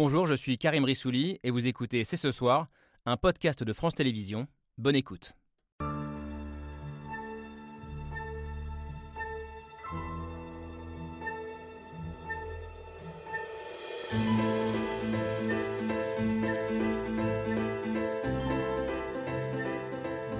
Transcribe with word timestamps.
Bonjour, 0.00 0.28
je 0.28 0.34
suis 0.34 0.58
Karim 0.58 0.84
Rissouli 0.84 1.40
et 1.42 1.50
vous 1.50 1.66
écoutez 1.66 2.04
C'est 2.04 2.16
ce 2.16 2.30
soir, 2.30 2.68
un 3.04 3.16
podcast 3.16 3.64
de 3.64 3.72
France 3.72 3.96
Télévisions. 3.96 4.46
Bonne 4.76 4.94
écoute. 4.94 5.32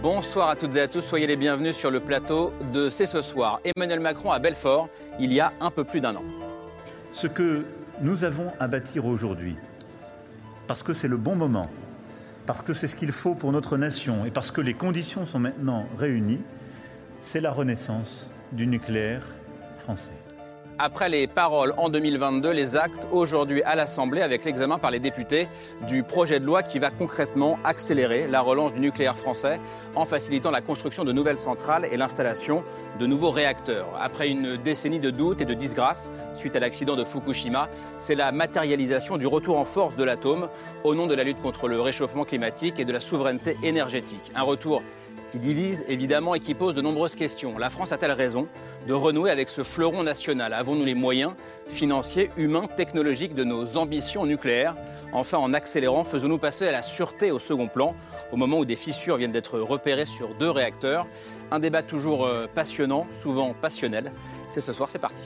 Bonsoir 0.01 0.51
à 0.51 0.55
toutes 0.55 0.77
et 0.77 0.81
à 0.83 0.87
tous, 0.87 1.01
soyez 1.01 1.27
les 1.27 1.35
bienvenus 1.35 1.75
sur 1.75 1.91
le 1.91 1.99
plateau 1.99 2.53
de 2.73 2.91
C'est 2.91 3.07
ce 3.07 3.23
soir. 3.23 3.61
Emmanuel 3.65 3.99
Macron 3.99 4.31
à 4.31 4.39
Belfort, 4.39 4.89
il 5.19 5.33
y 5.33 5.41
a 5.41 5.53
un 5.59 5.73
peu 5.73 5.83
plus 5.83 6.01
d'un 6.01 6.15
an. 6.15 6.23
Nous 8.01 8.25
avons 8.25 8.53
à 8.61 8.69
bâtir 8.69 9.07
aujourd'hui, 9.07 9.57
parce 10.67 10.83
que 10.83 10.93
c'est 10.93 11.09
le 11.09 11.17
bon 11.17 11.35
moment, 11.35 11.71
parce 12.47 12.63
que 12.63 12.75
c'est 12.75 12.89
ce 12.89 12.97
qu'il 12.97 13.13
faut 13.13 13.35
pour 13.35 13.53
notre 13.53 13.77
nation. 13.77 14.25
Et 14.25 14.31
parce 14.31 14.51
que 14.51 14.61
les 14.61 14.75
conditions 14.75 15.27
sont 15.27 15.39
maintenant 15.39 15.87
réunies, 15.99 16.41
c'est 17.23 17.41
la 17.41 17.51
renaissance 17.51 18.29
du 18.53 18.67
nucléaire 18.67 19.23
français. 19.79 20.18
Après 20.81 21.09
les 21.09 21.27
paroles 21.27 21.75
en 21.77 21.89
2022, 21.89 22.53
les 22.53 22.77
actes 22.77 23.09
aujourd'hui 23.11 23.65
à 23.65 23.75
l'Assemblée 23.75 24.21
avec 24.21 24.45
l'examen 24.45 24.79
par 24.79 24.93
les 24.93 25.01
députés 25.01 25.49
du 25.89 26.05
projet 26.05 26.39
de 26.39 26.45
loi 26.45 26.63
qui 26.63 26.79
va 26.79 26.93
concrètement 26.93 27.59
accélérer 27.65 28.29
la 28.29 28.41
relance 28.43 28.73
du 28.73 28.79
nucléaire 28.79 29.19
français 29.19 29.59
en 29.97 30.05
facilitant 30.05 30.53
la 30.53 30.61
construction 30.61 31.05
de 31.05 31.11
nouvelles 31.11 31.41
centrales 31.41 31.85
et 31.91 31.97
l'installation 31.97 32.63
de 33.01 33.07
nouveaux 33.07 33.33
réacteurs. 33.33 33.89
Après 34.01 34.29
une 34.29 34.57
décennie 34.57 35.01
de 35.01 35.11
doutes 35.11 35.41
et 35.41 35.47
de 35.47 35.55
disgrâces 35.55 36.13
suite 36.35 36.55
à 36.55 36.61
l'accident 36.61 36.95
de 36.95 37.03
Fukushima, 37.03 37.69
c'est 37.99 38.15
la 38.15 38.31
matérialisation 38.31 39.17
du 39.17 39.27
retour 39.27 39.59
en 39.59 39.65
force 39.65 39.97
de 39.97 40.05
l'atome 40.05 40.49
au 40.85 40.95
nom 40.95 41.09
de 41.09 41.15
la 41.17 41.25
lutte 41.25 41.43
contre 41.43 41.67
le 41.67 41.81
réchauffement 41.81 42.25
climatique 42.25 42.79
et 42.79 42.85
de 42.85 42.93
la 42.93 43.01
souveraineté 43.01 43.57
énergétique. 43.65 44.31
Un 44.37 44.43
retour 44.43 44.83
qui 45.31 45.39
divise 45.39 45.85
évidemment 45.89 46.35
et 46.35 46.41
qui 46.41 46.55
pose 46.55 46.75
de 46.75 46.81
nombreuses 46.81 47.15
questions. 47.15 47.59
La 47.59 47.71
France 47.71 47.93
a-t-elle 47.93 48.13
raison 48.13 48.49
de 48.87 48.93
renouer 48.93 49.31
avec 49.31 49.49
ce 49.49 49.63
fleuron 49.63 50.03
national? 50.03 50.53
Avons-nous 50.53 50.85
les 50.85 50.95
moyens 50.95 51.33
financiers, 51.69 52.31
humains, 52.37 52.67
technologiques 52.77 53.35
de 53.35 53.45
nos 53.45 53.77
ambitions 53.77 54.27
nucléaires? 54.27 54.75
Enfin, 55.13 55.39
en 55.39 55.55
accélérant, 55.55 56.05
faisons-nous 56.05 56.39
passer 56.39 56.67
à 56.67 56.73
la 56.73 56.83
sûreté 56.83 57.31
au 57.31 57.39
second 57.39 57.69
plan, 57.69 57.95
au 58.33 58.37
moment 58.37 58.59
où 58.59 58.65
des 58.65 58.77
fissures 58.77 59.17
viennent 59.17 59.33
d'être 59.33 59.59
repérées 59.59 60.07
sur 60.07 60.35
deux 60.35 60.51
réacteurs? 60.51 61.07
Un 61.51 61.61
débat 61.61 61.83
toujours 61.83 62.27
euh, 62.27 62.47
passionnant, 62.55 63.07
souvent 63.23 63.55
passionnel. 63.55 64.13
C'est 64.49 64.61
ce 64.61 64.73
soir, 64.73 64.91
c'est 64.91 64.99
parti. 64.99 65.23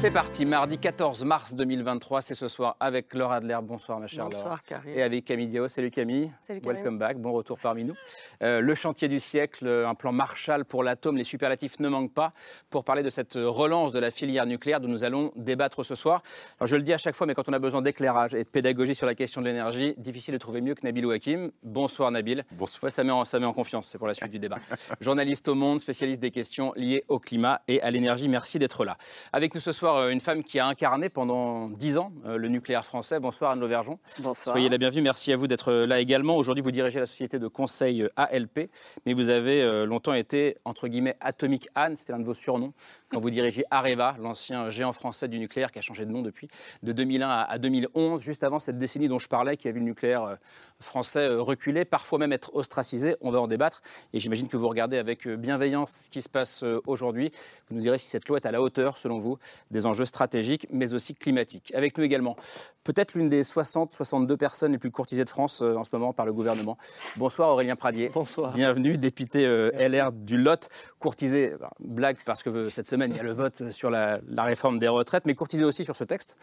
C'est 0.00 0.12
parti, 0.12 0.46
mardi 0.46 0.78
14 0.78 1.24
mars 1.24 1.54
2023, 1.54 2.22
c'est 2.22 2.36
ce 2.36 2.46
soir 2.46 2.76
avec 2.78 3.12
Laura 3.14 3.34
Adler. 3.38 3.58
Bonsoir 3.60 3.98
ma 3.98 4.06
chère 4.06 4.26
Bonsoir, 4.26 4.44
Laura. 4.44 4.60
Karim. 4.64 4.96
Et 4.96 5.02
avec 5.02 5.24
Camille 5.24 5.48
Diao. 5.48 5.66
Salut 5.66 5.90
Camille. 5.90 6.30
Salut, 6.40 6.60
Karim. 6.60 6.76
Welcome 6.76 6.98
back, 6.98 7.18
bon 7.18 7.32
retour 7.32 7.58
parmi 7.58 7.82
nous. 7.82 7.96
Euh, 8.44 8.60
le 8.60 8.74
chantier 8.76 9.08
du 9.08 9.18
siècle, 9.18 9.66
un 9.66 9.96
plan 9.96 10.12
Marshall 10.12 10.64
pour 10.64 10.84
l'atome, 10.84 11.16
les 11.16 11.24
superlatifs 11.24 11.80
ne 11.80 11.88
manquent 11.88 12.14
pas 12.14 12.32
pour 12.70 12.84
parler 12.84 13.02
de 13.02 13.10
cette 13.10 13.34
relance 13.34 13.90
de 13.90 13.98
la 13.98 14.12
filière 14.12 14.46
nucléaire 14.46 14.80
dont 14.80 14.86
nous 14.86 15.02
allons 15.02 15.32
débattre 15.34 15.84
ce 15.84 15.96
soir. 15.96 16.22
Alors 16.60 16.68
je 16.68 16.76
le 16.76 16.82
dis 16.82 16.92
à 16.92 16.98
chaque 16.98 17.16
fois, 17.16 17.26
mais 17.26 17.34
quand 17.34 17.48
on 17.48 17.52
a 17.52 17.58
besoin 17.58 17.82
d'éclairage 17.82 18.34
et 18.34 18.44
de 18.44 18.48
pédagogie 18.48 18.94
sur 18.94 19.06
la 19.06 19.16
question 19.16 19.40
de 19.40 19.46
l'énergie, 19.46 19.96
difficile 19.98 20.32
de 20.34 20.38
trouver 20.38 20.60
mieux 20.60 20.76
que 20.76 20.82
Nabil 20.84 21.06
Ouakim. 21.06 21.50
Bonsoir 21.64 22.12
Nabil. 22.12 22.44
Bonsoir. 22.52 22.84
Ouais, 22.84 22.90
ça, 22.90 23.02
met 23.02 23.10
en, 23.10 23.24
ça 23.24 23.40
met 23.40 23.46
en 23.46 23.52
confiance, 23.52 23.88
c'est 23.88 23.98
pour 23.98 24.06
la 24.06 24.14
suite 24.14 24.30
du 24.30 24.38
débat. 24.38 24.58
Journaliste 25.00 25.48
au 25.48 25.56
Monde, 25.56 25.80
spécialiste 25.80 26.20
des 26.20 26.30
questions 26.30 26.72
liées 26.76 27.02
au 27.08 27.18
climat 27.18 27.62
et 27.66 27.82
à 27.82 27.90
l'énergie. 27.90 28.28
Merci 28.28 28.60
d'être 28.60 28.84
là. 28.84 28.96
Avec 29.32 29.56
nous 29.56 29.60
ce 29.60 29.72
soir, 29.72 29.87
euh, 29.96 30.10
une 30.10 30.20
femme 30.20 30.44
qui 30.44 30.58
a 30.58 30.66
incarné 30.66 31.08
pendant 31.08 31.68
dix 31.68 31.96
ans 31.98 32.12
euh, 32.26 32.36
le 32.36 32.48
nucléaire 32.48 32.84
français. 32.84 33.18
Bonsoir 33.18 33.52
Anne 33.52 33.60
Lauvergeon. 33.60 33.98
Bonsoir. 34.20 34.54
Soyez 34.54 34.68
la 34.68 34.76
bienvenue. 34.78 35.02
Merci 35.02 35.32
à 35.32 35.36
vous 35.36 35.46
d'être 35.46 35.72
là 35.72 36.00
également. 36.00 36.36
Aujourd'hui, 36.36 36.62
vous 36.62 36.70
dirigez 36.70 37.00
la 37.00 37.06
société 37.06 37.38
de 37.38 37.48
conseil 37.48 38.02
euh, 38.02 38.08
ALP, 38.16 38.70
mais 39.06 39.14
vous 39.14 39.30
avez 39.30 39.62
euh, 39.62 39.86
longtemps 39.86 40.14
été, 40.14 40.56
entre 40.64 40.88
guillemets, 40.88 41.16
Atomic 41.20 41.68
Anne, 41.74 41.96
c'était 41.96 42.12
l'un 42.12 42.18
de 42.18 42.24
vos 42.24 42.34
surnoms, 42.34 42.72
quand 43.10 43.18
vous 43.18 43.30
dirigiez 43.30 43.64
Areva, 43.70 44.16
l'ancien 44.20 44.68
géant 44.70 44.92
français 44.92 45.28
du 45.28 45.38
nucléaire 45.38 45.72
qui 45.72 45.78
a 45.78 45.82
changé 45.82 46.04
de 46.04 46.10
nom 46.10 46.22
depuis, 46.22 46.48
de 46.82 46.92
2001 46.92 47.28
à- 47.28 47.42
à 47.44 47.58
2011, 47.58 48.22
juste 48.22 48.44
avant 48.44 48.58
cette 48.58 48.78
décennie 48.78 49.08
dont 49.08 49.18
je 49.18 49.28
parlais, 49.28 49.56
qui 49.56 49.68
a 49.68 49.72
vu 49.72 49.78
le 49.80 49.86
nucléaire 49.86 50.22
euh, 50.24 50.34
français 50.80 51.20
euh, 51.28 51.40
reculer, 51.40 51.84
parfois 51.84 52.18
même 52.18 52.32
être 52.32 52.54
ostracisé. 52.54 53.16
On 53.20 53.30
va 53.30 53.40
en 53.40 53.46
débattre. 53.48 53.82
Et 54.12 54.20
j'imagine 54.20 54.48
que 54.48 54.56
vous 54.56 54.68
regardez 54.68 54.98
avec 54.98 55.26
euh, 55.26 55.36
bienveillance 55.36 56.04
ce 56.04 56.10
qui 56.10 56.22
se 56.22 56.28
passe 56.28 56.62
euh, 56.62 56.80
aujourd'hui. 56.86 57.30
Vous 57.68 57.76
nous 57.76 57.80
direz 57.82 57.98
si 57.98 58.08
cette 58.08 58.28
loi 58.28 58.38
est 58.38 58.46
à 58.46 58.50
la 58.52 58.60
hauteur, 58.62 58.98
selon 58.98 59.18
vous, 59.18 59.38
des 59.70 59.77
enjeux 59.86 60.04
stratégiques, 60.04 60.66
mais 60.70 60.94
aussi 60.94 61.14
climatiques. 61.14 61.72
Avec 61.74 61.98
nous 61.98 62.04
également, 62.04 62.36
peut-être 62.84 63.14
l'une 63.14 63.28
des 63.28 63.42
60-62 63.42 64.36
personnes 64.36 64.72
les 64.72 64.78
plus 64.78 64.90
courtisées 64.90 65.24
de 65.24 65.28
France 65.28 65.60
euh, 65.62 65.76
en 65.76 65.84
ce 65.84 65.90
moment 65.92 66.12
par 66.12 66.26
le 66.26 66.32
gouvernement. 66.32 66.78
Bonsoir 67.16 67.50
Aurélien 67.50 67.76
Pradier. 67.76 68.10
Bonsoir. 68.12 68.52
Bienvenue, 68.52 68.96
député 68.96 69.44
euh, 69.46 69.70
LR 69.72 70.12
du 70.12 70.38
Lot, 70.38 70.68
courtisé, 70.98 71.54
bah, 71.60 71.70
blague 71.80 72.16
parce 72.24 72.42
que 72.42 72.50
euh, 72.50 72.70
cette 72.70 72.86
semaine 72.86 73.10
il 73.10 73.16
y 73.16 73.20
a 73.20 73.24
le 73.24 73.32
vote 73.32 73.70
sur 73.70 73.90
la, 73.90 74.18
la 74.28 74.44
réforme 74.44 74.78
des 74.78 74.88
retraites, 74.88 75.26
mais 75.26 75.34
courtisé 75.34 75.64
aussi 75.64 75.84
sur 75.84 75.96
ce 75.96 76.04
texte, 76.04 76.36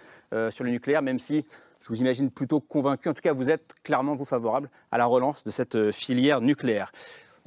sur 0.50 0.63
le 0.63 0.69
nucléaire, 0.69 1.02
même 1.02 1.19
si 1.19 1.46
je 1.79 1.90
vous 1.90 2.02
imagine 2.02 2.29
plutôt 2.29 2.59
convaincu, 2.59 3.09
en 3.09 3.13
tout 3.13 3.22
cas 3.22 3.34
vous 3.34 3.50
êtes 3.50 3.73
clairement 3.84 4.13
vous 4.13 4.25
favorable 4.25 4.69
à 4.91 4.97
la 4.97 5.06
relance 5.06 5.44
de 5.44 5.52
cette 5.52 5.91
filière 5.91 6.41
nucléaire. 6.41 6.91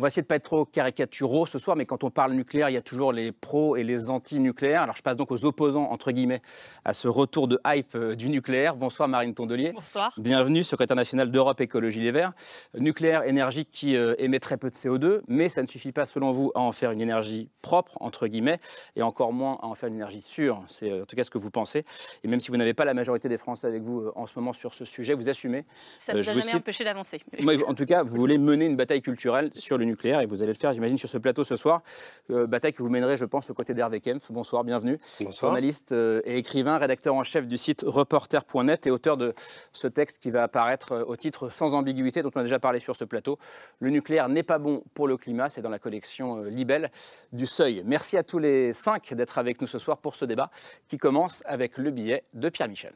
On 0.00 0.02
va 0.02 0.06
essayer 0.06 0.22
de 0.22 0.26
ne 0.26 0.28
pas 0.28 0.36
être 0.36 0.44
trop 0.44 0.64
caricaturaux 0.64 1.44
ce 1.46 1.58
soir, 1.58 1.76
mais 1.76 1.84
quand 1.84 2.04
on 2.04 2.10
parle 2.12 2.32
nucléaire, 2.34 2.70
il 2.70 2.74
y 2.74 2.76
a 2.76 2.80
toujours 2.82 3.12
les 3.12 3.32
pros 3.32 3.74
et 3.74 3.82
les 3.82 4.10
anti-nucléaires. 4.10 4.82
Alors 4.82 4.94
je 4.96 5.02
passe 5.02 5.16
donc 5.16 5.32
aux 5.32 5.44
opposants, 5.44 5.90
entre 5.90 6.12
guillemets, 6.12 6.40
à 6.84 6.92
ce 6.92 7.08
retour 7.08 7.48
de 7.48 7.58
hype 7.66 7.96
euh, 7.96 8.14
du 8.14 8.28
nucléaire. 8.28 8.76
Bonsoir 8.76 9.08
Marine 9.08 9.34
Tondelier. 9.34 9.72
Bonsoir. 9.72 10.14
Bienvenue, 10.16 10.62
secrétaire 10.62 10.94
national 10.94 11.32
d'Europe 11.32 11.60
Écologie 11.60 11.98
Les 11.98 12.12
Verts. 12.12 12.30
Nucléaire, 12.78 13.24
énergie 13.24 13.64
qui 13.64 13.96
euh, 13.96 14.14
émet 14.18 14.38
très 14.38 14.56
peu 14.56 14.70
de 14.70 14.76
CO2, 14.76 15.22
mais 15.26 15.48
ça 15.48 15.62
ne 15.62 15.66
suffit 15.66 15.90
pas, 15.90 16.06
selon 16.06 16.30
vous, 16.30 16.52
à 16.54 16.60
en 16.60 16.70
faire 16.70 16.92
une 16.92 17.00
énergie 17.00 17.50
propre, 17.60 17.96
entre 18.00 18.28
guillemets, 18.28 18.60
et 18.94 19.02
encore 19.02 19.32
moins 19.32 19.58
à 19.62 19.66
en 19.66 19.74
faire 19.74 19.88
une 19.88 19.96
énergie 19.96 20.20
sûre. 20.20 20.62
C'est 20.68 20.92
euh, 20.92 21.02
en 21.02 21.06
tout 21.06 21.16
cas 21.16 21.24
ce 21.24 21.30
que 21.30 21.38
vous 21.38 21.50
pensez. 21.50 21.84
Et 22.22 22.28
même 22.28 22.38
si 22.38 22.52
vous 22.52 22.56
n'avez 22.56 22.72
pas 22.72 22.84
la 22.84 22.94
majorité 22.94 23.28
des 23.28 23.36
Français 23.36 23.66
avec 23.66 23.82
vous 23.82 24.02
euh, 24.02 24.12
en 24.14 24.28
ce 24.28 24.34
moment 24.36 24.52
sur 24.52 24.74
ce 24.74 24.84
sujet, 24.84 25.14
vous 25.14 25.28
assumez. 25.28 25.64
Ça 25.98 26.14
ne 26.14 26.22
je 26.22 26.26
nous 26.26 26.30
a 26.30 26.32
vous 26.34 26.38
jamais 26.42 26.52
cite- 26.52 26.60
empêché 26.60 26.84
d'avancer. 26.84 27.20
En 27.66 27.74
tout 27.74 27.84
cas, 27.84 28.04
vous 28.04 28.14
voulez 28.14 28.38
mener 28.38 28.66
une 28.66 28.76
bataille 28.76 29.02
culturelle 29.02 29.50
sur 29.54 29.76
le 29.76 29.87
nucléaire, 29.88 30.20
et 30.20 30.26
vous 30.26 30.42
allez 30.42 30.52
le 30.52 30.58
faire, 30.58 30.72
j'imagine, 30.72 30.98
sur 30.98 31.08
ce 31.08 31.18
plateau 31.18 31.44
ce 31.44 31.56
soir. 31.56 31.82
Euh, 32.30 32.46
bataille 32.46 32.72
que 32.72 32.82
vous 32.82 32.88
mènerez, 32.88 33.16
je 33.16 33.24
pense, 33.24 33.50
aux 33.50 33.54
côtés 33.54 33.74
d'Hervé 33.74 34.00
Kempf. 34.00 34.30
Bonsoir, 34.30 34.64
bienvenue. 34.64 34.98
Bonsoir. 35.20 35.50
Journaliste 35.50 35.92
euh, 35.92 36.20
et 36.24 36.38
écrivain, 36.38 36.78
rédacteur 36.78 37.14
en 37.14 37.24
chef 37.24 37.46
du 37.46 37.56
site 37.56 37.84
reporter.net 37.86 38.86
et 38.86 38.90
auteur 38.90 39.16
de 39.16 39.34
ce 39.72 39.88
texte 39.88 40.18
qui 40.20 40.30
va 40.30 40.44
apparaître 40.44 40.92
euh, 40.92 41.04
au 41.04 41.16
titre 41.16 41.48
Sans 41.48 41.74
ambiguïté, 41.74 42.22
dont 42.22 42.30
on 42.34 42.40
a 42.40 42.42
déjà 42.42 42.58
parlé 42.58 42.78
sur 42.78 42.94
ce 42.94 43.04
plateau. 43.04 43.38
Le 43.80 43.90
nucléaire 43.90 44.28
n'est 44.28 44.42
pas 44.42 44.58
bon 44.58 44.82
pour 44.94 45.08
le 45.08 45.16
climat, 45.16 45.48
c'est 45.48 45.62
dans 45.62 45.70
la 45.70 45.78
collection 45.78 46.42
Libelle 46.44 46.90
du 47.32 47.46
Seuil. 47.46 47.82
Merci 47.84 48.16
à 48.16 48.22
tous 48.22 48.38
les 48.38 48.72
cinq 48.72 49.14
d'être 49.14 49.38
avec 49.38 49.60
nous 49.60 49.66
ce 49.66 49.78
soir 49.78 49.98
pour 49.98 50.14
ce 50.14 50.24
débat 50.24 50.50
qui 50.86 50.98
commence 50.98 51.42
avec 51.46 51.78
le 51.78 51.90
billet 51.90 52.24
de 52.34 52.48
Pierre 52.48 52.68
Michel. 52.68 52.92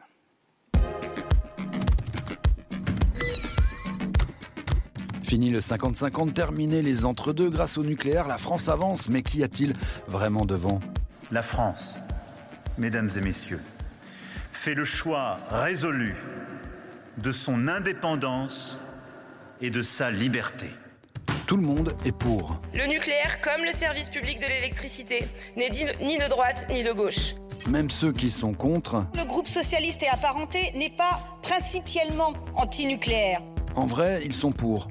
Fini 5.33 5.49
le 5.49 5.61
50-50, 5.61 6.35
terminé 6.35 6.83
les 6.83 7.07
entre-deux. 7.07 7.49
Grâce 7.49 7.79
au 7.79 7.83
nucléaire, 7.83 8.29
la 8.29 8.37
France 8.37 8.69
avance. 8.69 9.09
Mais 9.09 9.23
qu'y 9.23 9.43
a-t-il 9.43 9.73
vraiment 10.07 10.45
devant? 10.45 10.79
La 11.31 11.43
France, 11.43 12.03
mesdames 12.77 13.09
et 13.17 13.21
messieurs, 13.23 13.63
fait 14.53 14.75
le 14.75 14.85
choix 14.85 15.39
résolu 15.51 16.15
de 17.17 17.33
son 17.33 17.67
indépendance 17.67 18.79
et 19.63 19.71
de 19.71 19.81
sa 19.81 20.11
liberté. 20.11 20.67
Tout 21.47 21.57
le 21.57 21.63
monde 21.63 21.95
est 22.05 22.15
pour. 22.15 22.61
Le 22.75 22.85
nucléaire, 22.87 23.41
comme 23.41 23.65
le 23.65 23.73
service 23.73 24.11
public 24.11 24.39
de 24.39 24.45
l'électricité, 24.47 25.25
n'est 25.57 25.71
dit- 25.71 25.87
ni 26.03 26.19
de 26.19 26.29
droite 26.29 26.67
ni 26.69 26.85
de 26.85 26.93
gauche. 26.93 27.37
Même 27.71 27.89
ceux 27.89 28.13
qui 28.13 28.31
sont 28.31 28.53
contre, 28.53 29.07
Le 29.17 29.25
groupe 29.25 29.49
socialiste 29.49 30.03
et 30.03 30.09
apparenté 30.09 30.73
n'est 30.77 30.95
pas 30.95 31.21
principiellement 31.41 32.35
antinucléaire. 32.55 33.41
en 33.77 33.87
vrai, 33.87 34.21
ils 34.27 34.35
sont 34.35 34.53
pour. 34.53 34.89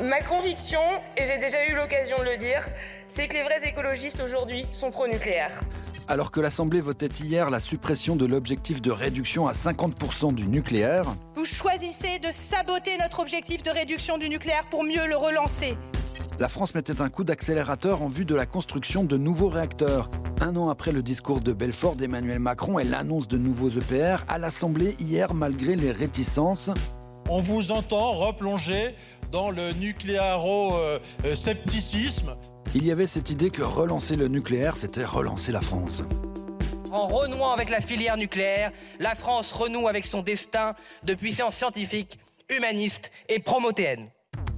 Ma 0.00 0.22
conviction, 0.22 0.80
et 1.18 1.26
j'ai 1.26 1.36
déjà 1.36 1.66
eu 1.66 1.74
l'occasion 1.74 2.18
de 2.20 2.24
le 2.24 2.38
dire, 2.38 2.66
c'est 3.06 3.28
que 3.28 3.34
les 3.34 3.42
vrais 3.42 3.68
écologistes 3.68 4.22
aujourd'hui 4.24 4.64
sont 4.70 4.90
pro-nucléaires. 4.90 5.60
Alors 6.08 6.30
que 6.30 6.40
l'Assemblée 6.40 6.80
votait 6.80 7.08
hier 7.08 7.50
la 7.50 7.60
suppression 7.60 8.16
de 8.16 8.24
l'objectif 8.24 8.80
de 8.80 8.90
réduction 8.90 9.46
à 9.46 9.52
50% 9.52 10.34
du 10.34 10.48
nucléaire, 10.48 11.04
Vous 11.36 11.44
choisissez 11.44 12.18
de 12.18 12.28
saboter 12.30 12.96
notre 12.98 13.20
objectif 13.20 13.62
de 13.62 13.70
réduction 13.70 14.16
du 14.16 14.30
nucléaire 14.30 14.64
pour 14.70 14.84
mieux 14.84 15.06
le 15.06 15.16
relancer. 15.16 15.76
la 16.38 16.48
France 16.48 16.74
mettait 16.74 17.02
un 17.02 17.10
coup 17.10 17.22
d'accélérateur 17.24 18.00
en 18.00 18.08
vue 18.08 18.24
de 18.24 18.34
la 18.34 18.46
construction 18.46 19.04
de 19.04 19.18
nouveaux 19.18 19.50
réacteurs. 19.50 20.08
Un 20.40 20.56
an 20.56 20.70
après 20.70 20.92
le 20.92 21.02
discours 21.02 21.42
de 21.42 21.52
Belfort 21.52 21.96
d'Emmanuel 21.96 22.38
Macron 22.38 22.78
et 22.78 22.84
l'annonce 22.84 23.28
de 23.28 23.36
nouveaux 23.36 23.68
EPR, 23.68 24.24
à 24.28 24.38
l'Assemblée 24.38 24.96
hier, 24.98 25.34
malgré 25.34 25.76
les 25.76 25.92
réticences, 25.92 26.70
On 27.32 27.40
vous 27.40 27.70
entend 27.70 28.14
replonger 28.14 28.96
dans 29.30 29.52
le 29.52 29.70
nucléaro-scepticisme. 29.74 32.34
il 32.74 32.84
y 32.84 32.90
avait 32.90 33.06
cette 33.06 33.30
idée 33.30 33.50
que 33.50 33.62
relancer 33.62 34.16
le 34.16 34.26
nucléaire, 34.26 34.74
c'était 34.76 35.04
relancer 35.04 35.52
la 35.52 35.60
France. 35.60 36.02
En 36.90 37.06
renouant 37.06 37.52
avec 37.52 37.70
la 37.70 37.80
filière 37.80 38.16
nucléaire, 38.16 38.72
la 38.98 39.14
France 39.14 39.52
renoue 39.52 39.86
avec 39.86 40.06
son 40.06 40.22
destin 40.22 40.74
de 41.04 41.14
puissance 41.14 41.54
scientifique, 41.54 42.18
humaniste 42.48 43.12
et 43.28 43.38
promotéenne. 43.38 44.08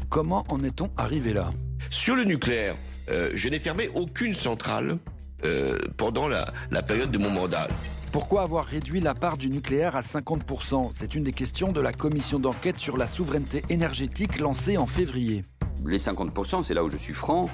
Comment 0.09 0.43
en 0.49 0.65
est-on 0.65 0.89
arrivé 0.97 1.35
là? 1.35 1.51
Sur 1.91 2.17
le 2.17 2.25
nucléaire, 2.25 2.75
euh, 3.11 3.33
je 3.35 3.51
n'ai 3.51 3.59
fermé 3.59 3.91
aucune 3.95 4.33
centrale 4.33 4.97
euh, 5.45 5.79
pendant 5.99 6.27
la, 6.27 6.51
la 6.71 6.81
période 6.81 7.11
de 7.11 7.19
mon 7.19 7.29
mandat. 7.29 7.69
Pourquoi 8.13 8.43
avoir 8.43 8.67
réduit 8.67 9.01
la 9.01 9.15
part 9.15 9.39
du 9.39 9.49
nucléaire 9.49 9.97
à 9.97 10.03
50% 10.03 10.91
C'est 10.95 11.15
une 11.15 11.25
des 11.25 11.33
questions 11.33 11.73
de 11.73 11.81
la 11.81 11.95
commission 11.95 12.39
d'enquête 12.39 12.77
sur 12.77 12.99
la 12.99 13.07
souveraineté 13.07 13.63
énergétique 13.71 14.39
lancée 14.39 14.77
en 14.77 14.85
février. 14.85 15.41
Les 15.87 15.97
50%, 15.97 16.63
c'est 16.63 16.75
là 16.75 16.85
où 16.85 16.91
je 16.91 16.99
suis 16.99 17.15
franc, 17.15 17.49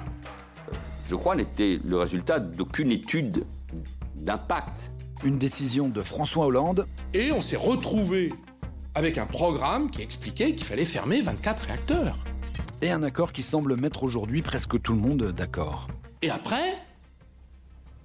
je 1.07 1.15
crois, 1.15 1.37
n'était 1.37 1.79
le 1.85 1.97
résultat 1.97 2.41
d'aucune 2.41 2.91
étude 2.91 3.45
d'impact. 4.15 4.91
Une 5.23 5.37
décision 5.37 5.87
de 5.87 6.01
François 6.01 6.47
Hollande. 6.47 6.87
Et 7.13 7.31
on 7.31 7.39
s'est 7.39 7.55
retrouvé 7.55 8.33
avec 8.95 9.17
un 9.17 9.25
programme 9.25 9.89
qui 9.89 10.01
expliquait 10.01 10.55
qu'il 10.55 10.65
fallait 10.65 10.83
fermer 10.83 11.21
24 11.21 11.67
réacteurs. 11.67 12.17
Et 12.81 12.91
un 12.91 13.03
accord 13.03 13.31
qui 13.31 13.43
semble 13.43 13.79
mettre 13.79 14.03
aujourd'hui 14.03 14.41
presque 14.41 14.81
tout 14.81 14.93
le 14.93 14.99
monde 14.99 15.31
d'accord. 15.31 15.87
Et 16.21 16.29
après, 16.29 16.75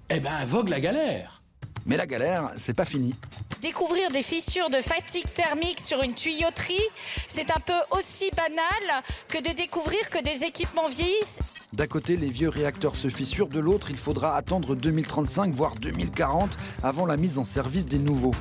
eh 0.09 0.21
ben, 0.21 0.45
vogue 0.45 0.69
la 0.69 0.79
galère. 0.79 1.41
Mais 1.85 1.97
la 1.97 2.07
galère, 2.07 2.51
c'est 2.57 2.73
pas 2.73 2.85
fini. 2.85 3.13
Découvrir 3.61 4.09
des 4.09 4.23
fissures 4.23 4.69
de 4.69 4.81
fatigue 4.81 5.31
thermique 5.33 5.79
sur 5.79 6.01
une 6.01 6.13
tuyauterie, 6.13 6.87
c'est 7.27 7.51
un 7.51 7.59
peu 7.59 7.79
aussi 7.91 8.29
banal 8.35 9.03
que 9.27 9.37
de 9.37 9.55
découvrir 9.55 10.09
que 10.09 10.21
des 10.23 10.43
équipements 10.43 10.87
vieillissent. 10.87 11.39
D'un 11.73 11.87
côté, 11.87 12.15
les 12.15 12.31
vieux 12.31 12.49
réacteurs 12.49 12.95
se 12.95 13.07
fissurent, 13.07 13.47
de 13.47 13.59
l'autre, 13.59 13.91
il 13.91 13.97
faudra 13.97 14.35
attendre 14.35 14.75
2035, 14.75 15.53
voire 15.53 15.75
2040, 15.75 16.49
avant 16.83 17.05
la 17.05 17.17
mise 17.17 17.37
en 17.37 17.43
service 17.43 17.85
des 17.85 17.99
nouveaux. 17.99 18.35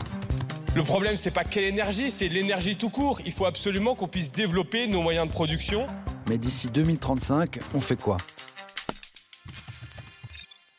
Le 0.74 0.82
problème, 0.82 1.16
c'est 1.16 1.30
pas 1.30 1.44
quelle 1.44 1.64
énergie, 1.64 2.10
c'est 2.10 2.28
l'énergie 2.28 2.76
tout 2.76 2.90
court. 2.90 3.20
Il 3.24 3.32
faut 3.32 3.46
absolument 3.46 3.94
qu'on 3.94 4.08
puisse 4.08 4.32
développer 4.32 4.86
nos 4.86 5.02
moyens 5.02 5.28
de 5.28 5.32
production. 5.32 5.86
Mais 6.28 6.38
d'ici 6.38 6.68
2035, 6.68 7.60
on 7.74 7.80
fait 7.80 8.00
quoi? 8.00 8.16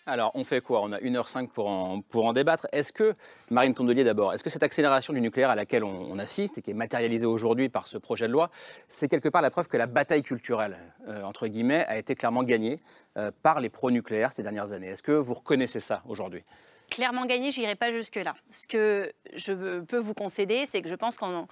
Alors, 0.07 0.31
on 0.35 0.43
fait 0.43 0.61
quoi? 0.61 0.81
On 0.83 0.91
a 0.91 0.99
1h05 0.99 1.47
pour 1.47 1.67
en, 1.67 2.01
pour 2.01 2.25
en 2.25 2.33
débattre. 2.33 2.67
Est-ce 2.71 2.93
que, 2.93 3.15
Marine 3.49 3.73
Tondelier 3.73 4.03
d'abord, 4.03 4.33
est-ce 4.33 4.43
que 4.43 4.51
cette 4.51 4.61
accélération 4.61 5.13
du 5.13 5.21
nucléaire 5.21 5.49
à 5.49 5.55
laquelle 5.55 5.83
on, 5.83 6.19
assiste 6.19 6.59
et 6.59 6.61
qui 6.61 6.71
est 6.71 6.75
matérialisée 6.75 7.25
aujourd'hui 7.25 7.69
par 7.69 7.87
ce 7.87 7.97
projet 7.97 8.27
de 8.27 8.31
loi, 8.31 8.51
c'est 8.87 9.07
quelque 9.07 9.29
part 9.29 9.41
la 9.41 9.49
preuve 9.49 9.67
que 9.67 9.77
la 9.77 9.87
bataille 9.87 10.21
culturelle, 10.21 10.77
euh, 11.07 11.23
entre 11.23 11.47
guillemets, 11.47 11.85
a 11.87 11.97
été 11.97 12.15
clairement 12.15 12.43
gagnée 12.43 12.79
euh, 13.17 13.31
par 13.41 13.59
les 13.59 13.69
pro-nucléaires 13.69 14.31
ces 14.31 14.43
dernières 14.43 14.71
années? 14.71 14.89
Est-ce 14.89 15.03
que 15.03 15.11
vous 15.11 15.33
reconnaissez 15.33 15.79
ça 15.79 16.03
aujourd'hui? 16.07 16.43
Clairement 16.89 17.25
gagné, 17.25 17.51
je 17.51 17.59
n'irai 17.59 17.75
pas 17.75 17.91
jusque-là. 17.91 18.35
Ce 18.51 18.67
que 18.67 19.13
je 19.35 19.79
peux 19.81 19.97
vous 19.97 20.13
concéder, 20.13 20.65
c'est 20.65 20.81
que 20.81 20.89
je 20.89 20.95
pense 20.95 21.17
qu'en 21.17 21.47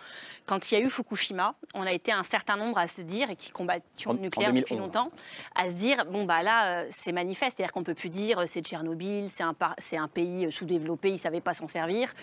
quand 0.46 0.72
il 0.72 0.76
y 0.76 0.78
a 0.78 0.82
eu 0.82 0.90
Fukushima, 0.90 1.56
on 1.74 1.84
a 1.84 1.92
été 1.92 2.12
un 2.12 2.24
certain 2.24 2.56
nombre 2.56 2.78
à 2.78 2.88
se 2.88 3.02
dire, 3.02 3.30
et 3.30 3.36
qui 3.36 3.52
combattions 3.52 4.14
le 4.14 4.20
nucléaire 4.20 4.54
depuis 4.54 4.76
longtemps, 4.76 5.12
à 5.56 5.70
se 5.70 5.76
dire, 5.76 6.06
bon, 6.06 6.26
bah 6.26 6.44
là, 6.44 6.84
euh, 6.84 6.88
c'est 6.90 7.12
manifeste. 7.12 7.58
C'est-à-dire 7.58 7.74
qu'on 7.74 7.82
ne 7.82 7.86
peut 7.86 7.94
plus 7.94 8.10
dire, 8.10 8.40
euh, 8.40 8.46
c'est 8.48 8.62
Tchernobyl, 8.62 9.30
c'est 9.30 9.44
un, 9.44 9.56
un, 9.60 10.08
pays 10.08 10.46
euh, 10.46 10.52
sous-développé, 10.52 11.10
il 11.10 11.14
ne 11.14 11.18
savait 11.18 11.42
pas 11.42 11.54
s'en 11.54 11.68
servir. 11.68 12.14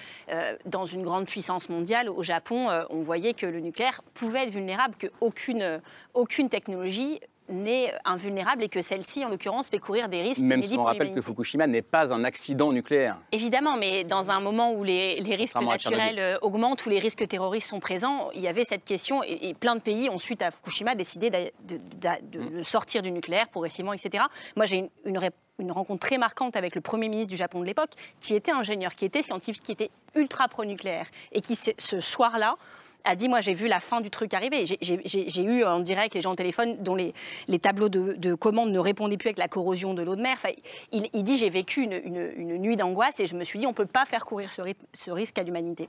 dans 0.66 0.86
une 0.86 1.02
grande 1.02 1.26
puissance 1.26 1.68
mondiale, 1.68 2.08
au 2.08 2.22
Japon, 2.22 2.68
on 2.90 3.02
voyait 3.02 3.34
que 3.34 3.46
le 3.46 3.60
nucléaire 3.60 4.02
pouvait 4.14 4.44
être 4.44 4.50
vulnérable, 4.50 4.94
qu'aucune 4.98 5.80
aucune 6.14 6.48
technologie 6.48 7.20
n'est 7.50 7.92
invulnérable 8.04 8.62
et 8.62 8.68
que 8.68 8.82
celle-ci, 8.82 9.24
en 9.24 9.28
l'occurrence, 9.28 9.68
fait 9.68 9.78
courir 9.78 10.08
des 10.08 10.22
risques. 10.22 10.40
Même 10.40 10.62
si 10.62 10.76
on 10.76 10.84
rappelle 10.84 11.14
que 11.14 11.20
Fukushima 11.20 11.66
n'est 11.66 11.82
pas 11.82 12.12
un 12.12 12.24
accident 12.24 12.72
nucléaire. 12.72 13.16
Évidemment, 13.32 13.76
mais 13.76 14.04
dans 14.04 14.30
un 14.30 14.40
moment 14.40 14.72
où 14.72 14.84
les, 14.84 15.20
risques 15.20 15.60
naturels 15.60 16.18
euh, 16.18 16.38
augmentent, 16.42 16.84
où 16.86 16.90
les 16.90 16.98
risques 16.98 17.26
terroristes 17.26 17.68
sont 17.68 17.80
présents, 17.80 18.30
il 18.34 18.40
y 18.40 18.48
avait 18.48 18.64
cette 18.64 18.84
question 18.84 19.22
et, 19.22 19.54
plein 19.54 19.74
de 19.74 19.80
pays 19.80 20.08
ont, 20.08 20.18
suite 20.18 20.42
à 20.42 20.50
Fukushima, 20.50 20.94
décidé 20.94 21.30
de, 21.30 21.50
mm. 21.74 22.62
sortir 22.62 23.02
du 23.02 23.10
nucléaire 23.10 23.48
progressivement, 23.48 23.92
etc. 23.92 24.24
Moi, 24.56 24.66
j'ai 24.66 24.90
une, 25.04 25.18
une 25.58 25.72
rencontre 25.72 26.06
très 26.06 26.18
marquante 26.18 26.56
avec 26.56 26.74
le 26.74 26.80
Premier 26.80 27.08
ministre 27.08 27.30
du 27.30 27.36
Japon 27.36 27.60
de 27.60 27.66
l'époque, 27.66 27.90
qui 28.20 28.34
était 28.34 28.52
ingénieur, 28.52 28.94
qui 28.94 29.04
était 29.04 29.22
scientifique, 29.22 29.62
qui 29.62 29.72
était 29.72 29.90
ultra 30.14 30.48
pro-nucléaire, 30.48 31.06
et 31.32 31.40
qui, 31.40 31.56
ce 31.56 32.00
soir-là, 32.00 32.56
a 33.04 33.16
dit 33.16 33.28
Moi, 33.28 33.40
j'ai 33.40 33.54
vu 33.54 33.68
la 33.68 33.80
fin 33.80 34.00
du 34.00 34.10
truc 34.10 34.34
arriver. 34.34 34.64
J'ai 34.66 35.42
eu 35.42 35.64
en 35.64 35.80
direct 35.80 36.14
les 36.14 36.20
gens 36.20 36.32
au 36.32 36.36
téléphone 36.36 36.76
dont 36.80 36.94
les, 36.94 37.14
les 37.48 37.58
tableaux 37.58 37.88
de, 37.88 38.14
de, 38.14 38.34
commande 38.34 38.70
ne 38.70 38.78
répondaient 38.78 39.16
plus 39.16 39.28
avec 39.28 39.38
la 39.38 39.48
corrosion 39.48 39.94
de 39.94 40.02
l'eau 40.02 40.16
de 40.16 40.22
mer. 40.22 40.36
Enfin, 40.36 40.54
il, 40.92 41.08
il, 41.12 41.24
dit 41.24 41.36
J'ai 41.36 41.50
vécu 41.50 41.82
une, 41.82 41.92
une, 41.92 42.32
une 42.36 42.58
nuit 42.58 42.76
d'angoisse 42.76 43.20
et 43.20 43.26
je 43.26 43.36
me 43.36 43.44
suis 43.44 43.58
dit 43.58 43.66
On 43.66 43.70
ne 43.70 43.74
peut 43.74 43.86
pas 43.86 44.04
faire 44.04 44.24
courir 44.24 44.50
ce, 44.52 44.62
ce 44.92 45.10
risque 45.10 45.38
à 45.38 45.42
l'humanité. 45.42 45.88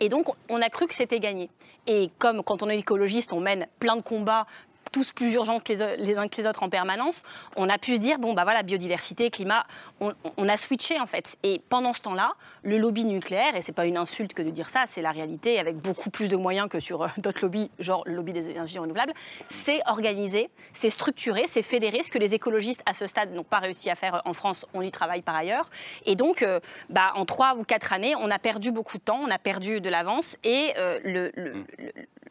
Et 0.00 0.08
donc, 0.08 0.26
on 0.50 0.60
a 0.60 0.68
cru 0.68 0.86
que 0.86 0.94
c'était 0.94 1.20
gagné. 1.20 1.48
Et 1.86 2.10
comme 2.18 2.42
quand 2.42 2.62
on 2.62 2.68
est 2.68 2.78
écologiste, 2.78 3.32
on 3.32 3.40
mène 3.40 3.66
plein 3.78 3.96
de 3.96 4.02
combats 4.02 4.46
tous 4.96 5.12
plus 5.12 5.34
urgents 5.34 5.60
que 5.60 5.74
les, 5.74 6.16
uns 6.16 6.26
que 6.26 6.40
les 6.40 6.48
autres 6.48 6.62
en 6.62 6.70
permanence, 6.70 7.22
on 7.54 7.68
a 7.68 7.76
pu 7.76 7.96
se 7.96 8.00
dire, 8.00 8.18
bon, 8.18 8.32
bah 8.32 8.44
voilà, 8.44 8.62
biodiversité, 8.62 9.28
climat, 9.28 9.66
on, 10.00 10.48
a 10.48 10.56
switché 10.56 10.98
en 10.98 11.04
fait. 11.04 11.36
Et 11.42 11.60
pendant 11.68 11.92
ce 11.92 12.00
temps-là, 12.00 12.32
le 12.62 12.78
lobby 12.78 13.04
nucléaire, 13.04 13.54
et 13.56 13.60
c'est 13.60 13.74
pas 13.74 13.84
une 13.84 13.98
insulte 13.98 14.32
que 14.32 14.40
de 14.40 14.48
dire 14.48 14.70
ça, 14.70 14.84
c'est 14.86 15.02
la 15.02 15.10
réalité, 15.10 15.58
avec 15.58 15.76
beaucoup 15.76 16.08
plus 16.08 16.28
de 16.28 16.36
moyens 16.36 16.70
que 16.70 16.80
sur 16.80 17.02
euh, 17.02 17.08
d'autres 17.18 17.40
lobbies, 17.42 17.70
genre 17.78 18.04
le 18.06 18.14
lobby 18.14 18.32
des 18.32 18.48
énergies 18.48 18.78
renouvelables, 18.78 19.12
c'est 19.50 19.82
organisé, 19.84 20.48
c'est 20.72 20.88
structuré, 20.88 21.44
c'est 21.46 21.60
fédéré, 21.60 22.02
ce 22.02 22.10
que 22.10 22.18
les 22.18 22.32
écologistes 22.32 22.82
à 22.86 22.94
ce 22.94 23.06
stade 23.06 23.34
n'ont 23.34 23.44
pas 23.44 23.58
réussi 23.58 23.90
à 23.90 23.96
faire 23.96 24.22
en 24.24 24.32
France, 24.32 24.64
on 24.72 24.80
y 24.80 24.90
travaille 24.90 25.20
par 25.20 25.36
ailleurs. 25.36 25.68
Et 26.06 26.14
donc, 26.14 26.40
euh, 26.40 26.58
bah, 26.88 27.12
en 27.16 27.26
trois 27.26 27.54
ou 27.56 27.64
quatre 27.64 27.92
années, 27.92 28.14
on 28.18 28.30
a 28.30 28.38
perdu 28.38 28.70
beaucoup 28.70 28.96
de 28.96 29.02
temps, 29.02 29.20
on 29.22 29.30
a 29.30 29.38
perdu 29.38 29.82
de 29.82 29.90
l'avance, 29.90 30.38
et 30.42 30.72
euh, 30.78 31.00
le, 31.04 31.32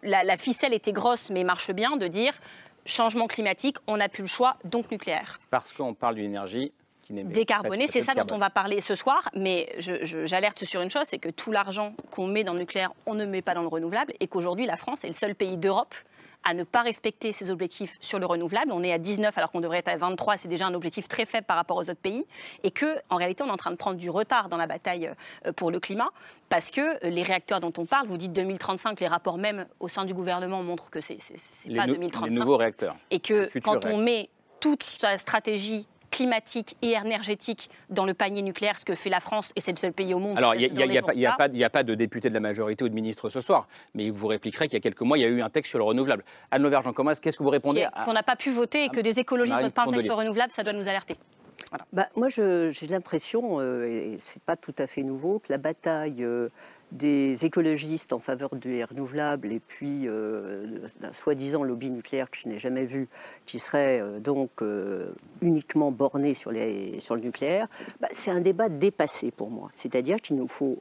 la, 0.06 0.38
ficelle 0.38 0.74
était 0.74 0.94
grosse, 0.94 1.30
mais 1.30 1.44
marche 1.44 1.72
bien, 1.72 1.98
de 1.98 2.08
dire 2.08 2.34
changement 2.86 3.28
climatique, 3.28 3.78
on 3.88 3.98
n'a 3.98 4.10
plus 4.10 4.22
le 4.22 4.28
choix, 4.28 4.58
donc 4.64 4.92
nucléaire. 4.92 5.40
Parce 5.50 5.74
qu'on 5.74 5.94
parle 5.94 6.16
d'une 6.16 6.26
énergie 6.26 6.72
qui 7.02 7.14
n'est 7.14 7.24
décarbonée, 7.24 7.88
c'est 7.88 8.02
ça 8.02 8.14
dont 8.14 8.34
on 8.34 8.38
va 8.38 8.50
parler 8.50 8.82
ce 8.82 8.96
soir, 8.96 9.30
mais 9.36 9.76
j'alerte 9.80 10.66
sur 10.66 10.82
une 10.82 10.90
chose, 10.90 11.06
c'est 11.06 11.20
que 11.20 11.30
tout 11.30 11.52
l'argent 11.52 11.94
qu'on 12.12 12.28
met 12.28 12.44
dans 12.44 12.54
le 12.54 12.60
nucléaire, 12.60 12.92
on 13.06 13.14
ne 13.14 13.26
met 13.26 13.42
pas 13.42 13.54
dans 13.54 13.62
le 13.62 13.68
renouvelable, 13.68 14.14
et 14.20 14.28
qu'aujourd'hui 14.28 14.66
la 14.66 14.78
France 14.78 15.04
est 15.04 15.08
le 15.08 15.14
seul 15.14 15.36
pays 15.36 15.58
d'Europe 15.58 15.94
à 16.46 16.54
ne 16.54 16.64
pas 16.64 16.84
respecter 16.84 17.34
ses 17.34 17.50
objectifs 17.50 17.98
sur 18.00 18.20
le 18.20 18.26
renouvelable. 18.26 18.72
On 18.72 18.84
est 18.84 18.94
à 18.94 18.98
19 18.98 19.38
alors 19.38 19.52
qu'on 19.52 19.62
devrait 19.62 19.80
être 19.80 19.90
à 19.90 19.98
23, 19.98 20.38
c'est 20.38 20.48
déjà 20.48 20.68
un 20.68 20.74
objectif 20.74 21.08
très 21.08 21.26
faible 21.26 21.46
par 21.46 21.58
rapport 21.58 21.78
aux 21.78 21.90
autres 21.90 21.96
pays. 21.96 22.26
Et 22.64 22.72
que, 22.72 22.98
en 23.10 23.18
réalité, 23.18 23.44
on 23.44 23.48
est 23.48 23.52
en 23.52 23.58
train 23.58 23.72
de 23.72 23.76
prendre 23.76 23.98
du 23.98 24.10
retard 24.10 24.48
dans 24.48 24.58
la 24.58 24.68
bataille 24.68 25.12
euh, 25.46 25.52
pour 25.52 25.72
le 25.72 25.80
climat 25.80 26.10
parce 26.48 26.70
que 26.70 27.06
les 27.08 27.24
réacteurs 27.24 27.60
dont 27.60 27.74
on 27.78 27.86
parle, 27.86 28.08
vous 28.08 28.18
dites 28.18 28.32
2035, 28.32 29.00
les 29.00 29.08
rapports 29.08 29.40
même 29.40 29.66
au 29.80 29.88
sein 29.88 30.06
du 30.06 30.14
gouvernement 30.14 30.62
montrent 30.62 30.92
que 30.92 31.02
c'est 31.02 31.18
pas 31.76 31.88
2035. 31.88 32.30
Les 32.30 32.36
nouveaux 32.36 32.58
réacteurs. 32.58 32.96
Et 33.10 33.20
que 33.20 33.50
quand 33.60 33.86
on 33.86 33.98
met 33.98 34.30
toute 34.60 34.84
sa 34.84 35.18
stratégie 35.18 35.88
climatique 36.16 36.78
et 36.82 36.92
énergétique 36.92 37.70
dans 37.90 38.06
le 38.06 38.14
panier 38.14 38.42
nucléaire, 38.42 38.80
ce 38.80 38.86
que 38.86 38.96
fait 38.96 39.10
la 39.10 39.20
France, 39.20 39.52
et 39.58 39.62
c'est 39.62 39.72
le 39.72 39.78
seul 39.78 39.92
pays 39.92 40.14
au 40.14 40.20
monde. 40.20 40.38
Alors, 40.38 40.56
il 40.56 40.74
n'y 40.74 41.26
a, 41.66 41.70
pas 41.70 41.84
de 41.84 41.94
député 41.94 42.30
de 42.30 42.34
la 42.34 42.40
majorité 42.40 42.86
ou 42.86 42.90
de 42.90 42.96
ministre 42.96 43.28
ce 43.28 43.42
soir, 43.42 43.68
mais 43.94 44.10
vous 44.10 44.28
répliquerez 44.28 44.68
qu'il 44.68 44.76
y 44.76 44.78
a 44.78 44.80
quelques 44.80 45.02
mois, 45.02 45.18
il 45.18 45.22
y 45.22 45.26
a 45.26 45.28
eu 45.28 45.42
un 45.42 45.50
texte 45.50 45.72
sur 45.72 45.80
le 45.80 45.84
renouvelable. 45.84 46.24
Anne 46.52 46.64
Lauvergeant, 46.64 46.94
comment 46.94 47.12
qu'est-ce 47.12 47.38
que 47.38 47.44
vous 47.44 47.50
répondez 47.50 47.86
Qu'on 48.06 48.14
n'a 48.14 48.24
pas 48.24 48.38
pu 48.38 48.52
voter 48.52 48.86
et 48.86 48.90
que 48.90 49.02
des 49.02 49.20
écologistes 49.20 49.62
ne 49.62 49.68
parlent 49.68 49.94
pas 49.94 50.02
sur 50.02 50.14
le 50.14 50.20
renouvelable, 50.20 50.54
ça 50.54 50.64
doit 50.64 50.74
nous 50.74 50.88
alerter. 50.88 51.18
Bah, 51.92 52.08
moi, 52.16 52.30
j'ai 52.30 52.88
l'impression, 52.88 53.60
euh, 53.60 53.86
et 53.86 54.18
c'est 54.20 54.42
pas 54.42 54.56
tout 54.56 54.76
à 54.78 54.88
fait 54.88 55.04
nouveau, 55.04 55.40
que 55.40 55.52
la 55.52 55.58
bataille 55.58 56.24
euh, 56.24 56.48
des 56.96 57.46
écologistes 57.46 58.14
en 58.14 58.20
faveur 58.20 58.56
du 58.56 58.84
renouvelable 58.84 59.52
et 59.52 59.60
puis 59.60 60.08
euh, 60.08 60.66
d'un 61.02 61.12
soi-disant 61.12 61.64
lobby 61.64 61.90
nucléaire 61.90 62.32
que 62.32 62.38
je 62.38 62.48
n'ai 62.48 62.58
jamais 62.58 62.86
vu, 62.86 63.10
qui 63.46 63.60
serait 63.60 64.00
euh, 64.00 64.20
donc 64.20 64.62
euh, 64.62 65.14
uniquement 65.42 65.92
borné 65.92 66.34
sur, 66.34 66.52
le 66.52 67.20
nucléaire, 67.20 67.68
bah, 68.00 68.08
c'est 68.12 68.32
un 68.32 68.40
débat 68.40 68.70
dépassé 68.70 69.32
pour 69.32 69.52
moi. 69.52 69.70
C'est-à-dire 69.76 70.22
qu'il 70.22 70.38
nous 70.38 70.48
faut 70.48 70.80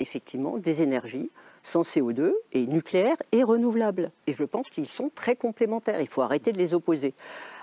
effectivement 0.00 0.56
des 0.56 0.80
énergies 0.80 1.30
sans 1.62 1.82
CO2 1.82 2.32
et 2.52 2.66
nucléaire 2.66 3.16
et 3.32 3.42
renouvelable. 3.42 4.10
Et 4.26 4.32
je 4.32 4.44
pense 4.44 4.70
qu'ils 4.70 4.88
sont 4.88 5.10
très 5.14 5.36
complémentaires. 5.36 6.00
Il 6.00 6.08
faut 6.08 6.22
arrêter 6.22 6.52
de 6.52 6.58
les 6.58 6.72
opposer. 6.72 7.12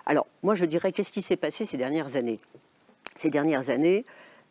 Alors, 0.05 0.27
moi, 0.43 0.53
je 0.53 0.65
dirais 0.65 0.91
qu'est-ce 0.91 1.12
qui 1.12 1.24
s'est 1.24 1.36
passé 1.36 1.65
ces 1.65 1.77
dernières 1.77 2.15
années? 2.15 2.39
Ces 3.15 3.31
dernières 3.31 3.72
années, 3.72 4.03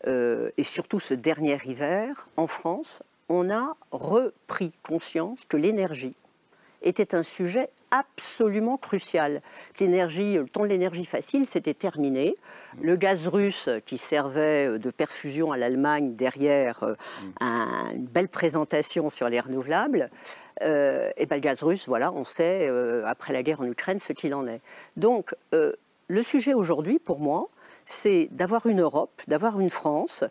et 0.04 0.64
surtout 0.64 0.98
ce 0.98 1.14
dernier 1.14 1.58
hiver, 1.64 2.28
en 2.36 2.48
France, 2.48 3.02
on 3.28 3.50
a 3.50 3.76
repris 3.90 4.72
conscience 4.82 5.44
que 5.44 5.56
l'énergie 5.56 6.16
était 6.82 7.14
un 7.14 7.22
sujet 7.22 7.70
absolument 7.90 8.76
crucial. 8.76 9.42
L'énergie, 9.80 10.34
le 10.34 10.48
temps 10.48 10.62
de 10.62 10.68
l'énergie 10.68 11.04
facile, 11.04 11.46
c'était 11.46 11.74
terminé. 11.74 12.34
Le 12.80 12.96
gaz 12.96 13.26
russe 13.26 13.68
qui 13.86 13.98
servait 13.98 14.78
de 14.78 14.90
perfusion 14.90 15.52
à 15.52 15.56
l'Allemagne 15.56 16.14
derrière 16.14 16.82
euh, 16.84 16.94
une 17.40 18.06
belle 18.06 18.28
présentation 18.28 19.10
sur 19.10 19.28
les 19.28 19.40
renouvelables, 19.40 20.10
euh, 20.62 21.10
et 21.16 21.26
ben 21.26 21.36
le 21.36 21.40
gaz 21.40 21.62
russe, 21.62 21.88
voilà, 21.88 22.12
on 22.12 22.24
sait 22.24 22.68
euh, 22.68 23.04
après 23.06 23.32
la 23.32 23.42
guerre 23.42 23.60
en 23.60 23.66
Ukraine 23.66 23.98
ce 23.98 24.12
qu'il 24.12 24.34
en 24.34 24.46
est. 24.46 24.60
Donc 24.96 25.34
le 25.52 26.22
sujet 26.22 26.54
aujourd'hui, 26.54 26.98
pour 26.98 27.18
moi, 27.18 27.48
c'est 27.84 28.28
d'avoir 28.30 28.66
une 28.66 28.80
Europe, 28.80 29.22
d'avoir 29.28 29.60
une 29.60 29.70
France 29.70 30.24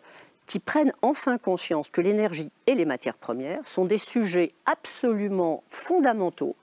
qui 0.48 0.58
prennent 0.58 0.92
enfin 1.02 1.38
conscience 1.38 1.90
que 1.90 2.00
l'énergie 2.00 2.50
et 2.66 2.74
les 2.74 2.86
matières 2.86 3.18
premières 3.18 3.64
sont 3.64 3.84
des 3.84 3.98
sujets 3.98 4.52
absolument 4.66 5.62
fondamentaux 5.68 6.56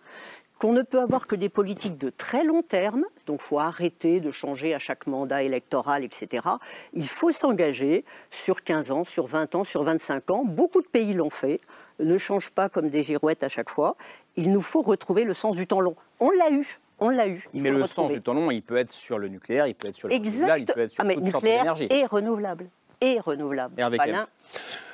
qu'on 0.59 0.71
ne 0.71 0.81
peut 0.81 0.99
avoir 0.99 1.27
que 1.27 1.35
des 1.35 1.49
politiques 1.49 1.97
de 1.97 2.09
très 2.09 2.43
long 2.43 2.61
terme, 2.61 3.03
donc 3.25 3.41
il 3.41 3.45
faut 3.45 3.59
arrêter 3.59 4.19
de 4.19 4.31
changer 4.31 4.73
à 4.73 4.79
chaque 4.79 5.05
mandat 5.05 5.43
électoral, 5.43 6.03
etc. 6.03 6.47
Il 6.93 7.07
faut 7.07 7.31
s'engager 7.31 8.05
sur 8.31 8.63
15 8.63 8.91
ans, 8.91 9.03
sur 9.03 9.25
20 9.27 9.55
ans, 9.55 9.63
sur 9.63 9.83
25 9.83 10.31
ans. 10.31 10.45
Beaucoup 10.45 10.81
de 10.81 10.87
pays 10.87 11.13
l'ont 11.13 11.29
fait, 11.29 11.59
ne 11.99 12.17
changent 12.17 12.51
pas 12.51 12.69
comme 12.69 12.89
des 12.89 13.03
girouettes 13.03 13.43
à 13.43 13.49
chaque 13.49 13.69
fois. 13.69 13.97
Il 14.37 14.51
nous 14.51 14.61
faut 14.61 14.81
retrouver 14.81 15.25
le 15.25 15.33
sens 15.33 15.55
du 15.55 15.67
temps 15.67 15.81
long. 15.81 15.95
On 16.21 16.29
l'a 16.29 16.51
eu, 16.51 16.79
on 16.99 17.09
l'a 17.09 17.27
eu. 17.27 17.47
Mais 17.53 17.69
le, 17.69 17.85
sens 17.85 18.09
du 18.09 18.21
temps 18.21 18.33
long, 18.33 18.49
il 18.49 18.61
peut 18.61 18.77
être 18.77 18.91
sur 18.91 19.19
le 19.19 19.27
nucléaire, 19.27 19.67
il 19.67 19.75
peut 19.75 19.89
être 19.89 19.95
sur 19.95 20.07
le 20.07 20.15
renouvelable, 20.15 20.61
il 20.61 20.65
peut 20.65 20.79
être 20.79 20.91
sur 20.91 21.03
ah, 21.03 21.07
mais 21.07 21.15
toutes 21.15 21.23
nucléaire 21.23 21.75
d'énergie. 21.75 21.87
et 21.91 22.05
renouvelable. 22.05 22.69
Et 23.01 23.19
renouvelable. 23.19 23.79
Hervé 23.79 23.97
Pas 23.97 24.05
Kemp. 24.05 24.13
l'un. 24.13 24.27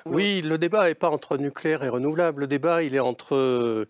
Oui, 0.05 0.41
le 0.41 0.57
débat 0.57 0.87
n'est 0.87 0.95
pas 0.95 1.09
entre 1.09 1.37
nucléaire 1.37 1.83
et 1.83 1.89
renouvelable. 1.89 2.41
Le 2.41 2.47
débat, 2.47 2.83
il 2.83 2.95
est 2.95 2.99
entre 2.99 3.35
euh, 3.35 3.87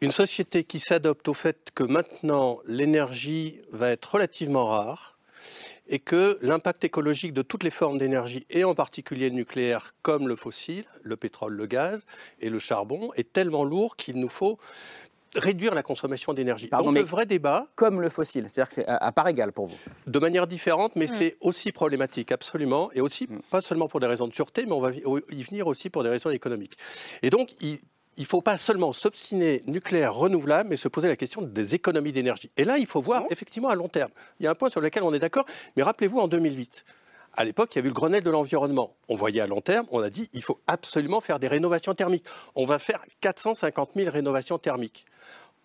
une 0.00 0.12
société 0.12 0.64
qui 0.64 0.80
s'adopte 0.80 1.28
au 1.28 1.34
fait 1.34 1.70
que 1.74 1.82
maintenant 1.82 2.58
l'énergie 2.66 3.60
va 3.72 3.90
être 3.90 4.14
relativement 4.14 4.66
rare 4.66 5.18
et 5.88 5.98
que 5.98 6.38
l'impact 6.40 6.84
écologique 6.84 7.34
de 7.34 7.42
toutes 7.42 7.62
les 7.62 7.70
formes 7.70 7.98
d'énergie, 7.98 8.46
et 8.48 8.64
en 8.64 8.74
particulier 8.74 9.28
le 9.28 9.36
nucléaire 9.36 9.94
comme 10.02 10.28
le 10.28 10.36
fossile, 10.36 10.84
le 11.02 11.16
pétrole, 11.16 11.54
le 11.54 11.66
gaz 11.66 12.06
et 12.40 12.48
le 12.48 12.58
charbon, 12.58 13.12
est 13.16 13.32
tellement 13.32 13.64
lourd 13.64 13.96
qu'il 13.96 14.18
nous 14.18 14.28
faut 14.28 14.58
réduire 15.36 15.74
la 15.74 15.82
consommation 15.82 16.32
d'énergie. 16.32 16.68
Pardon, 16.68 16.86
Donc 16.86 16.94
mais 16.94 17.00
le 17.00 17.06
vrai 17.06 17.26
débat, 17.26 17.66
Comme 17.76 18.00
le 18.00 18.08
fossile, 18.08 18.46
c'est-à-dire 18.48 18.68
que 18.68 18.74
c'est 18.74 18.86
à, 18.86 18.96
à 18.96 19.12
part 19.12 19.28
égale 19.28 19.52
pour 19.52 19.66
vous. 19.66 19.76
de 20.06 20.18
manière 20.18 20.46
différente, 20.46 20.96
mais 20.96 21.06
Mm. 21.06 21.16
c'est 21.18 21.36
aussi 21.40 21.72
problématique, 21.72 22.32
absolument, 22.32 22.90
et 22.94 23.00
aussi 23.00 23.26
pas 23.50 23.60
seulement 23.60 23.88
pour 23.88 24.00
des 24.00 24.06
raisons 24.06 24.26
de 24.28 24.32
sûreté, 24.34 24.64
mais 24.66 24.72
on 24.72 24.80
va 24.80 24.90
y 24.92 25.42
venir 25.42 25.66
aussi 25.66 25.90
pour 25.90 26.02
des 26.02 26.08
raisons 26.10 26.30
économiques. 26.30 26.76
Et 27.22 27.30
donc, 27.30 27.50
il 27.60 27.78
ne 28.18 28.24
faut 28.24 28.42
pas 28.42 28.56
seulement 28.56 28.92
s'obstiner 28.92 29.60
nucléaire 29.66 30.14
renouvelable, 30.14 30.70
mais 30.70 30.76
se 30.76 30.88
poser 30.88 31.08
la 31.08 31.16
question 31.16 31.42
des 31.42 31.74
économies 31.74 32.12
d'énergie. 32.12 32.50
Et 32.56 32.64
là, 32.64 32.78
il 32.78 32.86
faut 32.86 33.00
voir 33.00 33.24
effectivement 33.30 33.68
à 33.70 33.74
long 33.74 33.88
terme. 33.88 34.10
Il 34.40 34.44
y 34.44 34.46
a 34.46 34.50
un 34.50 34.54
point 34.54 34.70
sur 34.70 34.80
lequel 34.80 35.02
on 35.02 35.12
est 35.12 35.18
d'accord, 35.18 35.44
mais 35.76 35.82
rappelez-vous 35.82 36.18
en 36.20 36.28
2008. 36.28 36.84
À 37.36 37.44
l'époque, 37.44 37.74
il 37.74 37.78
y 37.78 37.80
avait 37.80 37.88
eu 37.88 37.90
le 37.90 37.94
Grenelle 37.94 38.22
de 38.22 38.30
l'environnement. 38.30 38.96
On 39.08 39.16
voyait 39.16 39.40
à 39.40 39.46
long 39.46 39.60
terme, 39.60 39.86
on 39.90 40.00
a 40.00 40.10
dit 40.10 40.28
il 40.32 40.42
faut 40.42 40.60
absolument 40.66 41.20
faire 41.20 41.38
des 41.38 41.48
rénovations 41.48 41.94
thermiques. 41.94 42.24
On 42.54 42.64
va 42.64 42.78
faire 42.78 43.04
450 43.20 43.90
000 43.94 44.10
rénovations 44.10 44.58
thermiques. 44.58 45.06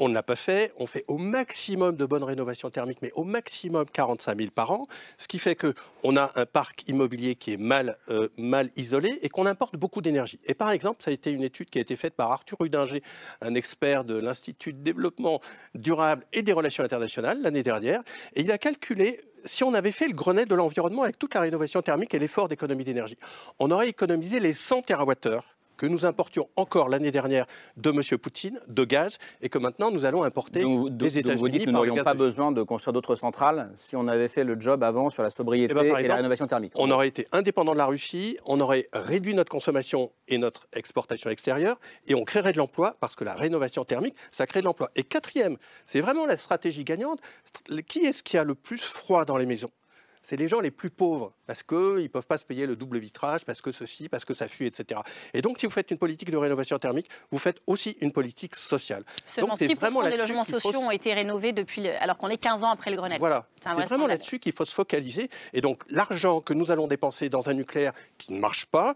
On 0.02 0.08
ne 0.08 0.14
l'a 0.14 0.24
pas 0.24 0.38
fait. 0.38 0.72
On 0.78 0.88
fait 0.88 1.04
au 1.10 1.18
maximum 1.18 1.98
de 1.98 2.06
bonnes 2.06 2.24
rénovations 2.24 2.70
thermiques, 2.70 3.00
mais 3.02 3.12
au 3.16 3.26
maximum 3.26 3.86
45 3.86 4.38
000 4.38 4.52
par 4.52 4.72
an. 4.72 4.88
Ce 5.18 5.28
qui 5.28 5.40
fait 5.40 5.56
qu'on 5.56 6.16
a 6.16 6.32
un 6.36 6.46
parc 6.46 6.88
immobilier 6.88 7.36
qui 7.36 7.52
est 7.52 7.58
mal, 7.58 7.98
euh, 8.10 8.30
mal 8.38 8.70
isolé 8.78 9.20
et 9.22 9.30
qu'on 9.30 9.46
importe 9.46 9.76
beaucoup 9.76 10.02
d'énergie. 10.02 10.40
Et 10.46 10.54
par 10.54 10.72
exemple, 10.72 11.04
ça 11.04 11.12
a 11.12 11.14
été 11.14 11.32
une 11.32 11.44
étude 11.44 11.70
qui 11.70 11.80
a 11.80 11.82
été 11.82 11.98
faite 11.98 12.16
par 12.16 12.32
Arthur 12.32 12.58
Rudinger, 12.62 13.04
un 13.42 13.56
expert 13.56 14.06
de 14.06 14.16
l'Institut 14.16 14.72
de 14.72 14.82
développement 14.82 15.42
durable 15.76 16.24
et 16.32 16.44
des 16.44 16.54
relations 16.54 16.84
internationales 16.84 17.42
l'année 17.42 17.64
dernière. 17.64 18.02
Et 18.36 18.42
il 18.42 18.52
a 18.54 18.58
calculé 18.58 19.20
si 19.46 19.64
on 19.64 19.74
avait 19.74 19.92
fait 19.92 20.08
le 20.08 20.14
Grenelle 20.14 20.48
de 20.48 20.56
l'environnement 20.56 21.04
avec 21.04 21.18
toute 21.18 21.34
la 21.34 21.42
rénovation 21.42 21.82
thermique 21.82 22.14
et 22.14 22.20
l'effort 22.20 22.48
d'économie 22.48 22.84
d'énergie, 22.84 23.18
on 23.60 23.72
aurait 23.72 23.90
économisé 23.90 24.40
les 24.40 24.54
100 24.54 24.82
TWh 24.84 25.40
que 25.80 25.88
nous 25.88 26.06
importions 26.06 26.50
encore 26.58 26.90
l'année 26.90 27.10
dernière 27.10 27.46
de 27.78 27.90
M. 27.90 28.02
Poutine, 28.18 28.60
de 28.68 28.84
gaz, 28.84 29.18
et 29.42 29.48
que 29.48 29.58
maintenant 29.58 29.92
nous 29.92 30.04
allons 30.04 30.24
importer 30.24 30.62
Donc, 30.62 30.96
des 30.98 31.18
États-Unis. 31.20 31.40
vous 31.40 31.50
dites 31.50 31.66
que 31.66 31.70
nous 31.70 31.78
n'aurions 31.78 31.96
pas 32.04 32.14
besoin 32.14 32.52
de 32.52 32.62
construire 32.64 32.92
d'autres 32.92 33.16
centrales 33.16 33.72
si 33.76 33.96
on 33.96 34.08
avait 34.08 34.28
fait 34.28 34.44
le 34.44 34.60
job 34.60 34.84
avant 34.84 35.10
sur 35.10 35.24
la 35.24 35.30
sobriété 35.30 35.74
Eh 35.78 35.82
ben, 35.82 35.98
et 35.98 36.08
la 36.08 36.16
rénovation 36.16 36.48
thermique. 36.48 36.74
On 36.76 36.92
aurait 36.92 37.08
été 37.08 37.28
indépendant 37.32 37.72
de 37.72 37.78
la 37.78 37.86
Russie, 37.86 38.38
on 38.46 38.60
aurait 38.60 38.88
réduit 38.92 39.34
notre 39.34 39.50
consommation 39.50 40.12
et 40.28 40.38
notre 40.38 40.68
exportation 40.74 41.30
extérieure, 41.30 41.80
et 42.08 42.14
on 42.14 42.26
créerait 42.26 42.52
de 42.52 42.58
l'emploi 42.58 42.98
parce 43.00 43.16
que 43.16 43.24
la 43.24 43.34
rénovation 43.34 43.86
thermique, 43.86 44.16
ça 44.32 44.46
crée 44.46 44.60
de 44.60 44.66
l'emploi. 44.66 44.92
Et 44.98 45.04
quatrième, 45.04 45.56
c'est 45.86 46.02
vraiment 46.02 46.26
la 46.26 46.36
stratégie 46.36 46.84
gagnante. 46.84 47.20
Qui 47.88 48.00
est-ce 48.00 48.22
qui 48.22 48.38
a 48.38 48.44
le 48.44 48.54
plus 48.54 48.84
froid 48.84 49.24
dans 49.24 49.38
les 49.38 49.46
maisons? 49.46 49.70
C'est 50.22 50.36
les 50.38 50.48
gens 50.48 50.60
les 50.60 50.72
plus 50.72 50.90
pauvres, 50.90 51.34
parce 51.48 51.64
qu'ils 51.64 51.78
ne 52.04 52.08
peuvent 52.08 52.28
pas 52.28 52.38
se 52.38 52.46
payer 52.46 52.66
le 52.66 52.76
double 52.76 52.98
vitrage, 53.00 53.46
parce 53.46 53.62
que 53.62 53.72
ceci, 53.72 54.10
parce 54.10 54.26
que 54.26 54.34
ça 54.34 54.48
fuit, 54.48 54.68
etc. 54.68 55.00
Et 55.34 55.42
donc, 55.42 55.60
si 55.60 55.66
vous 55.66 55.72
faites 55.72 55.90
une 55.92 55.98
politique 55.98 56.30
de 56.32 56.38
rénovation 56.38 56.78
thermique, 56.78 57.08
vous 57.32 57.38
faites 57.40 57.60
aussi 57.68 57.96
une 58.02 58.12
politique 58.12 58.56
sociale. 58.56 59.04
Seulement 59.26 59.50
donc, 59.50 59.58
c'est 59.58 59.68
6% 59.68 59.76
vraiment 59.80 60.04
des 60.04 60.18
logements 60.18 60.44
faut 60.44 60.60
sociaux 60.60 60.80
ont 60.80 60.92
été 60.92 61.14
rénovés 61.14 61.54
depuis 61.54 61.82
le- 61.84 61.96
alors 62.02 62.18
qu'on 62.18 62.30
est 62.30 62.38
15 62.38 62.64
ans 62.64 62.70
après 62.72 62.92
le 62.92 62.98
Grenelle. 62.98 63.20
voilà, 63.20 63.46
C'est 63.64 63.70
vrai 63.74 63.86
vraiment 63.86 64.08
là-dessus 64.08 64.40
qu'il 64.40 64.52
faut 64.54 64.66
se 64.66 64.74
focaliser. 64.74 65.30
Et 65.54 65.62
donc, 65.62 65.84
l'argent 65.90 66.42
que 66.42 66.54
nous 66.54 66.72
allons 66.72 66.88
dépenser 66.88 67.30
dans 67.30 67.50
un 67.50 67.54
nucléaire 67.54 67.94
qui 68.18 68.34
ne 68.34 68.40
marche 68.40 68.66
pas, 68.66 68.96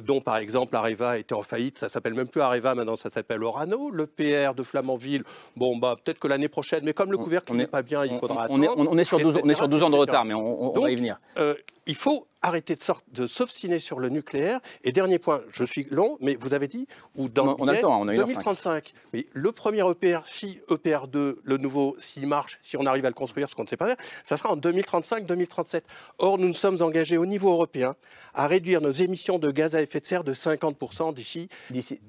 dont 0.00 0.20
par 0.20 0.36
exemple 0.38 0.74
Areva 0.76 1.18
était 1.18 1.34
en 1.34 1.42
faillite, 1.42 1.78
ça 1.78 1.88
s'appelle 1.88 2.14
même 2.14 2.28
plus 2.28 2.40
Areva, 2.40 2.74
maintenant 2.74 2.96
ça 2.96 3.10
s'appelle 3.10 3.42
Orano, 3.44 3.90
le 3.90 4.06
PR 4.06 4.54
de 4.54 4.62
Flamanville, 4.62 5.22
bon, 5.56 5.76
bah, 5.76 5.96
peut-être 6.02 6.18
que 6.18 6.28
l'année 6.28 6.48
prochaine, 6.48 6.82
mais 6.84 6.92
comme 6.94 7.10
le 7.12 7.18
couvercle 7.18 7.54
n'est 7.54 7.66
pas 7.66 7.82
bien, 7.82 8.04
il 8.06 8.14
faudra 8.14 8.46
on 8.50 8.62
est- 8.62 8.66
attendre. 8.66 8.88
on 8.90 8.98
est 8.98 9.04
sur 9.04 9.18
12 9.20 9.40
on 9.42 9.48
est 9.48 9.54
sur 9.54 9.68
12 9.68 9.82
ans 9.82 9.90
de 9.90 9.96
retard, 9.96 10.24
mais 10.24 10.34
on- 10.34 10.40
on- 10.62 10.70
on 10.70 10.72
Donc, 10.72 10.84
va 10.84 10.90
y 10.90 10.94
venir. 10.96 11.20
euh, 11.38 11.54
il 11.86 11.94
faut 11.94 12.26
arrêter 12.42 12.74
de, 12.74 12.80
sort- 12.80 13.02
de 13.12 13.26
s'obstiner 13.26 13.78
sur 13.78 13.98
le 14.00 14.08
nucléaire. 14.08 14.60
Et 14.84 14.92
dernier 14.92 15.18
point, 15.18 15.40
je 15.50 15.64
suis 15.64 15.86
long, 15.90 16.18
mais 16.20 16.36
vous 16.40 16.54
avez 16.54 16.68
dit, 16.68 16.86
ou 17.16 17.28
dans 17.28 17.48
On- 17.48 17.56
on 17.60 17.62
a 17.62 17.66
le 17.66 17.72
billet, 17.72 17.80
temps, 17.82 18.00
on 18.00 18.08
a 18.08 18.14
une 18.14 18.20
heure 18.20 18.26
2035. 18.26 18.92
Mais 19.12 19.26
le 19.32 19.52
premier 19.52 19.80
EPR, 19.88 20.20
si 20.24 20.58
EPR2, 20.70 21.36
le 21.44 21.56
nouveau, 21.58 21.94
s'il 21.98 22.26
marche, 22.26 22.58
si 22.62 22.76
on 22.76 22.86
arrive 22.86 23.04
à 23.04 23.08
le 23.08 23.14
construire, 23.14 23.48
ce 23.48 23.54
qu'on 23.54 23.62
ne 23.64 23.68
sait 23.68 23.76
pas 23.76 23.86
faire, 23.86 23.96
ça 24.24 24.36
sera 24.36 24.52
en 24.52 24.56
2035-2037. 24.56 25.82
Or, 26.18 26.38
nous 26.38 26.48
nous 26.48 26.52
sommes 26.52 26.82
engagés 26.82 27.16
au 27.16 27.26
niveau 27.26 27.50
européen 27.52 27.94
à 28.34 28.46
réduire 28.46 28.80
nos 28.80 28.90
émissions 28.90 29.38
de 29.38 29.50
gaz 29.50 29.74
à 29.74 29.82
effet 29.82 30.00
de 30.00 30.04
serre 30.06 30.24
de 30.24 30.34
50% 30.34 31.12
d'ici 31.14 31.48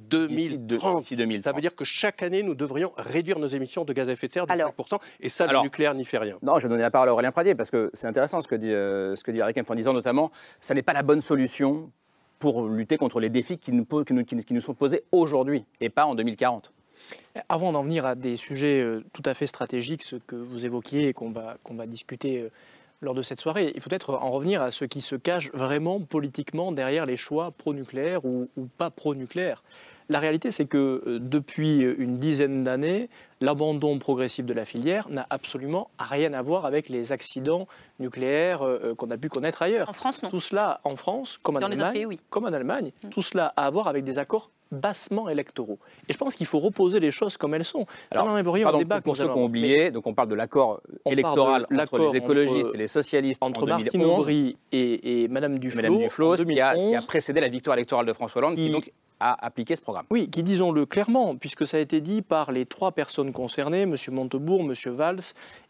2030. 0.09 1.03
Ça 1.41 1.51
veut 1.53 1.61
dire 1.61 1.75
que 1.75 1.83
chaque 1.85 2.23
année, 2.23 2.43
nous 2.43 2.55
devrions 2.55 2.91
réduire 2.97 3.39
nos 3.39 3.47
émissions 3.47 3.85
de 3.85 3.93
gaz 3.93 4.09
à 4.09 4.13
effet 4.13 4.27
de 4.27 4.33
serre 4.33 4.47
de 4.47 4.51
5%. 4.53 4.99
Et 5.19 5.29
ça, 5.29 5.45
Alors- 5.45 5.63
le 5.63 5.67
nucléaire 5.67 5.93
n'y 5.93 6.05
fait 6.05 6.17
rien. 6.17 6.37
Non, 6.41 6.59
je 6.59 6.63
vais 6.63 6.69
donner 6.69 6.81
la 6.81 6.91
parole 6.91 7.09
à 7.09 7.13
Aurélien 7.13 7.31
Pradier 7.31 7.55
parce 7.55 7.71
que 7.71 7.89
c'est 7.93 8.07
intéressant 8.07 8.41
ce 8.41 8.47
que 8.47 8.55
dit, 8.55 8.71
euh, 8.71 9.15
ce 9.15 9.23
que 9.23 9.31
dit 9.31 9.39
Eric 9.39 9.57
en 9.67 9.75
disant 9.75 9.93
notamment 9.93 10.22
ça 10.59 10.73
n'est 10.73 10.83
pas 10.83 10.93
la 10.93 11.03
bonne 11.03 11.21
solution 11.21 11.91
pour 12.39 12.67
lutter 12.67 12.97
contre 12.97 13.19
les 13.19 13.29
défis 13.29 13.57
qui 13.57 13.71
nous, 13.71 13.85
sont 14.59 14.73
posés 14.73 15.03
aujourd'hui 15.11 15.63
et 15.79 15.89
pas 15.89 16.05
en 16.05 16.13
2040. 16.13 16.73
Avant 17.47 17.71
d'en 17.71 17.83
venir 17.83 18.05
à 18.05 18.15
des 18.15 18.35
sujets 18.35 18.81
euh, 18.81 19.03
tout 19.13 19.23
à 19.25 19.33
fait 19.33 19.47
stratégiques, 19.47 20.03
ce 20.03 20.17
que 20.17 20.35
vous 20.35 20.65
évoquiez 20.65 21.07
et 21.07 21.13
qu'on 21.13 21.31
va, 21.31 21.57
qu'on 21.63 21.75
va 21.75 21.85
discuter 21.85 22.41
euh, 22.41 22.49
lors 23.01 23.13
de 23.13 23.21
cette 23.21 23.39
soirée, 23.39 23.71
il 23.75 23.81
faut 23.81 23.89
peut-être 23.89 24.13
en 24.15 24.31
revenir 24.31 24.61
à 24.61 24.71
ce 24.71 24.85
qui 24.85 25.01
se 25.01 25.15
cache 25.15 25.51
vraiment 25.53 26.01
politiquement 26.01 26.71
derrière 26.71 27.05
les 27.05 27.17
choix 27.17 27.51
pro-nucléaires 27.51 28.25
ou, 28.25 28.49
ou 28.57 28.65
pas 28.65 28.89
pro-nucléaires. 28.89 29.63
La 30.09 30.19
réalité, 30.19 30.51
c'est 30.51 30.65
que 30.65 31.01
euh, 31.05 31.19
depuis 31.19 31.79
une 31.81 32.17
dizaine 32.17 32.63
d'années, 32.63 33.09
l'abandon 33.41 33.97
progressif 33.99 34.45
de 34.45 34.53
la 34.53 34.65
filière 34.65 35.07
n'a 35.09 35.25
absolument 35.29 35.89
rien 35.99 36.33
à 36.33 36.41
voir 36.41 36.65
avec 36.65 36.89
les 36.89 37.11
accidents 37.11 37.67
nucléaires 37.99 38.61
euh, 38.63 38.79
euh, 38.83 38.95
qu'on 38.95 39.09
a 39.11 39.17
pu 39.17 39.29
connaître 39.29 39.61
ailleurs. 39.61 39.89
En 39.89 39.93
France, 39.93 40.23
non. 40.23 40.29
Tout 40.29 40.39
cela, 40.41 40.79
en 40.83 40.95
France, 40.95 41.39
comme 41.41 41.57
en 41.57 41.59
Dans 41.59 41.67
les 41.67 41.75
autres 41.77 41.83
Allemagne, 41.85 41.93
pays, 42.01 42.05
oui. 42.05 42.19
comme 42.29 42.45
en 42.45 42.53
Allemagne, 42.53 42.91
tout 43.11 43.21
cela 43.21 43.53
a 43.55 43.65
à 43.65 43.69
voir 43.69 43.87
avec 43.87 44.03
des 44.03 44.19
accords 44.19 44.49
bassement 44.71 45.29
électoraux. 45.29 45.77
Et 46.09 46.13
je 46.13 46.17
pense 46.17 46.33
qu'il 46.33 46.47
faut 46.47 46.59
reposer 46.59 46.99
les 46.99 47.11
choses 47.11 47.37
comme 47.37 47.53
elles 47.53 47.63
sont. 47.63 47.85
Ça 48.11 48.19
Alors, 48.21 48.31
n'enlève 48.31 48.49
rien 48.49 48.63
pardon, 48.63 48.79
au 48.79 48.81
débat 48.81 49.01
pour 49.01 49.15
ceux 49.15 49.25
qui 49.25 49.37
ont 49.37 49.45
oublié, 49.45 49.91
donc 49.91 50.07
on 50.07 50.15
parle 50.15 50.29
de 50.29 50.35
l'accord 50.35 50.81
électoral 51.05 51.67
de 51.69 51.77
entre 51.79 51.99
les 51.99 52.17
écologistes 52.17 52.65
entre- 52.67 52.75
et 52.75 52.77
les 52.79 52.87
socialistes 52.87 53.43
entre 53.43 53.61
en 53.63 53.65
2011. 53.77 53.83
Martine 53.83 54.03
Aubry 54.05 54.57
et, 54.71 55.23
et 55.23 55.27
Madame 55.27 55.59
Duflo, 55.59 55.81
Madame 55.83 55.97
Duflo, 55.99 56.33
en 56.33 56.37
ce 56.37 56.43
qui, 56.43 56.59
a, 56.59 56.71
ce 56.71 56.77
qui 56.77 56.81
a 56.81 56.85
2011, 56.85 57.05
précédé 57.05 57.39
la 57.39 57.49
victoire 57.49 57.77
électorale 57.77 58.07
de 58.07 58.13
François 58.13 58.41
Hollande, 58.41 58.55
qui, 58.55 58.65
Qui- 58.65 58.71
donc 58.71 58.91
a 59.23 59.45
appliqué 59.45 59.77
ce 59.77 59.81
programme. 59.81 60.05
Oui, 60.09 60.29
qui 60.29 60.43
disons-le 60.43 60.85
clairement, 60.85 61.37
puisque 61.37 61.65
ça 61.65 61.77
a 61.77 61.79
été 61.79 62.01
dit 62.01 62.21
par 62.21 62.51
les 62.51 62.65
trois 62.65 62.91
personnes 62.91 63.31
concernées, 63.31 63.83
M. 63.83 63.95
Montebourg, 64.11 64.61
M. 64.61 64.73
Valls 64.91 65.21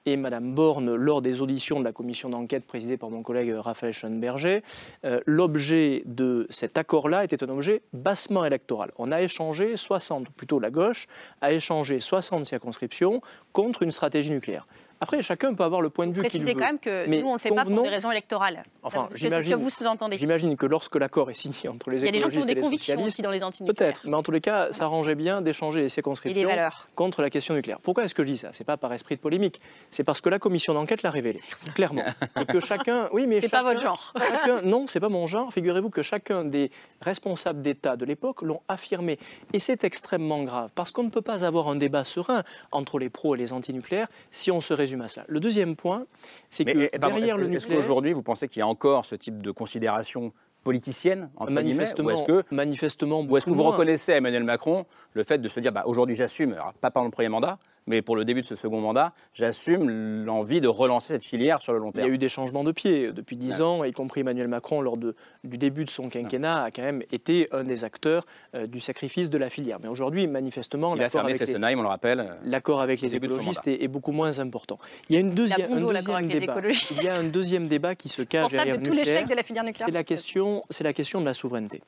et 0.07 0.17
Mme 0.17 0.55
Borne, 0.55 0.95
lors 0.95 1.21
des 1.21 1.39
auditions 1.39 1.79
de 1.79 1.85
la 1.85 1.91
commission 1.91 2.29
d'enquête 2.29 2.65
présidée 2.65 2.97
par 2.97 3.11
mon 3.11 3.21
collègue 3.21 3.53
Raphaël 3.53 3.93
Schoenberger, 3.93 4.63
euh, 5.05 5.19
l'objet 5.27 6.01
de 6.05 6.47
cet 6.49 6.79
accord-là 6.79 7.23
était 7.23 7.43
un 7.43 7.49
objet 7.49 7.83
bassement 7.93 8.43
électoral. 8.43 8.91
On 8.97 9.11
a 9.11 9.21
échangé 9.21 9.77
60, 9.77 10.29
ou 10.29 10.31
plutôt 10.31 10.59
la 10.59 10.71
gauche, 10.71 11.07
a 11.41 11.51
échangé 11.53 11.99
60 11.99 12.45
circonscriptions 12.45 13.21
contre 13.51 13.83
une 13.83 13.91
stratégie 13.91 14.31
nucléaire. 14.31 14.65
Après, 15.03 15.21
chacun 15.21 15.53
peut 15.53 15.63
avoir 15.65 15.81
le 15.81 15.89
point 15.89 16.07
de 16.07 16.13
vue 16.13 16.21
qu'il 16.23 16.39
veut. 16.39 16.45
Précisez 16.45 16.53
quand 16.53 16.65
même 16.65 16.79
que 16.79 17.07
Mais 17.09 17.17
nous, 17.21 17.25
on 17.27 17.29
ne 17.31 17.33
le 17.33 17.39
fait 17.39 17.49
pas 17.49 17.65
pour 17.65 17.83
des 17.83 17.89
raisons 17.89 18.09
électorales. 18.09 18.63
Enfin, 18.83 19.01
Parce 19.01 19.09
que 19.09 19.13
c'est 19.15 19.19
ce 19.19 19.23
que 19.35 19.41
j'imagine- 19.43 19.55
vous 19.63 19.69
sous-entendez. 19.69 20.17
J'imagine 20.17 20.55
que 20.55 20.65
lorsque 20.65 20.95
l'accord 20.95 21.29
est 21.29 21.33
signé 21.33 21.67
entre 21.67 21.89
les 21.91 21.99
Il 21.99 22.05
y 22.05 22.07
a 22.07 22.11
des 22.11 22.19
gens 22.19 22.29
qui 22.29 22.37
ont 22.37 22.39
écologistes 22.39 22.49
et 22.49 22.53
des 22.53 22.55
les 22.55 22.61
convictions 22.61 23.03
aussi 23.03 23.21
dans 23.21 23.31
les 23.31 23.43
antinucléaires. 23.43 23.93
Peut-être, 23.93 24.07
mais 24.07 24.15
en 24.15 24.23
tous 24.23 24.31
les 24.31 24.39
cas, 24.39 24.69
ça 24.71 24.85
arrangeait 24.85 25.15
bien 25.15 25.41
d'échanger 25.41 25.81
les 25.81 25.89
circonscriptions 25.89 26.49
Et 26.49 26.55
les 26.55 26.67
contre 26.95 27.21
la 27.21 27.29
question 27.29 27.53
nucléaire. 27.53 27.79
Pourquoi 27.83 28.05
est-ce 28.05 28.15
que 28.15 28.23
je 28.23 28.31
dis 28.31 28.37
ça? 28.37 28.51
C'est 28.53 28.63
pas 28.63 28.77
par 28.77 28.93
esprit 28.93 29.15
de 29.15 29.19
polémique, 29.19 29.59
c'est 29.91 30.05
parce 30.05 30.21
que 30.21 30.29
la 30.29 30.39
commission 30.39 30.73
d'enquête 30.73 31.03
l'a 31.03 31.11
révélé, 31.11 31.41
clairement. 31.75 32.03
Et 32.39 32.45
que 32.45 32.61
chacun. 32.61 33.09
Oui, 33.11 33.27
mais 33.27 33.41
C'est 33.41 33.49
pas 33.49 33.61
votre 33.63 33.81
genre. 33.81 34.13
chacun- 34.17 34.61
non, 34.61 34.87
c'est 34.87 35.01
pas 35.01 35.09
mon 35.09 35.27
genre. 35.27 35.51
Figurez-vous 35.51 35.89
que 35.89 36.01
chacun 36.01 36.45
des 36.45 36.71
responsables 37.01 37.61
d'État 37.61 37.97
de 37.97 38.05
l'époque 38.05 38.41
l'ont 38.41 38.61
affirmé. 38.69 39.19
Et 39.51 39.59
c'est 39.59 39.83
extrêmement 39.83 40.43
grave, 40.43 40.69
parce 40.75 40.91
qu'on 40.91 41.03
ne 41.03 41.09
peut 41.09 41.21
pas 41.21 41.43
avoir 41.43 41.67
un 41.67 41.75
débat 41.75 42.03
serein 42.05 42.43
entre 42.71 42.99
les 42.99 43.09
pros 43.09 43.35
et 43.35 43.37
les 43.37 43.51
antinucléaires 43.51 44.07
si 44.31 44.51
on 44.51 44.61
se 44.61 44.73
résume 44.73 44.92
résume 44.93 45.01
à 45.01 45.07
cela. 45.07 45.25
Le 45.27 45.39
deuxième 45.39 45.75
point, 45.75 46.05
c'est 46.49 46.65
que 46.65 46.89
eh, 46.91 46.99
pardon, 46.99 47.15
derrière 47.17 47.35
est-ce 47.35 47.41
le 47.43 47.49
que- 47.49 47.55
est-ce 47.55 47.65
nucléaire... 47.65 47.81
qu'aujourd'hui, 47.81 48.13
vous 48.13 48.23
pensez 48.23 48.47
qu'il 48.47 48.59
y 48.59 48.63
a 48.63 48.67
encore 48.67 49.05
ce 49.05 49.15
type 49.15 49.41
de 49.41 49.51
considération 49.51 50.31
politicienne 50.63 51.29
entre 51.35 51.47
guillemets, 51.51 51.63
Manifestement, 51.63 52.07
ou 52.07 52.11
est-ce 52.11 52.23
que 52.23 52.43
manifestement 52.55 53.21
ou 53.21 53.35
est-ce 53.37 53.45
que 53.45 53.49
vous 53.51 53.57
moins. 53.57 53.71
reconnaissez 53.71 54.13
à 54.13 54.17
Emmanuel 54.17 54.43
Macron 54.45 54.85
le 55.13 55.23
fait 55.23 55.37
de 55.39 55.49
se 55.49 55.59
dire 55.59 55.73
bah, 55.73 55.83
aujourd'hui 55.85 56.15
j'assume, 56.15 56.55
pas 56.79 56.89
pendant 56.89 57.05
le 57.07 57.11
premier 57.11 57.27
mandat, 57.27 57.59
mais 57.87 58.01
pour 58.01 58.15
le 58.15 58.25
début 58.25 58.41
de 58.41 58.45
ce 58.45 58.55
second 58.55 58.79
mandat, 58.81 59.13
j'assume 59.33 60.23
l'envie 60.25 60.61
de 60.61 60.67
relancer 60.67 61.13
cette 61.13 61.23
filière 61.25 61.61
sur 61.61 61.73
le 61.73 61.79
long 61.79 61.91
Il 61.93 61.97
y 61.97 61.99
terme 62.01 62.11
a 62.11 62.13
eu 62.13 62.17
des 62.17 62.29
changements 62.29 62.63
de 62.63 62.71
pied 62.71 63.11
depuis 63.11 63.35
dix 63.35 63.61
ans, 63.61 63.83
y 63.83 63.91
compris 63.91 64.21
Emmanuel 64.21 64.47
Macron, 64.47 64.81
lors 64.81 64.97
de- 64.97 65.15
du 65.43 65.57
début 65.57 65.85
de 65.85 65.89
son 65.89 66.07
quinquennat, 66.09 66.63
a 66.63 66.71
quand 66.71 66.81
même 66.81 67.03
été 67.11 67.47
un 67.51 67.63
des 67.63 67.83
acteurs 67.83 68.25
euh, 68.55 68.67
du 68.67 68.79
sacrifice 68.79 69.29
de 69.29 69.37
la 69.37 69.49
filière. 69.49 69.79
Mais 69.81 69.87
aujourd'hui, 69.89 70.27
manifestement, 70.27 70.95
l'accord 70.95 71.21
avec, 71.21 71.39
les, 71.39 71.55
on 71.55 71.81
le 71.81 71.87
rappelle. 71.87 72.35
l'accord 72.45 72.81
avec 72.81 73.01
les 73.01 73.15
écologistes 73.15 73.67
est, 73.67 73.83
est 73.83 73.87
beaucoup 73.87 74.11
moins 74.11 74.39
important. 74.39 74.79
Il 75.09 75.15
y 75.15 75.17
a 75.17 75.21
une 75.21 75.33
deuxième, 75.33 75.71
un 75.73 75.79
deuxième 75.79 76.27
débat. 76.27 76.61
Il 76.91 77.03
y 77.03 77.07
a 77.09 77.15
un 77.15 77.23
deuxième 77.23 77.67
débat 77.67 77.95
qui 77.95 78.09
se 78.09 78.21
cache 78.21 78.51
derrière 78.51 78.75
de 78.75 78.81
le 78.81 78.85
tout 78.87 78.93
l'échec 78.93 79.07
nucléaire. 79.07 79.27
de 79.29 79.35
la 79.35 79.43
filière 79.43 79.63
nucléaire. 79.63 79.87
C'est 79.87 79.93
la 79.93 80.03
question, 80.03 80.63
c'est 80.69 80.83
la 80.83 80.93
question 80.93 81.19
de 81.21 81.25
la 81.25 81.33
souveraineté. 81.33 81.81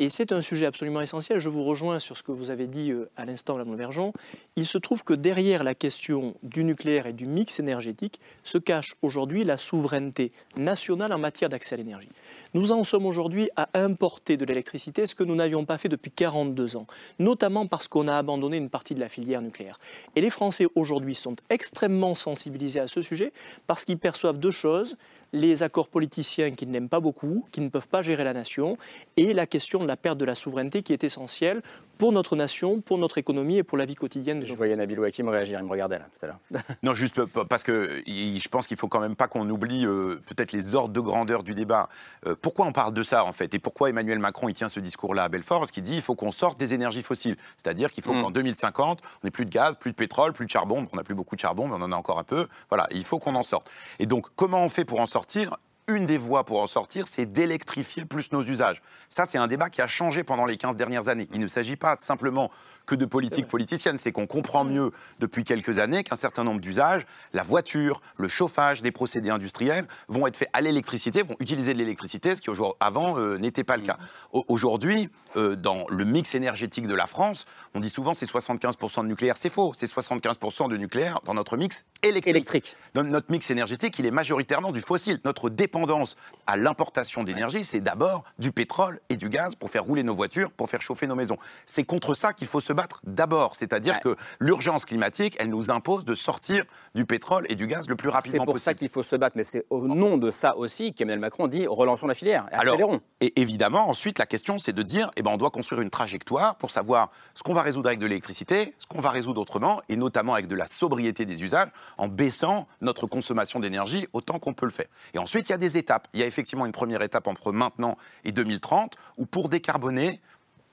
Et 0.00 0.10
c'est 0.10 0.30
un 0.30 0.42
sujet 0.42 0.64
absolument 0.64 1.00
essentiel. 1.00 1.40
Je 1.40 1.48
vous 1.48 1.64
rejoins 1.64 1.98
sur 1.98 2.16
ce 2.16 2.22
que 2.22 2.30
vous 2.30 2.52
avez 2.52 2.68
dit 2.68 2.92
euh, 2.92 3.10
à 3.16 3.24
l'instant, 3.24 3.56
Mme 3.56 3.74
Vergeon. 3.74 4.12
Il 4.54 4.64
se 4.64 4.78
trouve 4.78 5.02
que 5.02 5.12
derrière 5.12 5.64
la 5.64 5.74
question 5.74 6.36
du 6.44 6.62
nucléaire 6.62 7.08
et 7.08 7.12
du 7.12 7.26
mix 7.26 7.58
énergétique 7.58 8.20
se 8.44 8.58
cache 8.58 8.94
aujourd'hui 9.02 9.42
la 9.42 9.58
souveraineté 9.58 10.30
nationale 10.56 11.12
en 11.12 11.18
matière 11.18 11.48
d'accès 11.48 11.74
à 11.74 11.78
l'énergie. 11.78 12.10
Nous 12.54 12.70
en 12.70 12.84
sommes 12.84 13.06
aujourd'hui 13.06 13.50
à 13.56 13.70
importer 13.74 14.36
de 14.36 14.44
l'électricité, 14.44 15.04
ce 15.08 15.16
que 15.16 15.24
nous 15.24 15.34
n'avions 15.34 15.64
pas 15.64 15.78
fait 15.78 15.88
depuis 15.88 16.12
42 16.12 16.76
ans, 16.76 16.86
notamment 17.18 17.66
parce 17.66 17.88
qu'on 17.88 18.06
a 18.06 18.16
abandonné 18.16 18.56
une 18.56 18.70
partie 18.70 18.94
de 18.94 19.00
la 19.00 19.08
filière 19.08 19.42
nucléaire. 19.42 19.80
Et 20.14 20.20
les 20.20 20.30
Français 20.30 20.68
aujourd'hui 20.76 21.16
sont 21.16 21.34
extrêmement 21.50 22.14
sensibilisés 22.14 22.78
à 22.78 22.86
ce 22.86 23.02
sujet 23.02 23.32
parce 23.66 23.84
qu'ils 23.84 23.98
perçoivent 23.98 24.38
deux 24.38 24.52
choses 24.52 24.96
les 25.32 25.62
accords 25.62 25.88
politiciens 25.88 26.50
qu'ils 26.52 26.70
n'aiment 26.70 26.88
pas 26.88 27.00
beaucoup, 27.00 27.46
qui 27.52 27.60
ne 27.60 27.68
peuvent 27.68 27.88
pas 27.88 28.02
gérer 28.02 28.24
la 28.24 28.32
nation, 28.32 28.78
et 29.16 29.32
la 29.32 29.46
question 29.46 29.78
de 29.78 29.86
la 29.86 29.96
perte 29.96 30.18
de 30.18 30.24
la 30.24 30.34
souveraineté 30.34 30.82
qui 30.82 30.92
est 30.92 31.04
essentielle 31.04 31.62
pour 31.98 32.12
notre 32.12 32.36
nation, 32.36 32.80
pour 32.80 32.98
notre 32.98 33.18
économie 33.18 33.58
et 33.58 33.62
pour 33.62 33.76
la 33.78 33.84
vie 33.84 33.94
quotidienne. 33.94 34.40
de 34.40 34.46
Je 34.46 34.54
voyais 34.54 34.76
Nabil 34.76 34.98
Ouakim 34.98 35.28
réagir, 35.28 35.58
il 35.58 35.64
me 35.64 35.70
regardait 35.70 35.98
là 35.98 36.06
tout 36.12 36.24
à 36.24 36.28
l'heure. 36.28 36.38
Non, 36.82 36.94
juste 36.94 37.24
parce 37.24 37.62
que 37.64 38.02
je 38.06 38.48
pense 38.48 38.66
qu'il 38.66 38.76
faut 38.76 38.88
quand 38.88 39.00
même 39.00 39.16
pas 39.16 39.26
qu'on 39.28 39.48
oublie 39.48 39.84
euh, 39.86 40.20
peut-être 40.26 40.52
les 40.52 40.74
ordres 40.74 40.92
de 40.92 41.00
grandeur 41.00 41.42
du 41.42 41.54
débat. 41.54 41.88
Euh, 42.26 42.34
pourquoi 42.40 42.66
on 42.66 42.72
parle 42.72 42.92
de 42.94 43.02
ça 43.02 43.24
en 43.24 43.32
fait? 43.32 43.54
Et 43.54 43.58
pourquoi 43.58 43.90
Emmanuel 43.90 44.18
Macron 44.18 44.48
il 44.48 44.54
tient 44.54 44.68
ce 44.68 44.80
discours-là 44.80 45.24
à 45.24 45.28
Belfort 45.28 45.58
Parce 45.60 45.70
qu'il 45.70 45.82
dit 45.82 45.96
il 45.96 46.02
faut 46.02 46.14
qu'on 46.14 46.30
sorte 46.32 46.58
des 46.58 46.74
énergies 46.74 47.02
fossiles. 47.02 47.36
C'est-à-dire 47.56 47.90
qu'il 47.90 48.04
faut 48.04 48.14
Mm. 48.14 48.22
qu'en 48.22 48.30
2050, 48.30 49.00
on 49.02 49.26
n'ait 49.26 49.30
plus 49.30 49.44
de 49.44 49.50
gaz, 49.50 49.76
plus 49.76 49.90
de 49.90 49.96
pétrole, 49.96 50.32
plus 50.32 50.46
de 50.46 50.50
charbon. 50.50 50.86
On 50.92 50.96
n'a 50.96 51.02
plus 51.02 51.14
beaucoup 51.14 51.34
de 51.36 51.40
charbon, 51.40 51.68
mais 51.68 51.74
on 51.78 51.82
en 51.82 51.92
a 51.92 51.96
encore 51.96 52.18
un 52.18 52.24
peu. 52.24 52.46
Voilà, 52.70 52.86
il 52.90 53.04
faut 53.04 53.18
qu'on 53.18 53.34
en 53.34 53.42
sorte. 53.42 53.68
Et 53.98 54.06
donc, 54.06 54.26
comment 54.36 54.64
on 54.64 54.68
fait 54.68 54.84
pour 54.84 55.00
en 55.00 55.06
sortir? 55.06 55.56
Une 55.88 56.06
des 56.06 56.18
voies 56.18 56.44
pour 56.44 56.60
en 56.60 56.66
sortir, 56.66 57.06
c'est 57.10 57.26
d'électrifier 57.26 58.04
plus 58.04 58.30
nos 58.32 58.42
usages. 58.44 58.82
Ça, 59.08 59.24
c'est 59.28 59.38
un 59.38 59.46
débat 59.46 59.70
qui 59.70 59.80
a 59.82 59.86
changé 59.88 60.22
pendant 60.22 60.44
les 60.44 60.56
15 60.56 60.76
dernières 60.76 61.08
années. 61.08 61.28
Il 61.32 61.40
ne 61.40 61.46
s'agit 61.46 61.76
pas 61.76 61.96
simplement 61.96 62.50
que 62.86 62.94
de 62.94 63.04
politique 63.04 63.48
politicienne, 63.48 63.98
c'est 63.98 64.12
qu'on 64.12 64.26
comprend 64.26 64.64
mieux 64.64 64.92
depuis 65.18 65.44
quelques 65.44 65.78
années 65.78 66.02
qu'un 66.04 66.16
certain 66.16 66.44
nombre 66.44 66.60
d'usages, 66.60 67.06
la 67.34 67.42
voiture, 67.42 68.00
le 68.16 68.28
chauffage, 68.28 68.80
des 68.80 68.92
procédés 68.92 69.28
industriels, 69.30 69.86
vont 70.08 70.26
être 70.26 70.36
faits 70.36 70.48
à 70.54 70.60
l'électricité, 70.62 71.22
vont 71.22 71.36
utiliser 71.40 71.74
de 71.74 71.78
l'électricité, 71.78 72.34
ce 72.36 72.40
qui 72.40 72.48
avant 72.80 73.18
euh, 73.18 73.36
n'était 73.38 73.64
pas 73.64 73.76
le 73.76 73.82
cas. 73.82 73.98
Au- 74.32 74.44
Aujourd'hui, 74.48 75.10
euh, 75.36 75.54
dans 75.54 75.84
le 75.90 76.04
mix 76.04 76.34
énergétique 76.34 76.86
de 76.86 76.94
la 76.94 77.06
France, 77.06 77.44
on 77.74 77.80
dit 77.80 77.90
souvent 77.90 78.14
c'est 78.14 78.26
75% 78.30 79.02
de 79.02 79.08
nucléaire, 79.08 79.36
c'est 79.36 79.50
faux, 79.50 79.72
c'est 79.74 79.86
75% 79.86 80.68
de 80.68 80.76
nucléaire 80.76 81.20
dans 81.24 81.34
notre 81.34 81.56
mix 81.56 81.84
électrique. 82.02 82.76
Notre 82.94 83.30
mix 83.30 83.50
énergétique, 83.50 83.98
il 83.98 84.06
est 84.06 84.10
majoritairement 84.10 84.72
du 84.72 84.80
fossile. 84.80 85.20
Notre 85.24 85.50
dépendance 85.50 86.16
à 86.46 86.56
l'importation 86.56 87.22
d'énergie, 87.22 87.64
c'est 87.64 87.80
d'abord 87.80 88.24
du 88.38 88.50
pétrole 88.50 89.00
et 89.08 89.16
du 89.16 89.28
gaz 89.28 89.54
pour 89.54 89.70
faire 89.70 89.84
rouler 89.84 90.02
nos 90.02 90.14
voitures, 90.14 90.50
pour 90.50 90.68
faire 90.68 90.82
chauffer 90.82 91.06
nos 91.06 91.14
maisons. 91.14 91.38
C'est 91.66 91.84
contre 91.84 92.14
ça 92.14 92.32
qu'il 92.32 92.48
faut 92.48 92.60
se 92.60 92.72
battre 92.72 93.00
d'abord. 93.04 93.54
C'est-à-dire 93.54 94.00
que 94.00 94.16
l'urgence 94.40 94.84
climatique, 94.84 95.36
elle 95.38 95.48
nous 95.48 95.70
impose 95.70 96.04
de 96.04 96.14
sortir 96.14 96.64
du 96.94 97.04
pétrole 97.04 97.46
et 97.48 97.54
du 97.54 97.66
gaz 97.66 97.88
le 97.88 97.94
plus 97.94 98.08
C'est 98.08 98.14
rapidement 98.14 98.44
pour 98.44 98.54
possible. 98.54 98.64
ça 98.64 98.74
qu'il 98.74 98.88
faut 98.88 99.02
se 99.02 99.14
battre, 99.16 99.36
mais 99.36 99.44
c'est 99.44 99.64
au 99.70 99.86
nom 99.86 100.16
de 100.16 100.30
ça 100.30 100.56
aussi 100.56 100.94
qu'Emmanuel 100.94 101.20
Macron 101.20 101.46
dit 101.46 101.66
relançons 101.66 102.06
la 102.06 102.14
filière, 102.14 102.46
et 102.50 102.54
Alors, 102.54 102.74
accélérons. 102.74 103.00
et 103.20 103.40
évidemment, 103.40 103.88
ensuite, 103.88 104.18
la 104.18 104.26
question, 104.26 104.58
c'est 104.58 104.72
de 104.72 104.82
dire, 104.82 105.10
eh 105.16 105.22
ben, 105.22 105.30
on 105.32 105.36
doit 105.36 105.50
construire 105.50 105.82
une 105.82 105.90
trajectoire 105.90 106.56
pour 106.56 106.70
savoir 106.70 107.10
ce 107.34 107.42
qu'on 107.42 107.54
va 107.54 107.62
résoudre 107.62 107.88
avec 107.88 108.00
de 108.00 108.06
l'électricité, 108.06 108.74
ce 108.78 108.86
qu'on 108.86 109.00
va 109.00 109.10
résoudre 109.10 109.40
autrement, 109.40 109.82
et 109.88 109.96
notamment 109.96 110.34
avec 110.34 110.48
de 110.48 110.56
la 110.56 110.66
sobriété 110.66 111.24
des 111.26 111.42
usages, 111.44 111.68
en 111.96 112.08
baissant 112.08 112.68
notre 112.80 113.06
consommation 113.06 113.60
d'énergie 113.60 114.06
autant 114.12 114.38
qu'on 114.38 114.54
peut 114.54 114.66
le 114.66 114.72
faire. 114.72 114.88
Et 115.14 115.18
ensuite, 115.18 115.48
il 115.48 115.52
y 115.52 115.54
a 115.54 115.58
des 115.58 115.76
étapes. 115.76 116.08
Il 116.12 116.20
y 116.20 116.22
a 116.22 116.26
effectivement 116.26 116.66
une 116.66 116.72
première 116.72 117.02
étape 117.02 117.26
entre 117.26 117.52
maintenant 117.52 117.96
et 118.24 118.32
2030, 118.32 118.94
où 119.16 119.26
pour 119.26 119.48
décarboner, 119.48 120.20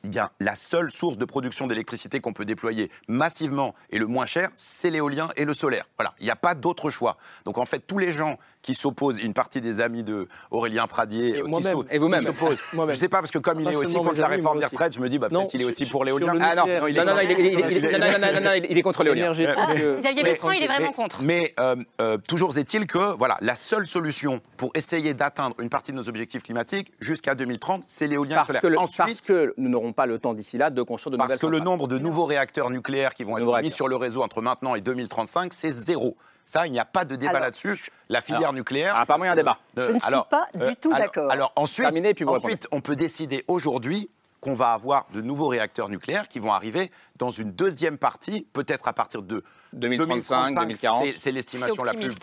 eh 0.05 0.09
bien, 0.09 0.29
la 0.39 0.53
seule 0.53 0.91
source 0.91 1.17
de 1.17 1.25
production 1.25 1.65
d'électricité 1.65 2.19
qu'on 2.19 2.33
peut 2.33 2.45
déployer 2.45 2.91
massivement 3.07 3.73
et 3.89 3.97
le 3.97 4.05
moins 4.05 4.27
cher, 4.27 4.49
c'est 4.55 4.91
l'éolien 4.91 5.29
et 5.35 5.45
le 5.45 5.53
solaire. 5.53 5.85
Voilà, 5.97 6.13
il 6.19 6.25
n'y 6.25 6.31
a 6.31 6.35
pas 6.35 6.53
d'autre 6.53 6.91
choix. 6.91 7.17
Donc 7.43 7.57
en 7.57 7.65
fait, 7.65 7.79
tous 7.79 7.97
les 7.97 8.11
gens 8.11 8.37
qui 8.61 8.73
s'opposent, 8.73 9.19
une 9.19 9.33
partie 9.33 9.61
des 9.61 9.81
amis 9.81 10.03
de 10.03 10.27
Aurélien 10.51 10.87
Pradier, 10.87 11.29
Et 11.29 11.41
euh, 11.41 11.45
qui 11.45 11.95
Et 11.95 11.97
vous-même. 11.99 12.19
qui 12.19 12.25
s'opposent. 12.25 12.57
Moi-même. 12.73 12.95
Je 12.95 12.99
sais 12.99 13.09
pas, 13.09 13.19
parce 13.19 13.31
que 13.31 13.37
comme 13.37 13.59
il 13.59 13.67
est 13.67 13.75
aussi 13.75 13.95
contre 13.95 14.19
la 14.19 14.27
réforme 14.27 14.59
des 14.59 14.65
retraites, 14.65 14.93
je 14.93 14.99
me 14.99 15.09
dis, 15.09 15.19
bah, 15.19 15.29
peut-être 15.29 15.53
il 15.53 15.61
est 15.61 15.65
aussi 15.65 15.85
pour 15.87 16.03
l'éolien. 16.03 16.33
Ah 16.41 16.55
non, 16.55 16.65
non, 16.65 16.87
il 16.87 16.95
non, 16.95 17.17
est 17.17 18.65
il 18.69 18.83
contre 18.83 19.03
l'éolien. 19.03 19.31
Xavier 19.31 20.23
Bertrand, 20.23 20.51
il 20.51 20.63
est 20.63 20.67
vraiment 20.67 20.91
contre. 20.91 21.21
Mais 21.21 21.53
euh, 21.59 21.75
euh, 22.01 22.17
toujours 22.17 22.57
est-il 22.57 22.87
que 22.87 23.15
voilà, 23.17 23.37
la 23.41 23.55
seule 23.55 23.87
solution 23.87 24.41
pour 24.57 24.71
essayer 24.75 25.13
d'atteindre 25.13 25.55
une 25.59 25.69
partie 25.69 25.91
de 25.91 25.97
nos 25.97 26.09
objectifs 26.09 26.43
climatiques 26.43 26.91
jusqu'à 26.99 27.35
2030, 27.35 27.83
c'est 27.87 28.07
l'éolien 28.07 28.35
et 28.35 28.39
le 28.39 28.45
Parce 28.45 28.61
solaire. 28.61 28.81
Ensuite, 28.81 29.05
parce 29.05 29.21
que 29.21 29.53
nous 29.57 29.69
n'aurons 29.69 29.93
pas 29.95 30.05
le 30.05 30.19
temps 30.19 30.33
d'ici 30.33 30.57
là 30.57 30.69
de 30.69 30.81
construire 30.81 31.11
de 31.11 31.17
parce 31.17 31.29
nouvelles 31.29 31.39
que 31.39 31.47
le 31.47 31.59
nombre 31.59 31.87
de 31.87 31.97
nouveaux 31.99 32.25
réacteurs 32.25 32.69
nucléaires 32.69 33.13
qui 33.13 33.23
vont 33.23 33.37
être 33.37 33.45
mis 33.45 33.51
réacteurs. 33.51 33.71
sur 33.75 33.87
le 33.87 33.95
réseau 33.95 34.21
entre 34.23 34.41
maintenant 34.41 34.75
et 34.75 34.81
2035, 34.81 35.53
c'est 35.53 35.71
zéro. 35.71 36.15
Ça, 36.45 36.67
il 36.67 36.71
n'y 36.73 36.79
a 36.79 36.85
pas 36.85 37.05
de 37.05 37.15
débat 37.15 37.39
là-dessus. 37.39 37.85
La 38.07 38.21
filière 38.21 38.41
Alors, 38.41 38.53
nucléaire. 38.53 38.93
ah, 38.95 39.01
apparemment, 39.01 39.23
il 39.25 39.27
y 39.27 39.29
a 39.29 39.33
un 39.33 39.35
débat. 39.35 39.57
Euh, 39.79 39.87
Je 39.87 39.93
ne 39.93 39.99
suis 39.99 40.11
pas 40.29 40.45
du 40.53 40.61
euh, 40.61 40.71
tout 40.79 40.89
alors- 40.93 40.99
d'accord. 40.99 41.31
Alors 41.31 41.51
ensuite, 41.55 41.85
Terminé, 41.85 42.13
puis 42.13 42.23
vous 42.23 42.33
ensuite 42.35 42.67
on 42.71 42.81
peut 42.81 42.95
décider 42.95 43.43
aujourd'hui 43.47 44.11
qu'on 44.45 44.53
va 44.53 44.73
avoir 44.73 45.07
de 45.11 45.21
nouveaux 45.21 45.47
réacteurs 45.47 45.89
nucléaires 45.89 46.27
qui 46.27 46.37
vont 46.37 46.53
arriver 46.53 46.91
dans 47.15 47.31
une 47.31 47.51
deuxième 47.51 47.97
partie, 47.97 48.45
peut-être 48.53 48.87
à 48.87 48.93
partir 48.93 49.23
de 49.23 49.43
2035, 49.73 50.53
2040. 50.59 51.03
c'est- 51.17 51.31
l'estimation 51.31 51.83
la 51.83 51.93
plus 51.95 52.15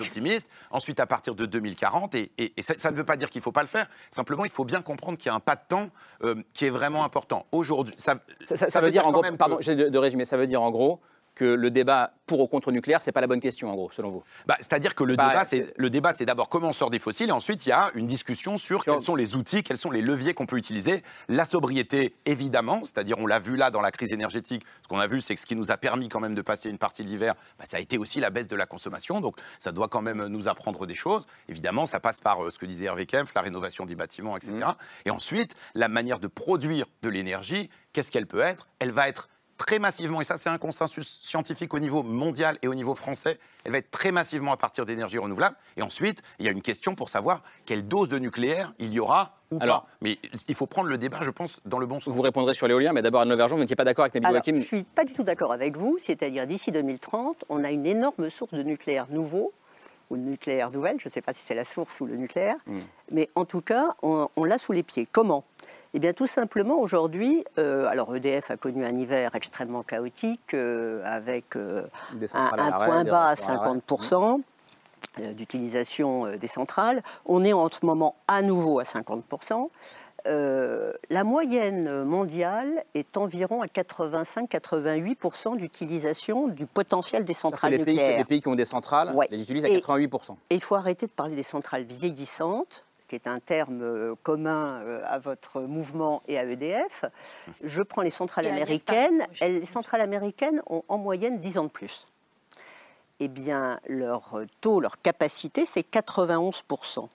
optimiste. 0.00 0.48
euh. 0.50 0.76
Ensuite, 0.76 0.98
à 0.98 1.06
partir 1.06 1.36
de 1.36 1.46
2040, 1.46 2.16
et, 2.16 2.32
et- 2.36 2.52
et 2.56 2.62
ça, 2.62 2.74
ça 2.76 2.90
ne 2.90 2.96
veut 2.96 3.04
pas 3.04 3.16
dire 3.16 3.30
qu'il 3.30 3.38
ne 3.38 3.44
faut 3.44 3.52
pas 3.52 3.62
le 3.62 3.68
faire. 3.68 3.86
Simplement, 4.10 4.44
il 4.44 4.50
faut 4.50 4.64
bien 4.64 4.82
comprendre 4.82 5.16
qu'il 5.18 5.26
y 5.26 5.30
a 5.30 5.34
un 5.36 5.40
pas 5.40 5.54
de 5.54 5.60
temps 5.68 5.88
euh, 6.24 6.34
qui 6.52 6.64
est 6.66 6.70
vraiment 6.70 7.04
important. 7.04 7.46
Aujourd'hui, 7.52 7.94
ça, 7.96 8.16
Ça, 8.48 8.56
ça- 8.56 8.68
ça 8.70 8.80
veut 8.80 8.90
dire 8.90 9.06
en 9.06 9.12
gros, 9.12 9.22
pardon, 9.38 9.56
que- 9.58 9.62
j'ai 9.62 9.76
de, 9.76 9.88
de 9.88 9.98
résumer, 9.98 10.24
ça 10.24 10.36
veut 10.36 10.48
dire 10.48 10.62
en 10.62 10.72
gros 10.72 11.00
que 11.34 11.44
le 11.44 11.70
débat 11.70 12.12
pour 12.26 12.40
ou 12.40 12.46
contre 12.46 12.70
nucléaire, 12.72 13.00
c'est 13.02 13.12
pas 13.12 13.20
la 13.20 13.26
bonne 13.26 13.40
question 13.40 13.70
en 13.70 13.74
gros, 13.74 13.90
selon 13.90 14.10
vous. 14.10 14.22
Bah, 14.46 14.56
C'est-à-dire 14.60 14.94
que 14.94 15.02
le 15.04 15.16
Bah, 15.16 15.28
débat, 15.28 15.44
c'est- 15.48 15.72
le 15.76 15.90
débat, 15.90 16.14
c'est 16.14 16.24
d'abord 16.26 16.48
comment 16.48 16.68
on 16.68 16.72
sort 16.72 16.90
des 16.90 16.98
fossiles, 16.98 17.28
et 17.28 17.32
ensuite 17.32 17.64
il 17.66 17.70
y 17.70 17.72
a 17.72 17.90
une 17.94 18.06
discussion 18.06 18.56
sur 18.58 18.84
quels 18.84 19.00
sont 19.00 19.14
les 19.14 19.34
outils, 19.34 19.62
quels 19.62 19.76
sont 19.78 19.90
les 19.90 20.02
leviers 20.02 20.34
qu'on 20.34 20.46
peut 20.46 20.56
utiliser. 20.58 21.02
La 21.28 21.44
sobriété, 21.44 22.14
évidemment, 22.26 22.80
c'est-à-dire 22.84 23.18
on 23.18 23.26
l'a 23.26 23.38
vu 23.38 23.56
là 23.56 23.70
dans 23.70 23.80
la 23.80 23.90
crise 23.90 24.12
énergétique. 24.12 24.64
Ce 24.82 24.88
qu'on 24.88 24.98
a 25.00 25.06
vu, 25.06 25.20
c'est 25.20 25.34
que 25.34 25.40
ce 25.40 25.46
qui 25.46 25.56
nous 25.56 25.70
a 25.70 25.76
permis 25.76 26.08
quand 26.08 26.20
même 26.20 26.34
de 26.34 26.42
passer 26.42 26.68
une 26.70 26.78
partie 26.78 27.02
de 27.02 27.08
l'hiver, 27.08 27.34
bah, 27.58 27.64
ça 27.66 27.78
a 27.78 27.80
été 27.80 27.98
aussi 27.98 28.20
la 28.20 28.30
baisse 28.30 28.46
de 28.46 28.56
la 28.56 28.66
consommation. 28.66 29.20
Donc 29.20 29.36
ça 29.58 29.72
doit 29.72 29.88
quand 29.88 30.02
même 30.02 30.26
nous 30.26 30.48
apprendre 30.48 30.86
des 30.86 30.94
choses. 30.94 31.26
Évidemment, 31.48 31.86
ça 31.86 32.00
passe 32.00 32.20
par 32.20 32.44
euh, 32.44 32.50
ce 32.50 32.58
que 32.58 32.66
disait 32.66 32.86
Hervé 32.86 33.06
Kempf, 33.06 33.32
la 33.34 33.40
rénovation 33.42 33.86
des 33.86 33.94
bâtiments, 33.94 34.36
etc. 34.36 34.52
Et 35.06 35.10
ensuite, 35.10 35.54
la 35.74 35.88
manière 35.88 36.18
de 36.18 36.26
produire 36.28 36.86
de 37.02 37.08
l'énergie, 37.08 37.70
qu'est-ce 37.92 38.10
qu'elle 38.10 38.26
peut 38.26 38.40
être? 38.40 38.68
Elle 38.78 38.90
va 38.92 39.08
être 39.08 39.28
très 39.64 39.78
massivement, 39.78 40.20
et 40.20 40.24
ça 40.24 40.36
c'est 40.36 40.48
un 40.48 40.58
consensus 40.58 41.20
scientifique 41.22 41.72
au 41.72 41.78
niveau 41.78 42.02
mondial 42.02 42.58
et 42.62 42.68
au 42.68 42.74
niveau 42.74 42.94
français, 42.96 43.38
elle 43.64 43.70
va 43.72 43.78
être 43.78 43.90
très 43.92 44.10
massivement 44.10 44.52
à 44.52 44.56
partir 44.56 44.84
d'énergies 44.84 45.18
renouvelables. 45.18 45.56
Et 45.76 45.82
ensuite, 45.82 46.20
il 46.40 46.46
y 46.46 46.48
a 46.48 46.52
une 46.52 46.62
question 46.62 46.94
pour 46.96 47.08
savoir 47.08 47.42
quelle 47.64 47.86
dose 47.86 48.08
de 48.08 48.18
nucléaire 48.18 48.72
il 48.80 48.92
y 48.92 48.98
aura 48.98 49.36
ou 49.52 49.58
Alors- 49.60 49.82
pas. 49.82 49.88
Mais 50.00 50.18
il 50.48 50.54
faut 50.56 50.66
prendre 50.66 50.88
le 50.88 50.98
débat, 50.98 51.18
je 51.22 51.30
pense, 51.30 51.60
dans 51.64 51.78
le 51.78 51.86
bon 51.86 52.00
sens. 52.00 52.12
Vous 52.12 52.22
répondrez 52.22 52.54
sur 52.54 52.66
l'éolien, 52.66 52.92
mais 52.92 53.02
d'abord 53.02 53.20
Anne 53.20 53.34
Vergeon, 53.36 53.54
vous 53.56 53.62
n'étiez 53.62 53.76
pas 53.76 53.84
d'accord 53.84 54.04
avec 54.04 54.14
Nabil 54.20 54.34
Wakim 54.36 54.54
je 54.56 54.60
ne 54.60 54.64
suis 54.64 54.82
pas 54.82 55.04
du 55.04 55.12
tout 55.12 55.22
d'accord 55.22 55.52
avec 55.52 55.76
vous, 55.76 55.96
c'est-à-dire 55.98 56.46
d'ici 56.46 56.72
2030, 56.72 57.44
on 57.48 57.62
a 57.62 57.70
une 57.70 57.86
énorme 57.86 58.30
source 58.30 58.52
de 58.54 58.62
nucléaire 58.64 59.06
nouveau, 59.10 59.52
ou 60.10 60.16
de 60.16 60.22
nucléaire 60.22 60.70
nouvelle, 60.70 60.96
je 61.00 61.08
ne 61.08 61.10
sais 61.10 61.22
pas 61.22 61.32
si 61.32 61.40
c'est 61.42 61.54
la 61.54 61.64
source 61.64 62.00
ou 62.00 62.06
le 62.06 62.16
nucléaire, 62.16 62.56
Hmm. 62.66 62.80
mais 63.12 63.28
en 63.34 63.44
tout 63.46 63.60
cas, 63.62 63.94
on, 64.02 64.28
on 64.36 64.44
l'a 64.44 64.58
sous 64.58 64.72
les 64.72 64.82
pieds. 64.82 65.06
Comment? 65.10 65.44
Eh 65.94 65.98
bien, 65.98 66.12
tout 66.14 66.26
simplement, 66.26 66.78
aujourd'hui, 66.80 67.44
euh, 67.58 67.86
alors 67.86 68.16
EDF 68.16 68.50
a 68.50 68.56
connu 68.56 68.84
un 68.84 68.96
hiver 68.96 69.34
extrêmement 69.34 69.82
chaotique, 69.82 70.54
euh, 70.54 71.02
avec 71.04 71.54
euh, 71.56 71.82
un, 72.32 72.72
point 72.72 73.04
bas 73.04 73.24
à 73.24 73.34
réacteurs 73.34 73.50
à 73.62 73.64
l'arrêt. 73.64 73.80
50%. 73.86 74.40
euh, 75.20 75.32
d'utilisation 75.34 76.26
des 76.38 76.48
centrales. 76.48 77.02
On 77.26 77.44
est 77.44 77.52
en 77.52 77.68
ce 77.68 77.84
moment 77.84 78.14
à 78.28 78.40
nouveau 78.40 78.78
à 78.80 78.84
50%. 78.84 79.68
euh, 80.28 80.92
la 81.10 81.24
moyenne 81.24 82.04
mondiale 82.04 82.84
est 82.94 83.16
environ 83.18 83.60
à 83.60 83.66
85-88% 83.66 85.56
d'utilisation 85.58 86.48
du 86.48 86.64
potentiel 86.64 87.24
des 87.24 87.34
centrales 87.34 87.72
les 87.72 87.78
pays, 87.84 87.94
nucléaires. 87.96 88.18
les 88.18 88.24
pays 88.24 88.40
qui 88.40 88.48
ont 88.48 88.54
des 88.54 88.64
centrales 88.64 89.14
Ouais. 89.14 89.26
les 89.30 89.42
utilisent 89.42 89.64
à 89.66 89.68
Et- 89.68 89.80
88%. 89.82 90.36
Et 90.48 90.54
il 90.54 90.62
faut 90.62 90.76
arrêter 90.76 91.06
de 91.06 91.10
parler 91.12 91.34
des 91.36 91.42
centrales 91.42 91.82
vieillissantes, 91.82 92.84
qui 93.12 93.16
est 93.16 93.26
un 93.26 93.40
terme 93.40 93.82
euh, 93.82 94.14
commun 94.22 94.80
euh, 94.84 95.02
à 95.06 95.18
votre 95.18 95.60
mouvement 95.60 96.22
et 96.28 96.38
à 96.38 96.44
EDF. 96.44 97.04
Je 97.62 97.82
prends 97.82 98.00
les 98.00 98.10
centrales 98.10 98.46
américaines. 98.46 99.26
Elles- 99.42 99.58
les 99.60 99.64
centrales 99.66 100.00
américaines 100.00 100.62
ont 100.66 100.82
en 100.88 100.96
moyenne 100.96 101.38
10 101.38 101.58
ans 101.58 101.64
de 101.64 101.68
plus. 101.68 102.06
Eh 103.20 103.28
bien, 103.28 103.78
leur 103.86 104.34
taux, 104.62 104.80
leur 104.80 104.98
capacité, 105.02 105.66
c'est 105.66 105.82
91%. 105.82 107.06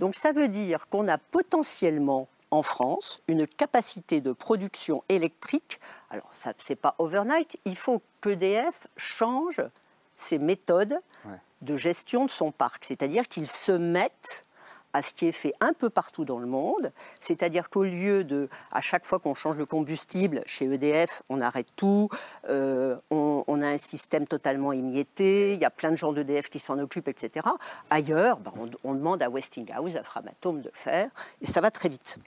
Donc 0.00 0.16
ça 0.16 0.32
veut 0.32 0.48
dire 0.48 0.88
qu'on 0.88 1.06
a 1.06 1.16
potentiellement 1.16 2.26
en 2.50 2.64
France 2.64 3.20
une 3.28 3.46
capacité 3.46 4.20
de 4.20 4.32
production 4.32 5.04
électrique. 5.08 5.78
Alors, 6.10 6.28
ça 6.32 6.54
c'est 6.58 6.74
pas 6.74 6.96
overnight. 6.98 7.56
Il 7.66 7.76
faut 7.76 8.02
qu'EDF 8.20 8.88
change 8.96 9.60
ses 10.16 10.38
méthodes 10.38 10.98
de 11.62 11.76
gestion 11.76 12.24
de 12.26 12.30
son 12.32 12.50
parc. 12.50 12.84
C'est-à-dire 12.84 13.28
qu'ils 13.28 13.46
se 13.46 13.70
mettent 13.70 14.42
à 14.92 15.02
ce 15.02 15.14
qui 15.14 15.26
est 15.26 15.32
fait 15.32 15.52
un 15.60 15.72
peu 15.72 15.90
partout 15.90 16.24
dans 16.24 16.38
le 16.38 16.46
monde, 16.46 16.92
c'est-à-dire 17.18 17.70
qu'au 17.70 17.84
lieu 17.84 18.24
de, 18.24 18.48
à 18.72 18.80
chaque 18.80 19.06
fois 19.06 19.18
qu'on 19.18 19.34
change 19.34 19.56
le 19.56 19.66
combustible, 19.66 20.42
chez 20.46 20.66
EDF, 20.66 21.22
on 21.28 21.40
arrête 21.40 21.68
tout, 21.76 22.08
euh, 22.48 22.96
on, 23.10 23.44
on 23.46 23.62
a 23.62 23.66
un 23.68 23.78
système 23.78 24.26
totalement 24.26 24.72
émietté, 24.72 25.54
il 25.54 25.60
y 25.60 25.64
a 25.64 25.70
plein 25.70 25.90
de 25.92 25.96
gens 25.96 26.12
d'EDF 26.12 26.50
qui 26.50 26.58
s'en 26.58 26.78
occupent, 26.78 27.08
etc. 27.08 27.46
Ailleurs, 27.90 28.38
ben, 28.38 28.52
on, 28.58 28.68
on 28.84 28.94
demande 28.94 29.22
à 29.22 29.30
Westinghouse, 29.30 29.96
à 29.96 30.02
Framatome 30.02 30.60
de 30.60 30.68
le 30.68 30.70
faire, 30.74 31.08
et 31.40 31.46
ça 31.46 31.60
va 31.60 31.70
très 31.70 31.88
vite. 31.88 32.18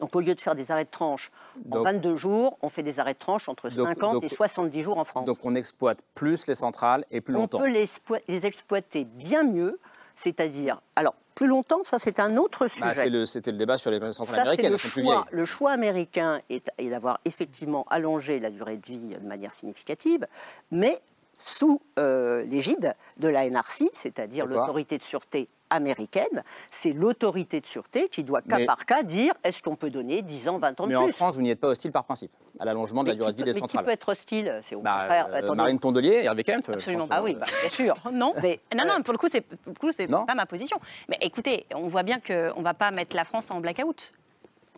Donc 0.00 0.14
au 0.14 0.20
lieu 0.20 0.34
de 0.34 0.40
faire 0.40 0.54
des 0.54 0.70
arrêts 0.70 0.84
de 0.84 0.90
tranche 0.90 1.30
en 1.70 1.76
Donc- 1.76 1.84
22 1.84 2.16
jours, 2.16 2.58
on 2.60 2.68
fait 2.68 2.82
des 2.82 3.00
arrêts 3.00 3.14
de 3.14 3.18
tranche 3.18 3.48
entre 3.48 3.70
Donc- 3.70 3.88
50 3.88 4.12
donc- 4.14 4.24
et 4.24 4.28
70 4.28 4.82
jours 4.82 4.98
en 4.98 5.04
France. 5.04 5.24
Donc 5.26 5.38
on 5.44 5.54
exploite 5.54 5.98
plus 6.14 6.46
les 6.46 6.54
centrales 6.54 7.04
et 7.10 7.20
plus 7.22 7.34
on 7.34 7.40
longtemps. 7.40 7.58
peut 7.60 7.68
les, 7.70 7.84
expoi- 7.86 8.20
les 8.28 8.44
exploiter 8.44 9.04
bien 9.04 9.42
mieux, 9.44 9.78
c'est-à-dire, 10.16 10.80
alors 10.96 11.14
plus 11.36 11.46
longtemps, 11.46 11.84
ça 11.84 11.98
c'est 12.00 12.18
un 12.18 12.36
autre 12.38 12.66
sujet. 12.66 12.80
Bah, 12.94 13.04
le- 13.06 13.26
C'était 13.26 13.52
le 13.52 13.58
débat 13.58 13.76
sur 13.78 13.90
les 13.90 14.00
centrales 14.12 14.34
Ça, 14.34 14.40
américaines, 14.42 14.72
le 14.72 14.78
choix, 14.78 15.26
le 15.30 15.44
choix 15.44 15.70
américain 15.70 16.40
est, 16.50 16.68
est 16.78 16.88
d'avoir 16.90 17.20
effectivement 17.26 17.84
allongé 17.90 18.40
la 18.40 18.50
durée 18.50 18.78
de 18.78 18.86
vie 18.86 18.98
de 18.98 19.26
manière 19.26 19.52
significative, 19.52 20.26
mais 20.70 20.98
sous 21.38 21.82
euh, 21.98 22.42
l'égide 22.44 22.94
de 23.18 23.28
la 23.28 23.48
NRC, 23.50 23.90
c'est-à-dire 23.92 24.46
l'autorité 24.46 24.96
de 24.96 25.02
sûreté 25.02 25.48
américaine. 25.70 26.42
C'est 26.70 26.92
l'autorité 26.92 27.60
de 27.60 27.66
sûreté 27.66 28.08
qui 28.08 28.24
doit, 28.24 28.42
cas 28.42 28.58
Mais- 28.58 28.66
par 28.66 28.84
cas, 28.86 29.02
dire 29.02 29.32
est-ce 29.44 29.62
qu'on 29.62 29.76
peut 29.76 29.90
donner 29.90 30.22
10 30.22 30.48
ans, 30.48 30.58
20 30.58 30.80
ans 30.80 30.84
de 30.86 30.88
Mais 30.90 30.96
plus? 30.96 31.04
En 31.04 31.12
France, 31.12 31.34
vous 31.36 31.42
n'y 31.42 31.50
êtes 31.50 31.60
pas 31.60 31.68
hostile 31.68 31.92
par 31.92 32.04
principe 32.04 32.30
à 32.58 32.64
l'allongement 32.64 33.02
de 33.02 33.08
la 33.08 33.14
Mais 33.14 33.18
durée 33.18 33.32
de 33.32 33.36
vie 33.36 33.42
peut- 33.42 33.44
des 33.46 33.50
mais 33.50 33.54
qui 33.54 33.60
centrales. 33.60 33.84
peut 33.84 33.90
être 33.90 34.08
hostile? 34.08 34.60
C'est 34.62 34.74
au 34.74 34.80
Bah, 34.80 35.00
contraire. 35.00 35.28
euh. 35.50 35.54
Marine 35.54 35.78
Tondelier, 35.78 36.20
Hervé 36.24 36.44
Kempf. 36.44 36.68
Absolument 36.68 37.06
pas. 37.08 37.16
euh, 37.16 37.18
Ah 37.18 37.22
oui, 37.24 37.34
bah, 37.34 37.46
bien 37.60 37.70
sûr. 37.70 37.94
Non, 38.12 38.34
Mais, 38.42 38.60
non, 38.74 38.84
non, 38.86 39.02
pour 39.02 39.12
le 39.12 39.18
coup, 39.18 39.28
c'est 39.30 39.40
pour 39.40 39.56
le 39.66 39.74
coup, 39.74 39.90
c'est 39.96 40.06
pas 40.06 40.34
ma 40.34 40.46
position. 40.46 40.78
Mais 41.08 41.18
écoutez, 41.20 41.66
on 41.74 41.88
voit 41.88 42.02
bien 42.02 42.20
qu'on 42.20 42.58
ne 42.58 42.62
va 42.64 42.74
pas 42.74 42.90
mettre 42.90 43.14
la 43.16 43.24
France 43.24 43.50
en 43.50 43.60
blackout. 43.60 44.12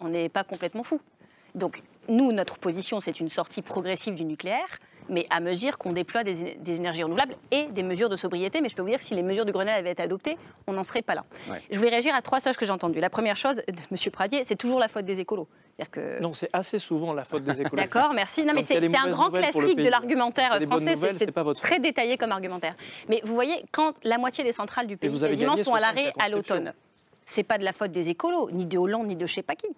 On 0.01 0.09
n'est 0.09 0.29
pas 0.29 0.45
complètement 0.45 0.83
fou. 0.85 1.01
Donc, 1.55 1.83
nous, 2.09 2.33
notre 2.33 2.59
position, 2.59 3.01
c'est 3.01 3.21
une 3.21 3.29
sortie 3.29 3.63
progressive 3.63 4.15
du 4.15 4.25
nucléaire, 4.25 4.79
mais 5.09 5.27
à 5.31 5.41
mesure 5.41 5.79
qu'on 5.79 5.93
déploie 5.93 6.25
des, 6.25 6.57
des 6.59 6.77
énergies 6.77 7.03
renouvelables 7.03 7.35
et 7.51 7.65
des 7.65 7.83
mesures 7.83 8.09
de 8.09 8.17
sobriété. 8.17 8.61
Mais 8.61 8.69
je 8.69 8.77
peux 8.77 8.83
vous 8.83 8.89
dire 8.89 8.99
que 8.99 9.05
si 9.05 9.15
les 9.15 9.23
mesures 9.23 9.45
du 9.45 9.53
Grenelle 9.53 9.79
avaient 9.79 9.93
été 9.93 10.03
adoptées, 10.03 10.37
on 10.67 10.73
n'en 10.73 10.85
serait 10.85 11.03
pas 11.03 11.15
là. 11.15 11.25
Ouais. 11.51 11.63
Je 11.71 11.77
voulais 11.77 11.91
réagir 11.91 12.15
à 12.15 12.23
trois 12.23 12.41
choses 12.41 12.57
que 12.57 12.67
j'ai 12.67 12.73
entendues. 12.73 13.01
La 13.01 13.11
première 13.11 13.37
chose 13.37 13.57
de 13.57 13.73
M. 13.91 14.11
Pradier, 14.13 14.45
c'est 14.45 14.57
toujours 14.57 14.79
la 14.79 14.89
faute 14.89 15.05
des 15.05 15.21
écolos. 15.21 15.49
Que 15.93 16.21
Non, 16.21 16.35
c'est 16.35 16.51
assez 16.53 16.81
souvent 16.81 17.13
la 17.13 17.25
faute 17.25 17.45
des 17.45 17.53
écologistes. 17.61 17.77
D'accord, 17.77 18.13
merci. 18.13 18.45
Non, 18.45 18.53
mais 18.53 18.63
c'est 18.63 18.77
un 18.97 19.11
grand 19.11 19.31
classique 19.31 19.77
de 19.77 19.89
l'argumentaire 19.89 20.61
français. 20.63 20.97
C'est 20.97 21.15
c'est 21.15 21.33
pas 21.33 21.45
votre 21.45 21.61
très 21.61 21.79
détaillé 21.79 22.17
comme 22.17 22.33
argumentaire. 22.33 22.75
Mais 23.09 23.21
vous 23.23 23.35
voyez, 23.35 23.65
quand 23.71 23.95
la 24.03 24.19
moitié 24.19 24.43
des 24.43 24.53
centrales 24.53 24.89
du 24.89 24.97
pays 24.97 25.09
vous 25.09 25.23
avez 25.23 25.35
quasiment 25.35 25.57
sont 25.57 25.75
à 25.75 25.79
60 25.79 25.81
l'arrêt 25.97 26.13
à 26.19 26.29
l'automne, 26.29 26.73
c'est 27.25 27.43
pas 27.43 27.59
de 27.59 27.65
la 27.65 27.73
faute 27.73 27.93
des 27.93 28.09
écolos, 28.09 28.51
ni 28.51 28.67
de 28.67 28.79
Hollande, 28.79 29.07
ni 29.07 29.15
de 29.15 29.27
je 29.27 29.35
sais 29.35 29.43
pas 29.43 29.55
qui. 29.55 29.69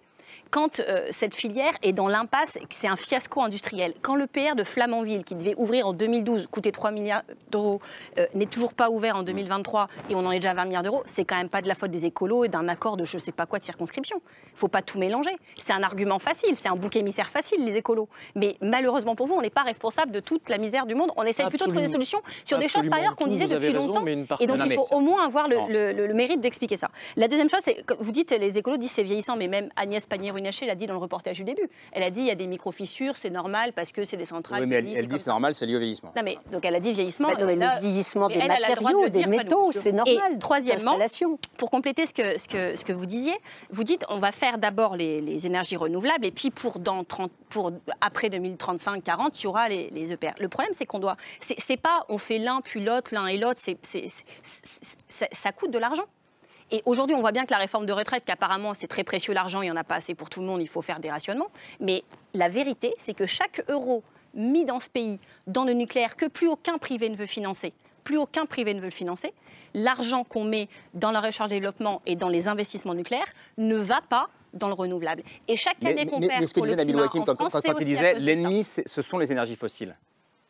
Quand 0.49 0.79
euh, 0.81 1.07
cette 1.11 1.33
filière 1.33 1.73
est 1.81 1.93
dans 1.93 2.07
l'impasse, 2.09 2.57
et 2.57 2.61
que 2.61 2.75
c'est 2.75 2.87
un 2.87 2.97
fiasco 2.97 3.41
industriel, 3.41 3.93
quand 4.01 4.15
le 4.15 4.27
PR 4.27 4.55
de 4.55 4.63
Flamanville, 4.65 5.23
qui 5.23 5.35
devait 5.35 5.55
ouvrir 5.57 5.87
en 5.87 5.93
2012, 5.93 6.47
coûter 6.47 6.71
3 6.73 6.91
milliards 6.91 7.23
d'euros, 7.51 7.79
euh, 8.19 8.25
n'est 8.33 8.47
toujours 8.47 8.73
pas 8.73 8.89
ouvert 8.89 9.15
en 9.15 9.23
2023 9.23 9.87
et 10.09 10.15
on 10.15 10.25
en 10.25 10.31
est 10.31 10.39
déjà 10.39 10.51
à 10.51 10.55
20 10.55 10.65
milliards 10.65 10.83
d'euros, 10.83 11.03
c'est 11.05 11.23
quand 11.23 11.37
même 11.37 11.47
pas 11.49 11.61
de 11.61 11.67
la 11.69 11.75
faute 11.75 11.91
des 11.91 12.05
écolos 12.05 12.43
et 12.43 12.49
d'un 12.49 12.67
accord 12.67 12.97
de 12.97 13.05
je 13.05 13.17
sais 13.17 13.31
pas 13.31 13.45
quoi 13.45 13.59
de 13.59 13.63
circonscription. 13.63 14.21
faut 14.55 14.67
pas 14.67 14.81
tout 14.81 14.99
mélanger. 14.99 15.31
C'est 15.57 15.71
un 15.73 15.83
argument 15.83 16.19
facile, 16.19 16.55
c'est 16.57 16.67
un 16.67 16.75
bouc 16.75 16.95
émissaire 16.97 17.29
facile, 17.29 17.63
les 17.65 17.77
écolos. 17.77 18.09
Mais 18.35 18.57
malheureusement 18.61 19.15
pour 19.15 19.27
vous, 19.27 19.35
on 19.35 19.41
n'est 19.41 19.49
pas 19.49 19.63
responsable 19.63 20.11
de 20.11 20.19
toute 20.19 20.49
la 20.49 20.57
misère 20.57 20.85
du 20.85 20.95
monde. 20.95 21.11
On 21.15 21.23
essaye 21.23 21.45
plutôt 21.47 21.65
de 21.65 21.69
trouver 21.71 21.85
des 21.87 21.91
solutions 21.93 22.19
sur 22.43 22.57
des 22.59 22.67
choses 22.67 22.89
par 22.89 22.99
ailleurs 22.99 23.15
qu'on 23.15 23.27
disait 23.27 23.47
depuis 23.47 23.67
raison, 23.69 23.87
longtemps. 23.87 24.01
Et 24.41 24.47
donc 24.47 24.57
il 24.65 24.73
faut 24.73 24.87
au 24.91 24.99
moins 24.99 25.25
avoir 25.25 25.47
le, 25.47 25.55
Sans- 25.55 25.67
le- 25.67 25.93
le- 25.93 26.07
le 26.07 26.13
mérite 26.13 26.41
d'expliquer 26.41 26.75
ça. 26.77 26.89
La 27.15 27.27
deuxième 27.29 27.49
chose, 27.49 27.61
c'est 27.63 27.83
que 27.85 27.93
vous 27.99 28.11
dites 28.11 28.31
les 28.31 28.57
écolos 28.57 28.77
disent 28.77 28.91
c'est 28.91 29.03
vieillissant, 29.03 29.35
mais 29.37 29.47
même 29.47 29.69
Agnès 29.75 30.05
Pannier-Runacher 30.21 30.67
l'a 30.67 30.75
dit 30.75 30.85
dans 30.85 30.93
le 30.93 30.99
reportage 30.99 31.37
du 31.37 31.43
début. 31.43 31.67
Elle 31.91 32.03
a 32.03 32.11
dit 32.11 32.21
il 32.21 32.27
y 32.27 32.31
a 32.31 32.35
des 32.35 32.45
micro-fissures, 32.45 33.17
c'est 33.17 33.31
normal 33.31 33.73
parce 33.73 33.91
que 33.91 34.05
c'est 34.05 34.17
des 34.17 34.25
centrales. 34.25 34.61
Oui, 34.61 34.67
mais 34.67 34.75
elle, 34.75 34.95
elle 34.95 35.07
dit 35.07 35.17
c'est 35.17 35.29
normal, 35.31 35.55
c'est 35.55 35.65
lié 35.65 35.75
au 35.75 35.79
vieillissement. 35.79 36.11
non 36.15 36.21
mais 36.23 36.37
donc 36.51 36.63
elle 36.63 36.75
a 36.75 36.79
dit 36.79 36.91
vieillissement. 36.93 37.27
Bah 37.29 37.35
non, 37.39 37.47
mais 37.47 37.55
là- 37.55 37.75
le 37.75 37.81
vieillissement 37.81 38.27
des 38.27 38.35
de 38.35 38.47
matériaux, 38.47 39.03
des 39.09 39.09
dire, 39.09 39.27
métaux, 39.27 39.71
c'est 39.71 39.91
normal. 39.91 40.33
Et 40.33 40.39
troisièmement, 40.39 40.97
pour 41.57 41.71
compléter 41.71 42.05
ce 42.05 42.13
que, 42.13 42.37
ce, 42.37 42.47
que, 42.47 42.75
ce 42.75 42.85
que 42.85 42.93
vous 42.93 43.05
disiez, 43.07 43.33
vous 43.71 43.83
dites 43.83 44.05
on 44.09 44.19
va 44.19 44.31
faire 44.31 44.57
d'abord 44.59 44.95
les, 44.95 45.21
les 45.21 45.47
énergies 45.47 45.77
renouvelables 45.77 46.25
et 46.25 46.31
puis 46.31 46.51
pour, 46.51 46.77
dans 46.79 47.03
30, 47.03 47.31
pour 47.49 47.71
après 48.01 48.29
2035-40, 48.29 49.29
il 49.39 49.43
y 49.43 49.47
aura 49.47 49.69
les, 49.69 49.89
les 49.89 50.11
EPR. 50.13 50.33
Le 50.39 50.49
problème 50.49 50.73
c'est 50.73 50.85
qu'on 50.85 50.99
doit, 50.99 51.17
c'est 51.39 51.77
pas 51.77 52.05
on 52.09 52.17
fait 52.19 52.37
l'un 52.37 52.61
puis 52.61 52.83
l'autre, 52.83 53.13
l'un 53.13 53.25
et 53.27 53.37
l'autre, 53.37 53.59
ça 54.43 55.51
coûte 55.51 55.71
de 55.71 55.79
l'argent. 55.79 56.05
Et 56.71 56.81
aujourd'hui, 56.85 57.15
on 57.15 57.19
voit 57.21 57.31
bien 57.33 57.45
que 57.45 57.51
la 57.51 57.57
réforme 57.57 57.85
de 57.85 57.93
retraite, 57.93 58.23
qu'apparemment 58.25 58.73
c'est 58.73 58.87
très 58.87 59.03
précieux 59.03 59.33
l'argent, 59.33 59.61
il 59.61 59.65
n'y 59.65 59.71
en 59.71 59.75
a 59.75 59.83
pas 59.83 59.95
assez 59.95 60.15
pour 60.15 60.29
tout 60.29 60.39
le 60.39 60.45
monde, 60.47 60.61
il 60.61 60.67
faut 60.69 60.81
faire 60.81 60.99
des 60.99 61.09
rationnements. 61.11 61.49
Mais 61.79 62.03
la 62.33 62.47
vérité, 62.47 62.93
c'est 62.97 63.13
que 63.13 63.25
chaque 63.25 63.63
euro 63.69 64.03
mis 64.33 64.63
dans 64.63 64.79
ce 64.79 64.89
pays, 64.89 65.19
dans 65.47 65.65
le 65.65 65.73
nucléaire, 65.73 66.15
que 66.15 66.25
plus 66.27 66.47
aucun 66.47 66.77
privé 66.77 67.09
ne 67.09 67.15
veut 67.15 67.25
financer, 67.25 67.73
plus 68.05 68.17
aucun 68.17 68.45
privé 68.45 68.73
ne 68.73 68.79
veut 68.79 68.85
le 68.85 68.91
financer, 68.91 69.33
l'argent 69.73 70.23
qu'on 70.23 70.45
met 70.45 70.69
dans 70.93 71.11
la 71.11 71.19
recherche 71.19 71.49
et 71.51 71.55
développement 71.55 72.01
et 72.05 72.15
dans 72.15 72.29
les 72.29 72.47
investissements 72.47 72.93
nucléaires 72.93 73.27
ne 73.57 73.75
va 73.75 73.99
pas 74.01 74.29
dans 74.53 74.67
le 74.67 74.73
renouvelable. 74.73 75.23
Et 75.47 75.55
chaque 75.57 75.77
Mais, 75.81 75.91
année 75.91 76.05
qu'on 76.05 76.19
mais- 76.19 76.27
perd 76.27 76.39
mais 76.41 76.45
ce 76.47 76.53
que 76.53 76.59
disait 76.61 76.75
Nabil 76.75 76.95
Wakim 76.95 77.23
quand, 77.25 77.35
quand- 77.35 77.79
il 77.79 77.85
disait 77.85 78.13
l'ennemi, 78.15 78.63
ce 78.63 79.01
sont 79.01 79.17
les 79.17 79.31
énergies 79.31 79.55
fossiles. 79.55 79.95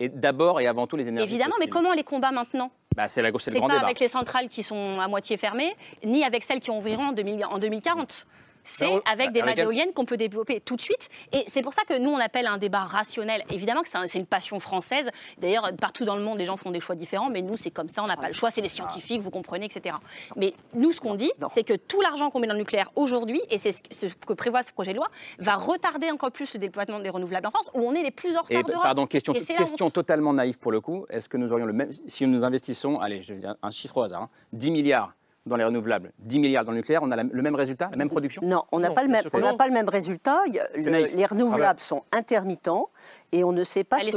Et 0.02 0.10
d'abord 0.10 0.60
et 0.60 0.66
avant 0.66 0.88
tout 0.88 0.98
les 0.98 1.08
énergies 1.08 1.32
Évidemment, 1.32 1.56
mais 1.60 1.68
comment 1.68 1.90
on 1.90 1.94
les 1.94 2.04
combat 2.04 2.32
maintenant 2.32 2.72
bah, 2.96 3.08
C'est 3.08 3.22
la- 3.22 3.30
c'est 3.34 3.40
C'est 3.40 3.52
le 3.52 3.60
grand 3.60 3.68
pas 3.68 3.76
débat. 3.76 3.86
avec 3.86 4.00
les 4.00 4.08
centrales 4.08 4.48
qui 4.48 4.64
sont 4.64 5.00
à 5.00 5.08
moitié 5.08 5.38
fermées, 5.38 5.76
ni 6.04 6.24
avec 6.24 6.44
celles 6.44 6.60
qui 6.60 6.72
ouvriront 6.72 7.10
en, 7.10 7.12
2000 7.12 7.46
en 7.46 7.60
2040. 7.60 8.26
C'est 8.64 8.88
avec 9.10 9.32
des 9.32 9.42
avec 9.42 9.58
éoliennes 9.60 9.94
qu'on 9.94 10.06
peut 10.06 10.18
développer 10.18 10.60
tout 10.62 10.76
de 10.76 10.82
suite. 10.82 11.10
Et 11.34 11.44
c'est 11.48 11.62
pour 11.62 11.74
ça 11.74 11.82
que 11.88 11.98
nous, 11.98 12.10
on 12.12 12.20
appelle 12.20 12.48
un 12.48 12.58
débat 12.58 12.82
rationnel. 12.84 13.44
Évidemment 13.50 13.82
que 13.82 13.90
c'est 13.90 13.98
un- 13.98 14.08
c'est 14.08 14.20
une 14.20 14.26
passion 14.26 14.60
française. 14.60 15.10
D'ailleurs, 15.40 15.72
partout 15.80 16.06
dans 16.06 16.16
le 16.16 16.22
monde, 16.24 16.38
les 16.38 16.46
gens 16.46 16.58
font 16.58 16.72
des 16.72 16.80
choix 16.80 16.96
différents. 16.96 17.30
Mais 17.30 17.42
nous, 17.42 17.58
c'est 17.58 17.72
comme 17.72 17.90
ça, 17.90 18.04
on 18.04 18.08
n'a 18.08 18.18
pas 18.18 18.28
le 18.28 18.34
choix. 18.34 18.52
C'est 18.52 18.62
les 18.62 18.68
scientifiques, 18.70 19.22
vous 19.22 19.32
comprenez, 19.32 19.66
etc. 19.66 19.96
Mais 20.38 20.54
nous, 20.74 20.92
ce 20.92 21.00
qu'on 21.00 21.16
dit, 21.16 21.32
c'est 21.52 21.64
que 21.64 21.74
tout 21.74 22.02
l'argent 22.02 22.30
qu'on 22.30 22.40
met 22.40 22.48
dans 22.48 22.54
le 22.54 22.60
nucléaire 22.60 22.90
aujourd'hui, 22.96 23.42
et 23.50 23.58
c'est 23.58 23.72
ce 23.72 24.06
que 24.08 24.34
prévoit 24.34 24.64
ce 24.64 24.72
projet 24.72 24.92
de 24.92 24.98
loi, 24.98 25.08
va 25.40 25.56
retarder 25.56 26.12
encore 26.12 26.32
plus 26.32 26.54
le 26.54 26.60
déploiement 26.60 27.00
des 27.00 27.10
renouvelables 27.10 27.48
en 27.48 27.52
France, 27.52 27.70
où 27.74 27.80
on 27.82 27.94
est 27.94 28.04
les 28.04 28.12
plus 28.12 28.36
en 28.38 28.42
retard 28.42 28.64
d'Europe. 28.64 28.84
pardon, 28.84 29.08
question, 29.08 29.34
question 29.34 29.90
totalement 29.90 30.34
naïve 30.34 30.60
pour 30.60 30.72
le 30.72 30.82
coup. 30.82 31.06
Est-ce 31.10 31.28
que 31.30 31.38
nous 31.38 31.52
aurions 31.52 31.66
le 31.66 31.74
même, 31.74 31.90
si 32.08 32.26
nous 32.28 32.44
investissons, 32.44 33.00
allez, 33.00 33.22
je 33.24 33.34
vais 33.34 33.40
dire 33.40 33.56
un 33.62 33.72
chiffre 33.72 33.98
au 33.98 34.02
hasard, 34.04 34.24
hein, 34.24 34.30
10 34.54 34.72
milliards 34.72 35.14
dans 35.48 35.56
les 35.56 35.64
renouvelables, 35.64 36.12
10 36.20 36.40
milliards 36.40 36.66
dans 36.66 36.72
le 36.72 36.78
nucléaire, 36.78 37.02
on 37.04 37.10
a 37.12 37.16
la- 37.16 37.24
le 37.24 37.42
même 37.42 37.56
résultat, 37.56 37.88
la 37.92 37.98
même 37.98 38.10
production? 38.10 38.42
Non, 38.46 38.64
on 38.72 38.80
n'a 38.80 38.92
pas, 38.92 39.02
le 39.02 39.10
même- 39.10 39.24
on 39.34 39.40
n'a 39.40 39.54
pas 39.56 39.66
le 39.68 39.74
même 39.74 39.90
résultat. 39.90 40.40
Le- 40.76 41.16
les 41.16 41.26
renouvelables 41.26 41.80
Ah 41.82 41.84
sont 41.84 42.04
intermittents 42.12 42.90
et 43.32 43.44
on 43.44 43.52
ne 43.52 43.64
sait 43.64 43.84
pas 43.84 43.98
aussi 43.98 44.12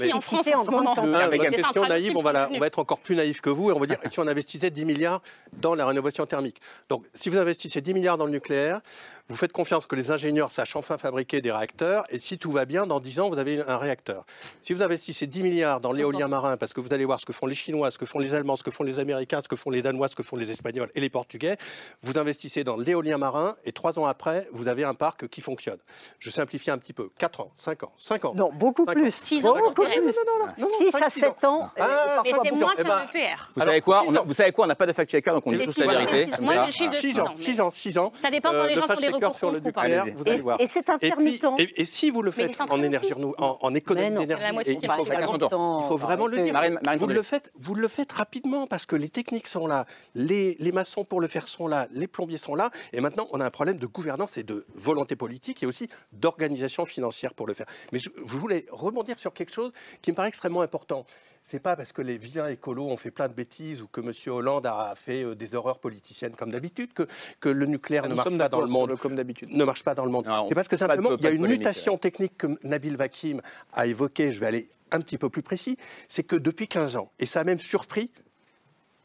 mais- 0.00 0.12
en 0.12 0.20
France 0.20 0.46
en 0.46 0.60
en 0.60 0.64
ce 0.64 0.68
grande 0.70 0.84
quantité. 0.94 1.12
Ah, 1.16 1.24
Avec 1.24 1.40
votre 1.42 1.56
question 1.56 1.86
naïve, 1.86 2.16
on 2.16 2.22
va, 2.22 2.32
la- 2.32 2.48
on 2.52 2.58
va 2.58 2.66
être 2.66 2.78
encore 2.78 3.00
plus 3.00 3.16
naïf 3.16 3.40
que 3.40 3.50
vous 3.50 3.70
et 3.70 3.72
on 3.72 3.80
va 3.80 3.86
dire 3.86 3.98
si 4.10 4.20
on 4.20 4.26
investissait 4.28 4.70
10 4.70 4.84
milliards 4.84 5.20
dans 5.54 5.74
la 5.74 5.84
rénovation 5.84 6.26
thermique. 6.26 6.60
Donc, 6.88 7.04
si 7.12 7.28
vous 7.28 7.38
investissez 7.38 7.80
10 7.80 7.94
milliards 7.94 8.18
dans 8.18 8.26
le 8.26 8.32
nucléaire, 8.32 8.80
vous 9.28 9.36
faites 9.36 9.52
confiance 9.52 9.86
que 9.86 9.96
les 9.96 10.10
ingénieurs 10.10 10.50
sachent 10.52 10.76
enfin 10.76 10.96
fabriquer 10.96 11.40
des 11.40 11.50
réacteurs 11.50 12.04
et 12.10 12.18
si 12.18 12.38
tout 12.38 12.50
va 12.52 12.66
bien, 12.66 12.86
dans 12.86 13.00
10 13.00 13.18
ans, 13.20 13.28
vous 13.30 13.38
avez 13.38 13.62
un 13.66 13.78
réacteur. 13.78 14.24
Si 14.62 14.72
vous 14.74 14.82
investissez 14.82 15.26
10 15.26 15.42
milliards 15.42 15.80
dans 15.80 15.92
l'éolien 15.92 16.28
marin, 16.28 16.56
parce 16.56 16.72
que 16.72 16.80
vous 16.80 16.92
allez 16.94 17.04
voir 17.04 17.18
ce 17.20 17.26
que 17.26 17.32
font 17.32 17.46
les 17.46 17.54
Chinois, 17.54 17.90
ce 17.90 17.98
que 17.98 18.06
font 18.06 18.20
les 18.20 18.32
Allemands, 18.34 18.56
ce 18.56 18.62
que 18.62 18.70
font 18.70 18.84
les 18.84 19.00
Américains, 19.00 19.40
ce 19.42 19.48
que 19.48 19.56
font 19.56 19.70
les 19.70 19.82
Danois, 19.82 20.08
ce 20.08 20.16
que 20.16 20.22
font 20.22 20.36
les 20.36 20.50
Espagnols, 20.50 20.67
Espagnols 20.68 20.90
et 20.94 21.00
les 21.00 21.08
Portugais. 21.08 21.56
Vous 22.02 22.18
investissez 22.18 22.62
dans 22.64 22.76
l'éolien 22.76 23.16
marin 23.18 23.56
et 23.64 23.72
trois 23.72 23.98
ans 23.98 24.04
après, 24.04 24.46
vous 24.52 24.68
avez 24.68 24.84
un 24.84 24.94
parc 24.94 25.28
qui 25.28 25.40
fonctionne. 25.40 25.78
Je 26.18 26.30
simplifie 26.30 26.70
un 26.70 26.78
petit 26.78 26.92
peu. 26.92 27.10
4 27.18 27.40
ans, 27.40 27.50
5 27.56 27.82
ans, 27.84 27.92
5 27.96 28.24
ans. 28.26 28.32
Non, 28.34 28.50
beaucoup 28.52 28.84
Cinq 28.84 28.94
plus. 28.94 29.14
6 29.14 29.46
ans. 29.46 29.56
Beaucoup 29.56 29.82
plus. 29.82 29.84
Non, 29.96 30.02
non, 30.04 30.46
non, 30.46 30.46
non, 30.58 30.68
6 30.78 30.90
cinq, 30.92 31.02
à 31.02 31.10
six 31.10 31.20
7 31.20 31.44
ans. 31.44 31.62
ans. 31.62 31.70
Ah, 31.78 32.20
Mais 32.24 32.30
parfois 32.30 32.44
c'est 32.44 32.50
moins. 32.54 32.72
Eh 32.78 32.82
qu'un 32.82 32.88
ben, 32.88 32.98
EPR. 33.14 33.50
Vous 33.56 33.62
savez 33.64 33.80
quoi? 33.80 34.04
six. 34.06 34.18
Vous 34.26 34.32
savez 34.32 34.52
quoi? 34.52 34.64
On 34.64 34.68
n'a 34.68 34.74
pas 34.74 34.86
de 34.86 34.92
fact-checker, 34.92 35.30
donc 35.30 35.46
on 35.46 35.50
dit 35.52 35.58
tous 35.58 35.72
six 35.72 35.80
la 35.84 35.98
vérité. 36.04 36.30
moi, 36.40 36.54
j'ai 36.54 36.64
le 36.66 36.70
chiffre 36.70 36.90
de 36.92 36.96
6 36.96 37.00
six 37.12 37.20
ans, 37.20 37.24
ans, 37.26 37.30
mais- 37.34 37.42
6 37.42 37.60
ans, 37.60 37.70
6 37.70 37.98
ans. 37.98 38.12
Ça 38.20 38.30
dépend 38.30 38.50
quand 38.50 38.64
les 38.64 38.74
de 38.74 38.80
gens 38.80 38.86
font 38.88 39.00
des 39.00 39.08
recours 39.08 39.34
sur 39.36 39.50
le 39.50 39.60
nucléaire, 39.60 40.02
Allez-y. 40.02 40.14
vous 40.14 40.28
allez 40.28 40.40
voir. 40.40 40.60
Et 40.60 40.66
c'est 40.66 40.88
intermittent. 40.90 41.44
et- 41.58 41.84
si 41.84 42.10
vous 42.10 42.22
le 42.22 42.30
faites 42.30 42.50
les 42.50 42.56
en 42.70 42.82
énergie 42.82 43.12
en, 43.38 43.74
économie 43.74 44.10
d'énergie, 44.16 44.46
il 44.66 44.88
faut 44.90 45.04
vraiment, 45.04 45.26
son 45.32 45.38
tour. 45.38 45.80
il 45.84 45.88
faut 45.88 45.96
vraiment 45.96 46.26
le 46.26 46.38
dire. 46.38 46.52
Marine- 46.52 46.78
Marine 46.84 47.00
vous 47.00 47.06
le 47.06 47.22
faites, 47.22 47.50
vous 47.56 47.74
le 47.74 47.88
faites 47.88 48.12
rapidement 48.12 48.66
parce 48.66 48.84
que 48.86 48.96
les 48.96 49.08
techniques 49.08 49.48
sont 49.48 49.66
là, 49.66 49.86
les, 50.14 50.56
les 50.58 50.72
maçons 50.72 51.04
pour 51.04 51.20
le 51.20 51.28
faire 51.28 51.48
sont 51.48 51.66
là, 51.68 51.86
les 51.92 52.06
plombiers 52.06 52.38
sont 52.38 52.54
là, 52.54 52.70
et 52.92 53.00
maintenant 53.00 53.28
on 53.32 53.40
a 53.40 53.46
un 53.46 53.50
problème 53.50 53.78
de 53.78 53.86
gouvernance 53.86 54.36
et 54.38 54.42
de 54.42 54.64
volonté 54.74 55.16
politique 55.16 55.62
et 55.62 55.66
aussi 55.66 55.88
d'organisation 56.12 56.84
financière 56.84 57.34
pour 57.34 57.46
le 57.46 57.54
faire. 57.54 57.66
Mais 57.92 57.98
je, 57.98 58.10
je 58.16 58.36
voulais 58.36 58.64
rebondir 58.70 59.18
sur 59.18 59.32
quelque 59.32 59.52
chose 59.52 59.72
qui 60.02 60.10
me 60.10 60.16
paraît 60.16 60.28
extrêmement 60.28 60.62
important. 60.62 61.04
C'est 61.42 61.60
pas 61.60 61.76
parce 61.76 61.92
que 61.92 62.02
les 62.02 62.18
vilains 62.18 62.48
écolos 62.48 62.88
ont 62.88 62.96
fait 62.96 63.10
plein 63.10 63.28
de 63.28 63.32
bêtises 63.32 63.80
ou 63.80 63.86
que 63.86 64.00
M. 64.00 64.12
Hollande 64.26 64.66
a 64.66 64.94
fait 64.96 65.22
euh, 65.24 65.34
des 65.34 65.54
horreurs 65.54 65.78
politiciennes 65.78 66.36
comme 66.36 66.50
d'habitude 66.50 66.92
que, 66.92 67.06
que 67.40 67.48
le 67.48 67.64
nucléaire 67.66 68.02
Ah, 68.04 68.08
ne 68.08 68.14
marche 68.14 68.36
pas 68.36 68.48
dans 68.48 68.60
le 68.60 68.66
monde 68.66 68.96
comme 68.98 69.14
d'habitude. 69.14 69.48
ne 69.50 69.64
marche 69.64 69.82
pas 69.84 69.94
dans 69.94 70.04
le 70.04 70.10
monde. 70.10 70.26
Non, 70.26 70.46
C'est 70.48 70.54
parce 70.54 70.68
que 70.68 70.76
simplement, 70.76 71.10
il 71.16 71.22
y 71.24 71.26
a 71.26 71.30
une 71.30 71.46
mutation 71.46 71.96
technique 71.96 72.36
que 72.36 72.48
Nabil 72.64 72.96
Vakim 72.96 73.40
a 73.72 73.86
évoquée, 73.86 74.32
je 74.34 74.40
vais 74.40 74.46
aller 74.46 74.68
un 74.90 75.00
petit 75.00 75.16
peu 75.18 75.30
plus 75.30 75.42
précis, 75.42 75.76
c'est 76.08 76.22
que 76.22 76.36
depuis 76.36 76.68
15 76.68 76.96
ans, 76.96 77.10
et 77.18 77.26
ça 77.26 77.40
a 77.40 77.44
même 77.44 77.58
surpris 77.58 78.10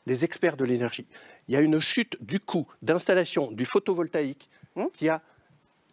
les 0.06 0.26
experts 0.26 0.58
de 0.58 0.66
l'énergie, 0.66 1.08
il 1.47 1.53
y 1.53 1.58
a 1.58 1.62
une 1.62 1.79
chute 1.79 2.17
du 2.21 2.39
coût 2.39 2.67
d'installation 2.82 3.51
du 3.51 3.65
photovoltaïque 3.65 4.49
qui 4.93 5.10
a 5.10 5.21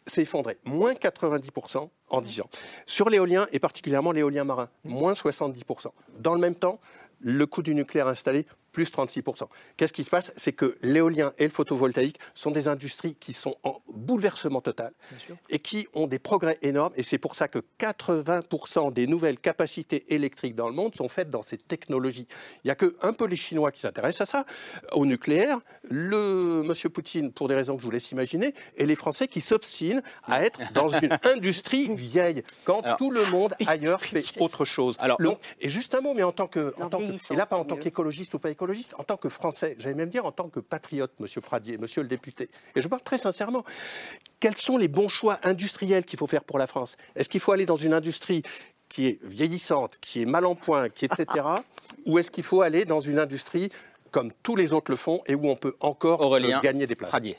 s'est 0.07 0.23
effondré, 0.23 0.59
moins 0.65 0.93
90% 0.93 1.89
en 2.09 2.21
10 2.21 2.41
ans. 2.41 2.51
Sur 2.87 3.11
l'éolien, 3.11 3.47
et 3.53 3.59
particulièrement 3.59 4.13
l'éolien 4.13 4.45
marin, 4.45 4.69
moins 4.85 5.13
70%. 5.13 5.89
Dans 6.19 6.35
le 6.35 6.41
même 6.41 6.55
temps, 6.55 6.81
le 7.21 7.47
coût 7.47 7.63
du 7.63 7.75
nucléaire 7.75 8.09
installé, 8.09 8.47
plus 8.73 8.91
36%. 8.91 9.49
Qu'est-ce 9.77 9.93
qui 9.93 10.05
se 10.05 10.11
passe? 10.11 10.31
C'est 10.37 10.53
que 10.53 10.77
l'éolien 10.83 11.33
et 11.39 11.45
le 11.45 11.51
photovoltaïque 11.51 12.19
sont 12.35 12.51
des 12.51 12.69
industries 12.69 13.15
qui 13.17 13.33
sont 13.33 13.57
en 13.65 13.81
bouleversement 13.93 14.61
total 14.61 14.93
et 15.49 15.59
qui 15.59 15.89
ont 15.95 16.07
des 16.07 16.19
progrès 16.19 16.59
énormes. 16.63 16.93
Et 16.97 17.03
c'est 17.03 17.19
pour 17.19 17.37
ça 17.37 17.49
que 17.49 17.59
80% 17.79 18.93
des 18.93 19.07
nouvelles 19.07 19.39
capacités 19.39 20.15
électriques 20.15 20.55
dans 20.55 20.69
le 20.69 20.75
monde 20.75 20.95
sont 20.95 21.09
faites 21.09 21.31
dans 21.31 21.43
ces 21.43 21.59
technologies. 21.59 22.27
Il 22.65 22.69
n'y 22.69 22.71
a 22.71 22.75
que 22.75 22.97
un 23.03 23.13
peu 23.13 23.27
les 23.27 23.37
Chinois 23.37 23.71
qui 23.73 23.81
s'intéressent 23.81 24.29
à 24.29 24.31
ça, 24.31 24.45
au 24.93 25.07
nucléaire, 25.07 25.59
le 25.89 26.63
monsieur 26.65 26.89
Poutine, 26.89 27.33
pour 27.33 27.49
des 27.49 27.55
raisons 27.55 27.75
que 27.77 27.81
je 27.81 27.87
vous 27.87 27.91
laisse 27.93 28.11
imaginer, 28.13 28.55
et 28.77 28.87
les 28.87 28.95
Français 28.95 29.29
qui 29.29 29.41
s'obstinent 29.41 30.03
à 30.25 30.45
être 30.45 30.61
dans 30.73 30.89
une 31.03 31.19
industrie 31.25 31.95
vieille, 31.95 32.43
quand 32.65 32.83
tout 32.97 33.11
le 33.11 33.25
monde 33.27 33.55
ailleurs 33.67 34.01
fait 34.05 34.23
autre 34.41 34.65
chose. 34.65 34.97
Donc, 35.31 35.41
et 35.61 35.69
juste 35.69 35.95
un 35.95 36.01
mot, 36.01 36.15
mais 36.15 36.23
en 36.23 36.33
tant 36.33 36.47
que, 36.47 36.75
en 36.81 36.89
tant 36.89 36.99
que- 36.99 37.33
et 37.33 37.37
là 37.37 37.47
pas 37.47 37.57
en 37.57 37.65
tant 37.65 37.77
qu'écologiste 37.77 38.35
ou 38.35 38.39
pas 38.39 38.51
écologiste, 38.51 38.60
en 38.97 39.03
tant 39.03 39.17
que 39.17 39.29
Français, 39.29 39.77
j'allais 39.79 39.95
même 39.95 40.09
dire 40.09 40.27
en 40.27 40.33
tant 40.33 40.49
que 40.49 40.61
patriote, 40.61 41.13
Monsieur 41.19 41.41
Pradier, 41.41 41.79
Monsieur 41.79 42.03
le 42.03 42.09
député, 42.09 42.51
et 42.75 42.81
je 42.81 42.89
parle 42.89 43.03
très 43.03 43.19
sincèrement, 43.19 43.65
quels 44.39 44.57
sont 44.57 44.79
les 44.79 44.89
bons 44.89 45.09
choix 45.09 45.39
industriels 45.43 46.05
qu'il 46.05 46.19
faut 46.19 46.27
faire 46.27 46.45
pour 46.45 46.59
la 46.59 46.67
France? 46.67 46.97
Est-ce 47.17 47.29
qu'il 47.29 47.41
faut 47.41 47.53
aller 47.53 47.67
dans 47.67 47.77
une 47.77 47.93
industrie 47.93 48.43
qui 48.89 49.07
est 49.07 49.19
vieillissante, 49.23 49.99
qui 50.01 50.23
est 50.23 50.27
mal 50.27 50.45
en 50.45 50.55
point, 50.55 50.89
qui 50.89 51.05
est 51.05 51.21
etc. 51.21 51.47
ou 52.07 52.19
est-ce 52.19 52.31
qu'il 52.31 52.45
faut 52.45 52.63
aller 52.63 52.85
dans 52.85 53.01
une 53.01 53.19
industrie 53.19 53.71
comme 54.11 54.33
tous 54.43 54.57
les 54.57 54.73
autres 54.73 54.91
le 54.91 54.97
font 54.97 55.23
et 55.27 55.35
où 55.35 55.49
on 55.49 55.57
peut 55.57 55.75
encore 55.81 56.21
Aurélien 56.21 56.59
euh, 56.59 56.61
gagner 56.61 56.87
des 56.87 56.97
places? 56.97 57.11
Pradier. 57.11 57.39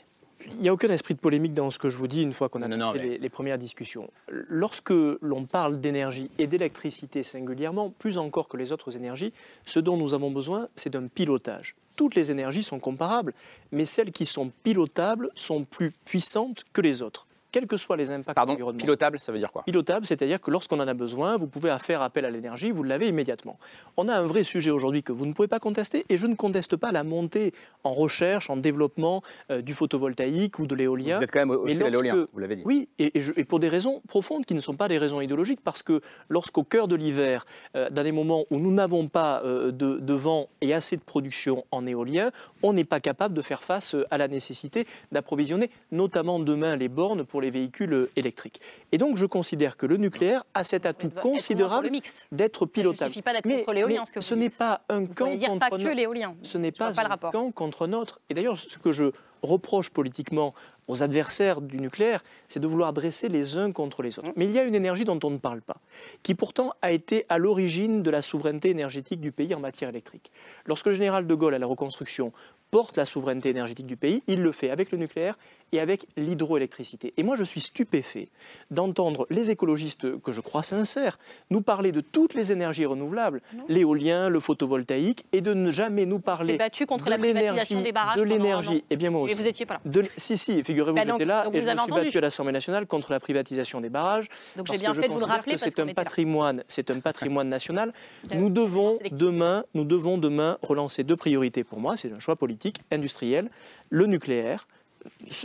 Il 0.50 0.58
n'y 0.62 0.68
a 0.68 0.72
aucun 0.72 0.90
esprit 0.90 1.14
de 1.14 1.20
polémique 1.20 1.54
dans 1.54 1.70
ce 1.70 1.78
que 1.78 1.90
je 1.90 1.96
vous 1.96 2.08
dis 2.08 2.22
une 2.22 2.32
fois 2.32 2.48
qu'on 2.48 2.62
a 2.62 2.68
lancé 2.68 2.98
mais- 2.98 3.02
les, 3.08 3.18
les 3.18 3.28
premières 3.28 3.58
discussions. 3.58 4.10
Lorsque 4.28 4.92
l'on 5.20 5.44
parle 5.44 5.80
d'énergie 5.80 6.30
et 6.38 6.46
d'électricité 6.46 7.22
singulièrement, 7.22 7.90
plus 7.90 8.18
encore 8.18 8.48
que 8.48 8.56
les 8.56 8.72
autres 8.72 8.96
énergies, 8.96 9.32
ce 9.64 9.80
dont 9.80 9.96
nous 9.96 10.14
avons 10.14 10.30
besoin, 10.30 10.68
c'est 10.76 10.90
d'un 10.90 11.06
pilotage. 11.08 11.76
Toutes 11.96 12.14
les 12.14 12.30
énergies 12.30 12.62
sont 12.62 12.78
comparables, 12.78 13.34
mais 13.70 13.84
celles 13.84 14.12
qui 14.12 14.24
sont 14.26 14.50
pilotables 14.62 15.30
sont 15.34 15.64
plus 15.64 15.92
puissantes 16.04 16.64
que 16.72 16.80
les 16.80 17.02
autres, 17.02 17.26
quels 17.52 17.66
que 17.66 17.76
soient 17.76 17.96
les 17.96 18.10
impacts 18.10 18.34
Pardon, 18.34 18.54
environnementaux. 18.54 18.84
pilotable, 18.84 19.18
ça 19.20 19.30
veut 19.30 19.38
dire 19.38 19.52
quoi? 19.52 19.62
Pilotable, 19.64 20.06
c'est-à-dire 20.06 20.40
que 20.40 20.50
lorsqu'on 20.50 20.80
en 20.80 20.88
a 20.88 20.94
besoin, 20.94 21.36
vous 21.36 21.46
pouvez 21.46 21.76
faire 21.80 22.02
appel 22.02 22.24
à 22.24 22.30
l'énergie, 22.30 22.70
vous 22.70 22.82
l'avez 22.82 23.08
immédiatement. 23.08 23.58
On 23.96 24.08
a 24.08 24.14
un 24.14 24.22
vrai 24.26 24.42
sujet 24.42 24.70
aujourd'hui 24.70 25.02
que 25.02 25.12
vous 25.12 25.26
ne 25.26 25.32
pouvez 25.32 25.48
pas 25.48 25.60
contester, 25.60 26.04
et 26.08 26.16
je 26.16 26.26
ne 26.26 26.34
conteste 26.34 26.76
pas 26.76 26.90
la 26.92 27.04
montée 27.04 27.52
en 27.84 27.92
recherche, 27.92 28.48
en 28.50 28.56
développement 28.56 29.22
euh, 29.50 29.60
du 29.62 29.74
photovoltaïque 29.74 30.58
ou 30.58 30.66
de 30.66 30.74
l'éolien. 30.74 31.18
Vous 31.18 31.24
êtes 31.24 31.30
quand 31.30 31.40
même 31.40 31.50
hostile 31.50 31.82
à 31.84 31.90
l'éolien, 31.90 32.14
lorsque- 32.16 32.32
vous 32.32 32.38
l'avez 32.38 32.56
dit. 32.56 32.62
Oui, 32.64 32.88
et, 32.98 33.18
et 33.18 33.20
je- 33.20 33.32
et 33.36 33.44
pour 33.44 33.60
des 33.60 33.68
raisons 33.68 34.00
profondes 34.08 34.46
qui 34.46 34.54
ne 34.54 34.60
sont 34.60 34.74
pas 34.74 34.88
des 34.88 34.98
raisons 34.98 35.20
idéologiques, 35.20 35.60
parce 35.62 35.82
que 35.82 36.00
lorsqu'au 36.30 36.64
cœur 36.64 36.88
de 36.88 36.96
l'hiver, 36.96 37.44
euh, 37.76 37.90
dans 37.90 38.02
des 38.02 38.12
moments 38.12 38.44
où 38.50 38.58
nous 38.58 38.72
n'avons 38.72 39.08
pas 39.08 39.42
euh, 39.44 39.70
de, 39.72 39.98
de 39.98 40.14
vent 40.14 40.48
et 40.62 40.72
assez 40.72 40.96
de 40.96 41.02
production 41.02 41.64
en 41.70 41.86
éolien, 41.86 42.30
on 42.62 42.72
n'est 42.72 42.84
pas 42.84 43.00
capable 43.00 43.34
de 43.34 43.42
faire 43.42 43.62
face 43.62 43.94
à 44.10 44.16
la 44.16 44.28
nécessité 44.28 44.86
d'approvisionner, 45.12 45.70
notamment 45.90 46.38
demain, 46.38 46.76
les 46.76 46.88
bornes 46.88 47.24
pour 47.24 47.41
les 47.42 47.50
véhicules 47.50 47.92
euh, 47.92 48.10
électriques. 48.16 48.60
Et 48.92 48.98
donc, 48.98 49.16
je 49.18 49.26
considère 49.26 49.76
que 49.76 49.84
le 49.86 49.98
nucléaire 49.98 50.44
a 50.54 50.64
cet 50.64 50.86
atout 50.86 51.10
considérable 51.10 51.90
d'être 52.30 52.66
pilotable. 52.66 53.10
suffit 53.10 53.22
pas 53.22 53.32
d'être 53.34 53.48
contre 53.48 53.72
l'éolien, 53.72 54.04
ce 54.04 54.12
que 54.12 54.18
vous 54.20 54.24
ce 54.24 54.34
n'est 54.34 54.50
pas 54.50 54.80
un 54.88 55.04
camp 55.06 55.34
dire 55.34 55.48
contre 55.48 55.68
pas 55.68 55.76
que 55.76 55.82
no- 55.82 55.92
l'éolien. 55.92 56.34
Ce 56.42 56.56
n'est 56.58 56.72
pas, 56.72 56.90
un 56.98 57.16
camp 57.30 57.50
contre 57.50 57.86
notre. 57.86 58.20
Et 58.30 58.34
d'ailleurs, 58.34 58.56
ce 58.58 58.78
que 58.78 58.92
je 58.92 59.06
reproche 59.42 59.90
politiquement 59.90 60.54
aux 60.86 61.02
adversaires 61.02 61.60
du 61.60 61.80
nucléaire, 61.80 62.22
c'est 62.48 62.60
de 62.60 62.66
vouloir 62.66 62.92
dresser 62.92 63.28
les 63.28 63.56
uns 63.56 63.72
contre 63.72 64.02
les 64.02 64.18
autres. 64.18 64.30
Mais 64.36 64.44
il 64.44 64.52
y 64.52 64.58
a 64.58 64.64
une 64.64 64.74
énergie 64.74 65.04
dont 65.04 65.18
on 65.24 65.30
ne 65.30 65.38
parle 65.38 65.62
pas, 65.62 65.78
qui 66.22 66.34
pourtant 66.36 66.72
a 66.80 66.92
été 66.92 67.26
à 67.28 67.38
l'origine 67.38 68.02
de 68.02 68.10
la 68.10 68.22
souveraineté 68.22 68.70
énergétique 68.70 69.20
du 69.20 69.32
pays 69.32 69.52
en 69.54 69.60
matière 69.60 69.88
électrique. 69.88 70.30
Lorsque 70.66 70.86
le 70.86 70.92
général 70.92 71.26
de 71.26 71.34
Gaulle, 71.34 71.54
à 71.54 71.58
la 71.58 71.66
reconstruction, 71.66 72.32
porte 72.70 72.96
la 72.96 73.04
souveraineté 73.04 73.50
énergétique 73.50 73.86
du 73.86 73.96
pays, 73.96 74.22
il 74.28 74.42
le 74.42 74.52
fait 74.52 74.70
avec 74.70 74.92
le 74.92 74.98
nucléaire 74.98 75.36
et 75.72 75.80
avec 75.80 76.06
l'hydroélectricité. 76.16 77.12
Et 77.16 77.22
moi, 77.22 77.36
je 77.36 77.44
suis 77.44 77.60
stupéfait 77.60 78.28
d'entendre 78.70 79.26
les 79.30 79.50
écologistes, 79.50 80.20
que 80.20 80.32
je 80.32 80.40
crois 80.40 80.62
sincères, 80.62 81.18
nous 81.50 81.62
parler 81.62 81.92
de 81.92 82.00
toutes 82.00 82.34
les 82.34 82.52
énergies 82.52 82.84
renouvelables, 82.84 83.40
l'éolien, 83.68 84.28
le 84.28 84.40
photovoltaïque, 84.40 85.24
et 85.32 85.40
de 85.40 85.54
ne 85.54 85.70
jamais 85.70 86.06
nous 86.06 86.18
parler 86.18 86.58
battu 86.58 86.86
contre 86.86 87.06
de 87.06 87.10
la 87.10 87.18
privatisation 87.18 87.80
des 87.80 87.92
barrages 87.92 88.18
De 88.18 88.22
l'énergie. 88.22 88.84
Eh 88.90 88.96
bien, 88.96 89.10
moi 89.10 89.22
Mais 89.26 89.32
aussi. 89.32 89.42
vous 89.42 89.48
étiez 89.48 89.66
pas 89.66 89.74
là. 89.74 89.80
De 89.84 90.04
si, 90.16 90.36
si, 90.36 90.62
figurez-vous 90.62 90.96
Bah 90.96 91.02
j'étais 91.06 91.24
là 91.24 91.44
donc 91.44 91.54
et 91.54 91.60
vous 91.60 91.66
je 91.66 91.72
me 91.72 91.78
suis 91.78 91.92
battu 91.92 92.18
à 92.18 92.20
l'Assemblée 92.20 92.52
nationale 92.52 92.86
contre 92.86 93.10
la 93.12 93.20
privatisation 93.20 93.80
des 93.80 93.88
barrages. 93.88 94.28
Donc 94.56 94.66
j'ai 94.66 94.78
bien 94.78 94.94
fait 94.94 95.08
de 95.08 95.12
vous 95.12 95.18
le 95.18 95.24
rappeler 95.24 95.56
c'est 95.58 95.78
un 95.78 95.86
patrimoine, 95.88 96.62
c'est 96.68 96.90
un 96.90 97.00
patrimoine 97.00 97.48
national. 97.48 97.92
Nous 98.34 98.50
devons 98.50 98.98
demain, 99.10 99.64
nous 99.74 99.84
devons 99.84 100.18
demain 100.18 100.58
relancer 100.62 101.04
deux 101.04 101.16
priorités 101.16 101.64
pour 101.64 101.80
moi. 101.80 101.96
C'est 101.96 102.12
un 102.12 102.20
choix 102.20 102.36
politique, 102.36 102.80
industriel, 102.90 103.50
le 103.90 104.06
nucléaire, 104.06 104.66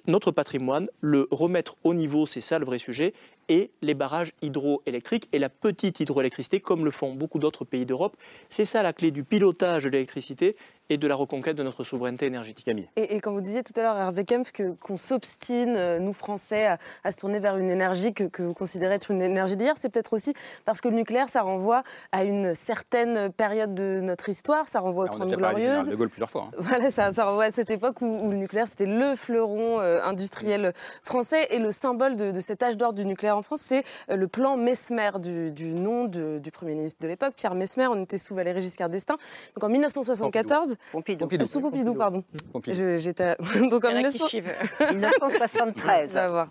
notre 0.08 0.32
patrimoine, 0.32 0.88
le 1.02 1.28
remettre 1.32 1.76
au 1.84 1.94
niveau, 1.94 2.26
c'est 2.26 2.42
ça 2.42 2.60
le 2.60 2.66
vrai 2.66 2.80
sujet, 2.80 3.14
et 3.50 3.72
les 3.82 3.94
barrages 3.94 4.34
hydroélectriques 4.42 5.30
et 5.32 5.40
la 5.40 5.50
petite 5.50 6.00
hydroélectricité, 6.00 6.60
comme 6.60 6.84
le 6.84 6.92
font 6.92 7.14
beaucoup 7.14 7.40
d'autres 7.40 7.66
pays 7.66 7.86
d'Europe. 7.86 8.18
C'est 8.50 8.66
ça 8.66 8.84
la 8.84 8.94
clé 8.94 9.12
du 9.12 9.24
pilotage 9.24 9.86
de 9.86 9.90
l'électricité 9.90 10.56
et 10.90 10.98
de 10.98 11.08
la 11.08 11.16
reconquête 11.16 11.56
de 11.56 11.64
notre 11.64 11.84
souveraineté 11.84 12.26
énergétique. 12.26 12.66
Camille. 12.66 12.88
Et, 12.96 13.16
et 13.16 13.20
quand 13.20 13.32
vous 13.32 13.42
disiez 13.42 13.64
tout 13.64 13.74
à 13.78 13.82
l'heure, 13.82 13.98
Hervé 13.98 14.24
Kempf, 14.24 14.52
qu'on 14.80 14.98
s'obstine, 14.98 15.76
euh, 15.78 16.00
nous 16.00 16.14
Français, 16.14 16.66
à, 16.68 16.78
à 17.04 17.12
se 17.12 17.18
tourner 17.18 17.40
vers 17.40 17.58
une 17.58 17.70
énergie 17.70 18.14
que, 18.14 18.24
que 18.26 18.44
vous 18.44 18.54
considérez 18.54 18.96
être 18.96 19.12
une 19.12 19.22
énergie 19.22 19.56
d'hier, 19.58 19.74
c'est 19.78 19.90
peut-être 19.90 20.14
aussi 20.14 20.34
parce 20.66 20.82
que 20.82 20.88
le 20.88 20.96
nucléaire, 20.96 21.30
ça 21.30 21.42
renvoie 21.42 21.84
à 22.12 22.24
une 22.24 22.54
certaine 22.54 23.32
période 23.32 23.74
de 23.76 24.00
notre 24.02 24.30
histoire, 24.30 24.68
ça 24.68 24.80
renvoie 24.80 25.06
aux 25.06 25.08
Ah, 25.08 25.18
On 25.20 25.22
a 25.22 25.26
Trente 25.28 25.36
Glorieuses. 25.36 25.90
de 25.90 25.96
Gaulle 25.96 26.10
plusieurs 26.10 26.30
fois. 26.30 26.50
hein. 26.50 26.56
Voilà, 26.58 26.90
ça, 26.90 27.12
ça 27.14 27.26
renvoie 27.26 27.46
à 27.46 27.52
cette 27.52 27.70
époque 27.70 28.02
où, 28.02 28.06
où 28.06 28.32
le 28.32 28.38
nucléaire, 28.38 28.68
c'était 28.68 28.86
le 28.86 29.16
fleuron 29.16 29.80
euh, 29.82 30.02
industriel 30.04 30.74
français. 31.02 31.48
Et 31.52 31.60
le 31.60 31.72
symbole 31.72 32.16
de, 32.16 32.32
de 32.32 32.40
cet 32.40 32.64
âge 32.64 32.78
d'or 32.78 32.94
du 32.94 33.06
nucléaire 33.06 33.38
en 33.38 33.42
France, 33.42 33.62
c'est 33.62 33.84
euh, 34.10 34.16
le 34.16 34.28
plan 34.28 34.58
Mesmer, 34.58 35.12
du, 35.20 35.52
du 35.52 35.74
nom 35.74 36.06
de- 36.06 36.40
du 36.40 36.52
Premier 36.52 36.76
ministre 36.76 37.02
de 37.02 37.08
l'époque, 37.08 37.34
Pierre 37.36 37.56
Mesmer. 37.56 37.88
On 37.88 38.02
était 38.04 38.18
sous 38.18 38.36
Valéry 38.36 38.62
Giscard 38.62 38.90
d'Estaing. 38.90 39.18
Donc 39.56 39.64
en 39.64 39.70
1974... 39.70 40.76
Pompidou. 40.92 41.46
Sous 41.46 41.62
Pompidou, 41.62 41.94
pardon. 41.96 42.24
Pompidou. 42.54 42.78
Je- 42.78 42.96
J'étais... 42.98 43.36
Donc 43.70 43.86
en 43.86 43.90
Il 43.90 43.96
y 43.96 44.00
en 44.00 44.04
a 44.04 44.10
1900 44.10 44.24
qui 44.26 44.30
suivent. 44.30 44.54
1973. 44.94 46.12
On 46.12 46.14
va 46.20 46.28
voir. 46.30 46.48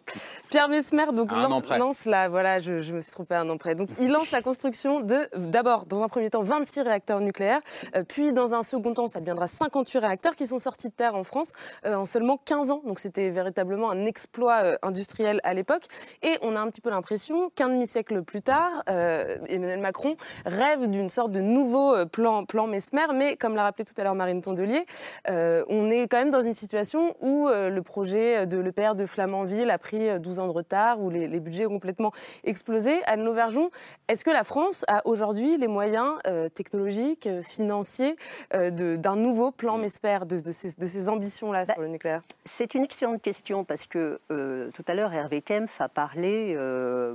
Pierre 0.51 0.69
Mesmer 0.69 1.07
donc, 1.13 1.31
lance 1.77 2.05
la, 2.05 2.29
voilà, 2.29 2.59
je, 2.61 2.81
je 2.81 2.95
me 2.95 3.01
suis 3.01 3.13
trompée 3.13 3.35
un 3.35 3.49
an 3.49 3.57
près. 3.57 3.75
Donc 3.75 3.89
il 3.99 4.11
lance 4.11 4.31
la 4.31 4.43
construction 4.43 5.01
de, 5.01 5.29
d'abord, 5.37 5.87
dans 5.87 6.03
un 6.03 6.09
premier 6.09 6.31
temps, 6.31 6.43
26 6.43 6.81
réacteurs 6.83 7.21
nucléaires, 7.21 7.61
euh, 7.97 8.03
puis 8.07 8.33
dans 8.33 8.55
un 8.55 8.63
second 8.63 8.93
temps, 8.95 9.07
ça 9.07 9.21
deviendra 9.21 9.49
58 9.49 9.99
réacteurs 9.99 10.35
qui 10.37 10.47
sont 10.47 10.59
sortis 10.59 10.89
de 10.89 10.95
terre 10.95 11.15
en 11.15 11.25
France 11.25 11.53
euh, 11.85 11.95
en 11.95 12.05
seulement 12.05 12.39
15 12.45 12.71
ans. 12.71 12.83
Donc 12.87 12.99
c'était 12.99 13.31
véritablement 13.31 13.91
un 13.91 14.05
exploit 14.07 14.63
euh, 14.63 14.77
industriel 14.83 15.41
à 15.45 15.55
l'époque. 15.55 15.85
Et 16.23 16.39
on 16.43 16.55
a 16.57 16.61
un 16.61 16.69
petit 16.69 16.81
peu 16.81 16.91
l'impression 16.91 17.51
qu'un 17.55 17.69
demi-siècle 17.69 18.23
plus 18.23 18.43
tard, 18.43 18.71
euh, 18.89 19.39
Emmanuel 19.49 19.81
Macron 19.81 20.17
rêve 20.45 20.89
d'une 20.89 21.09
sorte 21.09 21.33
de 21.33 21.41
nouveau 21.41 21.95
plan, 22.07 22.45
plan 22.45 22.67
Mesmer, 22.67 23.07
mais 23.15 23.37
comme 23.37 23.57
l'a 23.57 23.63
rappelé 23.65 23.85
tout 23.85 23.95
à 23.99 24.05
l'heure 24.05 24.15
Marine 24.17 24.43
Tondelier. 24.43 24.85
Euh, 25.29 25.65
on 25.69 25.91
est 25.91 26.09
quand 26.09 26.19
même 26.19 26.31
dans 26.31 26.43
une 26.43 26.55
situation 26.55 27.17
où 27.21 27.49
euh, 27.49 27.69
le 27.69 27.83
projet 27.83 28.47
de 28.47 28.59
l'EPR 28.59 28.95
de 28.95 29.07
Flamanville 29.07 29.71
a 29.71 29.79
pris 29.79 30.19
12 30.19 30.39
ans 30.41 30.47
de 30.47 30.53
retard, 30.53 31.01
où 31.01 31.11
les, 31.11 31.41
budgets 31.41 31.67
ont 31.67 31.71
complètement 31.71 32.13
explosé. 32.45 33.01
Anne 33.07 33.25
Lauvergeon, 33.25 33.71
est-ce 34.09 34.25
que 34.25 34.31
la 34.31 34.45
France 34.45 34.85
a 34.89 35.07
aujourd'hui 35.07 35.57
les 35.57 35.69
moyens 35.69 36.15
technologiques, 36.55 37.29
financiers 37.43 38.17
d'un 38.53 39.17
nouveau 39.17 39.51
plan 39.51 39.77
MESPER, 39.77 40.21
de, 40.27 40.41
de 40.41 40.51
ces, 40.51 41.09
ambitions-là 41.09 41.67
sur 41.67 41.81
le 41.81 41.89
nucléaire? 41.89 42.23
C'est 42.45 42.75
une 42.75 42.83
excellente 42.83 43.21
question 43.21 43.65
parce 43.65 43.87
que 43.87 44.19
tout 44.29 44.85
à 44.89 44.95
l'heure, 44.95 45.13
Hervé 45.13 45.43
Kempf 45.43 45.81
a 45.81 45.89
parlé 45.89 46.57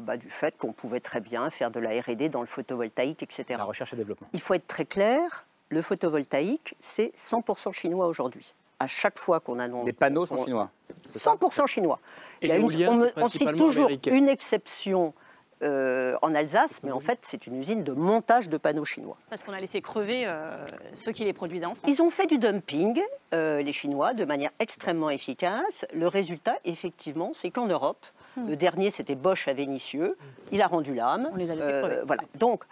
bah, 0.02 0.18
du 0.18 0.30
fait 0.30 0.56
qu'on 0.58 0.72
pouvait 0.72 1.00
très 1.00 1.20
bien 1.20 1.50
faire 1.50 1.72
de 1.72 1.80
la 1.80 2.00
R&D 2.00 2.30
dans 2.30 2.42
le 2.42 2.48
photovoltaïque, 2.48 3.24
etc. 3.24 3.44
La 3.58 3.64
recherche 3.64 3.94
et 3.94 3.96
développement. 3.96 4.28
Il 4.34 4.42
faut 4.42 4.54
être 4.54 4.68
très 4.68 4.86
clair, 4.86 5.46
le 5.72 5.82
photovoltaïque, 5.82 6.76
c'est 6.80 7.14
100% 7.16 7.74
chinois 7.74 8.08
aujourd'hui. 8.08 8.54
À 8.80 8.88
chaque 8.88 9.18
fois 9.18 9.40
qu'on 9.40 9.58
annonce... 9.58 9.86
Les 9.86 9.94
panneaux 9.94 10.26
sont 10.26 10.44
chinois 10.44 10.70
100% 11.14 11.68
chinois. 11.68 12.00
Il 12.42 12.50
y 12.50 12.52
a 12.52 12.58
une, 12.58 13.12
on, 13.16 13.28
cite 13.30 13.56
toujours 13.56 13.90
une 14.08 14.28
exception 14.28 15.14
euh, 15.64 16.18
en 16.24 16.34
Alsace, 16.34 16.82
mais 16.84 16.92
en 16.92 17.00
fait, 17.00 17.20
c'est 17.22 17.46
une 17.46 17.56
usine 17.56 17.84
de 17.84 17.94
montage 17.94 18.50
de 18.50 18.58
panneaux 18.58 18.84
chinois. 18.84 19.16
Parce 19.30 19.44
qu'on 19.44 19.54
a 19.54 19.60
laissé 19.60 19.80
crever 19.80 20.24
euh, 20.26 20.66
ceux 20.94 21.12
qui 21.12 21.24
les 21.24 21.34
produisaient 21.34 21.68
en 21.68 21.76
France. 21.76 21.90
Ils 21.90 22.02
ont 22.02 22.10
fait 22.10 22.26
du 22.26 22.40
dumping, 22.40 23.00
euh, 23.34 23.62
les 23.62 23.72
Chinois, 23.72 24.14
de 24.14 24.26
manière 24.26 24.50
extrêmement 24.60 25.12
efficace. 25.12 25.86
Le 25.94 26.08
résultat, 26.08 26.58
effectivement, 26.66 27.32
c'est 27.36 27.52
qu'en 27.52 27.68
Europe, 27.68 28.04
hmm. 28.36 28.50
le 28.50 28.56
dernier, 28.56 28.90
c'était 28.90 29.16
Bosch 29.16 29.48
à 29.48 29.54
Vénissieux, 29.54 30.18
il 30.52 30.62
a 30.64 30.68
rendu 30.68 30.96
l'âme. 30.96 31.30
On 31.32 31.36
les 31.36 31.52
a 31.52 31.56
laissés 31.56 31.80
crever. 31.80 32.00
Voilà. 32.08 32.24
Donc, 32.36 32.64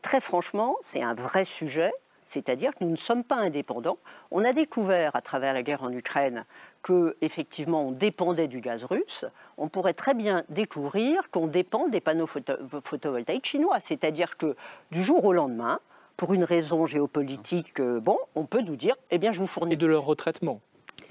très 0.00 0.20
franchement, 0.20 0.76
c'est 0.80 1.02
un 1.02 1.14
vrai 1.14 1.44
sujet. 1.44 1.92
C'est-à-dire 2.24 2.74
que 2.74 2.84
nous 2.84 2.90
ne 2.90 2.96
sommes 2.96 3.24
pas 3.24 3.36
indépendants. 3.36 3.98
On 4.30 4.44
a 4.44 4.52
découvert 4.52 5.14
à 5.14 5.20
travers 5.20 5.54
la 5.54 5.62
guerre 5.62 5.82
en 5.82 5.92
Ukraine 5.92 6.44
que 6.82 7.16
effectivement 7.20 7.82
on 7.82 7.92
dépendait 7.92 8.48
du 8.48 8.60
gaz 8.60 8.84
russe. 8.84 9.24
On 9.58 9.68
pourrait 9.68 9.94
très 9.94 10.14
bien 10.14 10.44
découvrir 10.48 11.30
qu'on 11.30 11.46
dépend 11.46 11.88
des 11.88 12.00
panneaux 12.00 12.26
photovoltaïques 12.26 13.46
chinois. 13.46 13.78
C'est-à-dire 13.80 14.36
que 14.36 14.56
du 14.90 15.02
jour 15.02 15.24
au 15.24 15.32
lendemain, 15.32 15.80
pour 16.16 16.34
une 16.34 16.44
raison 16.44 16.86
géopolitique, 16.86 17.80
euh, 17.80 18.00
bon, 18.00 18.18
on 18.34 18.44
peut 18.44 18.60
nous 18.60 18.76
dire, 18.76 18.94
eh 19.10 19.18
bien, 19.18 19.32
je 19.32 19.40
vous 19.40 19.46
fournis. 19.46 19.76
De 19.76 19.86
leur 19.86 20.04
retraitement. 20.04 20.60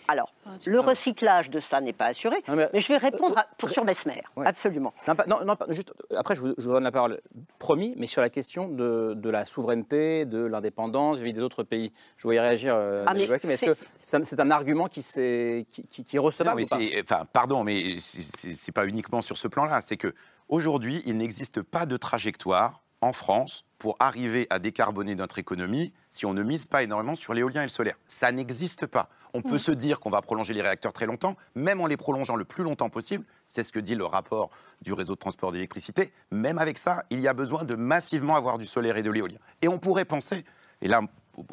Alors, 0.08 0.34
ah, 0.46 0.50
le 0.66 0.80
recyclage 0.80 1.50
de 1.50 1.62
ça 1.62 1.80
n'est 1.80 1.94
pas 1.94 2.08
assuré, 2.08 2.36
mais, 2.50 2.82
je 2.82 2.88
vais 2.90 2.98
répondre 2.98 3.36
pour, 3.58 3.70
sur 3.70 3.86
Mesmer, 3.86 4.22
absolument. 4.44 4.94
Non, 5.28 5.46
non, 5.46 5.56
juste, 5.70 5.94
après, 6.18 6.36
je 6.36 6.42
vous, 6.42 6.54
donne 6.54 6.84
la 6.84 6.92
parole, 6.92 7.22
promis, 7.60 7.94
mais 7.98 8.08
sur 8.08 8.22
la 8.22 8.30
question 8.30 8.68
de, 8.68 9.14
de 9.16 9.30
la 9.30 9.46
souveraineté, 9.46 10.26
de 10.26 10.44
l'indépendance 10.44 11.18
vis-à-vis 11.18 11.34
des 11.34 11.42
autres 11.42 11.64
pays. 11.64 11.94
Je 12.18 12.24
voyais 12.24 12.42
réagir, 12.42 12.74
euh, 12.76 13.06
ah, 13.08 13.14
mais, 13.14 13.24
est-ce 13.24 13.66
que 13.66 13.78
c'est 14.02 14.40
un 14.40 14.52
argument 14.52 14.88
qui, 14.88 15.00
est, 15.00 15.66
qui, 15.72 16.04
qui, 16.04 16.16
est 16.16 16.20
recevable 16.20 16.62
enfin, 16.62 17.26
Pardon, 17.32 17.64
mais 17.64 17.98
c'est 18.00 18.74
pas 18.74 18.86
uniquement 18.86 19.22
sur 19.22 19.38
ce 19.38 19.48
plan-là, 19.48 19.80
c'est 19.80 19.98
que 19.98 20.14
aujourd'hui, 20.50 21.02
il 21.06 21.16
n'existe 21.16 21.62
pas 21.62 21.86
de 21.86 21.96
trajectoire 21.96 22.81
en 23.02 23.14
France 23.14 23.66
pour 23.80 23.96
arriver 24.00 24.48
à 24.50 24.60
décarboner 24.60 25.16
notre 25.16 25.40
économie 25.40 25.92
si 26.10 26.26
on 26.26 26.34
ne 26.34 26.44
mise 26.44 26.68
pas 26.68 26.84
énormément 26.84 27.16
sur 27.16 27.34
l'éolien 27.34 27.62
et 27.62 27.66
le 27.66 27.70
solaire. 27.70 27.96
Ça 28.08 28.32
n'existe 28.32 28.86
pas. 28.86 29.10
On 29.34 29.42
peut 29.42 29.56
mm. 29.56 29.60
se 29.60 29.72
dire 29.72 30.00
qu'on 30.00 30.10
va 30.10 30.22
prolonger 30.22 30.54
les 30.54 30.62
réacteurs 30.62 30.94
très 30.94 31.06
longtemps, 31.06 31.36
même 31.56 31.82
en 31.82 31.88
les 31.88 31.98
prolongeant 31.98 32.36
le 32.36 32.46
plus 32.46 32.64
longtemps 32.64 32.90
possible. 32.90 33.26
C'est 33.50 33.64
ce 33.64 33.72
que 33.72 33.80
dit 33.80 33.96
le 33.96 34.06
rapport 34.06 34.52
du 34.82 34.94
réseau 34.94 35.16
de 35.16 35.20
transport 35.20 35.52
d'électricité. 35.52 36.14
Même 36.32 36.58
avec 36.58 36.78
ça, 36.78 37.04
il 37.10 37.20
y 37.20 37.28
a 37.28 37.34
besoin 37.34 37.64
de 37.64 37.76
massivement 37.76 38.36
avoir 38.36 38.58
du 38.58 38.66
solaire 38.66 38.98
et 38.98 39.04
de 39.04 39.10
l'éolien. 39.10 39.40
Et 39.62 39.68
on 39.68 39.80
pourrait 39.80 40.06
penser, 40.06 40.46
et 40.82 40.88
là 40.88 41.02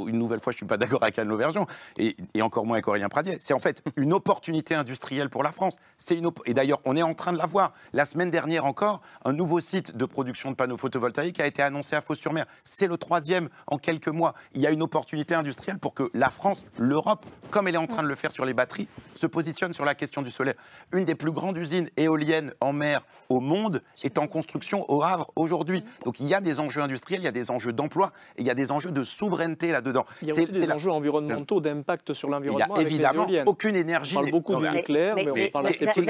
une 0.06 0.18
nouvelle 0.18 0.40
fois, 0.40 0.52
je 0.52 0.56
ne 0.56 0.58
suis 0.58 0.66
pas 0.66 0.76
d'accord 0.76 1.02
avec 1.02 1.18
Anne 1.18 1.28
Lauvergeon, 1.28 1.66
et, 1.98 2.16
encore 2.40 2.64
moins 2.64 2.76
avec 2.76 2.88
Aurélien 2.88 3.08
Pradier. 3.08 3.36
C'est 3.40 3.54
en 3.54 3.58
fait 3.58 3.82
une 3.96 4.12
opportunité 4.12 4.74
industrielle 4.74 5.30
pour 5.30 5.42
la 5.42 5.52
France. 5.52 5.76
Une 6.10 6.30
et 6.46 6.54
d'ailleurs, 6.54 6.80
on 6.84 6.96
est 6.96 7.02
en 7.02 7.14
train 7.14 7.32
de 7.32 7.38
la 7.38 7.46
voir. 7.46 7.72
La 7.92 8.04
semaine 8.04 8.30
dernière 8.30 8.64
encore, 8.64 9.00
un 9.24 9.32
nouveau 9.32 9.60
site 9.60 9.96
de 9.96 10.04
production 10.04 10.50
de 10.50 10.56
panneaux 10.56 10.76
photovoltaïques 10.76 11.40
a 11.40 11.46
été 11.46 11.62
annoncé 11.62 11.96
à 11.96 12.00
Fos-sur-Mer. 12.00 12.46
C'est 12.64 12.86
le 12.86 12.96
troisième 12.96 13.48
en 13.66 13.78
quelques 13.78 14.08
mois. 14.08 14.34
Il 14.54 14.60
y 14.60 14.66
a 14.66 14.70
une 14.70 14.82
opportunité 14.82 15.34
industrielle 15.34 15.78
pour 15.78 15.94
que 15.94 16.10
la 16.14 16.30
France, 16.30 16.64
l'Europe, 16.78 17.26
comme 17.50 17.68
elle 17.68 17.74
est 17.74 17.78
en 17.78 17.86
train 17.86 18.02
de 18.02 18.08
le 18.08 18.14
faire 18.14 18.32
sur 18.32 18.44
les 18.44 18.54
batteries, 18.54 18.88
se 19.14 19.26
positionne 19.26 19.72
sur 19.72 19.84
la 19.84 19.94
question 19.94 20.22
du 20.22 20.30
solaire. 20.30 20.54
Une 20.92 21.04
des 21.04 21.14
plus 21.14 21.32
grandes 21.32 21.56
usines 21.56 21.88
éoliennes 21.96 22.52
en 22.60 22.72
mer 22.72 23.02
au 23.28 23.40
monde 23.40 23.82
est 24.02 24.18
en 24.18 24.26
construction 24.26 24.90
au 24.90 25.02
Havre 25.02 25.30
aujourd'hui. 25.36 25.84
Donc 26.04 26.20
il 26.20 26.26
y 26.26 26.34
a 26.34 26.40
des 26.40 26.60
enjeux 26.60 26.82
industriels, 26.82 27.20
il 27.20 27.24
y 27.24 27.28
a 27.28 27.32
des 27.32 27.50
enjeux 27.50 27.72
d'emploi, 27.72 28.12
et 28.36 28.42
il 28.42 28.46
y 28.46 28.50
a 28.50 28.54
des 28.54 28.70
enjeux 28.70 28.92
de 28.92 29.04
souveraineté 29.04 29.67
là-dedans. 29.72 30.04
Il 30.22 30.28
y 30.28 30.30
a 30.30 30.34
aussi 30.34 30.46
des 30.46 30.70
enjeux 30.70 30.90
environnementaux, 30.90 31.60
d'impact 31.60 32.12
sur 32.12 32.28
l'environnement. 32.28 32.74
Il 32.76 32.80
n'y 32.80 32.84
a 32.84 32.88
évidemment 32.88 33.26
aucune 33.46 33.76
énergie. 33.76 34.16
On 34.16 34.20
parle 34.20 34.30
beaucoup 34.30 34.56
du 34.56 34.68
nucléaire, 34.68 35.14
mais, 35.16 35.48
on 35.48 35.50
parle 35.50 35.66
assez 35.68 35.86
peu 35.86 36.02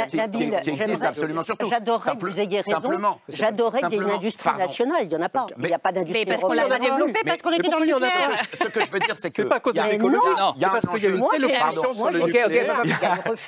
qui 0.62 0.70
existe 0.70 1.02
absolument 1.02 1.44
surtout. 1.44 1.68
J'adorerais 1.70 2.16
que 2.16 2.26
vous 2.26 2.40
ayez 2.40 2.60
raison. 2.60 3.18
J'adorerais 3.28 3.80
qu'il 3.80 3.92
y 3.92 3.96
ait 3.96 4.04
une 4.04 4.10
industrie 4.10 4.56
nationale. 4.56 5.00
Il 5.02 5.08
n'y 5.08 5.16
en 5.16 5.22
a 5.22 5.28
pas. 5.28 5.46
Il 5.58 5.66
n'y 5.66 5.72
a 5.72 5.78
pas 5.78 5.92
d'industrie. 5.92 6.24
Mais 6.24 6.32
parce 6.32 6.42
qu'on 6.42 6.52
l'a 6.52 6.66
pas 6.66 6.78
développée, 6.78 7.20
parce 7.24 7.42
qu'on 7.42 7.52
était 7.52 7.68
dans 7.68 7.78
le 7.78 7.86
nucléaire. 7.86 8.42
Ce 8.52 8.64
que 8.64 8.84
je 8.84 8.90
veux 8.90 9.00
dire, 9.00 9.16
c'est 9.18 9.30
que. 9.30 9.42
C'est 9.42 9.48
pas 9.48 9.60
cause 9.60 9.74
de 9.74 9.82
l'écologie. 9.82 10.18
C'est 10.58 10.66
parce 10.66 10.86
qu'il 10.86 11.02
y 11.02 11.06
a 11.06 11.10
une 11.10 11.28
telle 11.30 11.44
opération 11.44 11.94
sur 11.94 12.10
le 12.10 12.18
nucléaire. 12.20 12.82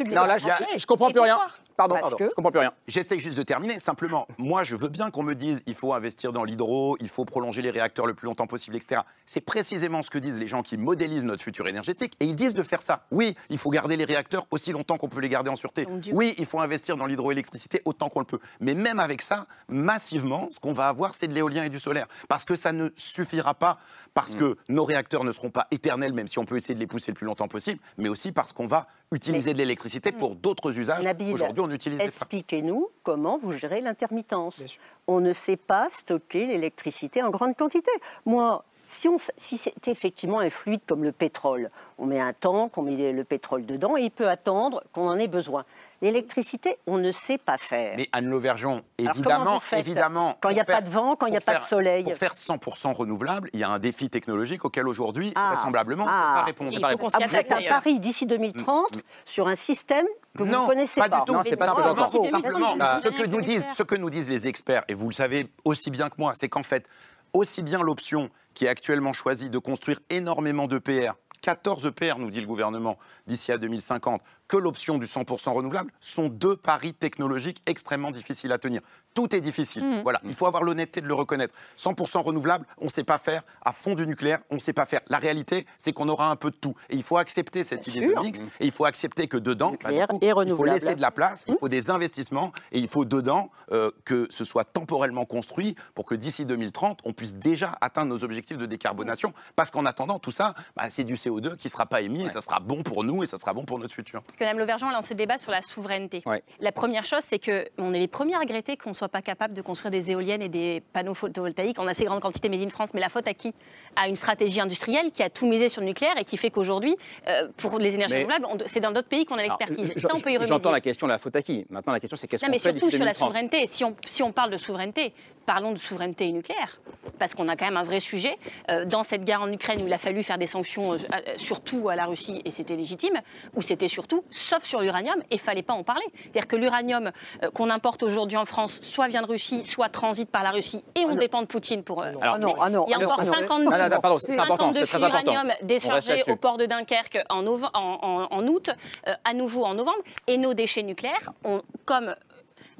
Non, 0.06 0.24
là, 0.26 0.36
je 0.38 0.86
comprends 0.86 1.10
plus 1.10 1.20
rien. 1.20 1.38
Pardon, 1.80 1.96
Parce 1.98 2.14
que... 2.14 2.28
je 2.28 2.34
comprends 2.34 2.50
plus 2.50 2.60
rien. 2.60 2.74
J'essaie 2.88 3.18
juste 3.18 3.38
de 3.38 3.42
terminer. 3.42 3.78
Simplement, 3.78 4.28
moi, 4.36 4.64
je 4.64 4.76
veux 4.76 4.90
bien 4.90 5.10
qu'on 5.10 5.22
me 5.22 5.34
dise 5.34 5.62
il 5.66 5.74
faut 5.74 5.94
investir 5.94 6.30
dans 6.30 6.44
l'hydro, 6.44 6.98
il 7.00 7.08
faut 7.08 7.24
prolonger 7.24 7.62
les 7.62 7.70
réacteurs 7.70 8.04
le 8.04 8.12
plus 8.12 8.26
longtemps 8.26 8.46
possible, 8.46 8.76
etc. 8.76 9.00
C'est 9.24 9.40
précisément 9.40 10.02
ce 10.02 10.10
que 10.10 10.18
disent 10.18 10.38
les 10.38 10.46
gens 10.46 10.60
qui 10.60 10.76
modélisent 10.76 11.24
notre 11.24 11.42
futur 11.42 11.66
énergétique 11.68 12.12
et 12.20 12.26
ils 12.26 12.34
disent 12.34 12.52
de 12.52 12.62
faire 12.62 12.82
ça. 12.82 13.06
Oui, 13.10 13.34
il 13.48 13.56
faut 13.56 13.70
garder 13.70 13.96
les 13.96 14.04
réacteurs 14.04 14.46
aussi 14.50 14.72
longtemps 14.72 14.98
qu'on 14.98 15.08
peut 15.08 15.22
les 15.22 15.30
garder 15.30 15.48
en 15.48 15.56
sûreté. 15.56 15.86
Oui, 16.12 16.34
il 16.36 16.44
faut 16.44 16.60
investir 16.60 16.98
dans 16.98 17.06
l'hydroélectricité 17.06 17.80
autant 17.86 18.10
qu'on 18.10 18.20
le 18.20 18.26
peut. 18.26 18.40
Mais 18.60 18.74
même 18.74 19.00
avec 19.00 19.22
ça, 19.22 19.46
massivement, 19.68 20.50
ce 20.52 20.60
qu'on 20.60 20.74
va 20.74 20.86
avoir, 20.86 21.14
c'est 21.14 21.28
de 21.28 21.34
l'éolien 21.34 21.64
et 21.64 21.70
du 21.70 21.78
solaire. 21.78 22.08
Parce 22.28 22.44
que 22.44 22.56
ça 22.56 22.72
ne 22.72 22.90
suffira 22.94 23.54
pas, 23.54 23.78
parce 24.12 24.34
mm. 24.34 24.38
que 24.38 24.56
nos 24.68 24.84
réacteurs 24.84 25.24
ne 25.24 25.32
seront 25.32 25.50
pas 25.50 25.66
éternels, 25.70 26.12
même 26.12 26.28
si 26.28 26.38
on 26.38 26.44
peut 26.44 26.58
essayer 26.58 26.74
de 26.74 26.80
les 26.80 26.86
pousser 26.86 27.10
le 27.10 27.16
plus 27.16 27.24
longtemps 27.24 27.48
possible, 27.48 27.80
mais 27.96 28.10
aussi 28.10 28.32
parce 28.32 28.52
qu'on 28.52 28.66
va 28.66 28.86
utiliser 29.12 29.52
de 29.52 29.58
l'électricité 29.58 30.12
pour 30.12 30.32
mm. 30.32 30.36
d'autres 30.36 30.78
usages. 30.78 31.04
Aujourd'hui, 31.32 31.62
on 31.62 31.70
utilise 31.70 32.00
Expliquez-nous 32.00 32.88
comment 33.02 33.38
vous 33.38 33.52
gérez 33.56 33.80
l'intermittence. 33.80 34.64
On 35.06 35.20
ne 35.20 35.32
sait 35.32 35.56
pas 35.56 35.88
stocker 35.90 36.46
l'électricité 36.46 37.22
en 37.22 37.30
grande 37.30 37.56
quantité. 37.56 37.90
Moi, 38.26 38.64
si, 38.86 39.08
si 39.36 39.56
c'est 39.56 39.88
effectivement 39.88 40.40
un 40.40 40.50
fluide 40.50 40.80
comme 40.86 41.04
le 41.04 41.12
pétrole, 41.12 41.68
on 41.98 42.06
met 42.06 42.20
un 42.20 42.32
tank, 42.32 42.76
on 42.76 42.82
met 42.82 43.12
le 43.12 43.24
pétrole 43.24 43.64
dedans 43.66 43.96
et 43.96 44.02
il 44.02 44.10
peut 44.10 44.28
attendre 44.28 44.82
qu'on 44.92 45.08
en 45.08 45.18
ait 45.18 45.28
besoin. 45.28 45.64
L'électricité, 46.02 46.78
on 46.86 46.96
ne 46.96 47.12
sait 47.12 47.36
pas 47.36 47.58
faire. 47.58 47.94
Mais 47.96 48.08
Anne 48.12 48.26
Lauvergeon, 48.26 48.82
évidemment, 48.96 49.60
évidemment. 49.76 50.38
Quand 50.40 50.48
il 50.48 50.54
n'y 50.54 50.60
a 50.60 50.64
pas 50.64 50.80
de 50.80 50.88
vent, 50.88 51.14
quand 51.14 51.26
il 51.26 51.32
n'y 51.32 51.36
a 51.36 51.42
pas 51.42 51.58
de 51.58 51.62
soleil. 51.62 52.04
Pour 52.04 52.16
faire 52.16 52.32
100% 52.32 52.94
renouvelable, 52.94 53.50
il 53.52 53.60
y 53.60 53.64
a 53.64 53.68
un 53.68 53.78
défi 53.78 54.08
technologique 54.08 54.64
auquel 54.64 54.88
aujourd'hui, 54.88 55.32
ah. 55.34 55.52
vraisemblablement, 55.52 56.04
on 56.04 56.06
ne 56.06 56.12
ah. 56.12 56.32
pas 56.36 56.42
répondre. 56.44 56.70
Il 56.72 56.80
faut 56.80 56.86
ah, 56.86 57.18
vous 57.20 57.28
faites 57.28 57.52
un 57.52 57.62
pari 57.62 58.00
d'ici 58.00 58.24
2030 58.24 58.96
mm, 58.96 58.98
mm. 58.98 59.02
sur 59.26 59.48
un 59.48 59.56
système 59.56 60.06
que 60.36 60.42
vous 60.42 60.48
ne 60.48 60.66
connaissez 60.66 61.00
pas. 61.00 61.08
Du 61.10 61.24
tout. 61.26 61.32
Non, 61.34 61.42
c'est 61.42 61.56
pas 61.56 61.68
ce 61.68 61.74
que 61.74 61.82
j'entends. 61.82 62.30
Simplement, 62.30 62.74
ce 63.02 63.08
que 63.08 63.26
nous 63.26 63.42
disent, 63.42 63.68
ce 63.74 63.82
que 63.82 63.96
nous 63.96 64.08
disent 64.08 64.30
les 64.30 64.46
experts, 64.46 64.84
et 64.88 64.94
vous 64.94 65.08
le 65.08 65.14
savez 65.14 65.52
aussi 65.64 65.90
bien 65.90 66.08
que 66.08 66.14
moi, 66.16 66.32
c'est 66.34 66.48
qu'en 66.48 66.62
fait, 66.62 66.88
aussi 67.34 67.62
bien 67.62 67.82
l'option 67.82 68.30
qui 68.54 68.64
est 68.64 68.68
actuellement 68.68 69.12
choisie 69.12 69.50
de 69.50 69.58
construire 69.58 70.00
énormément 70.08 70.66
de 70.66 70.78
PR 70.78 71.14
14 71.42 71.86
EPR, 71.86 72.18
nous 72.18 72.30
dit 72.30 72.40
le 72.40 72.46
gouvernement, 72.46 72.98
d'ici 73.26 73.52
à 73.52 73.58
2050, 73.58 74.20
que 74.50 74.56
l'option 74.56 74.98
du 74.98 75.06
100% 75.06 75.52
renouvelable, 75.52 75.92
sont 76.00 76.28
deux 76.28 76.56
paris 76.56 76.92
technologiques 76.92 77.62
extrêmement 77.66 78.10
difficiles 78.10 78.50
à 78.50 78.58
tenir. 78.58 78.80
Tout 79.14 79.34
est 79.34 79.40
difficile. 79.40 79.84
Mmh. 79.84 80.02
Voilà, 80.02 80.20
il 80.24 80.34
faut 80.34 80.46
avoir 80.46 80.64
l'honnêteté 80.64 81.00
de 81.00 81.06
le 81.06 81.14
reconnaître. 81.14 81.54
100% 81.78 82.22
renouvelable, 82.22 82.66
on 82.78 82.86
ne 82.86 82.90
sait 82.90 83.04
pas 83.04 83.18
faire. 83.18 83.42
À 83.62 83.72
fond 83.72 83.94
du 83.94 84.08
nucléaire, 84.08 84.40
on 84.50 84.56
ne 84.56 84.60
sait 84.60 84.72
pas 84.72 84.86
faire. 84.86 85.02
La 85.08 85.18
réalité, 85.18 85.66
c'est 85.78 85.92
qu'on 85.92 86.08
aura 86.08 86.30
un 86.32 86.36
peu 86.36 86.50
de 86.50 86.56
tout. 86.56 86.74
Et 86.88 86.96
il 86.96 87.04
faut 87.04 87.16
accepter 87.16 87.62
cette 87.62 87.86
idée 87.86 88.08
de 88.08 88.20
mix. 88.20 88.40
Et 88.58 88.66
il 88.66 88.72
faut 88.72 88.86
accepter 88.86 89.28
que 89.28 89.36
dedans, 89.36 89.74
bah, 89.84 89.90
il 89.92 90.54
faut 90.56 90.64
laisser 90.64 90.96
de 90.96 91.00
la 91.00 91.12
place, 91.12 91.44
il 91.46 91.54
mmh. 91.54 91.58
faut 91.58 91.68
des 91.68 91.90
investissements, 91.90 92.52
et 92.72 92.80
il 92.80 92.88
faut 92.88 93.04
dedans 93.04 93.52
euh, 93.70 93.92
que 94.04 94.26
ce 94.30 94.44
soit 94.44 94.64
temporellement 94.64 95.26
construit 95.26 95.76
pour 95.94 96.06
que 96.06 96.16
d'ici 96.16 96.44
2030, 96.44 97.00
on 97.04 97.12
puisse 97.12 97.36
déjà 97.36 97.78
atteindre 97.80 98.12
nos 98.12 98.24
objectifs 98.24 98.58
de 98.58 98.66
décarbonation. 98.66 99.32
Parce 99.54 99.70
qu'en 99.70 99.86
attendant, 99.86 100.18
tout 100.18 100.32
ça, 100.32 100.54
bah, 100.74 100.90
c'est 100.90 101.04
du 101.04 101.14
CO2 101.14 101.56
qui 101.56 101.68
ne 101.68 101.70
sera 101.70 101.86
pas 101.86 102.00
émis, 102.00 102.24
et 102.24 102.30
ça 102.30 102.40
sera 102.40 102.58
bon 102.58 102.82
pour 102.82 103.04
nous, 103.04 103.22
et 103.22 103.26
ça 103.26 103.36
sera 103.36 103.52
bon 103.52 103.64
pour 103.64 103.78
notre 103.78 103.94
futur. 103.94 104.24
Que 104.40 104.44
Mme 104.46 104.60
Lauvergeon 104.60 104.88
a 104.88 104.92
lancé 104.92 105.12
le 105.12 105.18
débat 105.18 105.36
sur 105.36 105.50
la 105.50 105.60
souveraineté. 105.60 106.22
La 106.60 106.72
première 106.72 107.04
chose, 107.04 107.20
c'est 107.20 107.38
qu'on 107.38 107.92
est 107.92 107.98
les 107.98 108.08
premiers 108.08 108.36
à 108.36 108.38
regretter 108.38 108.78
qu'on 108.78 108.94
soit 108.94 109.10
pas 109.10 109.20
capable 109.20 109.52
de 109.52 109.60
construire 109.60 109.90
des 109.90 110.10
éoliennes 110.10 110.40
et 110.40 110.48
des 110.48 110.82
panneaux 110.94 111.12
photovoltaïques 111.12 111.78
en 111.78 111.86
assez 111.86 112.06
grande 112.06 112.22
quantité 112.22 112.48
made 112.48 112.62
in 112.62 112.70
France. 112.70 112.94
Mais 112.94 113.00
la 113.00 113.10
faute 113.10 113.28
à 113.28 113.34
qui? 113.34 113.54
À 113.96 114.08
une 114.08 114.16
stratégie 114.16 114.58
industrielle 114.58 115.10
qui 115.12 115.22
a 115.22 115.28
tout 115.28 115.46
misé 115.46 115.68
sur 115.68 115.82
le 115.82 115.88
nucléaire 115.88 116.14
et 116.16 116.24
qui 116.24 116.38
fait 116.38 116.48
qu'aujourd'hui, 116.48 116.96
euh, 117.28 117.48
pour 117.58 117.78
les 117.78 117.96
énergies 117.96 118.14
renouvelables, 118.14 118.46
c'est 118.64 118.80
dans 118.80 118.92
d'autres 118.92 119.08
pays 119.08 119.26
qu'on 119.26 119.36
a 119.36 119.42
l'expertise. 119.42 119.92
Ça, 119.98 120.08
on 120.14 120.20
peut 120.20 120.30
y 120.30 120.38
remédier. 120.38 120.46
J'entends 120.56 120.70
la 120.70 120.80
question 120.80 121.06
de 121.06 121.12
la 121.12 121.18
faute 121.18 121.36
à 121.36 121.42
qui? 121.42 121.66
Maintenant, 121.68 121.92
la 121.92 122.00
question, 122.00 122.16
c'est 122.16 122.26
qu'est-ce 122.26 122.40
qu'on 122.40 122.46
fait 122.46 122.72
mais 122.72 122.78
surtout 122.78 122.90
sur 122.90 123.04
la 123.04 123.12
souveraineté. 123.12 123.66
Si 123.66 123.84
on, 123.84 123.94
si 124.06 124.22
on 124.22 124.32
parle 124.32 124.48
de 124.48 124.56
souveraineté, 124.56 125.12
parlons 125.46 125.72
de 125.72 125.78
souveraineté 125.78 126.30
nucléaire. 126.32 126.80
Parce 127.18 127.34
qu'on 127.34 127.48
a 127.48 127.56
quand 127.56 127.64
même 127.64 127.76
un 127.76 127.82
vrai 127.82 128.00
sujet. 128.00 128.38
Euh, 128.70 128.84
dans 128.84 129.02
cette 129.02 129.24
guerre 129.24 129.42
en 129.42 129.50
Ukraine 129.52 129.82
où 129.82 129.86
il 129.86 129.92
a 129.92 129.98
fallu 129.98 130.22
faire 130.22 130.38
des 130.38 130.46
sanctions 130.46 130.92
euh, 130.92 130.96
euh, 131.14 131.18
surtout 131.36 131.88
à 131.88 131.96
la 131.96 132.04
Russie 132.06 132.40
et 132.44 132.50
c'était 132.50 132.76
légitime, 132.76 133.20
ou 133.54 133.62
c'était 133.62 133.88
surtout 133.88 134.22
sauf 134.30 134.64
sur 134.64 134.80
l'uranium 134.80 135.16
et 135.30 135.38
fallait 135.38 135.62
pas 135.62 135.74
en 135.74 135.82
parler. 135.82 136.04
C'est-à-dire 136.22 136.46
que 136.46 136.56
l'uranium 136.56 137.10
qu'on 137.54 137.70
importe 137.70 138.02
aujourd'hui 138.02 138.36
en 138.36 138.44
France, 138.44 138.78
soit 138.82 139.08
vient 139.08 139.22
de 139.22 139.26
Russie, 139.26 139.64
soit 139.64 139.88
transite 139.88 140.30
par 140.30 140.42
la 140.42 140.50
Russie 140.50 140.84
et 140.94 141.04
on 141.04 141.14
dépend 141.14 141.40
de 141.42 141.46
Poutine 141.46 141.82
pour. 141.82 142.02
euh, 142.02 142.12
Ah 142.22 142.38
non, 142.38 142.54
ah 142.60 142.70
non, 142.70 142.84
il 142.86 142.90
y 142.90 142.94
a 142.94 142.98
ah 143.00 143.04
encore 143.04 143.16
ah 143.20 143.24
non. 143.24 143.32
52, 143.32 143.64
Non, 143.64 143.70
non, 143.78 143.88
non, 143.94 144.00
pardon, 144.00 144.18
c'est 144.18 144.38
important, 144.38 144.72
52 144.72 144.84
c'est 144.84 144.98
très 144.98 145.04
important. 145.04 145.32
uranium 145.32 145.46
On 145.46 145.48
reste 145.50 145.64
déchargés 145.64 146.22
au 146.28 146.36
port 146.36 146.58
de 146.58 146.66
Dunkerque 146.66 147.18
en, 147.30 147.42
nove- 147.42 147.70
en- 147.74 147.98
en- 148.30 148.34
en 148.36 148.46
août, 148.46 148.70
euh, 149.08 149.14
à 149.24 149.34
nouveau 149.34 149.64
en 149.64 149.74
novembre, 149.74 149.98
et 150.26 150.36
nos 150.38 150.54
déchets 150.54 150.82
nucléaires, 150.82 151.32
ont, 151.44 151.62
comme 151.84 152.14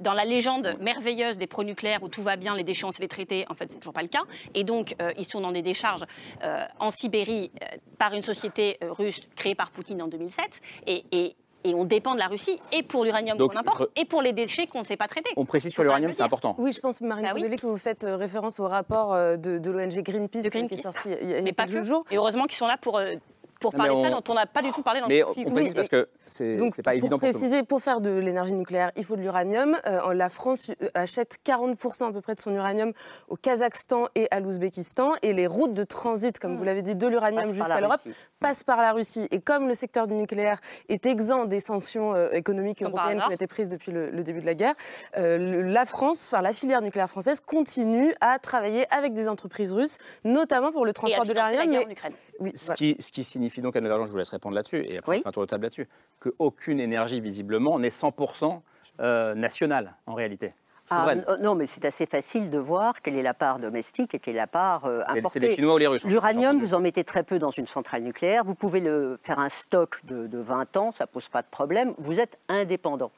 dans 0.01 0.13
la 0.13 0.25
légende 0.25 0.75
merveilleuse 0.81 1.39
des 1.39 1.47
pronucléaires 1.47 2.03
où 2.03 2.09
tout 2.09 2.23
va 2.23 2.37
bien, 2.37 2.55
les 2.57 2.65
déchets 2.65 2.85
on 2.87 2.91
sait 2.91 3.03
les 3.03 3.09
traiter, 3.09 3.45
en 3.51 3.55
fait 3.55 3.71
c'est 3.71 3.79
toujours 3.79 3.93
pas 3.95 4.03
le 4.03 4.09
cas. 4.09 4.23
Et 4.55 4.65
donc 4.65 4.95
euh, 5.01 5.13
ils 5.19 5.25
sont 5.27 5.41
dans 5.41 5.53
des 5.53 5.63
décharges 5.63 6.05
euh, 6.43 6.65
en 6.79 6.91
Sibérie 6.91 7.51
euh, 7.63 7.67
par 7.99 8.15
une 8.15 8.23
société 8.23 8.79
euh, 8.83 8.93
russe 8.93 9.21
créée 9.37 9.55
par 9.55 9.71
Poutine 9.71 10.03
en 10.03 10.09
2007. 10.09 10.45
Et, 10.87 11.05
et- 11.13 11.37
et 11.63 11.75
on 11.75 11.85
dépend 11.85 12.15
de 12.15 12.19
la 12.19 12.27
Russie 12.29 12.59
et 12.73 12.83
pour 12.83 13.05
l'uranium 13.05 13.37
qu'on 13.37 13.55
importe 13.55 13.91
et 13.95 14.07
pour 14.07 14.23
les 14.23 14.33
déchets 14.33 14.67
qu'on 14.67 14.79
ne 14.79 14.83
sait 14.85 14.97
pas 14.97 15.09
traiter. 15.09 15.29
On 15.37 15.45
précise 15.45 15.71
sur 15.75 15.83
l'uranium, 15.83 16.11
c'est 16.15 16.23
important. 16.23 16.55
Oui, 16.57 16.73
je 16.73 16.81
pense, 16.81 17.03
Marine 17.03 17.27
Bah 17.27 17.33
oui. 17.35 17.55
Que 17.55 17.67
vous 17.67 17.77
faites 17.77 18.07
référence 18.09 18.59
au 18.61 18.67
rapport 18.67 19.13
de, 19.15 19.59
de 19.59 19.71
l'ONG 19.71 20.01
Greenpeace, 20.03 20.41
De 20.41 20.47
euh, 20.47 20.51
qui 20.51 20.57
est 20.57 20.61
Greenpeace. 20.63 20.81
sorti 20.81 21.11
il 21.21 21.29
y 21.29 21.35
a, 21.35 21.43
Mais 21.43 21.53
pas 21.53 21.67
quelques 21.67 21.81
que. 21.81 21.85
jours. 21.87 22.05
Et 22.11 22.17
heureusement 22.17 22.47
qu'ils 22.47 22.57
sont 22.57 22.67
là 22.67 22.79
pour, 22.81 22.97
euh, 22.97 23.17
pour 23.61 23.73
mais 23.75 23.79
parler 23.79 23.95
de 23.95 24.01
ça 24.03 24.09
on- 24.17 24.21
dont 24.21 24.33
on 24.33 24.35
n'a 24.35 24.47
pas 24.47 24.63
du 24.63 24.73
tout 24.73 24.83
parlé 24.83 25.01
dans 25.01 25.07
Mais 25.09 25.19
le 25.21 25.29
on 25.29 25.35
film. 25.35 25.53
précise 25.53 25.69
Oui, 25.69 25.75
parce 25.75 25.89
que 25.89 26.09
c'est 26.27 26.83
pas 26.83 26.95
évident 26.95 27.11
pour 27.11 27.19
pour 27.21 27.27
le 27.29 27.33
monde. 27.33 27.41
préciser, 27.41 27.63
pour 27.63 27.81
faire 27.83 28.01
de 28.01 28.11
l'énergie 28.11 28.55
nucléaire, 28.55 28.91
il 28.97 29.05
faut 29.05 29.17
de 29.17 29.21
l'uranium. 29.21 29.77
Euh, 29.87 30.15
la 30.15 30.29
France 30.29 30.71
euh, 30.83 30.89
achète 30.95 31.37
40% 31.45 32.09
à 32.09 32.13
peu 32.13 32.21
près 32.21 32.35
de 32.35 32.41
son 32.41 32.55
uranium 32.55 32.93
au 33.29 33.37
Kazakhstan 33.37 34.07
et 34.15 34.27
à 34.31 34.41
l'Ouzbékistan. 34.41 35.13
Et 35.23 35.33
les 35.33 35.47
routes 35.47 35.75
de 35.75 35.85
transit, 35.85 36.39
comme 36.39 36.57
vous 36.57 36.65
l'avez 36.65 36.83
dit, 36.83 36.95
de 36.95 37.07
l'uranium 37.07 37.55
jusqu'à 37.55 37.81
l'Europe 37.81 38.01
passent 38.41 38.65
par 38.65 38.79
la 38.79 38.93
Russie. 38.93 39.29
Et 39.31 39.41
comme 39.41 39.69
le 39.69 39.75
secteur 39.75 40.07
du 40.07 40.15
nucléaire 40.15 40.59
est 40.89 41.05
exempt 41.07 41.45
des 41.45 41.61
sanctions 41.61 42.15
euh, 42.15 42.31
économiques 42.33 42.79
Comme 42.83 42.93
européennes 42.93 43.21
qui 43.21 43.27
ont 43.29 43.31
été 43.31 43.47
prises 43.47 43.69
depuis 43.69 43.93
le, 43.93 44.11
le 44.11 44.25
début 44.25 44.41
de 44.41 44.47
la 44.47 44.55
guerre, 44.55 44.75
euh, 45.19 45.37
le- 45.39 45.63
la 45.63 45.85
France, 45.85 46.31
enfin 46.33 46.43
la 46.43 46.53
filière 46.53 46.81
nucléaire 46.81 47.11
française, 47.11 47.41
continue 47.41 48.15
à 48.21 48.39
travailler 48.39 48.87
avec 48.93 49.13
des 49.13 49.29
entreprises 49.29 49.73
russes, 49.73 49.99
notamment 50.25 50.73
pour 50.73 50.87
le 50.87 50.93
transport 50.93 51.25
de 51.27 51.33
financer 51.33 51.57
la 51.57 51.65
l'uranium. 51.65 51.95
Oui, 52.41 52.53
Ce 52.55 52.67
voilà. 52.67 52.77
qui, 52.77 52.97
ce 52.99 53.13
qui 53.13 53.23
signifie 53.25 53.61
donc, 53.61 53.77
Anne 53.77 53.87
Vergent, 53.87 54.07
je 54.07 54.11
vous 54.13 54.17
laisse 54.19 54.31
répondre 54.31 54.55
là-dessus, 54.55 54.85
et 54.89 54.99
après 54.99 55.17
je 55.17 55.21
fais 55.23 55.29
un 55.29 55.33
tour 55.33 55.43
de 55.43 55.49
table 55.49 55.65
là-dessus, 55.65 55.89
qu'aucune 56.21 56.81
énergie, 56.81 57.21
visiblement, 57.21 57.79
n'est 57.79 57.91
100% 57.91 58.61
euh, 59.01 59.35
nationale, 59.35 59.95
en 60.07 60.15
réalité. 60.15 60.51
Ah, 60.93 61.15
non, 61.41 61.55
mais 61.55 61.67
c'est 61.69 61.85
assez 61.85 62.05
facile 62.05 62.51
de 62.51 62.59
voir 62.59 63.01
quelle 63.01 63.15
est 63.15 63.23
la 63.23 63.33
part 63.35 63.61
domestique 63.61 64.13
et 64.15 64.19
quelle 64.19 64.35
est 64.35 64.39
la 64.39 64.49
part 64.49 64.87
euh, 64.87 65.03
C'est- 65.07 65.19
importée. 65.19 65.41
c'est 65.41 65.47
les 65.47 65.55
Chinois 65.55 65.75
ou 65.75 65.79
les 65.79 65.87
Russes, 65.87 66.05
L'uranium, 66.05 66.59
vous 66.59 66.75
en 66.75 66.81
mettez 66.81 67.05
très 67.05 67.23
peu 67.23 67.39
dans 67.39 67.53
une 67.53 67.69
centrale 67.69 68.03
nucléaire. 68.03 68.43
Vous 68.45 68.57
pouvez 68.57 68.81
le, 68.81 69.17
faire 69.23 69.39
un 69.39 69.49
stock 69.49 70.01
de, 70.07 70.27
de 70.27 70.39
20 70.39 70.77
ans, 70.77 70.91
ça 70.91 71.07
pose 71.07 71.29
pas 71.29 71.43
de 71.43 71.47
problème. 71.49 71.95
Vous 71.99 72.19
êtes 72.19 72.39
indépendant. 72.49 73.13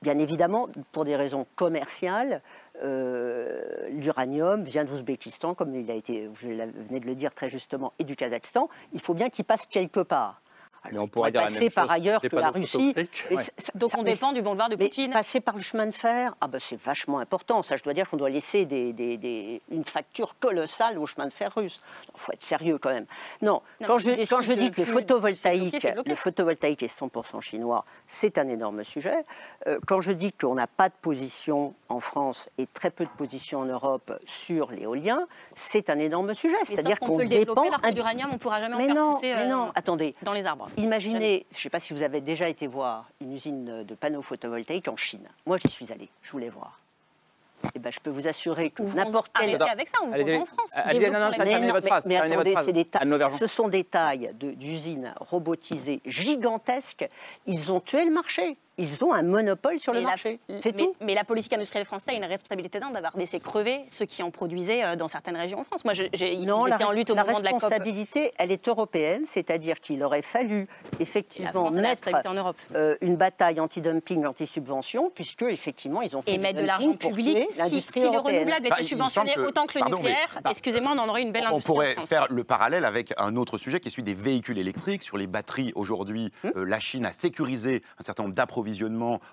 Bien 0.00 0.18
évidemment, 0.18 0.68
pour 0.92 1.04
des 1.04 1.14
raisons 1.16 1.46
commerciales, 1.56 2.40
euh, 2.82 3.88
l'uranium 3.90 4.62
vient 4.62 4.84
de 4.84 4.90
l'Ouzbékistan, 4.90 5.54
comme 5.54 5.74
il 5.74 5.90
a 5.90 5.94
été, 5.94 6.26
vous 6.26 6.34
venez 6.34 7.00
de 7.00 7.06
le 7.06 7.14
dire 7.14 7.34
très 7.34 7.48
justement, 7.48 7.92
et 7.98 8.04
du 8.04 8.16
Kazakhstan. 8.16 8.68
Il 8.92 9.00
faut 9.00 9.14
bien 9.14 9.30
qu'il 9.30 9.44
passe 9.44 9.66
quelque 9.66 10.00
part. 10.00 10.40
Mais 10.92 10.98
on 10.98 11.08
pourrait 11.08 11.30
dire 11.30 11.40
la 11.42 11.46
passer 11.48 11.60
même 11.60 11.70
par 11.70 11.84
chose 11.84 11.92
ailleurs 11.92 12.20
que 12.20 12.34
la 12.36 12.50
Russie. 12.50 12.66
photovoltaïques. 12.94 13.24
Mais 13.30 13.36
Ouais. 13.36 13.44
ça- 13.44 13.50
ça- 13.58 13.72
Donc 13.74 13.92
on 13.96 14.02
mais- 14.02 14.12
dépend 14.12 14.32
du 14.32 14.42
boulevard 14.42 14.68
de 14.70 14.76
mais 14.76 14.84
Poutine. 14.86 15.12
passer 15.12 15.40
par 15.40 15.56
le 15.56 15.62
chemin 15.62 15.86
de 15.86 15.90
fer, 15.92 16.34
ah 16.40 16.48
ben 16.48 16.58
c'est 16.60 16.80
vachement 16.80 17.18
important. 17.18 17.62
Ça, 17.62 17.76
je 17.76 17.82
dois 17.82 17.92
dire 17.94 18.08
qu'on 18.08 18.16
doit 18.16 18.30
laisser 18.30 18.64
des, 18.64 18.92
des- 18.92 19.16
des- 19.16 19.60
une 19.70 19.84
facture 19.84 20.36
colossale 20.38 20.98
au 20.98 21.06
chemin 21.06 21.26
de 21.26 21.32
fer 21.32 21.52
russe. 21.54 21.80
Il 22.14 22.20
faut 22.20 22.32
être 22.32 22.42
sérieux 22.42 22.78
quand 22.78 22.90
même. 22.90 23.06
Non, 23.42 23.60
Non, 23.80 23.86
quand, 23.86 23.96
mais 24.06 24.24
je, 24.24 24.30
quand 24.30 24.40
dis 24.40 24.46
que 24.48 24.52
le 24.52 24.70
plus 24.70 24.84
photovoltaïque, 24.86 25.62
bloquer, 25.72 25.80
c'est 25.80 25.92
bloqué. 25.92 26.10
le 26.10 26.16
photovoltaïque 26.16 26.82
est 26.82 26.88
100% 26.88 27.40
chinois, 27.40 27.84
c'est 28.06 28.38
un 28.38 28.48
énorme 28.48 28.84
sujet. 28.84 29.24
Euh, 29.66 29.78
quand 29.86 30.00
je 30.00 30.12
dis 30.12 30.32
qu'on 30.32 30.54
n'a 30.54 30.66
pas 30.66 30.88
de 30.88 30.94
position 31.02 31.74
en 31.88 32.00
France 32.00 32.48
et 32.58 32.66
très 32.66 32.90
peu 32.90 33.04
de 33.04 33.10
position 33.10 33.60
en 33.60 33.64
Europe 33.66 34.12
sur 34.26 34.70
l'éolien, 34.70 35.26
c'est 35.54 35.90
un 35.90 35.98
énorme 35.98 36.34
sujet. 36.34 36.56
Mais 36.60 36.64
C'est-à-dire 36.66 36.98
qu'on 37.00 37.18
le 37.18 37.26
dépend. 37.26 37.38
développer 37.40 37.68
alors 37.68 37.80
que 37.82 37.88
ind- 37.88 37.94
l'uranium, 37.94 38.28
on 38.30 38.34
ne 38.34 38.38
pourra 38.38 38.60
jamais 38.60 38.74
en 38.74 38.78
mais 38.78 38.86
faire 38.86 38.94
non, 38.94 39.14
pousser 39.14 39.34
mais 39.34 39.42
euh, 39.42 39.46
non, 39.48 39.72
attendez. 39.74 40.14
dans 40.22 40.32
les 40.32 40.46
arbres. 40.46 40.67
Imaginez, 40.76 41.46
je 41.52 41.56
ne 41.56 41.62
sais 41.62 41.70
pas 41.70 41.80
si 41.80 41.92
vous 41.92 42.02
avez 42.02 42.20
déjà 42.20 42.48
été 42.48 42.66
voir 42.66 43.08
une 43.20 43.32
usine 43.34 43.82
de 43.84 43.94
panneaux 43.94 44.22
photovoltaïques 44.22 44.88
en 44.88 44.96
Chine. 44.96 45.26
Moi, 45.46 45.58
j'y 45.58 45.70
suis 45.72 45.92
allée, 45.92 46.08
je 46.22 46.30
voulais 46.30 46.50
voir. 46.50 46.78
Eh 47.74 47.80
ben, 47.80 47.90
je 47.92 47.98
peux 47.98 48.10
vous 48.10 48.28
assurer 48.28 48.70
que 48.70 48.82
n'importe 48.82 49.32
arrêtez 49.34 49.58
quel... 49.58 49.68
avec 49.68 49.88
ça, 49.88 49.98
on 50.02 50.06
vous 50.08 50.12
Allez-y, 50.14 50.36
en 50.36 50.46
France. 50.46 50.72
non, 51.10 51.18
non, 51.18 51.30
non, 51.30 51.72
votre 51.72 51.86
phrase, 51.88 52.06
mais 52.06 52.14
votre 52.18 52.32
attendez, 52.40 52.72
des 52.72 52.84
ce 53.32 53.46
sont 53.48 53.68
des 53.68 53.82
tailles 53.82 54.30
de- 54.34 54.52
d'usines 54.52 55.12
robotisées 55.18 56.00
gigantesques. 56.06 57.08
Ils 57.46 57.72
ont 57.72 57.80
tué 57.80 58.04
le 58.04 58.12
marché. 58.12 58.56
Ils 58.78 59.04
ont 59.04 59.12
un 59.12 59.22
monopole 59.24 59.78
sur 59.80 59.92
le 59.92 59.98
Mais 59.98 60.04
la- 60.04 60.10
marché. 60.10 60.38
C'est 60.60 60.76
mais, 60.76 60.84
tout. 60.84 60.94
mais 61.00 61.14
la 61.14 61.24
politique 61.24 61.52
industrielle 61.52 61.84
française 61.84 62.14
a 62.14 62.16
une 62.16 62.24
responsabilité 62.24 62.78
d'avoir 62.78 63.16
laissé 63.16 63.40
crever 63.40 63.80
ceux 63.88 64.04
qui 64.04 64.22
en 64.22 64.30
produisaient 64.30 64.84
euh, 64.84 64.94
dans 64.96 65.08
certaines 65.08 65.36
régions 65.36 65.58
en 65.58 65.64
France. 65.64 65.84
Moi, 65.84 65.94
je- 65.94 66.04
j'ai, 66.12 66.32
ils 66.34 66.46
Non, 66.46 66.64
la, 66.64 66.76
étaient 66.76 66.84
en 66.84 66.92
lutte 66.92 67.10
au 67.10 67.14
la 67.14 67.24
moment 67.24 67.38
de 67.40 67.44
la 67.44 67.50
COP. 67.50 67.62
responsabilité, 67.62 68.32
elle 68.38 68.52
est 68.52 68.68
européenne, 68.68 69.22
c'est-à-dire 69.26 69.80
qu'il 69.80 70.02
aurait 70.04 70.22
fallu 70.22 70.66
effectivement 71.00 71.64
la 71.70 71.70
mettre 71.70 71.88
responsabilité 71.88 72.28
en 72.28 72.34
Europe. 72.34 72.56
euh, 72.74 72.96
une 73.00 73.16
bataille 73.16 73.58
anti-dumping, 73.60 74.24
anti-subvention, 74.26 75.10
puisque 75.14 75.42
effectivement 75.42 76.02
ils 76.02 76.16
ont 76.16 76.22
fait 76.22 76.34
Et 76.34 76.38
mettre 76.38 76.60
de 76.60 76.64
l'argent 76.66 76.96
public. 76.96 77.48
Si, 77.50 77.58
l'industrie 77.58 78.00
si 78.00 78.06
le 78.10 78.18
renouvelable 78.18 78.68
Bah, 78.68 78.74
était 78.76 78.82
me 78.82 78.86
subventionné 78.86 79.34
que- 79.34 79.40
autant 79.40 79.66
que 79.66 79.74
le 79.74 79.80
pardon, 79.80 79.96
mais- 79.96 80.02
nucléaire, 80.10 80.40
bah, 80.44 80.50
excusez-moi, 80.50 80.92
on 80.94 80.98
en 80.98 81.08
aurait 81.08 81.22
une 81.22 81.32
belle 81.32 81.44
On 81.50 81.54
industrie. 81.54 81.72
en 81.72 81.74
pourrait 81.74 81.96
faire 82.06 82.26
le 82.30 82.44
parallèle 82.44 82.84
avec 82.84 83.12
un 83.18 83.34
autre 83.36 83.58
sujet 83.58 83.80
qui 83.80 83.88
est 83.88 83.90
celui 83.90 84.04
des 84.04 84.14
véhicules 84.14 84.58
électriques. 84.58 85.02
Sur 85.02 85.16
les 85.18 85.26
batteries, 85.26 85.72
aujourd'hui, 85.74 86.30
Hum. 86.44 86.52
euh, 86.56 86.64
la 86.64 86.78
Chine 86.78 87.04
a 87.06 87.12
sécurisé 87.12 87.82
un 87.98 88.02
certain 88.02 88.22
nombre 88.22 88.34
d'approvisionnements 88.36 88.67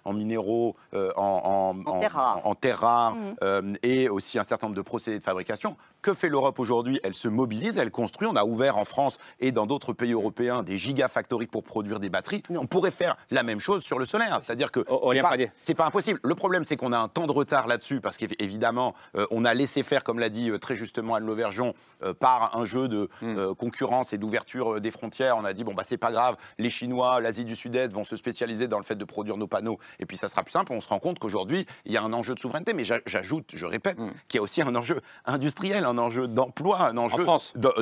en 0.03 0.13
minéraux, 0.13 0.75
euh, 0.93 1.11
en, 1.15 1.73
en, 1.85 1.91
En 1.91 1.99
terres 1.99 2.13
rares. 2.13 2.41
en- 2.43 2.49
en 2.51 2.55
terres 2.55 2.79
rares, 2.79 3.15
Mhm. 3.15 3.35
euh, 3.43 3.73
et 3.83 4.09
aussi 4.09 4.39
un 4.39 4.43
certain 4.43 4.67
nombre 4.67 4.77
de 4.77 4.81
procédés 4.81 5.19
de 5.19 5.23
fabrication. 5.23 5.75
Que 6.05 6.13
fait 6.13 6.29
l'Europe 6.29 6.59
aujourd'hui? 6.59 6.99
Elle 7.03 7.15
se 7.15 7.27
mobilise, 7.27 7.79
elle 7.79 7.89
construit. 7.89 8.27
On 8.27 8.35
a 8.35 8.43
ouvert 8.45 8.77
en 8.77 8.85
France 8.85 9.17
et 9.39 9.51
dans 9.51 9.65
d'autres 9.65 9.91
pays 9.91 10.11
européens 10.13 10.61
des 10.61 10.77
gigafactories 10.77 11.47
pour 11.47 11.63
produire 11.63 11.99
des 11.99 12.09
batteries. 12.09 12.43
On 12.51 12.67
pourrait 12.67 12.91
faire 12.91 13.15
la 13.31 13.41
même 13.41 13.59
chose 13.59 13.81
sur 13.83 13.97
le 13.97 14.05
solaire. 14.05 14.37
C'est-à-dire 14.39 14.71
que 14.71 14.81
c'est 14.81 15.21
pas- 15.23 15.29
c'est 15.61 15.73
pas 15.73 15.87
impossible. 15.87 16.19
Le 16.23 16.35
problème, 16.35 16.63
c'est 16.63 16.75
qu'on 16.77 16.93
a 16.93 16.99
un 16.99 17.07
temps 17.07 17.25
de 17.25 17.31
retard 17.31 17.65
là-dessus 17.67 18.01
parce 18.01 18.17
qu'évidemment, 18.17 18.93
euh, 19.17 19.25
on 19.31 19.45
a 19.45 19.55
laissé 19.55 19.81
faire, 19.81 20.03
comme 20.03 20.19
l'a 20.19 20.29
dit 20.29 20.51
euh, 20.51 20.59
très 20.59 20.75
justement 20.75 21.15
Anne 21.15 21.25
Lauvergeon, 21.25 21.73
euh, 22.03 22.13
par 22.13 22.55
un 22.55 22.65
jeu 22.65 22.87
de 22.87 23.09
Hmm. 23.23 23.55
concurrence 23.55 24.13
et 24.13 24.19
d'ouverture 24.19 24.79
des 24.79 24.91
frontières. 24.91 25.37
On 25.37 25.43
a 25.43 25.53
dit 25.53 25.63
bon 25.63 25.73
bah 25.73 25.81
c'est 25.83 25.97
pas 25.97 26.11
grave, 26.11 26.35
les 26.59 26.69
Chinois, 26.69 27.19
l'Asie 27.19 27.45
du 27.45 27.55
Sud-Est 27.55 27.91
vont 27.93 28.03
se 28.03 28.15
spécialiser 28.15 28.67
dans 28.67 28.77
le 28.77 28.83
fait 28.83 28.95
de 28.95 29.05
produire 29.05 29.37
nos 29.37 29.47
panneaux 29.47 29.79
et 29.99 30.05
puis 30.05 30.17
ça 30.17 30.29
sera 30.29 30.43
plus 30.43 30.51
simple. 30.51 30.71
On 30.71 30.81
se 30.81 30.89
rend 30.89 30.99
compte 30.99 31.17
qu'aujourd'hui 31.17 31.65
il 31.85 31.91
y 31.93 31.97
a 31.97 32.03
un 32.03 32.13
enjeu 32.13 32.35
de 32.35 32.39
souveraineté, 32.39 32.73
mais 32.73 32.83
j'a- 32.83 33.01
j'ajoute, 33.07 33.49
je 33.55 33.65
répète, 33.65 33.97
qu'il 34.27 34.37
y 34.37 34.39
a 34.39 34.43
aussi 34.43 34.61
un 34.61 34.75
enjeu 34.75 35.01
industriel, 35.25 35.83
un 35.85 35.94
enjeu 35.97 36.27
d'emploi, 36.27 36.81
un 36.89 36.97
enjeu 36.97 37.23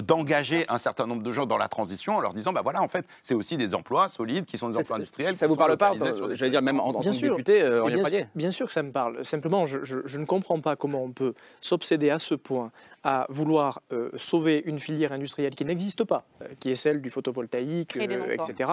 d'engager 0.02 0.66
un 0.70 0.78
certain 0.78 1.06
nombre 1.08 1.24
de 1.24 1.32
gens 1.32 1.46
dans 1.46 1.58
la 1.58 1.68
transition 1.68 2.18
en 2.18 2.20
leur 2.22 2.34
disant 2.34 2.54
bah 2.54 2.62
voilà 2.64 2.82
en 2.82 2.88
fait 2.88 3.06
c'est 3.22 3.34
aussi 3.34 3.58
des 3.58 3.74
emplois 3.76 4.10
solides 4.10 4.46
qui 4.46 4.58
sont 4.58 4.70
des 4.70 4.78
emplois 4.78 4.98
industriels. 4.98 5.36
Ça 5.36 5.48
vous 5.48 5.56
parle 5.56 5.78
pas 5.78 5.96
des- 5.96 6.36
J'allais 6.36 6.52
dire, 6.52 6.62
même 6.62 6.80
en, 6.80 6.88
en 6.88 6.94
tant 6.94 7.00
Bien 7.00 7.12
que 7.12 7.18
sûr. 7.18 7.32
député, 7.36 7.62
euh, 7.62 7.84
bien, 7.86 8.00
Pradier. 8.02 8.28
bien 8.36 8.52
sûr 8.52 8.68
que 8.68 8.74
ça 8.74 8.84
me 8.84 8.92
parle. 8.92 9.24
Simplement, 9.26 9.66
je, 9.66 9.84
je- 9.84 10.00
je 10.06 10.18
ne 10.18 10.26
comprends 10.26 10.60
pas 10.60 10.76
comment 10.76 11.04
on 11.04 11.12
peut 11.12 11.34
s'obséder 11.62 12.10
à 12.10 12.20
ce 12.20 12.36
point 12.36 12.72
à 13.04 13.26
vouloir 13.30 13.82
euh, 13.92 14.10
sauver 14.16 14.64
une 14.66 14.80
filière 14.80 15.12
industrielle 15.12 15.56
qui 15.56 15.66
n'existe 15.66 16.04
pas, 16.06 16.24
euh, 16.42 16.48
qui 16.60 16.72
est 16.72 16.76
celle 16.76 17.02
du 17.02 17.10
photovoltaïque, 17.10 17.98
euh, 17.98 18.34
etc., 18.34 18.70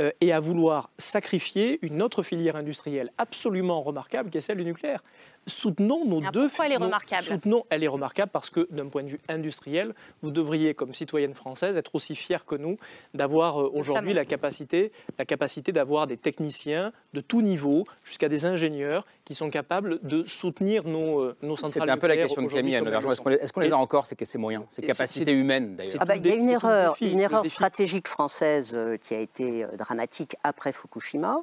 euh, 0.00 0.10
et 0.20 0.32
à 0.32 0.40
vouloir 0.40 0.90
sacrifier 0.98 1.78
une 1.82 2.02
autre 2.02 2.22
filière 2.22 2.56
industrielle 2.56 3.10
absolument 3.18 3.82
remarquable, 3.82 4.30
qui 4.30 4.38
est 4.38 4.40
celle 4.40 4.58
du 4.58 4.64
nucléaire. 4.64 5.02
Soutenons 5.48 6.04
nos 6.04 6.20
Alors, 6.20 6.32
deux. 6.32 6.48
pourquoi 6.48 6.66
elle 6.66 6.72
est 6.72 6.78
nos- 6.78 6.84
remarquable 6.86 7.22
Soutenons, 7.22 7.64
elle 7.70 7.82
est 7.84 7.88
remarquable 7.88 8.30
parce 8.32 8.50
que 8.50 8.68
d'un 8.70 8.86
point 8.86 9.02
de 9.02 9.08
vue 9.08 9.20
industriel, 9.28 9.94
vous 10.22 10.30
devriez, 10.30 10.74
comme 10.74 10.94
citoyenne 10.94 11.34
française, 11.34 11.76
être 11.76 11.94
aussi 11.94 12.14
fière 12.14 12.44
que 12.44 12.54
nous 12.54 12.78
d'avoir 13.14 13.60
euh, 13.60 13.70
aujourd'hui 13.74 14.14
la 14.14 14.24
capacité, 14.24 14.92
la 15.18 15.24
capacité 15.24 15.72
d'avoir 15.72 16.06
des 16.06 16.16
techniciens 16.16 16.92
de 17.14 17.20
tout 17.20 17.42
niveau, 17.42 17.86
jusqu'à 18.04 18.28
des 18.28 18.46
ingénieurs, 18.46 19.06
qui 19.24 19.34
sont 19.34 19.50
capables 19.50 19.98
de 20.02 20.24
soutenir 20.26 20.84
nos, 20.84 21.20
euh, 21.20 21.36
nos 21.42 21.56
centrales 21.56 21.72
C'était 21.82 21.90
un 21.90 21.96
peu 21.98 22.06
la 22.06 22.16
question 22.16 22.42
de 22.42 22.48
Camille 22.48 22.78
le 22.80 22.94
Est-ce 23.42 23.52
qu'on 23.52 23.60
les, 23.60 23.72
a 23.72 23.76
encore, 23.78 24.06
ces, 24.06 24.16
ces 24.22 24.38
moyens, 24.38 24.64
ces 24.68 24.82
capacités 24.82 25.32
humaines 25.32 25.76
d'ailleurs 25.76 25.96
Ah 26.00 26.04
bah, 26.04 26.16
il 26.16 26.26
y 26.26 26.30
a 26.30 26.34
une 26.34 26.48
erreur, 26.48 26.92
défi, 26.98 27.12
une 27.12 27.20
erreur 27.20 27.44
stratégique 27.46 28.08
française 28.08 28.72
euh, 28.74 28.96
qui 28.96 29.14
a 29.14 29.20
été 29.20 29.64
euh, 29.64 29.76
dramatique 29.76 30.36
après 30.44 30.72
Fukushima. 30.72 31.42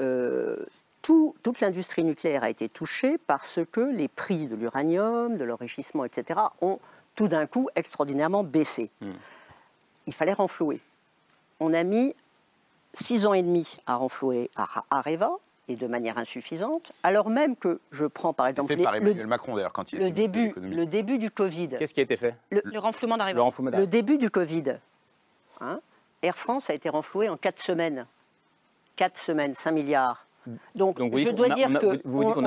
Euh, 0.00 0.56
tout- 1.02 1.34
toute 1.42 1.60
l'industrie 1.60 2.04
nucléaire 2.04 2.44
a 2.44 2.50
été 2.50 2.68
touchée 2.68 3.18
parce 3.26 3.60
que 3.70 3.80
les 3.80 4.08
prix 4.08 4.46
de 4.46 4.56
l'uranium, 4.56 5.36
de 5.36 5.44
l'enrichissement, 5.44 6.04
etc., 6.04 6.40
ont 6.60 6.78
tout 7.14 7.28
d'un 7.28 7.46
coup 7.46 7.68
extraordinairement 7.76 8.44
baissé. 8.44 8.90
Il 10.06 10.14
fallait 10.14 10.32
renflouer. 10.32 10.80
On 11.60 11.74
a 11.74 11.82
mis 11.82 12.14
six 12.94 13.26
ans 13.26 13.34
et 13.34 13.42
demi 13.42 13.76
à 13.86 13.96
renflouer 13.96 14.50
à 14.56 14.66
Areva, 14.90 15.32
et 15.68 15.76
de 15.76 15.86
manière 15.86 16.18
insuffisante, 16.18 16.90
alors 17.04 17.30
même 17.30 17.54
que 17.56 17.80
je 17.92 18.04
prends 18.04 18.32
par 18.32 18.48
exemple 18.48 18.68
fait 18.68 18.76
les- 18.76 18.82
par 18.82 18.98
le, 18.98 19.26
Macron 19.26 19.54
d'ailleurs 19.54 19.72
quand 19.72 19.92
il 19.92 20.00
le 20.00 20.10
début, 20.10 20.52
le 20.56 20.86
début 20.86 21.18
du 21.18 21.30
Covid. 21.30 21.68
Qu'est-ce 21.78 21.94
qui 21.94 22.00
a 22.00 22.02
été 22.02 22.16
fait? 22.16 22.34
Le 22.50 22.78
renflouement 22.78 23.16
d'arrivée. 23.16 23.36
Le 23.36 23.42
renflouement 23.42 23.70
Le 23.70 23.86
début 23.86 24.18
du 24.18 24.28
Covid, 24.28 24.74
hein, 25.60 25.78
Air 26.22 26.36
France 26.36 26.68
a 26.68 26.74
été 26.74 26.88
renfloué 26.88 27.28
en 27.28 27.36
4 27.36 27.60
semaines. 27.62 28.06
4 28.96 29.16
semaines, 29.16 29.54
5 29.54 29.70
milliards. 29.70 30.26
Donc, 30.74 30.98
Donc, 30.98 31.12
oui, 31.14 31.24
je 31.24 31.30
dois 31.30 31.48
on 31.48 31.50
a- 31.50 31.54
dire 31.54 31.68
que 31.80 32.00
on 32.04 32.40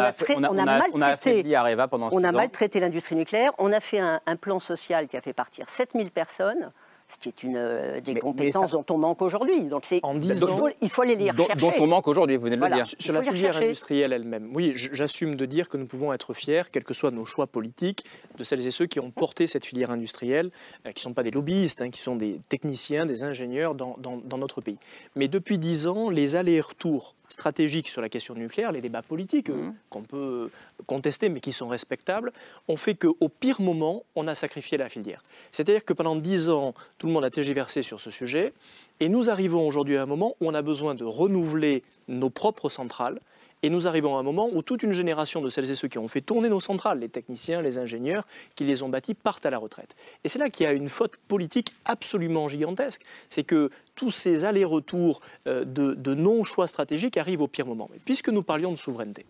a 2.24 2.32
maltraité, 2.32 2.80
l'industrie 2.80 3.16
nucléaire. 3.16 3.52
On 3.58 3.72
a 3.72 3.80
fait 3.80 4.00
un, 4.00 4.20
un 4.26 4.36
plan 4.36 4.60
social 4.60 5.08
qui 5.08 5.18
a 5.18 5.22
fait 5.22 5.34
partir 5.34 5.70
7000 5.70 6.12
personnes. 6.12 6.72
Ce 7.08 7.20
qui 7.20 7.30
est 7.30 7.44
une, 7.44 7.54
euh, 7.56 8.02
des 8.02 8.16
Mais- 8.16 8.20
compétences 8.20 8.62
mais 8.64 8.68
ça- 8.70 8.78
dont 8.78 8.86
on 8.96 8.98
manque 8.98 9.22
aujourd'hui. 9.22 9.62
Donc 9.62 9.86
c'est, 9.86 9.98
il, 10.24 10.36
faut, 10.38 10.70
il 10.82 10.90
faut 10.90 11.04
aller 11.04 11.16
les 11.16 11.30
dont, 11.30 11.44
rechercher. 11.44 11.60
dont 11.78 11.84
on 11.84 11.86
manque 11.86 12.08
aujourd'hui, 12.08 12.36
vous 12.36 12.42
venez 12.46 12.56
de 12.56 12.60
Voilà. 12.60 12.78
le 12.78 12.82
dire. 12.82 12.96
Sur 12.98 13.14
la 13.14 13.22
filière 13.22 13.56
industrielle 13.58 14.12
elle-même, 14.12 14.50
oui, 14.56 14.72
j'assume 14.76 15.36
de 15.36 15.46
dire 15.46 15.70
que 15.70 15.78
nous 15.78 15.86
pouvons 15.86 16.14
être 16.14 16.34
fiers, 16.34 16.64
quels 16.72 16.84
que 16.84 16.96
soient 16.96 17.12
nos 17.12 17.24
choix 17.26 17.46
politiques, 17.46 18.06
de 18.40 18.44
celles 18.44 18.66
et 18.66 18.72
ceux 18.72 18.88
qui 18.88 19.00
ont 19.00 19.12
porté 19.12 19.46
cette 19.46 19.66
filière 19.66 19.92
industrielle, 19.92 20.50
euh, 20.88 20.92
qui 20.94 21.02
ne 21.02 21.10
sont 21.12 21.14
pas 21.14 21.22
des 21.22 21.30
lobbyistes, 21.30 21.80
hein, 21.84 21.92
qui 21.92 22.02
sont 22.02 22.16
des 22.16 22.40
techniciens, 22.50 23.06
des 23.06 23.22
ingénieurs 23.22 23.76
dans, 23.76 23.98
dans- 24.00 24.18
dans 24.18 24.40
notre 24.40 24.62
pays. 24.62 24.78
Mais 25.16 25.28
depuis 25.28 25.60
dix 25.60 25.86
ans, 25.86 26.10
les 26.10 26.36
allers-retours 26.36 27.14
stratégiques 27.30 27.88
sur 27.88 28.02
la 28.02 28.10
question 28.10 28.36
nucléaire, 28.36 28.72
les 28.72 28.82
débats 28.82 29.02
politiques 29.02 29.50
euh, 29.50 29.72
qu'on 29.90 30.04
peut 30.04 30.50
contester 30.86 31.30
mais 31.30 31.40
qui 31.40 31.52
sont 31.52 31.68
respectables, 31.68 32.32
ont 32.68 32.78
fait 32.78 32.96
qu'au 32.96 33.30
pire 33.30 33.62
moment, 33.62 34.04
on 34.16 34.28
a 34.28 34.36
sacrifié 34.36 34.78
la 34.78 34.90
filière. 34.90 35.22
C'est-à-dire 35.52 35.86
que 35.86 35.94
pendant 35.94 36.16
dix 36.16 36.50
ans, 36.50 36.74
tout 36.98 37.08
le 37.08 37.14
monde 37.14 37.26
a 37.26 37.30
tergiversé 37.30 37.82
sur 37.82 38.00
ce 38.00 38.12
sujet, 38.12 38.54
et 39.00 39.10
nous 39.10 39.30
arrivons 39.30 39.68
aujourd'hui 39.68 39.98
à 39.98 40.04
un 40.04 40.06
moment 40.06 40.36
où 40.40 40.48
on 40.48 40.54
a 40.54 40.62
besoin 40.62 40.96
de 40.96 41.04
renouveler 41.04 41.84
nos 42.08 42.30
propres 42.30 42.70
centrales, 42.70 43.20
et 43.64 43.70
nous 43.70 43.88
arrivons 43.88 44.16
à 44.16 44.20
un 44.20 44.24
moment 44.24 44.50
où 44.52 44.62
toute 44.62 44.84
une 44.84 44.94
génération 44.94 45.42
de 45.42 45.50
celles 45.50 45.70
et 45.72 45.76
ceux 45.76 45.88
qui 45.88 45.98
ont 45.98 46.08
fait 46.08 46.22
tourner 46.22 46.50
nos 46.50 46.60
centrales, 46.60 47.00
les 47.00 47.10
techniciens, 47.10 47.62
les 47.62 47.78
ingénieurs, 47.78 48.28
qui 48.56 48.64
les 48.64 48.84
ont 48.84 48.90
bâtis, 48.90 49.14
partent 49.14 49.46
à 49.46 49.50
la 49.50 49.58
retraite. 49.58 49.96
Et 50.24 50.30
c'est 50.30 50.40
là 50.40 50.50
qu'il 50.50 50.66
y 50.66 50.70
a 50.70 50.74
une 50.74 50.90
faute 50.90 51.16
politique 51.28 51.74
absolument 51.86 52.48
gigantesque. 52.48 53.02
C'est 53.30 53.44
que 53.44 53.72
tous 53.96 54.12
ces 54.12 54.44
allers-retours 54.44 55.22
euh, 55.48 55.66
de, 55.66 56.14
non-choix 56.14 56.68
stratégiques 56.68 57.18
arrivent 57.18 57.42
au 57.42 57.48
pire 57.48 57.66
moment. 57.66 57.90
Puisque 58.06 58.30
nous 58.30 58.44
parlions 58.44 58.72
de 58.72 58.78
souveraineté, 58.78 59.26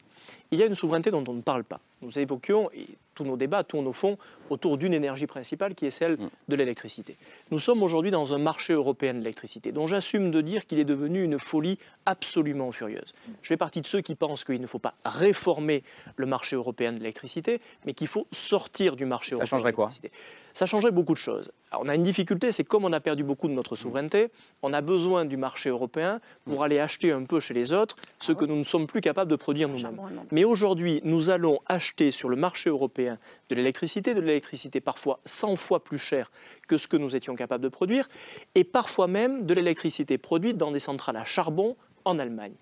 il 0.52 0.60
y 0.60 0.64
a 0.64 0.66
une 0.66 0.76
souveraineté 0.76 1.12
dont 1.12 1.24
on 1.28 1.34
ne 1.34 1.42
parle 1.42 1.64
pas. 1.64 1.80
Nous 2.02 2.20
évoquions, 2.20 2.70
et 2.74 2.88
tous 3.16 3.24
nos 3.24 3.38
débats 3.38 3.64
tournent 3.64 3.88
au 3.88 3.94
fond 3.94 4.18
autour 4.50 4.78
d'une 4.78 4.94
énergie 4.94 5.26
principale 5.26 5.74
qui 5.74 5.86
est 5.86 5.92
celle 5.92 6.18
de 6.48 6.56
l'électricité. 6.56 7.16
Nous 7.50 7.60
sommes 7.60 7.82
aujourd'hui 7.82 8.12
dans 8.12 8.34
un 8.34 8.38
marché 8.38 8.74
européen 8.74 9.14
de 9.14 9.20
l'électricité, 9.20 9.72
dont 9.72 9.88
j'assume 9.88 10.30
de 10.30 10.42
dire 10.42 10.66
qu'il 10.68 10.78
est 10.80 10.86
devenu 10.86 11.24
une 11.24 11.40
folie 11.40 11.80
absolument 12.06 12.72
furieuse. 12.72 13.14
Je 13.42 13.48
fais 13.48 13.58
partie 13.58 13.82
de 13.82 13.88
ceux 13.88 14.02
qui 14.02 14.16
pensent 14.16 14.44
qu'il 14.44 14.62
ne 14.62 14.68
faut 14.68 14.80
pas 14.80 14.94
réformer 15.06 15.84
le 16.18 16.26
marché 16.26 16.56
européen 16.56 16.92
de 16.92 16.98
l'électricité, 16.98 17.62
mais 17.86 17.94
qu'il 17.94 18.08
faut 18.08 18.28
sortir 18.32 18.96
du 18.96 19.06
marché 19.06 19.30
Ça 19.30 19.36
européen 19.36 19.46
changerait 19.48 19.72
de 19.72 19.76
quoi 19.76 19.86
l'électricité. 19.86 20.12
Ça 20.54 20.66
changerait 20.66 20.92
beaucoup 20.92 21.14
de 21.14 21.18
choses. 21.18 21.52
Alors, 21.72 21.84
on 21.86 21.90
a 21.90 21.96
une 21.96 22.04
difficulté, 22.04 22.52
c'est 22.52 22.64
comme 22.64 22.86
on 22.86 22.94
a 22.94 23.02
perdu 23.02 23.24
beaucoup 23.24 23.48
de 23.48 23.54
notre 23.54 23.76
souveraineté, 23.76 24.30
on 24.62 24.72
a 24.72 24.82
besoin 24.82 25.26
du 25.26 25.36
marché 25.36 25.70
européen 25.70 26.22
pour 26.46 26.64
aller 26.64 26.80
acheter 26.80 27.12
un 27.12 27.24
peu 27.24 27.40
chez 27.40 27.54
les 27.54 27.74
autres 27.74 27.98
ce 28.20 28.32
que 28.32 28.46
nous 28.46 28.56
ne 28.56 28.64
sommes 28.64 28.88
plus 28.88 29.02
capables 29.02 29.30
de 29.30 29.36
produire 29.36 29.68
nous-mêmes. 29.68 30.00
Mais 30.32 30.44
aujourd'hui, 30.44 31.02
nous 31.04 31.30
allons 31.30 31.60
acheter 31.66 31.85
sur 32.12 32.30
le 32.30 32.36
marché 32.36 32.70
européen 32.70 33.18
de 33.50 33.56
l'électricité, 33.56 34.14
de 34.14 34.22
l'électricité 34.22 34.82
parfois 34.82 35.20
100 35.26 35.56
fois 35.56 35.84
plus 35.84 35.98
chère 36.00 36.32
que 36.68 36.78
ce 36.78 36.88
que 36.88 36.98
nous 36.98 37.16
étions 37.16 37.36
capables 37.36 37.64
de 37.64 37.70
produire, 37.70 38.08
et 38.56 38.64
parfois 38.64 39.08
même 39.08 39.46
de 39.46 39.54
l'électricité 39.54 40.18
produite 40.18 40.58
dans 40.58 40.72
des 40.72 40.80
centrales 40.80 41.18
à 41.18 41.26
charbon 41.26 41.76
en 42.06 42.18
Allemagne. 42.20 42.54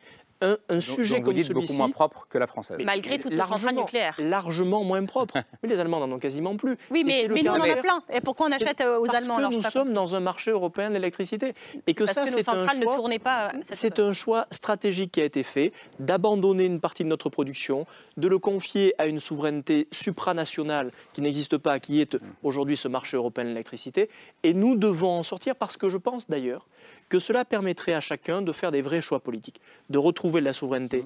Un, 0.41 0.57
un 0.67 0.73
Donc- 0.73 0.81
sujet 0.81 1.15
donc 1.15 1.23
vous 1.23 1.31
comme 1.31 1.35
dites 1.41 1.53
beaucoup 1.53 1.73
moins 1.73 1.89
propre 1.89 2.27
que 2.29 2.37
la 2.37 2.47
française. 2.47 2.77
Malgré 2.83 3.17
toutes 3.17 3.31
les 3.31 3.37
centrales 3.37 3.61
largement, 3.61 3.81
nucléaires. 3.83 4.15
largement 4.19 4.83
moins 4.83 5.05
propre. 5.05 5.35
mais 5.63 5.69
les 5.69 5.79
Allemands 5.79 6.05
n'en 6.05 6.11
ont 6.13 6.19
quasiment 6.19 6.57
plus. 6.57 6.75
Oui, 6.91 7.05
mais, 7.05 7.27
mais 7.29 7.43
nous, 7.43 7.51
on 7.51 7.55
en 7.55 7.61
a 7.61 7.75
plein. 7.77 8.03
Et 8.13 8.19
pourquoi 8.19 8.47
on 8.47 8.51
achète 8.51 8.81
euh, 8.81 8.97
aux 8.99 9.05
parce 9.05 9.19
Allemands 9.19 9.35
que 9.35 9.39
alors, 9.39 9.51
je 9.53 9.57
nous 9.57 9.63
sommes 9.63 9.93
dans 9.93 10.15
un 10.15 10.19
marché 10.19 10.51
européen 10.51 10.89
de 10.89 10.95
l'électricité 10.95 11.53
et 11.87 11.93
que 11.93 12.03
Parce 12.03 12.15
ça 12.17 12.25
que 12.25 12.29
nos 12.31 12.33
c'est 12.35 12.49
un 12.49 12.53
centrales 12.55 12.77
ne 12.79 12.83
choix. 12.83 12.95
tournaient 12.95 13.19
pas. 13.19 13.51
euh, 13.53 13.59
cette 13.63 13.75
C'est 13.77 13.99
un 13.99 14.11
choix 14.11 14.47
stratégique 14.51 15.13
qui 15.13 15.21
a 15.21 15.23
été 15.23 15.43
fait 15.43 15.71
d'abandonner 15.99 16.65
une 16.65 16.81
partie 16.81 17.03
de 17.05 17.09
notre 17.09 17.29
production, 17.29 17.85
de 18.17 18.27
le 18.27 18.39
confier 18.39 18.93
à 18.97 19.07
une 19.07 19.19
souveraineté 19.19 19.87
supranationale 19.91 20.91
qui 21.13 21.21
n'existe 21.21 21.57
pas, 21.57 21.79
qui 21.79 22.01
est 22.01 22.17
aujourd'hui 22.43 22.77
ce 22.77 22.87
marché 22.87 23.17
européen 23.17 23.43
de 23.43 23.49
l'électricité. 23.49 24.09
Et 24.43 24.53
nous 24.53 24.75
devons 24.75 25.09
en 25.09 25.23
sortir 25.23 25.55
parce 25.55 25.77
que 25.77 25.89
je 25.89 25.97
pense 25.97 26.29
d'ailleurs 26.29 26.67
que 27.09 27.19
cela 27.19 27.45
permettrait 27.45 27.93
à 27.93 27.99
chacun 27.99 28.41
de 28.41 28.51
faire 28.51 28.71
des 28.71 28.81
vrais 28.81 29.01
choix 29.01 29.19
politiques, 29.19 29.61
de 29.89 29.97
retrouver 29.97 30.41
la 30.41 30.53
souveraineté 30.53 31.03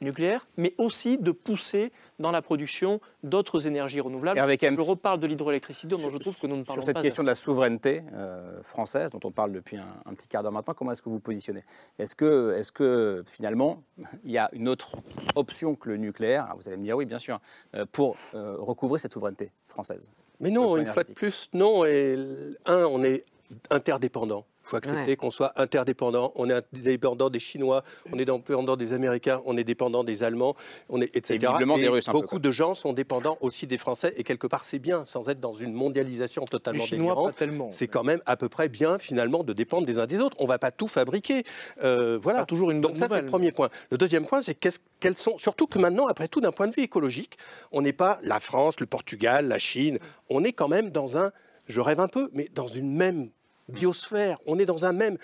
nucléaire, 0.00 0.46
mais 0.56 0.74
aussi 0.78 1.18
de 1.18 1.30
pousser 1.30 1.92
dans 2.18 2.30
la 2.30 2.42
production 2.42 3.00
d'autres 3.22 3.66
énergies 3.66 4.00
renouvelables. 4.00 4.38
Je 4.40 4.80
reparle 4.80 5.20
de 5.20 5.26
l'hydroélectricité 5.26 5.88
dont 5.88 6.08
je 6.10 6.18
trouve 6.18 6.38
que 6.38 6.46
nous 6.46 6.56
ne 6.56 6.64
Sur 6.64 6.74
parlons 6.74 6.82
cette 6.86 6.94
pas 6.94 7.02
question 7.02 7.20
assez. 7.22 7.26
de 7.26 7.30
la 7.30 7.34
souveraineté 7.34 8.02
euh, 8.12 8.62
française, 8.62 9.10
dont 9.10 9.20
on 9.24 9.30
parle 9.30 9.52
depuis 9.52 9.76
un, 9.76 9.86
un 10.06 10.14
petit 10.14 10.28
quart 10.28 10.42
d'heure 10.42 10.52
maintenant, 10.52 10.74
comment 10.74 10.92
est-ce 10.92 11.02
que 11.02 11.08
vous 11.08 11.16
vous 11.16 11.20
positionnez? 11.20 11.64
Est-ce 11.98 12.14
que, 12.16 12.54
est 12.58 12.70
que 12.70 13.24
finalement, 13.26 13.82
il 14.24 14.30
y 14.30 14.38
a 14.38 14.48
une 14.52 14.68
autre 14.68 14.96
option 15.34 15.74
que 15.74 15.90
le 15.90 15.96
nucléaire? 15.96 16.44
Alors, 16.44 16.56
Vous 16.56 16.68
allez 16.68 16.76
me 16.78 16.84
dire 16.84 16.96
oui, 16.96 17.04
bien 17.04 17.18
sûr, 17.18 17.40
euh, 17.74 17.84
pour 17.90 18.16
euh, 18.34 18.56
recouvrer 18.58 18.98
cette 18.98 19.12
souveraineté 19.12 19.50
française. 19.66 20.10
Mais 20.40 20.50
non, 20.50 20.68
Sur 20.68 20.76
une 20.78 20.86
fois 20.86 21.04
de 21.04 21.12
plus, 21.12 21.50
non. 21.52 21.84
Et 21.84 22.16
un, 22.64 22.84
on 22.84 23.02
est 23.04 23.24
interdépendant. 23.70 24.46
Il 24.62 24.68
faut 24.68 24.76
accepter 24.76 25.00
Ouais. 25.10 25.16
qu'on 25.16 25.30
soit 25.30 25.52
interdépendant. 25.60 26.32
On 26.36 26.48
est 26.50 26.62
dépendant 26.72 27.30
des 27.30 27.38
Chinois, 27.38 27.82
on 28.12 28.18
est 28.18 28.24
dépendant 28.24 28.76
des 28.76 28.92
Américains, 28.92 29.40
on 29.46 29.56
est 29.56 29.64
dépendant 29.64 30.04
des 30.04 30.22
Allemands, 30.22 30.54
on 30.88 31.00
est, 31.00 31.10
etc. 31.16 31.34
Et 31.34 31.38
visiblement 31.38 31.78
des 31.78 31.88
Russes 31.88 32.08
un 32.08 32.12
beaucoup 32.12 32.38
de 32.38 32.50
gens 32.50 32.74
sont 32.74 32.92
dépendants 32.92 33.38
aussi 33.40 33.66
des 33.66 33.78
Français. 33.78 34.12
Et 34.16 34.22
quelque 34.24 34.46
part, 34.46 34.64
c'est 34.64 34.78
bien, 34.78 35.04
sans 35.06 35.28
être 35.28 35.40
dans 35.40 35.54
une 35.54 35.72
mondialisation 35.72 36.44
totalement 36.44 36.82
Les 36.84 36.88
Chinois, 36.88 37.14
délirante. 37.14 37.32
pas 37.32 37.38
tellement. 37.38 37.68
C'est 37.70 37.88
quand 37.88 38.04
même 38.04 38.20
à 38.26 38.36
peu 38.36 38.48
près 38.48 38.68
bien, 38.68 38.98
finalement, 38.98 39.42
de 39.44 39.52
dépendre 39.52 39.86
des 39.86 39.98
uns 39.98 40.06
des 40.06 40.18
autres. 40.20 40.36
On 40.40 40.44
ne 40.44 40.48
va 40.48 40.58
pas 40.58 40.70
tout 40.70 40.88
fabriquer. 40.88 41.42
Euh, 41.82 42.18
voilà. 42.20 42.44
toujours 42.44 42.70
une 42.70 42.80
Donc 42.80 42.92
bonne 42.92 43.00
ça, 43.00 43.06
c'est 43.06 43.14
nouvelle. 43.14 43.24
le 43.24 43.30
premier 43.30 43.52
point. 43.52 43.70
Le 43.90 43.96
deuxième 43.98 44.26
point, 44.26 44.42
c'est 44.42 44.54
qu'est-ce 44.54 44.78
quels 45.00 45.16
sont, 45.16 45.38
surtout 45.38 45.66
que 45.66 45.78
maintenant, 45.78 46.06
après 46.08 46.28
tout, 46.28 46.42
d'un 46.42 46.52
point 46.52 46.68
de 46.68 46.74
vue 46.74 46.82
écologique, 46.82 47.38
on 47.72 47.80
n'est 47.80 47.94
pas 47.94 48.18
la 48.22 48.38
France, 48.38 48.78
le 48.80 48.86
Portugal, 48.86 49.48
la 49.48 49.58
Chine. 49.58 49.98
On 50.28 50.44
est 50.44 50.52
quand 50.52 50.68
même 50.68 50.90
dans 50.90 51.16
un, 51.16 51.30
je 51.68 51.80
rêve 51.80 52.00
un 52.00 52.08
peu, 52.08 52.28
mais 52.34 52.48
dans 52.54 52.66
une 52.66 52.94
même 52.94 53.30
biosphère. 53.70 54.38
On 54.46 54.58
est 54.58 54.66
dans 54.66 54.84
un 54.84 54.92
même 54.92 55.16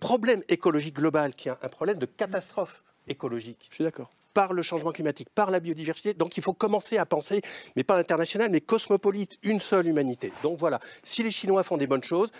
problème 0.00 0.42
écologique 0.48 0.96
global 0.96 1.34
qui 1.34 1.48
est 1.48 1.52
un- 1.52 1.68
problème 1.68 1.98
de 1.98 2.06
catastrophe 2.06 2.84
écologique. 3.08 3.66
Je 3.70 3.74
suis 3.76 3.84
d'accord. 3.84 4.10
Par 4.32 4.52
le 4.52 4.62
changement 4.62 4.90
climatique, 4.90 5.28
par 5.32 5.50
la 5.50 5.60
biodiversité. 5.60 6.12
Donc 6.14 6.36
il 6.36 6.42
faut 6.42 6.54
commencer 6.54 6.98
à 6.98 7.06
penser, 7.06 7.40
mais 7.76 7.84
pas 7.84 7.96
international, 7.96 8.50
mais 8.50 8.60
cosmopolite, 8.60 9.38
une 9.44 9.60
seule 9.60 9.86
humanité. 9.86 10.32
Donc 10.42 10.58
voilà, 10.58 10.80
si 11.04 11.22
les 11.22 11.30
Chinois 11.30 11.62
font 11.62 11.76
des 11.76 11.86
bonnes 11.86 12.02
choses, 12.02 12.30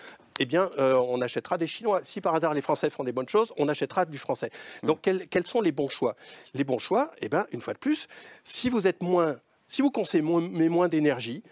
eh 0.41 0.47
bien, 0.47 0.71
euh, 0.79 0.95
on 0.97 1.21
achètera 1.21 1.57
des 1.57 1.69
Chinois. 1.69 2.01
Si 2.03 2.21
par 2.21 2.35
hasard 2.35 2.55
les 2.55 2.63
Français 2.63 2.91
font 2.91 3.05
des 3.05 3.13
bonnes 3.13 3.29
choses, 3.29 3.53
on 3.59 3.69
achètera 3.69 4.07
du 4.07 4.19
français. 4.19 4.51
Donc 4.83 5.01
quels, 5.03 5.29
quels 5.29 5.47
sont 5.47 5.61
les 5.61 5.71
bons 5.71 5.89
choix? 5.89 6.17
Les 6.55 6.65
bons 6.65 6.79
choix, 6.81 7.13
eh 7.21 7.29
bien, 7.29 7.47
une 7.53 7.61
fois 7.61 7.75
de 7.75 7.79
plus, 7.79 8.09
si 8.43 8.71
vous 8.71 8.89
êtes 8.89 9.01
moins, 9.03 9.37
si 9.69 9.81
vous 9.81 9.93
consommez 9.93 10.69
moins 10.69 10.89
d'énergie, 10.89 11.45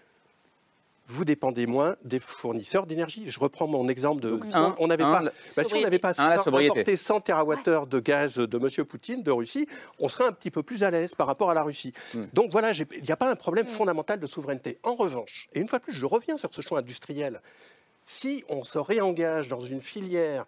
vous 1.07 1.25
dépendez 1.25 1.65
moins 1.67 1.95
des 2.03 2.19
fournisseurs 2.19 2.85
d'énergie. 2.85 3.29
Je 3.29 3.39
reprends 3.39 3.67
mon 3.67 3.87
exemple 3.89 4.21
de. 4.21 4.31
Donc, 4.31 4.45
si 4.45 4.55
un- 4.55 4.75
on 4.79 4.87
n'avait 4.87 5.03
pas, 5.03 5.21
la- 5.21 5.31
bah, 5.55 5.63
si 5.63 5.73
on 5.75 5.81
n'avait 5.81 5.99
pas 5.99 6.13
Un, 6.17 6.37
importé 6.37 6.95
100 6.95 7.19
TWh 7.19 7.87
de 7.87 7.99
gaz 7.99 8.35
de 8.35 8.57
M. 8.57 8.85
Poutine 8.85 9.21
de 9.21 9.31
Russie, 9.31 9.67
on 9.99 10.07
serait 10.07 10.25
un 10.25 10.31
petit 10.31 10.51
peu 10.51 10.63
plus 10.63 10.83
à 10.83 10.91
l'aise 10.91 11.15
par 11.15 11.27
rapport 11.27 11.49
à 11.49 11.53
la 11.53 11.63
Russie. 11.63 11.93
Hmm. 12.13 12.21
Donc 12.33 12.51
voilà, 12.51 12.71
il 12.71 13.03
n'y 13.03 13.11
a 13.11 13.17
pas 13.17 13.29
un 13.29 13.35
problème 13.35 13.67
fondamental 13.67 14.19
de 14.19 14.27
souveraineté. 14.27 14.79
En 14.83 14.95
revanche, 14.95 15.49
et 15.53 15.59
une 15.59 15.67
fois 15.67 15.79
de 15.79 15.83
plus, 15.83 15.93
je 15.93 16.05
reviens 16.05 16.37
sur 16.37 16.53
ce 16.53 16.61
choix 16.61 16.79
industriel. 16.79 17.41
Si 18.05 18.43
on 18.49 18.63
se 18.63 18.77
réengage 18.79 19.47
dans 19.47 19.61
une 19.61 19.81
filière 19.81 20.45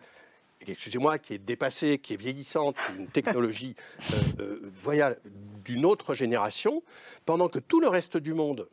excusez-moi, 0.67 1.19
qui 1.19 1.33
est 1.33 1.37
dépassée, 1.37 1.99
qui 1.99 2.13
est 2.13 2.17
vieillissante, 2.17 2.75
une 2.97 3.07
technologie 3.07 3.75
euh, 4.13 4.15
euh, 4.39 4.71
voilà, 4.81 5.15
d'une 5.63 5.85
autre 5.85 6.13
génération, 6.13 6.81
pendant 7.25 7.49
que 7.49 7.59
tout 7.59 7.79
le 7.81 7.87
reste 7.87 8.17
du 8.17 8.33
monde, 8.33 8.67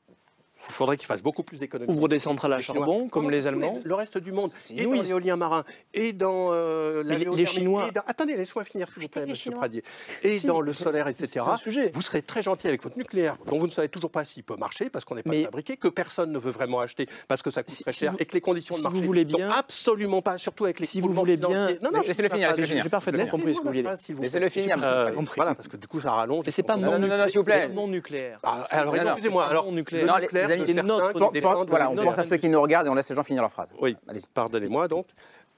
il 0.69 0.73
faudrait 0.73 0.97
qu'il 0.97 1.07
fasse 1.07 1.23
beaucoup 1.23 1.43
plus 1.43 1.59
d'économies. 1.59 1.91
Ouvre 1.91 2.09
des 2.09 2.19
centrales 2.19 2.53
à 2.53 2.57
Les 2.59 2.63
Chinois. 2.63 2.87
charbon, 2.87 3.09
comme 3.09 3.31
les 3.31 3.47
Allemands. 3.47 3.81
Le 3.85 3.95
reste 3.95 4.19
du 4.19 4.33
monde, 4.33 4.51
et 4.71 4.85
dans 4.85 5.03
l'éolien 5.03 5.37
marin, 5.37 5.65
et 5.95 6.13
dans 6.13 6.51
euh, 6.53 7.03
la 7.05 7.17
les- 7.19 7.47
Chinois- 7.47 7.89
et 7.89 7.91
dans- 7.91 8.03
Attendez, 8.07 8.37
laissez-moi 8.37 8.65
finir, 8.65 8.89
s'il 8.89 9.03
vous 9.03 9.09
plaît, 9.09 9.35
Chinois. 9.35 9.59
Pradier. 9.59 9.83
Et 10.23 10.39
Si, 10.39 10.47
dans 10.47 10.61
le 10.61 10.73
solaire, 10.73 11.09
etc. 11.09 11.45
sujet. 11.63 11.91
Vous 11.95 12.03
serez 12.03 12.23
très 12.23 12.43
gentil 12.43 12.69
avec 12.69 12.83
votre 12.83 12.97
nucléaire, 12.97 13.37
dont 13.47 13.59
vous 13.59 13.67
ne 13.67 13.73
savez 13.73 13.89
toujours 13.89 14.11
pas 14.11 14.25
s'il 14.25 14.45
peut 14.45 14.57
marcher, 14.57 14.89
parce 14.91 15.05
qu'on 15.05 15.15
n'est 15.15 15.23
pas 15.23 15.31
Mais- 15.31 15.45
fabriqué, 15.45 15.77
que 15.77 15.89
personne 15.89 16.33
ne 16.33 16.39
veut 16.39 16.51
vraiment 16.53 16.81
acheter, 16.81 17.07
parce 17.29 17.43
que 17.43 17.51
ça 17.51 17.63
coûte 17.63 17.75
Si- 17.75 17.83
très 17.83 17.93
si 17.93 18.01
cher, 18.01 18.13
vous- 18.13 18.19
et 18.21 18.25
que 18.27 18.35
les 18.35 18.41
conditions 18.41 18.75
si 18.75 18.83
de 18.83 18.87
vous 18.89 18.93
marché 18.95 19.07
voulez 19.07 19.27
sont 19.31 19.37
bien- 19.37 19.51
absolument 19.51 20.23
pas, 20.23 20.39
surtout 20.39 20.65
avec 20.65 20.81
les 20.81 20.87
Si 20.87 21.01
vous 21.01 21.13
voulez 21.13 21.37
bien-. 21.37 21.49
Non, 21.83 21.91
non, 21.93 22.01
Laissez-le 22.07 22.29
finir, 22.29 22.49
enfin, 22.49 22.57
laissez-le 22.57 22.67
finir. 22.67 22.83
J'ai 22.85 22.89
parfaitement 22.91 23.19
Laissez-moi 23.19 23.39
compris 23.39 23.55
ce 23.55 23.59
que 23.59 23.63
vous 23.65 23.69
voulez 23.69 23.83
vous 23.83 24.23
Laissez-le 24.23 24.49
finir, 24.49 24.77
Euh. 24.83 25.11
Voilà, 25.37 25.55
parce 25.55 25.69
que 25.69 25.77
du 25.77 25.87
coup, 25.87 26.01
ça 26.01 26.13
rallonge. 26.13 26.45
Mais 26.47 26.51
c'est 26.53 26.63
pas 26.63 26.77
Non, 26.77 26.81
mon 26.83 26.87
non, 26.87 26.93
non, 26.93 26.99
nucléaire. 27.07 27.31
s'il 27.31 27.39
vous 27.39 27.45
plaît. 27.45 27.67
c'est 27.69 27.75
mon 27.75 27.89
nucléaire. 27.89 28.39
Ah, 28.43 28.67
alors, 28.71 28.97
excusez-moi, 28.97 29.47
alors, 29.47 29.71
nucléaire. 29.73 30.07
Amis, 30.53 30.63
c'est 30.67 30.75
notre- 30.83 31.13
Pour- 31.41 31.53
voilà, 31.71 31.91
on 31.91 31.95
pense 32.05 32.19
à 32.19 32.25
ceux 32.25 32.37
qui 32.37 32.49
nous 32.49 32.61
regardent 32.61 32.87
et 32.87 32.91
on 32.91 32.95
laisse 32.95 33.09
les 33.09 33.15
gens 33.17 33.23
finir 33.23 33.43
leur 33.43 33.51
phrase. 33.53 33.69
Oui, 33.81 33.97
pardonnez-moi 34.35 34.89
donc. 34.89 35.07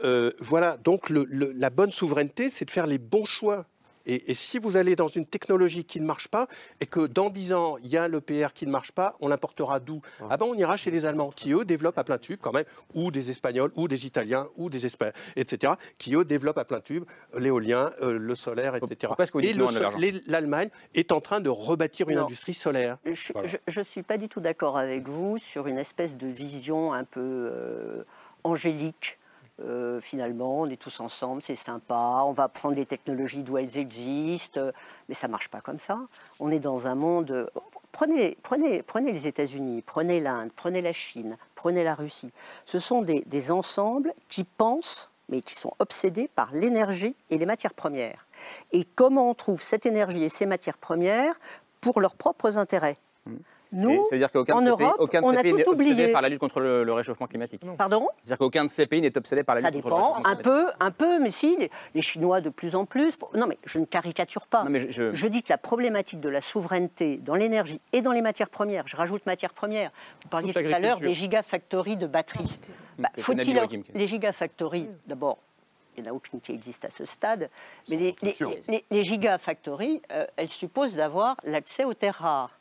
Euh, 0.02 0.32
voilà, 0.40 0.76
donc 0.78 1.08
le- 1.10 1.24
le- 1.28 1.52
la 1.52 1.70
bonne 1.70 1.92
souveraineté, 1.92 2.50
c'est 2.50 2.64
de 2.64 2.70
faire 2.70 2.86
les 2.86 2.98
bons 2.98 3.24
choix 3.26 3.64
Et, 4.06 4.30
et 4.30 4.34
si 4.34 4.58
vous 4.58 4.76
allez 4.76 4.96
dans 4.96 5.08
une 5.08 5.26
technologie 5.26 5.84
qui 5.84 6.00
ne 6.00 6.06
marche 6.06 6.28
pas 6.28 6.46
et 6.80 6.86
que 6.86 7.06
dans 7.06 7.30
10 7.30 7.52
ans, 7.52 7.76
il 7.82 7.88
y 7.88 7.96
a 7.96 8.06
l'EPR 8.08 8.52
qui 8.54 8.66
ne 8.66 8.70
marche 8.70 8.92
pas, 8.92 9.16
on 9.20 9.28
l'importera 9.28 9.80
d'où 9.80 10.00
Ah 10.30 10.36
ben 10.36 10.46
on 10.46 10.54
ira 10.54 10.76
chez 10.76 10.90
les 10.90 11.06
Allemands 11.06 11.30
qui, 11.30 11.52
eux, 11.52 11.64
développent 11.64 11.98
à 11.98 12.04
plein 12.04 12.18
tube 12.18 12.38
quand 12.40 12.52
même, 12.52 12.64
ou 12.94 13.10
des 13.10 13.30
Espagnols, 13.30 13.72
ou 13.76 13.88
des 13.88 14.06
Italiens, 14.06 14.48
ou 14.56 14.68
des 14.68 14.86
Espagnols, 14.86 15.14
etc., 15.36 15.74
qui, 15.98 16.14
eux, 16.14 16.24
développent 16.24 16.58
à 16.58 16.64
plein 16.64 16.80
tube 16.80 17.04
l'éolien, 17.36 17.90
euh, 18.02 18.18
le 18.18 18.34
solaire, 18.34 18.76
etc. 18.76 19.12
Que 19.16 19.38
et 19.40 19.52
le 19.52 19.64
l'Allemagne 20.26 20.68
est 20.94 21.12
en 21.12 21.20
train 21.20 21.40
de 21.40 21.48
rebâtir 21.48 22.08
une 22.08 22.16
Non. 22.16 22.24
industrie 22.24 22.54
solaire. 22.54 22.98
Je 23.04 23.32
Voilà. 23.32 23.48
ne 23.76 23.82
suis 23.82 24.02
pas 24.02 24.18
du 24.18 24.28
tout 24.28 24.40
d'accord 24.40 24.76
avec 24.76 25.08
vous 25.08 25.38
sur 25.38 25.66
une 25.66 25.78
espèce 25.78 26.16
de 26.16 26.26
vision 26.26 26.92
un 26.92 27.04
peu 27.04 27.20
euh, 27.20 28.04
angélique. 28.44 29.18
Euh, 29.60 30.00
finalement, 30.00 30.60
on 30.62 30.66
est 30.66 30.76
tous 30.76 30.98
ensemble, 31.00 31.42
c'est 31.44 31.54
sympa, 31.54 32.22
on 32.24 32.32
va 32.32 32.48
prendre 32.48 32.74
les 32.74 32.86
technologies 32.86 33.44
d'où 33.44 33.56
elles 33.56 33.78
existent, 33.78 34.60
euh, 34.60 34.72
mais 35.08 35.14
ça 35.14 35.28
ne 35.28 35.32
marche 35.32 35.48
pas 35.48 35.60
comme 35.60 35.78
ça. 35.78 36.00
On 36.40 36.50
est 36.50 36.60
dans 36.60 36.86
un 36.86 36.94
monde... 36.94 37.30
euh, 37.30 37.46
Prenez, 37.92 38.36
prenez, 38.42 38.82
prenez 38.82 39.12
les 39.12 39.28
États-Unis, 39.28 39.80
prenez 39.82 40.18
l'Inde, 40.18 40.50
prenez 40.56 40.82
la 40.82 40.92
Chine, 40.92 41.38
prenez 41.54 41.84
la 41.84 41.94
Russie. 41.94 42.32
Ce 42.64 42.80
sont 42.80 43.02
des, 43.02 43.22
des 43.26 43.52
ensembles 43.52 44.12
qui 44.28 44.42
pensent, 44.42 45.10
mais 45.28 45.40
qui 45.40 45.54
sont 45.54 45.72
obsédés 45.78 46.26
par 46.26 46.50
l'énergie 46.50 47.16
et 47.30 47.38
les 47.38 47.46
matières 47.46 47.72
premières. 47.72 48.26
Et 48.72 48.84
comment 48.84 49.30
on 49.30 49.34
trouve 49.34 49.62
cette 49.62 49.86
énergie 49.86 50.24
et 50.24 50.28
ces 50.28 50.44
matières 50.44 50.78
premières 50.78 51.38
pour 51.80 52.00
leurs 52.00 52.16
propres 52.16 52.58
intérêts? 52.58 52.96
Nous, 53.74 53.90
Et 53.90 54.02
ça 54.04 54.10
veut 54.12 54.18
dire 54.18 54.30
qu'aucun 54.30 54.54
en 54.54 54.60
de 54.60 54.64
ces 54.66 54.70
Europe, 54.70 54.78
pays, 54.80 54.90
aucun 54.98 55.20
de 55.20 55.26
on 55.26 55.32
ces 55.32 55.38
a 55.38 55.42
pays 55.42 55.52
n'est 55.52 55.62
tout 55.64 55.70
obsédé 55.72 55.90
oublié. 55.92 56.08
par 56.12 56.22
la 56.22 56.28
lutte 56.28 56.38
contre 56.38 56.60
le, 56.60 56.84
le 56.84 56.92
réchauffement 56.92 57.26
climatique. 57.26 57.60
Pardon? 57.76 58.06
C'est-à-dire 58.22 58.38
qu'aucun 58.38 58.64
de 58.64 58.70
ces 58.70 58.86
pays 58.86 59.00
n'est 59.00 59.16
obsédé 59.18 59.42
par 59.42 59.56
la 59.56 59.60
Ça 59.62 59.70
lutte 59.70 59.82
contre 59.82 59.96
le 59.96 60.00
dépend, 60.02 60.12
réchauffement 60.14 60.30
un 60.30 60.36
climatique. 60.36 60.74
peu, 60.78 60.84
un 60.84 60.90
peu, 60.90 61.18
mais 61.22 61.30
si, 61.30 61.56
les, 61.56 61.70
les 61.94 62.02
Chinois 62.02 62.40
de 62.40 62.50
plus 62.50 62.76
en 62.76 62.84
plus. 62.86 63.18
Non, 63.34 63.46
mais 63.46 63.58
je 63.64 63.78
ne 63.78 63.84
caricature 63.84 64.46
pas. 64.46 64.64
Non, 64.64 64.70
mais 64.70 64.90
je- 64.90 65.12
je- 65.12 65.26
dis 65.26 65.42
que 65.42 65.48
la 65.52 65.58
problématique 65.58 66.20
de 66.20 66.28
la 66.28 66.40
souveraineté 66.40 67.16
dans 67.16 67.34
l'énergie 67.34 67.80
et 67.92 68.00
dans 68.02 68.12
les 68.12 68.22
matières 68.22 68.50
premières, 68.50 68.86
je 68.86 68.96
rajoute 68.96 69.26
matières 69.26 69.52
premières. 69.54 69.90
Vous 70.22 70.28
parliez 70.28 70.52
Toute 70.52 70.62
tout 70.64 70.72
à 70.72 70.78
l'heure 70.78 71.00
des 71.00 71.14
gigafactories 71.14 71.96
de 71.96 72.06
batteries. 72.06 72.56
Bah, 72.98 73.08
C'est 73.16 73.22
Faut-il 73.22 73.60
les 73.94 74.06
gigafactories 74.06 74.88
D'abord, 75.08 75.38
il 75.96 76.02
n'y 76.04 76.08
en 76.08 76.12
a 76.12 76.14
aucune 76.14 76.40
qui 76.40 76.52
existe 76.52 76.84
à 76.84 76.90
ce 76.90 77.04
stade, 77.04 77.50
mais 77.90 77.96
les, 77.96 78.16
les, 78.22 78.36
les- 78.68 78.84
les 78.90 79.02
gigafactories, 79.04 80.02
euh, 80.12 80.26
elles 80.36 80.48
supposent 80.48 80.94
d'avoir 80.94 81.36
l'accès 81.44 81.84
aux 81.84 81.94
terres 81.94 82.18
rares. 82.20 82.58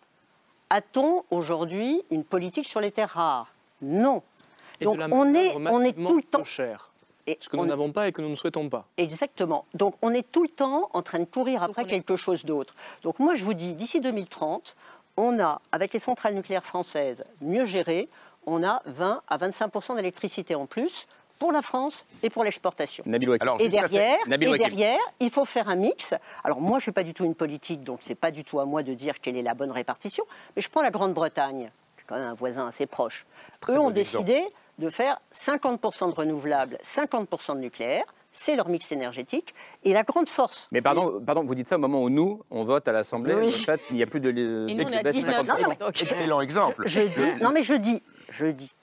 A-t-on 0.74 1.24
aujourd'hui 1.30 2.02
une 2.10 2.24
politique 2.24 2.66
sur 2.66 2.82
les 2.82 2.90
terres 2.90 3.12
rares? 3.12 3.54
Non. 3.84 4.24
Et 4.82 4.86
Donc 4.86 5.00
on 5.12 5.36
est, 5.36 5.56
on 5.56 5.82
est 5.82 5.94
tout 5.94 6.18
le 6.18 6.24
temps. 6.24 6.42
Et 7.28 7.38
Ce 7.40 7.48
que 7.48 7.58
nous 7.58 7.68
n'avons 7.68 7.92
pas 7.92 8.08
et 8.08 8.12
que 8.12 8.24
nous 8.24 8.30
ne 8.30 8.36
souhaitons 8.36 8.68
pas. 8.70 8.88
Exactement. 8.98 9.66
Donc 9.76 9.94
on 10.02 10.12
est 10.16 10.32
tout 10.32 10.42
le 10.42 10.50
temps 10.50 10.90
en 10.94 11.04
train 11.04 11.20
de 11.20 11.26
courir 11.26 11.62
après 11.62 11.86
quelque 11.86 12.16
chose 12.16 12.44
d'autre. 12.44 12.74
Donc 13.04 13.20
moi 13.20 13.36
je 13.36 13.44
vous 13.44 13.54
dis, 13.54 13.76
d'ici 13.76 14.00
2030, 14.00 14.76
on 15.16 15.40
a, 15.40 15.62
avec 15.72 15.94
les 15.94 16.00
centrales 16.00 16.34
nucléaires 16.34 16.66
françaises 16.66 17.24
mieux 17.40 17.66
gérées, 17.66 18.10
on 18.48 18.64
a 18.64 18.82
20 18.88 19.22
à 19.28 19.38
25% 19.38 19.96
d'électricité 19.96 20.56
en 20.56 20.66
plus 20.66 21.06
pour 21.44 21.52
la 21.52 21.62
France 21.62 22.06
et 22.22 22.30
pour 22.30 22.46
l'exportation. 22.46 23.04
Nabil 23.06 23.30
Wakim. 23.30 23.50
Et 23.60 23.68
derrière, 23.68 24.18
et 24.32 24.58
derrière, 24.58 24.98
il 25.20 25.30
faut 25.30 25.44
faire 25.44 25.68
un 25.68 25.76
mix. 25.76 26.14
Alors 26.46 26.62
moi, 26.62 26.72
je 26.72 26.76
ne 26.78 26.82
suis 26.84 26.92
pas 26.94 27.04
du 27.04 27.14
tout 27.14 27.26
une 27.26 27.36
politique, 27.36 27.84
donc 27.84 28.00
c'est 28.00 28.16
pas 28.16 28.32
du 28.32 28.46
tout 28.46 28.62
à 28.62 28.66
moi 28.66 28.82
de 28.82 28.94
dire 28.94 29.20
quelle 29.20 29.36
est 29.36 29.42
la 29.42 29.54
bonne 29.54 29.72
répartition. 29.72 30.24
Mais 30.56 30.62
je 30.62 30.70
prends 30.70 30.82
la 30.82 30.90
Grande-Bretagne, 30.90 31.70
qui 31.98 32.02
est 32.02 32.06
quand 32.08 32.16
même 32.16 32.30
un 32.30 32.34
voisin 32.34 32.68
assez 32.70 32.86
proche. 32.86 33.26
Eux 33.68 33.78
ont 33.78 33.92
exemple. 33.92 34.24
décidé 34.26 34.46
de 34.80 34.90
faire 34.90 35.20
50% 35.36 36.12
de 36.12 36.16
renouvelables, 36.16 36.78
50% 36.82 37.56
de 37.56 37.60
nucléaire. 37.60 38.06
C'est 38.32 38.56
leur 38.56 38.70
mix 38.70 38.90
énergétique. 38.94 39.54
Et 39.84 39.92
la 39.92 40.04
grande 40.04 40.30
force. 40.30 40.70
Mais 40.72 40.82
pardon, 40.82 41.22
pardon, 41.24 41.44
vous 41.44 41.56
dites 41.56 41.68
ça 41.68 41.76
au 41.76 41.80
moment 41.80 42.02
où 42.02 42.10
nous, 42.10 42.42
on 42.52 42.64
vote 42.64 42.88
à 42.88 42.94
l'Assemblée, 42.94 43.34
Oui. 43.36 43.46
le 43.48 43.52
fait 43.52 43.86
qu'il 43.86 43.98
n'y 43.98 44.02
a 44.04 44.08
plus 44.08 44.22
de... 44.22 44.30
Et 44.30 44.74
nous, 44.76 44.82
on 44.82 44.88
a 44.88 44.98
de 44.98 45.04
baisse 45.04 45.16
de 45.18 45.20
19, 45.20 45.46
50%. 45.46 45.62
non, 45.62 45.68
mais- 45.68 46.02
Excellent 46.02 46.40
exemple. 46.42 46.84
Je 46.88 47.02
dis, 47.02 47.44
non 47.44 47.52
mais 47.52 47.64
je 47.64 47.74
dis, 47.76 48.02
je 48.30 48.46
dis, 48.48 48.74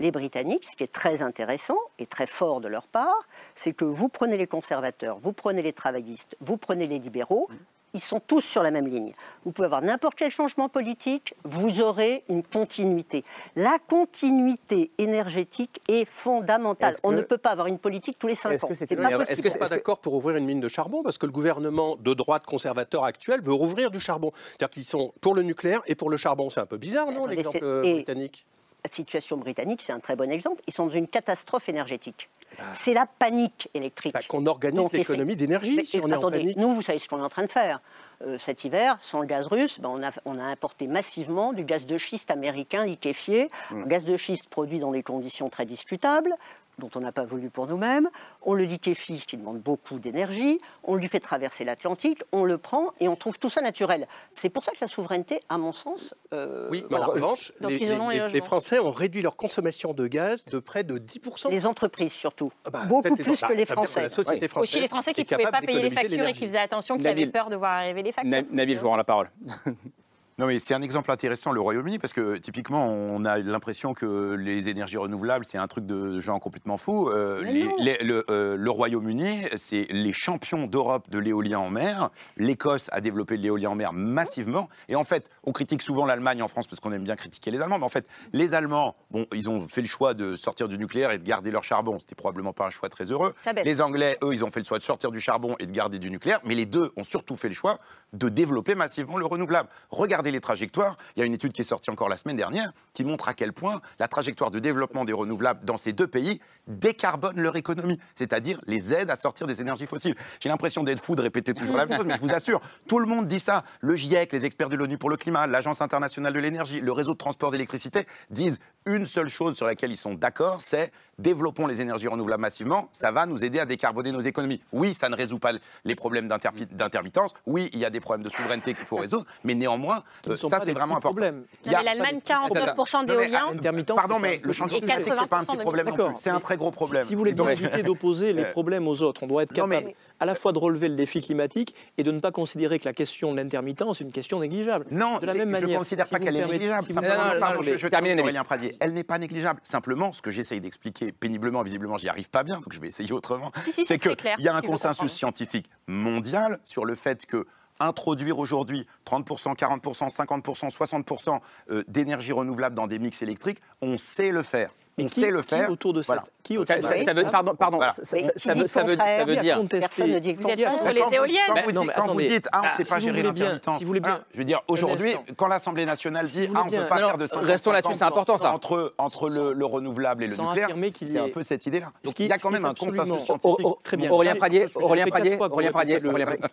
les 0.00 0.10
Britanniques, 0.10 0.66
ce 0.68 0.76
qui 0.76 0.84
est 0.84 0.92
très 0.92 1.22
intéressant 1.22 1.78
et 1.98 2.06
très 2.06 2.26
fort 2.26 2.60
de 2.60 2.68
leur 2.68 2.86
part, 2.86 3.20
c'est 3.54 3.72
que 3.72 3.84
vous 3.84 4.08
prenez 4.08 4.36
les 4.36 4.46
conservateurs, 4.46 5.18
vous 5.20 5.32
prenez 5.32 5.62
les 5.62 5.72
travaillistes, 5.72 6.36
vous 6.40 6.56
prenez 6.56 6.86
les 6.86 6.98
libéraux, 6.98 7.48
ils 7.94 8.00
sont 8.00 8.20
tous 8.20 8.40
sur 8.40 8.62
la 8.62 8.70
même 8.70 8.86
ligne. 8.86 9.12
Vous 9.44 9.52
pouvez 9.52 9.66
avoir 9.66 9.82
n'importe 9.82 10.14
quel 10.16 10.30
changement 10.30 10.70
politique, 10.70 11.34
vous 11.44 11.82
aurez 11.82 12.24
une 12.30 12.42
continuité. 12.42 13.22
La 13.54 13.78
continuité 13.86 14.90
énergétique 14.96 15.78
est 15.88 16.06
fondamentale. 16.06 16.92
Est-ce 16.94 17.00
On 17.04 17.10
que- 17.10 17.16
ne 17.16 17.20
peut 17.22 17.36
pas 17.36 17.50
avoir 17.50 17.66
une 17.66 17.78
politique 17.78 18.18
tous 18.18 18.28
les 18.28 18.34
cinq 18.34 18.48
ans. 18.64 18.68
C'est 18.72 18.86
possible. 18.86 19.02
Je 19.02 19.42
ne 19.44 19.50
suis 19.50 19.58
pas 19.58 19.68
d'accord 19.68 19.98
pour 19.98 20.14
ouvrir 20.14 20.36
une 20.36 20.46
mine 20.46 20.60
de 20.60 20.68
charbon 20.68 21.02
parce 21.02 21.18
que 21.18 21.26
le 21.26 21.32
gouvernement 21.32 21.96
de 21.96 22.14
droite 22.14 22.46
conservateur 22.46 23.04
actuel 23.04 23.42
veut 23.42 23.52
rouvrir 23.52 23.90
du 23.90 24.00
charbon? 24.00 24.32
C'est-à-dire 24.34 24.70
qu'ils 24.70 24.84
sont 24.84 25.12
pour 25.20 25.34
le 25.34 25.42
nucléaire 25.42 25.82
et 25.86 25.94
pour 25.94 26.08
le 26.08 26.16
charbon. 26.16 26.48
C'est 26.48 26.60
un 26.60 26.66
peu 26.66 26.78
bizarre, 26.78 27.12
non, 27.12 27.26
l'exemple 27.26 27.58
c'est- 27.60 27.64
euh, 27.64 27.82
britannique? 27.82 28.46
La 28.84 28.90
situation 28.90 29.36
britannique, 29.36 29.80
c'est 29.80 29.92
un 29.92 30.00
très 30.00 30.16
bon 30.16 30.30
exemple. 30.30 30.60
Ils 30.66 30.72
sont 30.72 30.86
dans 30.86 30.92
une 30.92 31.06
catastrophe 31.06 31.68
énergétique. 31.68 32.28
bah. 32.58 32.64
c'est 32.74 32.94
la 32.94 33.06
panique 33.06 33.68
électrique. 33.74 34.16
Qu'on 34.28 34.46
organise 34.46 34.92
l'économie 34.92 35.36
d'énergie 35.36 35.86
si 35.86 36.00
on 36.00 36.08
est 36.08 36.14
en 36.14 36.18
attendez, 36.18 36.38
panique. 36.38 36.56
Nous, 36.56 36.74
vous 36.74 36.82
savez 36.82 36.98
ce 36.98 37.08
qu'on 37.08 37.18
est 37.20 37.24
en 37.24 37.28
train 37.28 37.44
de 37.44 37.50
faire. 37.50 37.80
Euh, 38.26 38.38
cet 38.38 38.64
hiver, 38.64 38.96
sans 39.00 39.20
le 39.20 39.26
gaz 39.26 39.46
russe, 39.46 39.78
ben, 39.80 39.88
on, 39.88 40.02
a, 40.02 40.10
on 40.24 40.38
a 40.38 40.42
importé 40.44 40.86
massivement 40.88 41.52
du 41.52 41.64
gaz 41.64 41.86
de 41.86 41.96
schiste 41.98 42.30
américain 42.32 42.84
liquéfié, 42.84 43.48
Mm. 43.70 43.82
un 43.82 43.86
gaz 43.86 44.04
de 44.04 44.16
schiste 44.16 44.48
produit 44.48 44.78
dans 44.80 44.90
des 44.92 45.02
conditions 45.04 45.48
très 45.48 45.64
discutables, 45.64 46.34
dont 46.82 46.90
on 46.96 47.00
n'a 47.00 47.12
pas 47.12 47.24
voulu 47.24 47.48
pour 47.48 47.66
nous-mêmes. 47.68 48.10
On 48.42 48.54
le 48.54 48.64
liquéfie, 48.64 49.18
ce 49.18 49.26
qui 49.26 49.36
demande 49.36 49.60
beaucoup 49.60 49.98
d'énergie. 50.00 50.60
On 50.82 50.96
lui 50.96 51.06
fait 51.08 51.20
traverser 51.20 51.62
l'Atlantique, 51.64 52.22
on 52.32 52.44
le 52.44 52.58
prend 52.58 52.92
et 53.00 53.06
on 53.08 53.14
trouve 53.16 53.38
tout 53.38 53.50
ça 53.50 53.60
naturel. 53.60 54.08
C'est 54.32 54.48
pour 54.50 54.64
ça 54.64 54.72
que 54.72 54.78
la 54.80 54.88
souveraineté, 54.88 55.40
à 55.48 55.58
mon 55.58 55.72
sens, 55.72 56.14
euh, 56.34 56.68
Oui, 56.70 56.80
mais 56.82 56.88
voilà. 56.96 57.08
en 57.08 57.12
revanche, 57.12 57.52
les, 57.60 57.76
isolons 57.76 58.08
les- 58.08 58.16
les 58.16 58.20
les 58.22 58.28
logements. 58.30 58.44
Français 58.46 58.78
ont 58.80 58.90
réduit 58.90 59.22
leur 59.22 59.36
consommation 59.36 59.92
de 59.92 60.06
gaz 60.08 60.44
de 60.46 60.58
près 60.58 60.82
de 60.82 60.98
10%. 60.98 61.50
Les 61.50 61.66
entreprises 61.66 62.12
surtout. 62.12 62.50
bah, 62.70 62.84
Beaucoup 62.86 63.14
plus 63.14 63.24
gens- 63.24 63.30
que 63.30 63.32
les 63.32 63.38
ça 63.38 63.48
veut 63.48 63.56
dire 63.56 63.66
que 63.66 63.72
Français. 63.74 64.02
la 64.02 64.08
société 64.08 64.48
française 64.48 64.70
Aussi 64.70 64.80
les 64.80 64.88
Français 64.88 65.12
qui 65.12 65.20
ne 65.20 65.26
pouvaient 65.26 65.44
pas 65.50 65.60
payer 65.60 65.82
les 65.82 65.90
factures 65.90 66.26
et 66.26 66.32
qui 66.32 66.46
faisaient 66.46 66.58
attention, 66.58 66.96
qui 66.96 67.06
avaient 67.06 67.26
peur 67.28 67.48
de 67.48 67.56
voir 67.56 67.72
arriver 67.74 68.02
les 68.02 68.12
factures. 68.12 68.30
Na- 68.30 68.42
Nabil, 68.50 68.76
je 68.76 68.80
vous 68.82 68.88
rends 68.88 68.96
la 68.96 69.04
parole. 69.04 69.30
Non, 70.38 70.46
mais 70.46 70.58
c'est 70.58 70.74
un 70.74 70.82
exemple 70.82 71.10
intéressant, 71.10 71.52
le 71.52 71.60
Royaume-Uni, 71.60 71.98
parce 71.98 72.12
que 72.12 72.36
typiquement, 72.38 72.88
on 72.88 73.24
a 73.24 73.38
l'impression 73.38 73.92
que 73.92 74.32
les 74.34 74.68
énergies 74.70 74.96
renouvelables, 74.96 75.44
c'est 75.44 75.58
un 75.58 75.66
truc 75.68 75.84
de 75.84 76.18
gens 76.20 76.38
complètement 76.38 76.78
fous. 76.78 77.10
Euh, 77.10 77.42
Mais 77.44 77.52
les- 77.52 77.64
non. 77.64 77.76
les- 77.78 77.98
le 77.98 78.24
euh, 78.30 78.56
le 78.56 78.70
Royaume-Uni, 78.70 79.42
c'est 79.56 79.86
les 79.90 80.12
champions 80.12 80.66
d'Europe 80.66 81.10
de 81.10 81.18
l'éolien 81.18 81.58
en 81.58 81.68
mer. 81.70 82.10
L'Écosse 82.38 82.88
a 82.92 83.00
développé 83.00 83.36
l'éolien 83.36 83.70
en 83.70 83.74
mer 83.74 83.92
massivement. 83.92 84.68
Et 84.88 84.96
en 84.96 85.04
fait, 85.04 85.28
on 85.44 85.52
critique 85.52 85.82
souvent 85.82 86.06
l'Allemagne 86.06 86.42
en 86.42 86.48
France 86.48 86.66
parce 86.66 86.80
qu'on 86.80 86.92
aime 86.92 87.04
bien 87.04 87.16
critiquer 87.16 87.50
les 87.50 87.60
Allemands. 87.60 87.78
Mais 87.78 87.84
en 87.84 87.88
fait, 87.90 88.06
les 88.32 88.54
Allemands, 88.54 88.96
bon, 89.10 89.26
ils 89.34 89.50
ont 89.50 89.68
fait 89.68 89.82
le 89.82 89.86
choix 89.86 90.14
de 90.14 90.34
sortir 90.34 90.66
du 90.68 90.78
nucléaire 90.78 91.10
et 91.10 91.18
de 91.18 91.24
garder 91.24 91.50
leur 91.50 91.62
charbon. 91.62 91.98
C'était 92.00 92.14
probablement 92.14 92.52
pas 92.54 92.66
un 92.66 92.70
choix 92.70 92.88
très 92.88 93.04
heureux. 93.12 93.34
Les 93.64 93.80
Anglais, 93.82 94.16
eux, 94.24 94.32
ils 94.32 94.44
ont 94.44 94.50
fait 94.50 94.60
le 94.60 94.66
choix 94.66 94.78
de 94.78 94.82
sortir 94.82 95.10
du 95.10 95.20
charbon 95.20 95.56
et 95.58 95.66
de 95.66 95.72
garder 95.72 95.98
du 95.98 96.10
nucléaire. 96.10 96.40
Mais 96.44 96.54
les 96.54 96.66
deux 96.66 96.90
ont 96.96 97.04
surtout 97.04 97.36
fait 97.36 97.48
le 97.48 97.54
choix 97.54 97.76
de 98.14 98.28
développer 98.30 98.74
massivement 98.74 99.18
le 99.18 99.26
renouvelable. 99.26 99.68
Regardez 99.90 100.21
les 100.30 100.40
trajectoires. 100.40 100.96
Il 101.16 101.20
y 101.20 101.22
a 101.22 101.26
une 101.26 101.34
étude 101.34 101.52
qui 101.52 101.62
est 101.62 101.64
sortie 101.64 101.90
encore 101.90 102.08
la 102.08 102.16
semaine 102.16 102.36
dernière 102.36 102.72
qui 102.94 103.04
montre 103.04 103.28
à 103.28 103.34
quel 103.34 103.52
point 103.52 103.80
la 103.98 104.08
trajectoire 104.08 104.50
de 104.50 104.58
développement 104.58 105.04
des 105.04 105.12
renouvelables 105.12 105.64
dans 105.64 105.76
ces 105.76 105.92
deux 105.92 106.06
pays 106.06 106.40
décarbone 106.66 107.40
leur 107.40 107.56
économie, 107.56 107.98
c'est-à-dire 108.14 108.60
les 108.66 108.94
aide 108.94 109.10
à 109.10 109.16
sortir 109.16 109.46
des 109.46 109.60
énergies 109.60 109.86
fossiles. 109.86 110.14
J'ai 110.40 110.48
l'impression 110.48 110.84
d'être 110.84 111.00
fou 111.00 111.16
de 111.16 111.22
répéter 111.22 111.54
toujours 111.54 111.76
la 111.76 111.86
même 111.86 111.98
chose, 111.98 112.06
mais 112.06 112.16
je 112.16 112.20
vous 112.20 112.32
assure, 112.32 112.60
tout 112.86 112.98
le 112.98 113.06
monde 113.06 113.26
dit 113.26 113.40
ça. 113.40 113.64
Le 113.80 113.96
GIEC, 113.96 114.32
les 114.32 114.44
experts 114.44 114.68
de 114.68 114.76
l'ONU 114.76 114.98
pour 114.98 115.10
le 115.10 115.16
climat, 115.16 115.46
l'Agence 115.46 115.80
internationale 115.80 116.32
de 116.32 116.38
l'énergie, 116.38 116.80
le 116.80 116.92
réseau 116.92 117.12
de 117.12 117.18
transport 117.18 117.50
d'électricité 117.50 118.06
disent 118.30 118.58
une 118.86 119.06
seule 119.06 119.28
chose 119.28 119.56
sur 119.56 119.66
laquelle 119.66 119.90
ils 119.90 119.96
sont 119.96 120.14
d'accord, 120.14 120.60
c'est 120.60 120.90
développons 121.18 121.66
les 121.68 121.80
énergies 121.80 122.08
renouvelables 122.08 122.40
massivement, 122.40 122.88
ça 122.90 123.12
va 123.12 123.26
nous 123.26 123.44
aider 123.44 123.60
à 123.60 123.66
décarboner 123.66 124.10
nos 124.10 124.20
économies. 124.22 124.60
Oui, 124.72 124.92
ça 124.94 125.08
ne 125.08 125.14
résout 125.14 125.38
pas 125.38 125.52
les 125.84 125.94
problèmes 125.94 126.26
d'intermittence, 126.26 127.32
oui, 127.46 127.70
il 127.72 127.78
y 127.78 127.84
a 127.84 127.90
des 127.90 128.00
problèmes 128.00 128.24
de 128.24 128.30
souveraineté 128.30 128.74
qu'il 128.74 128.84
faut 128.84 128.96
résoudre, 128.96 129.26
mais 129.44 129.54
néanmoins, 129.54 130.02
Ce 130.24 130.30
euh, 130.30 130.36
ça 130.36 130.60
c'est 130.64 130.72
vraiment 130.72 130.96
important. 130.96 131.10
problèmes. 131.10 131.44
Il 131.64 131.72
y 131.72 131.74
a- 131.74 131.82
l'Allemagne, 131.82 132.20
Attends, 132.24 132.48
49% 132.48 132.98
attends. 132.98 133.02
Non, 133.02 133.06
mais, 133.06 133.28
d'éolien. 133.28 133.94
Pardon, 133.94 134.18
mais 134.18 134.40
le 134.42 134.52
changement 134.52 134.78
Et 134.78 134.80
climatique, 134.80 135.12
c'est 135.14 135.26
pas 135.28 135.38
un 135.38 135.42
80% 135.42 135.46
petit 135.46 135.56
problème 135.58 135.86
non 135.88 135.94
plus, 135.94 136.04
c'est 136.18 136.30
un 136.30 136.40
très 136.40 136.56
gros 136.56 136.70
problème. 136.70 137.02
Si, 137.02 137.08
si 137.08 137.14
vous 137.14 137.20
voulez 137.20 137.34
éviter 137.52 137.82
d'opposer 137.82 138.32
les 138.32 138.42
Euh, 138.44 138.50
problèmes 138.50 138.88
aux 138.88 139.00
autres, 139.02 139.22
on 139.22 139.26
doit 139.28 139.42
être 139.44 139.56
Non, 139.56 139.66
mais- 139.66 139.76
capable 139.76 139.94
à 140.22 140.24
la 140.24 140.36
fois 140.36 140.52
de 140.52 140.58
relever 140.60 140.86
le 140.88 140.94
défi 140.94 141.20
climatique 141.20 141.74
et 141.98 142.04
de 142.04 142.12
ne 142.12 142.20
pas 142.20 142.30
considérer 142.30 142.78
que 142.78 142.84
la 142.84 142.92
question 142.92 143.32
de 143.32 143.38
l'intermittence 143.38 144.00
est 144.00 144.04
une 144.04 144.12
question 144.12 144.38
négligeable. 144.38 144.86
Non, 144.92 145.18
de 145.18 145.26
la 145.26 145.34
même 145.34 145.48
je 145.48 145.52
manière. 145.52 145.68
ne 145.70 145.76
considère 145.78 146.04
si 146.06 146.12
pas 146.12 146.20
qu'elle 146.20 146.36
est 146.36 146.44
négligeable. 146.44 146.82
si 146.84 146.90
me 146.90 146.94
Simplement, 146.94 147.14
permettez- 147.16 147.40
pardon, 147.40 147.56
non, 147.56 147.62
je, 147.62 147.76
je 147.76 147.88
termine. 147.88 148.20
Aurélien 148.20 148.44
Pradier. 148.44 148.76
Elle 148.78 148.92
n'est 148.92 149.02
pas 149.02 149.18
négligeable. 149.18 149.58
Simplement, 149.64 150.12
ce 150.12 150.22
que 150.22 150.30
j'essaye 150.30 150.60
d'expliquer 150.60 151.10
péniblement, 151.10 151.62
visiblement, 151.64 151.98
j'y 151.98 152.08
arrive 152.08 152.30
pas 152.30 152.44
bien, 152.44 152.56
donc 152.60 152.72
je 152.72 152.78
vais 152.78 152.86
essayer 152.86 153.12
autrement. 153.12 153.50
Si, 153.64 153.72
si, 153.72 153.80
c'est 153.80 153.84
c'est 153.94 153.98
que 153.98 154.10
très 154.10 154.16
clair, 154.16 154.36
il 154.38 154.44
y 154.44 154.48
a 154.48 154.54
un 154.54 154.62
consensus 154.62 155.10
scientifique 155.10 155.66
mondial 155.88 156.60
sur 156.64 156.84
le 156.84 156.94
fait 156.94 157.26
que 157.26 157.44
introduire 157.80 158.38
aujourd'hui 158.38 158.86
30%, 159.06 159.56
40%, 159.56 160.08
50%, 160.08 160.70
60% 160.70 161.40
euh, 161.70 161.82
d'énergie 161.88 162.30
renouvelable 162.32 162.76
dans 162.76 162.86
des 162.86 163.00
mix 163.00 163.22
électriques, 163.22 163.58
on 163.80 163.98
sait 163.98 164.30
le 164.30 164.44
faire. 164.44 164.70
On 164.98 165.04
qui- 165.06 165.20
sait 165.20 165.30
le 165.30 165.40
qui 165.42 165.48
faire. 165.48 165.70
autour 165.70 165.92
de 165.94 166.02
cette- 166.02 166.08
Voilà. 166.08 166.24
qui 166.42 166.56
autour 166.58 166.66
Ça- 166.66 166.76
de 166.76 166.80
ça- 166.82 167.04
ça 167.04 167.12
veut- 167.14 167.24
pardon, 167.24 167.54
pardon, 167.54 167.76
Voilà. 167.78 167.92
ça- 167.94 168.04
ça- 168.04 168.16
ça 168.36 168.52
veut- 168.54 168.66
ça 168.66 168.82
veut- 168.82 168.96
ça 168.96 169.24
veut 169.24 169.36
dire. 169.36 169.56
Contester- 169.56 170.02
Vous 170.02 170.48
êtes 170.48 170.64
Quand 170.64 170.70
contre 170.72 170.92
les 170.92 171.00
Quand 171.00 171.10
éoliennes 171.10 171.40
vous, 171.48 171.54
Ben 171.54 171.62
dites- 171.66 171.88
mais 171.88 171.92
quand 171.96 172.12
vous 172.12 172.20
dites, 172.20 172.48
ah, 172.52 172.58
on 172.58 172.62
ne 172.62 172.66
Ah, 172.66 172.76
sait 172.76 172.84
si 172.84 172.90
pas 172.90 172.96
vous 172.96 173.02
gérer 173.02 173.22
l'intermittent. 173.22 173.70
si 173.70 173.80
vous 173.84 173.86
voulez 173.86 174.00
bien- 174.00 174.10
Voilà. 174.10 174.24
Je 174.32 174.38
veux 174.38 174.44
dire, 174.44 174.60
aujourd'hui, 174.68 175.14
quand 175.36 175.46
l'Assemblée 175.46 175.86
nationale 175.86 176.26
dit, 176.26 176.46
vous 176.46 176.52
ah, 176.56 176.62
on 176.66 176.70
ne 176.70 176.70
peut 176.82 176.86
pas 176.88 177.00
Non, 177.00 177.06
faire 177.08 177.16
de 177.18 177.22
non, 177.22 177.28
50 177.28 177.44
restons 177.46 177.72
là-dessus, 177.72 177.94
c'est 177.94 178.04
important, 178.04 178.38
ça. 178.38 178.52
Entre, 178.52 178.94
entre 178.98 179.28
le, 179.30 179.52
le 179.52 179.64
renouvelable 179.66 180.24
et 180.24 180.26
le 180.28 180.36
nucléaire, 180.36 180.68
c'est 181.02 181.18
un 181.18 181.28
peu 181.28 181.42
cette 181.42 181.64
idée-là. 181.66 181.92
Donc 182.04 182.14
qui- 182.14 182.24
il 182.24 182.28
y 182.28 182.32
a 182.32 182.38
quand 182.38 182.48
qui 182.48 182.54
même 182.54 182.64
un 182.66 182.74
consensus 182.74 183.24
scientifique. 183.24 183.66
Très 183.82 183.96
bien. 183.96 184.10
Aurélien 184.10 184.34
Pradier, 184.34 184.66
Aurélien 184.74 185.06
Pradier, 185.06 185.36
Aurélien 185.40 185.70
Pradier. 185.72 186.00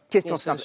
Question 0.09 0.37
simple. 0.37 0.61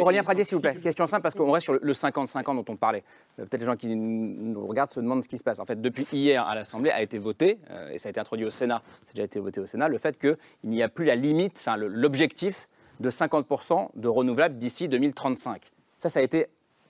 Aurélien 0.00 0.22
Pradier, 0.22 0.44
s'il 0.44 0.56
vous 0.56 0.60
plaît, 0.62 0.74
question 0.76 1.06
simple 1.06 1.22
parce 1.22 1.34
qu'on 1.34 1.50
reste 1.50 1.64
sur 1.64 1.78
le 1.80 1.94
50-50 1.94 2.56
dont 2.56 2.64
on 2.72 2.76
parlait. 2.76 3.02
Peut-être 3.36 3.60
les 3.60 3.64
gens 3.66 3.76
qui 3.76 3.88
nous 3.94 4.66
regardent 4.66 4.90
se 4.90 5.00
demandent 5.00 5.22
ce 5.22 5.28
qui 5.28 5.38
se 5.38 5.42
passe. 5.44 5.58
En 5.60 5.64
fait, 5.64 5.80
depuis 5.80 6.06
hier 6.12 6.46
à 6.46 6.54
l'Assemblée 6.54 6.81
a 6.90 7.02
été 7.02 7.18
voté 7.18 7.58
euh, 7.70 7.90
et 7.90 7.98
ça 7.98 8.08
a 8.08 8.10
été 8.10 8.20
introduit 8.20 8.46
au 8.46 8.50
Sénat. 8.50 8.82
Ça 9.04 9.10
a 9.10 9.12
déjà 9.14 9.24
été 9.24 9.38
voté 9.40 9.60
au 9.60 9.66
Sénat 9.66 9.88
le 9.88 9.98
fait 9.98 10.18
qu'il 10.18 10.36
n'y 10.64 10.82
a 10.82 10.88
plus 10.88 11.04
la 11.04 11.14
limite, 11.16 11.58
enfin 11.60 11.76
l'objectif 11.76 12.66
de 13.00 13.10
50% 13.10 13.88
de 13.94 14.08
renouvelables 14.08 14.56
d'ici 14.58 14.88
2035. 14.88 15.70
Ça, 15.96 16.08
ça 16.08 16.20
a 16.20 16.22
été 16.22 16.46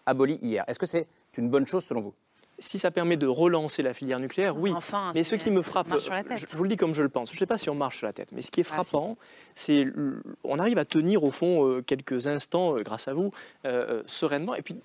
aboli 0.06 0.38
hier. 0.42 0.64
Est-ce 0.68 0.78
que 0.78 0.86
c'est 0.86 1.06
une 1.36 1.48
bonne 1.48 1.66
chose 1.66 1.84
selon 1.84 2.00
vous? 2.00 2.14
Si 2.58 2.78
ça 2.78 2.90
permet 2.90 3.16
de 3.16 3.26
relancer 3.26 3.82
la 3.82 3.92
filière 3.94 4.20
nucléaire, 4.20 4.56
oui. 4.56 4.72
Enfin, 4.76 5.10
mais 5.14 5.24
c'est- 5.24 5.36
ce 5.36 5.42
qui 5.42 5.50
me 5.50 5.62
frappe, 5.62 5.86
on 5.88 5.90
marche 5.90 6.02
sur 6.04 6.12
la 6.12 6.22
tête. 6.22 6.36
je, 6.36 6.46
je 6.48 6.56
vous 6.56 6.62
le 6.62 6.68
dis 6.68 6.76
comme 6.76 6.94
je 6.94 7.02
le 7.02 7.08
pense, 7.08 7.30
je 7.30 7.34
ne 7.34 7.38
sais 7.38 7.46
pas 7.46 7.58
si 7.58 7.70
on 7.70 7.74
marche 7.74 7.98
sur 7.98 8.06
la 8.06 8.12
tête, 8.12 8.28
mais 8.30 8.42
ce 8.42 8.50
qui 8.50 8.60
est 8.60 8.64
frappant, 8.64 9.16
c'est 9.54 9.86
on 10.44 10.58
arrive 10.58 10.78
à 10.78 10.84
tenir 10.84 11.24
au 11.24 11.30
fond 11.30 11.66
euh, 11.66 11.82
quelques 11.82 12.28
instants, 12.28 12.76
euh, 12.76 12.82
grâce 12.82 13.08
à 13.08 13.14
vous, 13.14 13.32
euh, 13.64 14.02
sereinement, 14.06 14.54
et 14.54 14.62
puis 14.62 14.76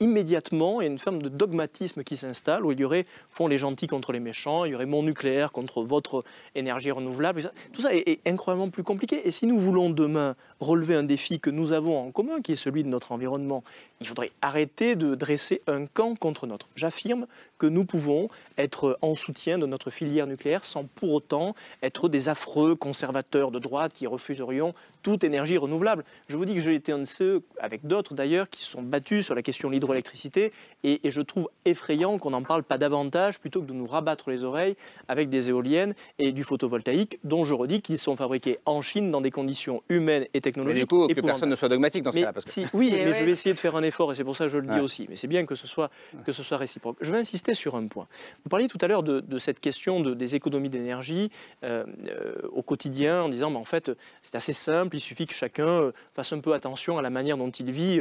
immédiatement, 0.00 0.80
il 0.80 0.84
y 0.84 0.88
a 0.88 0.90
une 0.90 0.98
forme 0.98 1.22
de 1.22 1.28
dogmatisme 1.28 2.02
qui 2.04 2.16
s'installe 2.16 2.64
où 2.64 2.72
il 2.72 2.80
y 2.80 2.84
aurait, 2.84 3.06
font 3.30 3.46
les 3.48 3.58
gentils 3.58 3.86
contre 3.86 4.12
les 4.12 4.20
méchants, 4.20 4.64
il 4.64 4.72
y 4.72 4.74
aurait 4.74 4.86
mon 4.86 5.02
nucléaire 5.02 5.52
contre 5.52 5.82
votre 5.82 6.24
énergie 6.54 6.90
renouvelable. 6.90 7.42
ça- 7.42 7.52
tout 7.72 7.80
ça 7.80 7.94
est, 7.94 8.06
est 8.08 8.20
incroyablement 8.28 8.70
plus 8.70 8.82
compliqué. 8.82 9.26
Et 9.26 9.30
si 9.30 9.46
nous 9.46 9.58
voulons 9.58 9.90
demain 9.90 10.36
relever 10.60 10.94
un 10.94 11.02
défi 11.02 11.40
que 11.40 11.50
nous 11.50 11.72
avons 11.72 11.98
en 11.98 12.10
commun, 12.10 12.40
qui 12.42 12.52
est 12.52 12.56
celui 12.56 12.82
de 12.82 12.88
notre 12.88 13.12
environnement, 13.12 13.64
il 14.00 14.06
faudrait 14.06 14.32
arrêter 14.42 14.94
de 14.96 15.14
dresser 15.14 15.62
un 15.66 15.86
camp 15.86 16.14
contre 16.18 16.46
notre. 16.46 16.68
J'affirme 16.76 17.26
que 17.58 17.66
nous 17.66 17.86
pouvons 17.86 18.28
être 18.58 18.98
en 19.00 19.14
soutien 19.14 19.56
de 19.58 19.64
notre 19.66 19.90
filière 19.90 20.26
nucléaire 20.26 20.64
sans 20.66 20.84
pour 20.84 21.12
autant 21.14 21.54
être 21.82 22.10
des 22.10 22.28
affreux 22.28 22.74
conservateurs 22.74 23.50
de 23.50 23.58
droite 23.58 23.92
qui 23.94 24.06
refuserions 24.06 24.74
toute 25.06 25.22
énergie 25.22 25.56
renouvelable. 25.56 26.02
Je 26.28 26.36
vous 26.36 26.44
dis 26.44 26.52
que 26.54 26.58
j'ai 26.58 26.74
été 26.74 26.90
un 26.90 26.98
de 26.98 27.04
ceux, 27.04 27.42
avec 27.60 27.86
d'autres 27.86 28.12
d'ailleurs, 28.14 28.48
qui 28.50 28.60
se 28.64 28.72
sont 28.72 28.82
battus 28.82 29.24
sur 29.24 29.36
la 29.36 29.42
question 29.42 29.68
de 29.68 29.74
l'hydroélectricité 29.74 30.52
et, 30.82 31.06
et 31.06 31.12
je 31.12 31.20
trouve 31.20 31.48
effrayant 31.64 32.18
qu'on 32.18 32.30
n'en 32.30 32.42
parle 32.42 32.64
pas 32.64 32.76
davantage 32.76 33.38
plutôt 33.38 33.60
que 33.62 33.66
de 33.66 33.72
nous 33.72 33.86
rabattre 33.86 34.30
les 34.30 34.42
oreilles 34.42 34.74
avec 35.06 35.28
des 35.28 35.48
éoliennes 35.48 35.94
et 36.18 36.32
du 36.32 36.42
photovoltaïque 36.42 37.20
dont 37.22 37.44
je 37.44 37.54
redis 37.54 37.82
qu'ils 37.82 37.98
sont 37.98 38.16
fabriqués 38.16 38.58
en 38.66 38.82
Chine 38.82 39.12
dans 39.12 39.20
des 39.20 39.30
conditions 39.30 39.80
humaines 39.88 40.24
et 40.24 40.30
Mais 40.34 40.40
technologiques. 40.40 40.80
du 40.82 40.86
coup, 40.88 41.06
que 41.06 41.20
personne 41.20 41.50
ne 41.50 41.54
soit 41.54 41.68
dogmatique 41.68 42.02
dans 42.02 42.10
ce 42.10 42.16
Mais 42.16 42.22
cas-là. 42.22 42.32
parce 42.32 42.46
que- 42.46 42.50
si- 42.50 42.66
oui, 42.74 42.90
mais 42.92 43.04
ouais. 43.06 43.14
je 43.14 43.22
vais 43.22 43.30
essayer 43.30 43.54
de 43.54 43.60
faire 43.60 43.76
un 43.76 43.84
effort 43.84 44.10
et 44.10 44.16
c'est 44.16 44.24
pour 44.24 44.34
ça 44.36 44.46
que 44.46 44.50
je 44.50 44.58
le 44.58 44.66
dis 44.66 44.72
Ouais. 44.74 44.80
aussi. 44.80 45.06
Mais 45.08 45.14
c'est 45.14 45.28
bien 45.28 45.46
que 45.46 45.54
ce, 45.54 45.68
soit, 45.68 45.88
que 46.24 46.32
ce 46.32 46.42
soit 46.42 46.56
réciproque. 46.56 46.96
Je 47.00 47.12
vais 47.12 47.18
insister 47.18 47.54
sur 47.54 47.76
un 47.76 47.86
point. 47.86 48.08
Vous 48.42 48.50
parliez 48.50 48.66
tout 48.66 48.78
à 48.80 48.88
l'heure 48.88 49.04
de, 49.04 49.20
de 49.20 49.38
cette 49.38 49.60
question 49.60 50.00
de- 50.00 50.14
des 50.14 50.34
économies 50.34 50.68
d'énergie 50.68 51.30
euh, 51.62 51.84
euh, 52.08 52.34
au 52.50 52.62
quotidien 52.62 53.22
en 53.22 53.28
disant, 53.28 53.50
mais 53.50 53.56
en 53.58 53.64
fait, 53.64 53.92
c'est 54.22 54.34
assez 54.34 54.52
simple, 54.52 54.95
il 54.96 55.00
suffit 55.00 55.26
que 55.26 55.34
chacun 55.34 55.66
euh, 55.66 55.92
fasse 56.14 56.32
un 56.32 56.40
peu 56.40 56.52
attention 56.52 56.98
à 56.98 57.02
la 57.02 57.10
manière 57.10 57.36
dont 57.36 57.50
il 57.50 57.70
vit. 57.70 58.00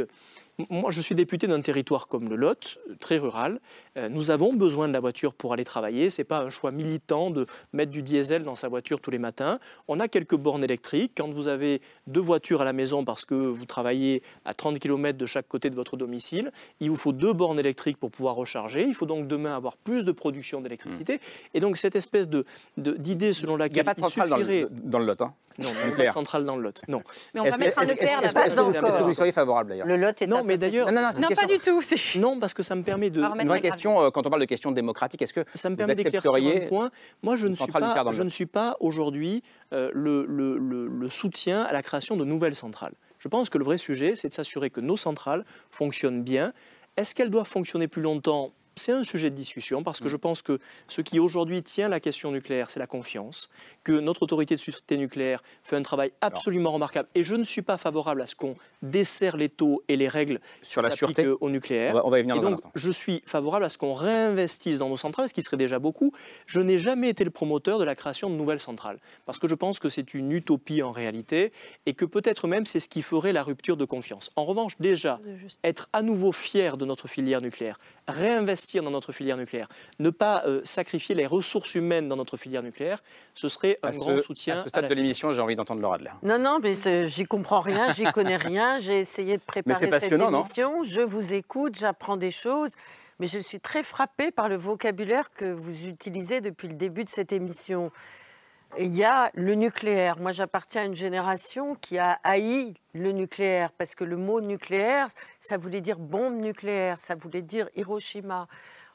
Moi, 0.70 0.90
je 0.92 1.02
suis 1.02 1.16
député 1.16 1.48
d'un 1.48 1.60
territoire 1.60 2.08
comme 2.08 2.30
le 2.30 2.38
Lot, 2.38 2.78
très 3.02 3.18
rural. 3.18 3.60
Euh, 3.98 4.08
Nous 4.08 4.32
avons 4.32 4.54
besoin 4.54 4.88
de 4.88 4.94
la 4.94 5.02
voiture 5.02 5.34
pour 5.34 5.52
aller 5.52 5.66
travailler. 5.66 6.10
Ce 6.10 6.22
n'est 6.22 6.26
pas 6.26 6.40
un 6.40 6.50
choix 6.50 6.72
militant 6.72 7.30
de 7.30 7.46
mettre 7.74 7.92
du 7.92 8.02
diesel 8.02 8.44
dans 8.44 8.56
sa 8.56 8.70
voiture 8.70 9.02
tous 9.02 9.12
les 9.12 9.18
matins. 9.20 9.60
On 9.90 10.00
a 10.00 10.08
quelques 10.08 10.38
bornes 10.38 10.64
électriques. 10.64 11.12
Quand 11.18 11.30
vous 11.30 11.50
avez 11.50 11.82
deux 12.08 12.22
voitures 12.22 12.62
à 12.62 12.64
la 12.66 12.72
maison 12.72 13.04
parce 13.04 13.26
que 13.26 13.36
vous 13.36 13.66
travaillez 13.66 14.24
à 14.46 14.54
30 14.54 14.80
km 14.80 15.18
de 15.18 15.26
chaque 15.26 15.48
côté 15.50 15.70
de 15.70 15.76
votre 15.76 15.98
domicile, 15.98 16.52
il 16.80 16.90
vous 16.90 16.96
faut 16.96 17.12
deux 17.12 17.34
bornes 17.34 17.60
électriques 17.60 17.98
pour 17.98 18.10
pouvoir 18.12 18.36
recharger. 18.36 18.84
Il 18.84 18.96
faut 18.96 19.06
donc 19.06 19.28
demain 19.28 19.56
avoir 19.58 19.76
plus 19.76 20.06
de 20.06 20.12
production 20.14 20.62
d'électricité. 20.62 21.20
Et 21.54 21.60
donc 21.60 21.76
cette 21.76 21.98
espèce 21.98 22.30
de- 22.30 22.46
de- 22.78 22.94
d'idée 22.94 23.34
selon 23.34 23.54
Il 23.54 23.58
n'y 23.58 23.60
laquelle 23.64 23.82
a 23.82 23.84
pas 23.84 23.94
de 23.94 24.00
centrale 24.00 24.30
dans 24.30 24.38
le, 24.38 24.70
dans 24.72 25.00
le 25.00 25.06
lot. 25.06 25.22
Hein. 25.22 25.34
Non, 25.58 25.70
il 25.84 25.88
n'y 25.88 25.94
a 25.94 25.96
pas 25.98 26.06
de 26.06 26.10
centrale 26.12 26.46
dans 26.46 26.56
le 26.58 26.64
Lot. 26.64 26.82
Non. 26.90 27.02
Mais 27.34 27.40
on 27.42 27.44
va 27.46 27.58
mettre 27.58 27.80
un 27.80 27.84
est-ce- 27.84 27.94
que 27.94 28.00
vous- 28.00 28.72
est-ce 28.72 28.98
que 28.98 29.04
vous 29.04 29.10
y 29.12 29.16
seriez 29.16 29.32
favorable 29.32 29.70
d'ailleurs 29.70 29.88
Le 29.88 29.96
lot 29.98 30.22
est 30.22 30.28
Non, 30.28 30.44
mais 30.46 30.58
d'ailleurs, 30.58 30.88
Non, 30.92 31.02
non, 31.02 31.10
Non, 31.22 31.28
pas 31.36 31.46
du 31.46 31.60
tout. 31.60 31.82
non, 32.20 32.40
parce 32.40 32.54
que 32.54 32.64
ça 32.64 32.76
me 32.76 32.84
permet 32.84 33.10
de, 33.10 33.22
C'est 33.36 33.42
une 33.42 33.48
vraie 33.48 33.62
question 33.62 34.00
euh, 34.02 34.10
quand 34.12 34.26
on 34.26 34.30
parle 34.30 34.42
de 34.42 34.46
questions 34.48 34.72
démocratiques. 34.72 35.22
Est-ce 35.22 35.34
que 35.34 35.44
Ça 35.54 35.70
me 35.70 35.76
permet 35.76 35.96
d'éclaircir 35.96 36.32
un 36.36 36.68
point. 36.68 36.92
Moi, 37.24 37.36
je 37.36 37.48
ne 37.48 37.56
suis 37.56 37.72
pas, 37.72 37.80
dans 37.80 38.04
le 38.04 38.12
je 38.12 38.20
Lot 38.20 38.24
ne 38.26 38.30
suis 38.30 38.46
pas 38.46 38.78
aujourd'hui 38.80 39.44
euh, 39.74 39.90
le, 39.94 40.26
le- 40.28 40.58
le- 40.58 40.88
le 40.88 41.10
soutien 41.10 41.64
à 41.64 41.74
la 41.74 41.82
création 41.82 42.16
de 42.18 42.24
nouvelles 42.26 42.56
centrales. 42.56 42.94
Je 43.20 43.28
pense 43.28 43.50
que 43.50 43.58
le 43.58 43.66
vrai 43.66 43.78
sujet, 43.78 44.16
c'est 44.16 44.30
de 44.30 44.34
s'assurer 44.34 44.70
que 44.70 44.82
nos 44.82 44.98
centrales 44.98 45.46
fonctionnent 45.72 46.22
bien. 46.24 46.54
Est-ce 46.98 47.16
qu'elles 47.16 47.30
doivent 47.32 47.48
fonctionner 47.48 47.88
plus 47.88 48.02
longtemps 48.02 48.54
c'est 48.78 48.92
un 48.92 49.04
sujet 49.04 49.30
de 49.30 49.36
discussion 49.36 49.84
parce 49.84 50.02
Mm. 50.02 50.04
que 50.04 50.10
je 50.10 50.18
pense 50.18 50.42
que 50.42 50.60
ce 50.88 51.02
qui 51.02 51.20
aujourd'hui 51.20 51.64
tient 51.64 51.88
la 51.88 52.00
question 52.00 52.32
nucléaire, 52.32 52.70
c'est 52.70 52.80
la 52.80 52.88
confiance, 52.88 53.50
que 53.84 53.94
notre 53.94 54.24
autorité 54.24 54.56
de 54.56 54.60
sûreté 54.60 54.98
nucléaire 54.98 55.42
fait 55.64 55.76
un 55.78 55.82
travail 55.82 56.12
absolument 56.22 56.72
remarquable. 56.72 57.08
Et 57.16 57.24
je 57.24 57.36
ne 57.36 57.44
suis 57.44 57.62
pas 57.62 57.78
favorable 57.78 58.22
à 58.22 58.28
ce 58.28 58.36
qu'on 58.36 58.56
desserre 58.82 59.38
les 59.38 59.50
taux 59.50 59.84
et 59.88 59.96
les 59.96 60.08
règles 60.10 60.40
Sur 60.62 60.82
la 60.82 60.90
sûreté 60.90 61.26
au 61.28 61.50
nucléaire. 61.50 61.92
On 61.94 61.98
va- 62.00 62.06
on 62.06 62.10
va 62.10 62.20
y 62.20 62.22
venir 62.22 62.36
Et 62.36 62.40
dans 62.40 62.48
un 62.48 62.50
donc, 62.52 62.58
instant. 62.60 62.72
je 62.76 62.92
suis 62.92 63.24
favorable 63.26 63.66
à 63.66 63.70
ce 63.70 63.78
qu'on 63.78 63.94
réinvestisse 63.94 64.78
dans 64.78 64.90
nos 64.90 64.98
centrales, 64.98 65.30
ce 65.30 65.34
qui 65.34 65.42
serait 65.42 65.58
déjà 65.58 65.80
beaucoup. 65.80 66.12
Je 66.46 66.60
n'ai 66.60 66.78
jamais 66.78 67.10
été 67.10 67.24
le 67.24 67.30
promoteur 67.32 67.80
de 67.80 67.84
la 67.86 67.96
création 67.96 68.30
de 68.30 68.36
nouvelles 68.36 68.60
centrales, 68.60 69.00
parce 69.26 69.40
que 69.40 69.48
je 69.48 69.56
pense 69.56 69.80
que 69.80 69.90
c'est 69.90 70.14
une 70.14 70.32
utopie 70.32 70.82
en 70.84 70.92
réalité, 70.92 71.52
et 71.86 71.94
que 71.94 72.06
peut-être 72.06 72.48
même 72.48 72.66
c'est 72.66 72.80
ce 72.80 72.90
qui 72.90 73.02
ferait 73.02 73.34
la 73.34 73.44
rupture 73.44 73.78
de 73.78 73.86
confiance. 73.86 74.32
En 74.36 74.46
revanche, 74.46 74.74
déjà, 74.80 75.20
être 75.64 75.88
à 75.94 76.02
nouveau 76.02 76.32
fier 76.32 76.78
de 76.78 76.86
notre 76.86 77.08
filière 77.08 77.42
nucléaire, 77.42 77.80
réinvestir 78.08 78.84
dans 78.84 78.92
notre 78.92 79.12
filière 79.12 79.38
nucléaire, 79.38 79.68
ne 80.00 80.10
pas 80.10 80.44
euh, 80.46 80.62
sacrifier 80.64 81.16
les 81.16 81.26
ressources 81.26 81.76
humaines 81.76 82.08
dans 82.08 82.16
notre 82.16 82.38
filière 82.38 82.64
nucléaire, 82.64 83.04
ce 83.34 83.48
serait 83.48 83.80
un 83.84 83.90
à 83.90 83.92
ce, 83.92 84.00
grand 84.00 84.22
soutien. 84.22 84.56
à 84.56 84.64
ce 84.64 84.70
stade 84.70 84.88
de 84.88 84.94
l'émission, 84.94 85.32
j'ai 85.32 85.42
envie 85.42 85.56
d'entendre 85.56 85.82
Laura 85.82 85.96
Adler. 85.96 86.12
Non, 86.24 86.40
non, 86.40 86.60
mais 86.62 86.76
j'y 87.08 87.26
comprends 87.26 87.62
rien, 87.62 87.92
j'y 87.92 88.04
connais 88.14 88.38
rien. 88.38 88.78
J'ai 88.80 89.00
essayé 89.00 89.38
de 89.38 89.44
préparer 89.44 89.90
cette 89.90 90.12
émission. 90.12 90.84
Je 90.84 91.02
vous 91.02 91.34
écoute, 91.34 91.76
j'apprends 91.78 92.18
des 92.18 92.32
choses. 92.32 92.72
Mais 93.20 93.28
je 93.28 93.40
suis 93.40 93.62
très 93.62 93.82
frappée 93.82 94.32
par 94.32 94.50
le 94.50 94.56
vocabulaire 94.56 95.32
que 95.32 95.46
vous 95.46 95.88
utilisez 95.88 96.42
depuis 96.42 96.68
le 96.68 96.74
début 96.74 97.06
de 97.06 97.10
cette 97.10 97.32
émission. 97.32 97.92
Il 98.78 98.94
y 98.94 99.06
a 99.06 99.32
le 99.36 99.56
nucléaire. 99.56 100.20
Moi, 100.20 100.34
j'appartiens 100.34 100.82
à 100.82 100.86
une 100.86 100.96
génération 100.96 101.76
qui 101.76 101.98
a 101.98 102.20
haï 102.24 102.74
le 102.94 103.14
nucléaire 103.14 103.72
parce 103.72 103.96
que 103.96 104.04
le 104.04 104.18
mot 104.18 104.42
nucléaire, 104.42 105.08
ça 105.40 105.58
voulait 105.58 105.80
dire 105.80 105.98
bombe 105.98 106.36
nucléaire, 106.36 107.00
ça 107.00 107.16
voulait 107.16 107.42
dire 107.42 107.70
Hiroshima. 107.76 108.48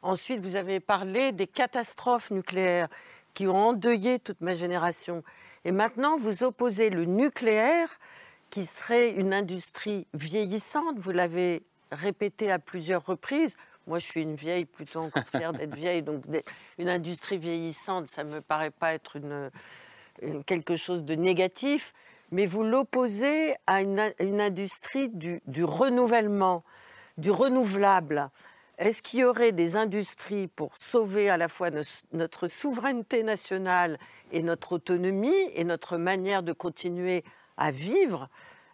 Ensuite, 0.03 0.41
vous 0.41 0.57
avez 0.57 0.81
parlé 0.81 1.33
des 1.33 1.47
catastrophes 1.47 2.31
nucléaires 2.31 2.89
qui 3.33 3.47
ont 3.47 3.57
endeuillé 3.57 4.19
toute 4.19 4.43
ma 4.43 4.53
génération. 4.53 5.23
Et 5.65 5.73
maintenant, 5.73 6.19
vous 6.19 6.43
opposez 6.43 6.91
le 6.91 7.07
nucléaire, 7.07 7.89
qui 8.51 8.67
serait 8.67 9.13
une 9.13 9.33
industrie 9.33 10.07
vieillissante. 10.13 10.99
Vous 10.99 11.13
l'avez 11.13 11.63
répété 11.91 12.51
à 12.51 12.59
plusieurs 12.59 13.07
reprises. 13.07 13.57
Moi, 13.87 13.99
je 13.99 14.07
suis 14.07 14.23
une 14.23 14.35
vieille, 14.35 14.67
plutôt 14.67 15.01
encore 15.01 15.27
fière 15.27 15.53
d'être 15.53 15.75
vieille. 15.75 16.03
Donc, 16.03 16.25
une 16.79 16.89
industrie 16.89 17.39
vieillissante, 17.39 18.09
ça 18.09 18.25
ne 18.25 18.35
me 18.35 18.41
paraît 18.41 18.71
pas 18.71 18.95
être 18.95 19.19
quelque 20.47 20.77
chose 20.77 21.05
de 21.05 21.15
négatif. 21.15 21.93
Mais 22.33 22.47
vous 22.47 22.63
l'opposez 22.63 23.55
à 23.67 23.83
une, 23.83 23.99
industrie 24.41 25.09
du, 25.09 25.65
renouvellement, 25.65 26.63
du 27.19 27.31
renouvelable. 27.31 28.31
Est-ce 28.79 29.03
qu'il 29.03 29.21
y 29.21 29.25
aurait 29.25 29.53
des 29.53 29.77
industries 29.77 30.47
pour 30.47 30.77
sauver 30.79 31.29
à 31.29 31.37
la 31.37 31.49
fois 31.49 31.71
notre 32.13 32.47
souveraineté 32.47 33.25
nationale 33.25 33.99
et 34.33 34.43
notre 34.43 34.75
autonomie 34.75 35.51
et 35.55 35.65
notre 35.65 35.97
manière 35.97 36.43
de 36.43 36.53
continuer 36.53 37.25
à 37.57 37.73
vivre 37.73 38.29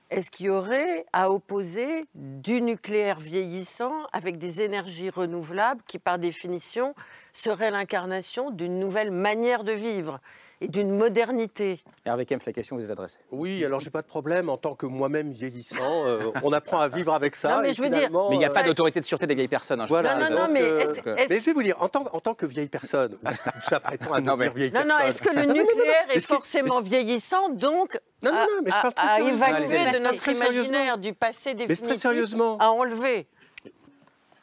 Est-ce 0.08 0.30
qu'il 0.30 0.46
y 0.46 0.50
aurait 0.50 1.04
à 1.12 1.32
opposer 1.32 2.04
du 2.14 2.62
nucléaire 2.62 3.18
vieillissant 3.18 4.06
avec 4.12 4.38
des 4.38 4.60
énergies 4.60 5.10
renouvelables 5.10 5.82
qui, 5.88 5.98
par 5.98 6.20
définition, 6.20 6.94
seraient 7.32 7.72
l'incarnation 7.72 8.52
d'une 8.52 8.78
nouvelle 8.78 9.10
manière 9.10 9.64
de 9.64 9.72
vivre? 9.72 10.20
Et 10.60 10.68
d'une 10.68 10.90
modernité 10.96 11.82
Hervé 12.04 12.24
Kempf, 12.24 12.46
la 12.46 12.52
question 12.52 12.76
vous 12.76 12.88
est 12.88 12.90
adressée. 12.90 13.18
Oui, 13.30 13.64
alors 13.64 13.80
j'ai 13.80 13.90
pas 13.90 14.02
de 14.02 14.06
problème 14.06 14.48
en 14.48 14.56
tant 14.56 14.74
que 14.74 14.86
moi-même 14.86 15.30
vieillissant. 15.30 16.06
euh, 16.06 16.30
on 16.42 16.52
apprend 16.52 16.80
à 16.80 16.88
vivre 16.88 17.12
avec 17.12 17.36
ça. 17.36 17.56
Non, 17.56 17.62
mais 17.62 17.72
je 17.72 17.82
veux 17.82 17.88
dire- 17.90 18.10
Mais 18.30 18.36
il 18.36 18.38
n'y 18.38 18.44
a 18.44 18.50
euh, 18.50 18.54
pas 18.54 18.62
d'autorité 18.62 19.00
de 19.00 19.04
sûreté 19.04 19.26
des 19.26 19.34
vieilles 19.34 19.48
personnes. 19.48 19.80
hein, 19.80 19.86
Voilà. 19.88 20.16
Non, 20.16 20.30
non, 20.34 20.42
donc, 20.44 20.50
mais 20.52 20.62
euh, 20.62 20.80
est-ce- 20.80 21.00
est-ce- 21.00 21.32
mais 21.32 21.40
je 21.40 21.44
vais 21.44 21.52
vous 21.52 21.62
dire, 21.62 21.76
en 21.82 21.88
tant, 21.88 22.04
en 22.12 22.20
tant 22.20 22.34
que 22.34 22.46
vieille 22.46 22.68
personne, 22.68 23.14
ou 23.24 23.28
s'apprêtant 23.60 24.12
à 24.12 24.20
Non, 24.20 24.32
devenir 24.34 24.52
vieille 24.54 24.72
Non, 24.72 24.82
personne. 24.82 24.98
non, 24.98 25.04
est-ce 25.06 25.22
que 25.22 25.28
le 25.30 25.42
Non, 25.42 25.48
non, 25.48 25.54
non, 25.54 25.60
non, 25.60 25.66
nucléaire 25.74 26.06
est 26.10 26.20
ce 26.20 26.26
forcément 26.28 26.80
vieillissant, 26.80 27.48
donc 27.50 27.98
Non, 28.22 28.32
non, 28.32 28.38
à, 28.38 28.40
non, 28.42 28.46
mais 28.64 28.70
je 28.70 28.76
parle 28.80 28.94
très 28.94 29.06
à- 29.06 29.12
à 29.12 29.20
évacuer 29.20 29.90
de 29.90 29.98
notre 29.98 30.28
imaginaire 30.28 30.98
du 30.98 31.12
passé 31.12 31.54
très 31.54 31.66
définitif 31.66 32.00
sérieusement. 32.00 32.56
à 32.58 32.70
enlever 32.70 33.26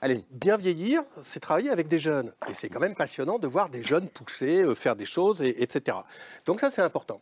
Allez, 0.03 0.17
Bien 0.31 0.57
vieillir, 0.57 1.01
c'est 1.21 1.39
travailler 1.39 1.69
avec 1.69 1.87
des 1.87 1.97
jeunes. 1.97 2.33
Et 2.49 2.53
c'est 2.53 2.67
quand 2.67 2.81
même 2.81 2.93
passionnant 2.93 3.39
de 3.39 3.47
voir 3.47 3.69
des 3.69 3.81
jeunes 3.81 4.09
pousser, 4.09 4.61
euh, 4.61 4.75
faire 4.75 4.97
des 4.97 5.05
choses, 5.05 5.41
etc. 5.41 5.97
Donc 6.45 6.59
ça, 6.59 6.69
c'est 6.69 6.81
important. 6.81 7.21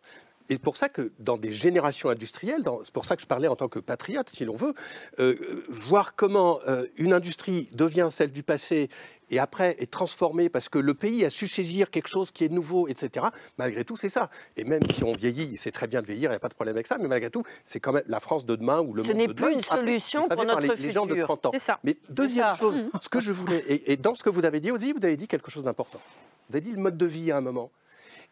Et 0.52 0.56
c'est 0.56 0.62
pour 0.62 0.76
ça 0.76 0.90
que 0.90 1.14
dans 1.18 1.38
des 1.38 1.50
générations 1.50 2.10
industrielles, 2.10 2.62
c'est 2.84 2.92
pour 2.92 3.06
ça 3.06 3.16
que 3.16 3.22
je 3.22 3.28
parlais 3.28 3.48
en 3.48 3.56
tant 3.56 3.70
que 3.70 3.80
patriote, 3.80 4.28
si 4.28 4.44
l'on 4.44 4.54
veut, 4.54 4.74
euh, 5.20 5.64
voir 5.70 6.14
comment 6.14 6.60
euh, 6.68 6.86
une 6.98 7.14
industrie 7.14 7.70
devient 7.72 8.10
celle 8.12 8.34
du 8.34 8.44
passé 8.44 8.90
et 9.30 9.40
après 9.40 9.78
est 9.80 9.90
transformée 9.90 10.50
parce 10.50 10.68
que 10.68 10.78
le 10.78 10.94
pays 10.94 11.24
a 11.24 11.30
su 11.30 11.48
saisir 11.48 11.90
quelque 11.90 12.10
chose 12.10 12.32
qui 12.32 12.44
est 12.44 12.50
nouveau, 12.50 12.90
etc. 12.90 13.28
Malgré 13.58 13.86
tout, 13.86 13.96
c'est 13.96 14.10
ça. 14.10 14.30
Et 14.58 14.66
même 14.66 14.82
si 14.94 15.06
on 15.06 15.14
vieillit, 15.14 15.56
c'est 15.56 15.72
très 15.72 15.88
bien 15.88 16.02
de 16.02 16.08
vieillir, 16.08 16.32
il 16.32 16.34
n'y 16.34 16.36
a 16.36 16.40
pas 16.40 16.50
de 16.50 16.54
problème 16.54 16.76
avec 16.76 16.88
ça, 16.88 16.98
mais 17.00 17.08
malgré 17.08 17.30
tout, 17.30 17.44
c'est 17.64 17.80
quand 17.80 17.94
même 17.94 18.04
la 18.08 18.20
France 18.20 18.46
de 18.46 18.58
demain 18.58 18.82
ou 18.82 18.94
le 18.94 19.04
monde 19.04 19.08
de 19.08 19.14
demain. 19.14 19.24
Ce 19.24 19.28
n'est 19.30 19.34
plus 19.34 19.54
une 19.54 19.62
solution 19.62 20.28
pour 20.28 20.44
notre 20.44 20.60
les, 20.60 20.76
futur. 20.76 21.08
De 21.08 21.24
30 21.24 21.46
ans. 21.46 21.52
Ça. 21.60 21.80
Mais 21.86 21.96
deuxième 22.10 22.58
chose, 22.58 22.78
ce 23.02 23.08
que 23.08 23.22
je 23.22 23.32
voulais, 23.32 23.64
et, 23.70 23.94
et 23.94 23.96
dans 23.96 24.16
ce 24.16 24.24
que 24.24 24.30
vous 24.30 24.44
avez 24.44 24.60
dit 24.60 24.72
aussi, 24.72 24.92
vous 24.92 25.06
avez 25.06 25.16
dit 25.16 25.30
quelque 25.30 25.50
chose 25.50 25.64
d'important. 25.64 26.02
Vous 26.50 26.58
avez 26.58 26.66
dit 26.66 26.74
le 26.74 26.82
mode 26.82 26.98
de 26.98 27.06
vie 27.06 27.32
à 27.32 27.38
un 27.38 27.42
moment. 27.42 27.72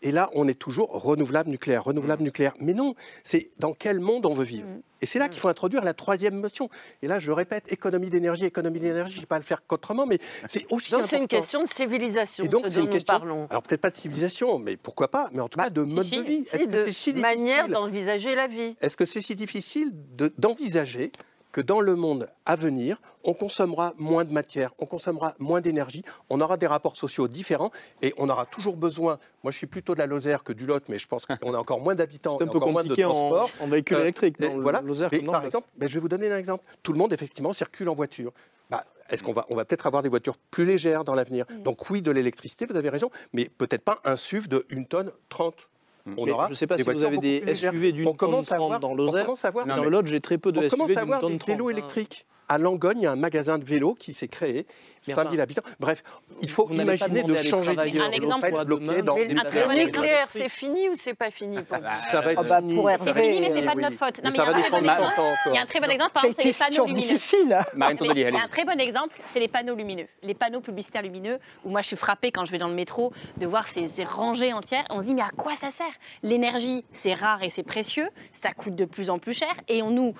Et 0.02 0.12
là, 0.12 0.30
on 0.34 0.48
est 0.48 0.58
toujours 0.58 0.90
renouvelable 0.90 1.50
nucléaire, 1.50 1.84
renouvelable 1.84 2.22
mm. 2.22 2.26
nucléaire. 2.26 2.54
Mais 2.60 2.74
non, 2.74 2.96
c'est 3.24 3.50
dans 3.60 3.74
quel 3.74 4.00
monde 4.00 4.26
on 4.26 4.34
veut 4.34 4.46
vivre 4.46 4.68
mm. 4.68 4.82
et 5.02 5.06
c'est 5.06 5.20
là 5.20 5.28
mm. 5.28 5.30
qu'il 5.30 5.42
faut 5.42 5.50
introduire 5.50 5.84
la 5.84 5.94
troisième 5.94 6.40
notion. 6.40 6.70
Et 7.02 7.08
là, 7.08 7.20
je 7.20 7.32
répète, 7.32 7.72
économie 7.72 8.10
d'énergie, 8.10 8.46
économie 8.46 8.80
d'énergie, 8.80 9.14
je 9.14 9.18
ne 9.18 9.22
vais 9.24 9.28
pas 9.28 9.38
le 9.38 9.44
faire 9.44 9.66
qu'autrement, 9.66 10.06
mais 10.06 10.20
c'est 10.48 10.66
aussi. 10.72 10.92
Donc 10.92 11.06
c'est 11.06 11.18
une 11.18 11.28
question 11.28 11.64
de 11.64 11.70
civilisation. 11.70 12.46
Et 12.46 12.48
donc 12.48 12.66
nous. 12.66 13.00
Parlons. 13.06 13.48
Alors 13.50 13.64
peut-être 13.64 13.82
pas 13.82 13.90
de 13.90 13.96
civilisation, 13.96 14.60
mais 14.60 14.78
pourquoi 14.78 15.10
pas 15.10 15.30
Mais 15.34 15.42
en 15.42 15.48
tout 15.48 15.58
bah, 15.58 15.66
cas 15.66 15.70
de 15.70 15.82
mode 15.82 16.10
de 16.10 16.22
vie. 16.22 16.42
Est-ce 16.42 16.68
c'est 16.70 16.92
si 16.92 17.14
manière 17.16 17.68
d'envisager 17.68 18.36
la 18.36 18.48
vie 18.48 18.76
Est-ce 18.82 18.98
que 18.98 19.06
c'est 19.06 19.22
si 19.22 19.36
difficile 19.36 19.94
d'envisager 20.38 21.12
que 21.52 21.62
dans 21.62 21.82
le 21.82 21.96
monde 21.96 22.28
à 22.46 22.56
venir, 22.56 23.02
on 23.24 23.34
consommera 23.34 23.94
moins 23.98 24.26
de 24.26 24.32
matière, 24.32 24.72
on 24.80 24.86
consommera 24.86 25.36
moins 25.40 25.62
d'énergie, 25.62 26.04
on 26.30 26.42
aura 26.42 26.58
des 26.58 26.68
rapports 26.68 26.96
sociaux 26.96 27.28
différents 27.28 27.72
et 28.02 28.14
on 28.18 28.30
aura 28.30 28.46
toujours 28.46 28.78
besoin. 28.78 29.18
Moi, 29.44 29.52
je 29.52 29.58
suis 29.58 29.68
plutôt 29.68 29.94
de 29.94 30.00
la 30.00 30.06
Lozère 30.06 30.44
que 30.44 30.54
du 30.54 30.66
Lot, 30.66 30.90
mais 30.90 30.98
je 30.98 31.08
pense 31.08 31.26
ah. 31.30 31.38
qu'on 31.38 31.54
a 31.54 31.58
encore 31.58 31.80
moins 31.80 31.96
d'habitants, 31.96 32.36
un 32.40 32.48
peu 32.48 32.58
encore 32.58 32.72
moins 32.72 32.84
de 32.84 32.94
transport. 32.96 33.50
En, 33.60 33.66
en 33.66 33.68
véhicule 33.68 33.98
euh, 33.98 34.02
électrique, 34.02 34.36
voilà. 34.40 34.82
Lozère, 34.82 35.10
mais, 35.12 35.22
par 35.22 35.46
exemple, 35.46 35.68
ben, 35.78 35.88
je 35.88 35.94
vais 35.94 36.00
vous 36.00 36.10
donner 36.10 36.32
un 36.32 36.38
exemple. 36.38 36.64
Tout 36.84 36.94
le 36.94 37.00
monde 37.00 37.14
effectivement 37.14 37.54
circule 37.54 37.90
en 37.90 37.96
voiture. 37.96 38.32
Bah, 38.70 38.86
est-ce 39.10 39.24
qu'on 39.24 39.34
va, 39.34 39.46
on 39.50 39.56
va 39.56 39.66
peut-être 39.66 39.88
avoir 39.88 40.04
des 40.04 40.10
voitures 40.10 40.38
plus 40.52 40.66
légères 40.66 41.04
dans 41.04 41.16
l'avenir? 41.16 41.46
Mm. 41.50 41.64
Donc 41.64 41.90
oui, 41.90 42.02
de 42.02 42.12
l'électricité, 42.12 42.66
vous 42.66 42.78
avez 42.78 42.90
raison, 42.90 43.10
mais 43.34 43.50
peut-être 43.50 43.84
pas 43.84 44.00
un 44.06 44.16
SUV 44.16 44.48
de 44.48 44.66
une 44.70 44.86
tonne 44.86 45.12
30. 45.30 45.68
Mm. 46.06 46.14
On 46.18 46.28
aura 46.28 46.46
je 46.46 46.52
ne 46.52 46.56
sais 46.56 46.68
pas 46.68 46.78
si 46.78 46.84
vous 46.84 47.04
avez 47.04 47.18
des 47.18 47.56
SUV 47.56 47.92
d'une 47.92 48.16
tonne 48.16 48.80
dans 48.80 48.94
l'Ozère. 48.94 49.28
Dans 49.66 49.84
le 49.84 49.90
Lot, 49.90 50.08
j'ai 50.08 50.22
très 50.22 50.38
peu 50.38 50.52
de 50.52 50.68
SUV 50.70 50.96
d'une 50.96 50.96
tonne 50.96 50.96
30. 50.96 50.96
On 50.96 50.96
commence 50.96 50.98
à 50.98 51.02
avoir 51.02 51.28
des 51.28 51.38
vélos 51.38 51.70
électriques. 51.70 52.26
À 52.50 52.58
Langogne, 52.58 52.98
il 52.98 53.04
y 53.04 53.08
a 53.08 53.12
un 53.12 53.16
magasin 53.16 53.60
de 53.60 53.64
vélo 53.64 53.94
qui 53.94 54.12
s'est 54.14 54.28
créé, 54.28 54.66
5000 55.02 55.40
habitants. 55.40 55.62
Bref, 55.80 56.04
il 56.42 56.50
faut 56.50 56.70
imaginer 56.72 57.22
de 57.22 57.38
changer 57.38 57.76
de 57.76 57.82
vie. 57.84 58.00
Un 58.00 58.12
exemple, 58.12 58.52
bloqué 58.66 59.04
dans 59.04 59.16
le 59.16 59.86
nucléaire, 59.86 60.26
c'est 60.30 60.50
fini 60.50 60.90
ou 60.90 60.96
c'est 60.96 61.14
pas 61.14 61.30
fini 61.30 61.58
ah 61.72 61.80
bah, 61.80 61.92
Ça 61.92 62.22
va 62.22 62.32
être 62.32 62.42
ah 62.44 62.48
bah, 62.48 62.60
fini. 62.60 62.82
C'est 63.00 63.14
fini, 63.14 63.40
mais 63.42 63.52
c'est 63.54 63.66
pas 63.66 63.76
de 63.76 63.82
notre 63.82 63.98
faute. 63.98 64.20
Il 64.24 65.54
y 65.54 65.58
a 65.58 65.62
un 65.62 65.66
très 65.66 65.80
bon 65.80 65.90
exemple, 65.90 66.12
par 66.12 66.26
exemple, 66.26 66.42
c'est 66.42 66.48
les 66.48 66.54
panneaux 66.54 66.86
lumineux. 66.86 67.18
Il 67.36 67.50
y 67.50 68.38
a 68.38 68.44
un 68.44 68.48
très 68.48 68.66
bon 68.66 68.80
exemple, 68.80 69.16
c'est 69.18 69.40
les 69.40 69.48
panneaux 69.48 69.76
lumineux. 69.76 70.08
Les 70.24 70.34
panneaux 70.34 70.62
publicitaires 70.62 71.04
lumineux, 71.04 71.38
où 71.64 71.70
moi 71.70 71.82
je 71.82 71.88
suis 71.88 71.98
frappée 71.98 72.32
quand 72.32 72.46
je 72.46 72.52
vais 72.52 72.58
dans 72.58 72.68
le 72.68 72.76
métro 72.76 73.14
de 73.38 73.46
voir 73.46 73.68
ces 73.68 74.04
rangées 74.04 74.54
entières. 74.54 74.86
On 74.90 75.02
se 75.02 75.06
dit, 75.06 75.14
mais 75.14 75.22
à 75.22 75.30
quoi 75.30 75.56
ça 75.56 75.70
sert? 75.70 75.86
L'énergie, 76.24 76.84
c'est 76.94 77.14
rare 77.14 77.44
et 77.44 77.50
c'est 77.50 77.64
précieux, 77.64 78.10
ça 78.34 78.54
coûte 78.54 78.76
de 78.76 78.86
plus 78.86 79.10
en 79.10 79.20
plus 79.20 79.34
cher, 79.34 79.54
et 79.68 79.84
on 79.84 79.92
nous 79.92 80.14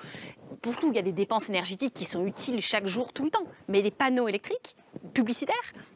pour 0.62 0.76
tout, 0.76 0.88
il 0.90 0.96
y 0.96 0.98
a 0.98 1.02
des 1.02 1.12
dépenses 1.12 1.48
énergétiques 1.48 1.94
qui 1.94 2.04
sont 2.04 2.26
utiles 2.26 2.60
chaque 2.60 2.86
jour, 2.86 3.12
tout 3.12 3.24
le 3.24 3.30
temps. 3.30 3.44
Mais 3.68 3.82
les 3.82 3.90
panneaux 3.90 4.28
électriques, 4.28 4.76
publicitaires. 5.14 5.54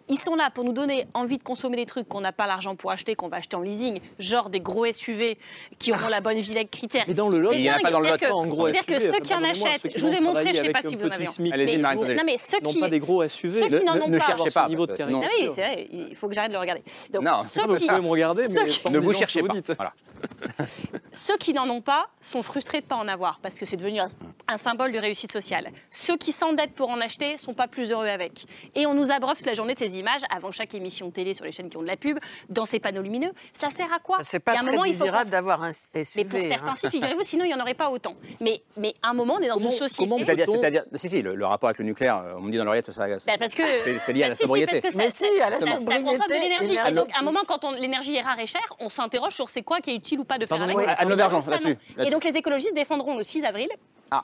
Ils 0.08 0.20
sont 0.20 0.34
là 0.34 0.50
pour 0.54 0.64
nous 0.64 0.72
donner 0.72 1.06
envie 1.14 1.38
de 1.38 1.42
consommer 1.42 1.76
des 1.76 1.86
trucs 1.86 2.08
qu'on 2.08 2.20
n'a 2.20 2.32
pas 2.32 2.46
l'argent 2.46 2.76
pour 2.76 2.90
acheter, 2.90 3.14
qu'on 3.14 3.28
va 3.28 3.38
acheter 3.38 3.56
en 3.56 3.62
leasing, 3.62 4.00
genre 4.18 4.50
des 4.50 4.60
gros 4.60 4.90
SUV 4.90 5.38
qui 5.78 5.92
auront 5.92 6.08
la 6.08 6.20
bonne 6.20 6.38
vie 6.38 6.52
avec 6.52 6.70
critères. 6.70 7.04
Mais 7.08 7.14
dans 7.14 7.28
le 7.28 7.40
lot, 7.40 7.52
il 7.52 7.62
n'y 7.62 7.68
a 7.68 7.78
pas 7.78 7.90
dans 7.90 8.00
le 8.00 8.10
lot, 8.10 8.24
en 8.32 8.46
gros. 8.46 8.66
C'est-à-dire 8.66 8.86
que 8.86 8.98
ceux 9.00 9.20
qui 9.20 9.34
en 9.34 9.42
achètent, 9.42 9.96
je 9.96 10.04
vous 10.04 10.12
ai 10.12 10.20
montré, 10.20 10.52
je 10.52 10.60
ne 10.60 10.64
sais 10.66 10.72
pas 10.72 10.82
si 10.82 10.96
vous 10.96 11.06
en 11.06 11.10
avez. 11.10 11.26
Allez-y, 11.52 11.78
Non, 11.78 12.22
mais 12.24 12.36
ceux 12.36 12.60
qui. 12.60 12.80
pas 12.80 12.88
des 12.88 12.98
gros 12.98 13.26
SUV, 13.26 13.60
ceux 13.60 13.78
qui 13.78 13.84
n'en 13.84 14.00
ont 14.00 14.10
pas. 14.50 14.68
niveau 14.68 14.86
de 14.86 14.92
carrière. 14.92 15.20
Oui, 15.20 15.50
c'est 15.54 15.62
vrai, 15.62 15.88
il 15.90 16.14
faut 16.14 16.28
que 16.28 16.34
j'arrête 16.34 16.50
de 16.50 16.56
le 16.56 16.60
regarder. 16.60 16.82
Donc, 17.10 17.24
ceux 17.46 17.62
qui. 17.76 17.86
me 17.86 18.08
regarder, 18.08 18.46
ne 18.48 18.98
vous 18.98 19.12
cherchez 19.12 19.42
pas. 19.42 19.94
Ceux 21.12 21.36
qui 21.36 21.52
n'en 21.52 21.68
ont 21.68 21.80
pas 21.80 22.08
sont 22.20 22.42
frustrés 22.42 22.80
de 22.80 22.86
ne 22.86 22.88
pas 22.88 22.96
en 22.96 23.08
avoir 23.08 23.40
parce 23.40 23.58
que 23.58 23.66
c'est 23.66 23.76
devenu 23.76 24.00
un 24.00 24.56
symbole 24.56 24.92
de 24.92 24.98
réussite 24.98 25.32
sociale. 25.32 25.70
Ceux 25.90 26.16
qui 26.16 26.32
s'endettent 26.32 26.74
pour 26.74 26.90
en 26.90 27.00
acheter 27.00 27.34
ne 27.34 27.38
sont 27.38 27.54
pas 27.54 27.68
plus 27.68 27.90
heureux 27.90 28.06
avec. 28.06 28.46
Et 28.84 28.86
on 28.86 28.92
nous 28.92 29.10
abreuve 29.10 29.38
toute 29.38 29.46
la 29.46 29.54
journée 29.54 29.72
de 29.72 29.78
ces 29.78 29.98
images 29.98 30.20
avant 30.28 30.50
chaque 30.50 30.74
émission 30.74 31.10
télé 31.10 31.32
sur 31.32 31.46
les 31.46 31.52
chaînes 31.52 31.70
qui 31.70 31.78
ont 31.78 31.82
de 31.82 31.86
la 31.86 31.96
pub, 31.96 32.18
dans 32.50 32.66
ces 32.66 32.80
panneaux 32.80 33.00
lumineux. 33.00 33.32
Ça 33.58 33.70
sert 33.70 33.90
à 33.90 33.98
quoi? 33.98 34.18
C'est 34.20 34.40
pas 34.40 34.56
très 34.56 34.72
moment, 34.72 34.82
désirable 34.82 35.30
d'avoir 35.30 35.62
un 35.62 35.72
SUV. 35.72 36.04
Mais 36.16 36.24
pour 36.24 36.38
hein. 36.38 36.42
certains, 36.46 36.74
si, 36.74 36.90
figurez-vous, 36.90 37.22
sinon 37.22 37.46
il 37.46 37.48
n'y 37.48 37.54
en 37.54 37.60
aurait 37.60 37.72
pas 37.72 37.88
autant. 37.88 38.14
Mais, 38.42 38.60
mais 38.76 38.94
à 39.02 39.08
un 39.08 39.14
moment, 39.14 39.36
on 39.38 39.40
est 39.40 39.48
dans 39.48 39.54
comment, 39.54 39.70
une 39.70 39.76
société. 39.78 40.44
C'est-à-dire, 40.44 40.84
si, 40.92 41.08
si, 41.08 41.22
le, 41.22 41.34
le, 41.34 41.46
rapport 41.46 41.70
avec 41.70 41.78
le 41.78 41.86
nucléaire, 41.86 42.18
euh, 42.18 42.34
on 42.36 42.42
me 42.42 42.50
dit 42.50 42.58
dans 42.58 42.64
l'oreillette, 42.64 42.90
ça, 42.90 43.18
ça 43.18 43.32
bah 43.32 43.38
parce 43.38 43.54
que 43.54 43.62
c'est 43.80 44.12
lié 44.12 44.24
à 44.24 44.28
la 44.28 44.34
bah, 44.34 44.38
sobriété. 44.38 44.82
Si, 44.90 44.96
mais 44.98 45.08
si, 45.08 45.24
à 45.40 45.48
la 45.48 45.60
sobriété. 45.60 46.16
Ça, 46.18 46.26
de 46.26 46.34
l'énergie. 46.34 46.76
Et 46.86 46.92
donc, 46.92 47.08
à 47.16 47.20
un 47.20 47.24
moment, 47.24 47.40
quand 47.48 47.64
l'énergie 47.80 48.16
est 48.16 48.20
rare 48.20 48.38
et 48.38 48.46
chère, 48.46 48.76
on 48.80 48.90
s'interroge 48.90 49.32
sur 49.32 49.48
c'est 49.48 49.62
quoi 49.62 49.80
qui 49.80 49.92
est 49.92 49.94
utile 49.94 50.20
ou 50.20 50.24
pas 50.24 50.36
de 50.36 50.44
faire 50.44 50.60
avec. 50.60 50.76
À, 50.76 50.90
à, 50.90 51.02
à, 51.04 51.04
là-dessus. 51.06 51.78
Et 51.98 52.10
donc, 52.10 52.22
les 52.22 52.36
écologistes 52.36 52.74
défendront 52.74 53.16
le 53.16 53.24
6 53.24 53.44
avril 53.44 53.68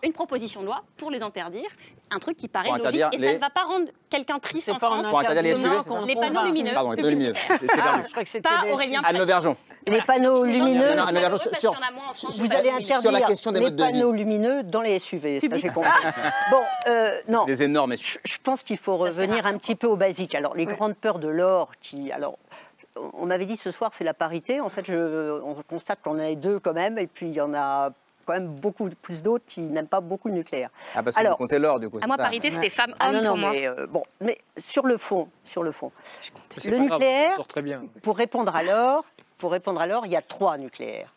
une 0.03 0.13
proposition 0.13 0.61
de 0.61 0.67
loi 0.67 0.83
pour 0.97 1.11
les 1.11 1.23
interdire. 1.23 1.69
Un 2.11 2.19
truc 2.19 2.37
qui 2.37 2.49
paraît 2.49 2.71
logique 2.71 3.05
et 3.13 3.19
ça 3.19 3.33
ne 3.35 3.39
va 3.39 3.51
pas 3.51 3.65
rendre 3.65 3.87
quelqu'un 4.09 4.39
triste 4.39 4.69
en 4.69 4.79
France. 4.79 5.07
Pour 5.07 5.21
interdire 5.21 5.43
les 5.43 5.55
SUV, 5.55 5.71
panneaux 6.21 6.45
lumineux. 6.45 6.73
Pardon, 6.73 6.91
les 6.91 6.97
panneaux 6.97 7.11
lumineux. 7.11 7.33
Ah, 7.81 8.03
je 8.05 8.11
crois 8.11 8.25
que 8.25 8.39
pas 8.39 8.65
les... 8.65 8.73
Aurélien 8.73 9.01
Anne 9.05 9.25
Vergeon. 9.25 9.57
Les 9.87 10.03
panneaux 10.03 10.45
lumineux. 10.45 10.95
Non, 10.95 11.07
sur, 12.15 12.31
vous 12.31 12.53
allez 12.53 12.71
interdire 12.71 13.13
les 13.13 13.71
panneaux 13.71 14.13
lumineux 14.13 14.63
dans 14.63 14.83
les 14.83 14.99
SUV. 14.99 15.41
Ça, 15.41 15.57
j'ai 15.57 15.69
compris. 15.69 15.91
bon, 16.51 16.63
euh, 16.89 17.13
non. 17.29 17.45
Des 17.45 17.63
énormes 17.63 17.97
SUV. 17.97 18.21
Je 18.25 18.39
pense 18.43 18.63
qu'il 18.63 18.79
faut 18.79 18.97
revenir 18.97 19.47
un 19.47 19.57
petit 19.57 19.75
peu 19.75 19.87
au 19.87 19.97
basique. 19.97 20.35
Alors, 20.35 20.55
les 20.57 20.67
grandes 20.67 20.97
peurs 20.97 21.19
de 21.19 21.29
l'or 21.29 21.71
qui. 21.81 22.13
Alors, 22.13 22.39
on 23.15 23.27
m'avait 23.27 23.47
dit 23.47 23.57
ce 23.57 23.71
soir 23.71 23.93
c'est 23.95 24.05
la 24.05 24.15
parité. 24.15 24.61
En 24.61 24.69
fait, 24.69 24.91
on 24.91 25.55
constate 25.69 26.01
qu'on 26.03 26.13
en 26.13 26.19
a 26.19 26.35
deux 26.35 26.59
quand 26.59 26.73
même, 26.73 26.99
et 26.99 27.07
puis 27.07 27.27
il 27.27 27.33
y 27.33 27.41
en 27.41 27.55
a 27.55 27.91
quand 28.31 28.39
même 28.39 28.55
beaucoup 28.55 28.89
plus 29.03 29.23
d'autres 29.23 29.45
qui 29.47 29.61
n'aiment 29.61 29.89
pas 29.89 30.01
beaucoup 30.01 30.29
le 30.29 30.35
nucléaire. 30.35 30.71
Ah, 30.95 31.03
parce 31.03 31.17
que 31.17 31.21
Alors, 31.21 31.33
vous 31.33 31.39
comptez 31.39 31.59
l'or, 31.59 31.81
du 31.81 31.91
coup. 31.91 31.99
À 32.01 32.07
moi, 32.07 32.17
parité, 32.17 32.51
c'était 32.51 32.71
femme-homme 32.71 32.97
ah, 33.01 33.13
non, 33.13 33.23
non, 33.23 33.37
pour. 33.37 33.51
Mais, 33.51 33.67
euh, 33.67 33.87
bon, 33.89 34.05
mais 34.21 34.39
sur 34.57 34.87
le 34.87 34.97
fond, 34.97 35.29
sur 35.43 35.63
le 35.63 35.73
fond. 35.73 35.91
Le 36.65 36.79
nucléaire, 36.79 37.35
grave, 37.35 37.47
très 37.47 37.63
bien. 37.63 37.83
pour 38.03 38.17
répondre 38.17 38.55
à 38.55 38.63
l'or, 38.63 39.05
pour 39.39 39.51
répondre 39.53 39.81
à 39.81 39.87
l'or, 39.87 40.07
il 40.07 40.13
y 40.13 40.17
a 40.17 40.23
trois 40.23 40.59
nucléaires. 40.59 41.13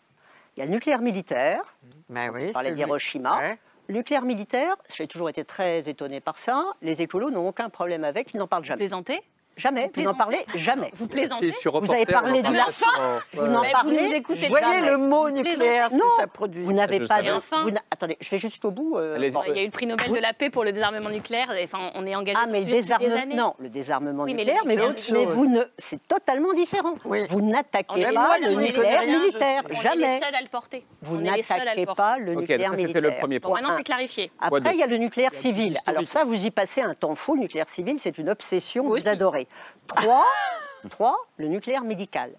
Il 0.56 0.60
y 0.60 0.64
a 0.64 0.66
le 0.66 0.72
nucléaire 0.72 1.02
militaire, 1.02 1.62
mais 2.10 2.30
oui, 2.30 2.48
on 2.50 2.54
parlait 2.54 2.72
d'Hiroshima. 2.72 3.38
Ouais. 3.38 3.60
Le 3.88 3.96
nucléaire 3.96 4.24
militaire, 4.24 4.76
j'ai 4.96 5.08
toujours 5.08 5.30
été 5.30 5.44
très 5.44 5.80
étonné 5.90 6.20
par 6.20 6.40
ça, 6.40 6.64
les 6.82 7.02
écolos 7.02 7.32
n'ont 7.32 7.48
aucun 7.48 7.70
problème 7.70 8.04
avec, 8.04 8.34
ils 8.34 8.38
n'en 8.38 8.48
parlent 8.48 8.64
jamais. 8.64 8.78
Plaisanter 8.78 9.22
Jamais, 9.56 9.92
vous, 9.94 10.02
n'en 10.02 10.14
parlez 10.16 10.46
jamais. 10.56 10.92
Vous 10.96 11.08
plaisantez 11.08 11.52
Vous 11.66 11.92
avez 11.92 12.06
parlé 12.06 12.42
de 12.42 12.54
la 12.54 12.66
fin 12.72 13.20
Vous 13.34 13.48
n'en 13.48 13.64
parlez 13.72 14.08
vous 14.08 14.14
écoutez 14.14 14.48
voyez 14.48 14.82
le 14.82 14.98
mot 14.98 15.30
nucléaire, 15.30 15.92
ce 15.92 15.98
que 15.98 16.10
ça 16.18 16.28
produit. 16.28 16.64
Vous 16.64 16.74
n'avez 16.74 17.00
pas 17.02 17.22
de... 17.22 17.32
Enfin... 17.32 17.66
Attendez, 17.92 18.18
je 18.20 18.30
vais 18.30 18.40
jusqu'au 18.40 18.72
bout. 18.72 18.98
Euh, 18.98 19.18
il 19.20 19.56
y 19.56 19.60
a 19.60 19.62
eu 19.62 19.66
le 19.66 19.72
prix 19.72 19.86
Nobel 19.86 20.12
de 20.12 20.18
la 20.18 20.34
paix 20.34 20.50
pour 20.50 20.64
le 20.64 20.72
désarmement 20.72 21.10
nucléaire. 21.10 21.54
Enfin, 21.64 21.92
on 21.94 22.06
est 22.06 22.16
engagé 22.16 22.38
ah, 22.42 22.48
mais 22.50 22.62
le 22.62 22.66
désarme... 22.66 23.04
des. 23.04 23.36
Non, 23.36 23.54
le 23.60 23.70
désarmement 23.70 24.26
nucléaire, 24.26 24.62
mais, 24.66 24.76
vous, 24.76 25.46
ne... 25.48 25.62
c'est 25.78 26.08
totalement 26.08 26.54
différent. 26.54 26.96
Vous 27.04 27.42
n'attaquez 27.42 28.04
pas 28.14 28.38
le 28.40 28.54
nucléaire 28.56 29.04
militaire, 29.04 29.64
jamais. 29.82 30.06
On 30.06 30.10
est 30.10 30.14
les 30.14 30.20
seuls 30.20 30.36
à 30.36 30.42
le 30.42 30.50
porter. 30.50 30.86
Vous 31.02 31.18
n'attaquez 31.18 31.86
pas 31.86 32.18
le 32.18 32.36
nucléaire 32.36 32.72
militaire. 32.72 32.88
c'était 32.88 33.02
le 33.02 33.12
premier 33.20 33.40
point. 33.40 33.62
Maintenant, 33.62 33.78
c'est 33.78 33.84
clarifié. 33.84 34.32
Après, 34.40 34.74
il 34.74 34.80
y 34.80 34.84
a 34.84 34.88
le 34.88 34.98
nucléaire 34.98 35.34
civil. 35.34 35.78
Alors 35.86 36.08
ça, 36.08 36.24
vous 36.24 36.46
y 36.46 36.52
passez 36.52 36.82
un 36.82 36.96
temps 36.96 37.16
fou. 37.16 37.36
Le 37.36 37.42
nucléaire 37.42 37.70
civil, 37.70 37.98
c'est 38.00 38.18
une 38.18 38.30
obsession. 38.30 38.84
Vous 38.84 39.08
adorez. 39.08 39.43
Trois, 39.88 40.26
trois 40.90 41.18
le 41.38 41.48
nucléaire 41.48 41.84
médical. 41.84 42.32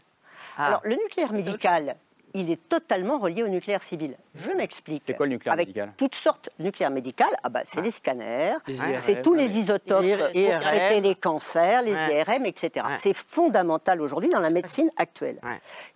Alors, 0.57 0.81
le 0.85 0.95
nucléaire 0.95 1.33
médical, 1.33 1.97
il 2.35 2.51
est 2.51 2.69
totalement 2.69 3.19
relié 3.19 3.43
au 3.43 3.49
nucléaire 3.49 3.83
civil. 3.83 4.17
Je 4.35 4.51
m'explique. 4.51 5.03
C'est 5.05 5.15
quoi 5.15 5.27
le 5.27 5.33
nucléaire 5.33 5.55
Avec 5.55 5.69
médical? 5.69 5.93
toutes 5.97 6.17
sortes 6.17 6.51
de 6.59 6.65
nucléaire 6.65 6.91
médical, 6.91 7.29
ah 7.43 7.49
bah, 7.49 7.61
c'est 7.65 7.79
ah. 7.79 7.83
les 7.83 7.91
scanners, 7.91 8.57
c'est 8.99 9.23
tous 9.23 9.35
les 9.35 9.57
isotopes 9.57 10.03
les 10.03 10.17
pour 10.17 10.61
traiter 10.61 11.01
les 11.01 11.15
cancers, 11.15 11.83
les. 11.83 11.93
IRM, 11.93 12.45
etc. 12.47 12.87
C'est 12.97 13.15
fondamental 13.15 14.01
aujourd'hui 14.03 14.31
dans 14.31 14.41
la 14.41 14.51
médecine 14.51 14.91
actuelle. 14.97 15.41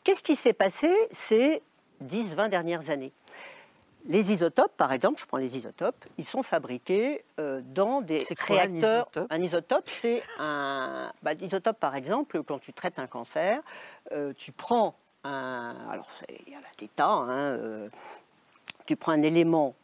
Qu'est-ce 0.04 0.22
qui 0.22 0.36
s'est 0.36 0.52
passé 0.52 0.90
ces 1.10 1.62
10-20 2.04 2.48
dernières 2.48 2.88
années? 2.90 3.12
Les 4.08 4.32
isotopes, 4.32 4.74
par 4.78 4.92
exemple, 4.92 5.20
je 5.20 5.26
prends 5.26 5.36
les 5.36 5.58
isotopes, 5.58 6.06
ils 6.16 6.24
sont 6.24 6.42
fabriqués 6.42 7.24
euh, 7.38 7.60
dans 7.62 8.00
des 8.00 8.24
quoi, 8.46 8.56
réacteurs. 8.56 9.06
Un 9.28 9.42
isotope, 9.42 9.86
c'est 9.86 10.22
un. 10.38 11.12
Bah, 11.22 11.34
isotope, 11.34 11.78
par 11.78 11.94
exemple, 11.94 12.42
quand 12.42 12.58
tu 12.58 12.72
traites 12.72 12.98
un 12.98 13.06
cancer, 13.06 13.60
euh, 14.12 14.32
tu 14.34 14.50
prends 14.50 14.94
un. 15.24 15.76
Alors, 15.90 16.08
il 16.46 16.52
y 16.52 16.56
a 16.56 16.60
des 16.78 16.88
tas, 16.88 17.06
hein, 17.06 17.52
euh, 17.58 17.90
tu 18.86 18.96
prends 18.96 19.12
un 19.12 19.20
élément 19.20 19.74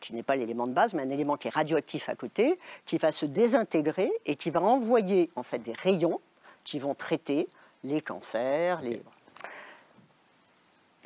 qui 0.00 0.14
n'est 0.14 0.22
pas 0.22 0.36
l'élément 0.36 0.68
de 0.68 0.72
base, 0.72 0.94
mais 0.94 1.02
un 1.02 1.10
élément 1.10 1.36
qui 1.36 1.48
est 1.48 1.54
radioactif 1.54 2.08
à 2.08 2.14
côté, 2.14 2.56
qui 2.86 2.98
va 2.98 3.10
se 3.10 3.26
désintégrer 3.26 4.12
et 4.26 4.36
qui 4.36 4.50
va 4.50 4.60
envoyer 4.60 5.28
en 5.34 5.42
fait 5.42 5.58
des 5.58 5.72
rayons 5.72 6.20
qui 6.62 6.78
vont 6.78 6.94
traiter 6.94 7.48
les 7.82 8.00
cancers, 8.00 8.80
les 8.80 9.02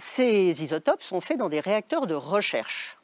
ces 0.02 0.62
isotopes 0.62 1.04
sont 1.04 1.20
faits 1.20 1.38
dans 1.38 1.48
des 1.48 1.60
réacteurs 1.60 2.08
de 2.08 2.14
recherche. 2.14 2.98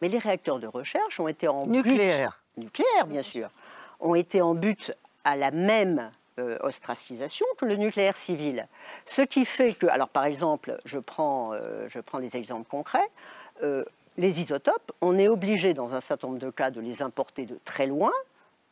Mais 0.00 0.08
les 0.08 0.18
réacteurs 0.18 0.60
de 0.60 0.68
recherche 0.68 1.18
ont 1.18 1.26
été 1.26 1.48
en 1.48 1.66
Nucléaire. 1.66 2.40
But, 2.56 2.62
nucléaire, 2.62 3.06
bien 3.08 3.22
sûr, 3.22 3.50
ont 3.98 4.14
été 4.14 4.40
en 4.40 4.54
but 4.54 4.92
à 5.24 5.34
la 5.34 5.50
même 5.50 6.10
euh, 6.38 6.58
ostracisation 6.60 7.44
que 7.58 7.64
le 7.64 7.74
nucléaire 7.74 8.16
civil. 8.16 8.68
Ce 9.04 9.20
qui 9.20 9.44
fait 9.44 9.76
que, 9.76 9.86
alors 9.86 10.08
par 10.08 10.24
exemple, 10.24 10.78
je 10.84 11.00
prends, 11.00 11.54
euh, 11.54 11.88
je 11.88 11.98
prends 11.98 12.20
des 12.20 12.36
exemples 12.36 12.68
concrets, 12.68 13.10
euh, 13.64 13.84
les 14.16 14.40
isotopes, 14.40 14.92
on 15.00 15.18
est 15.18 15.28
obligé 15.28 15.74
dans 15.74 15.92
un 15.92 16.00
certain 16.00 16.28
nombre 16.28 16.38
de 16.38 16.50
cas 16.50 16.70
de 16.70 16.80
les 16.80 17.02
importer 17.02 17.46
de 17.46 17.58
très 17.64 17.86
loin 17.86 18.12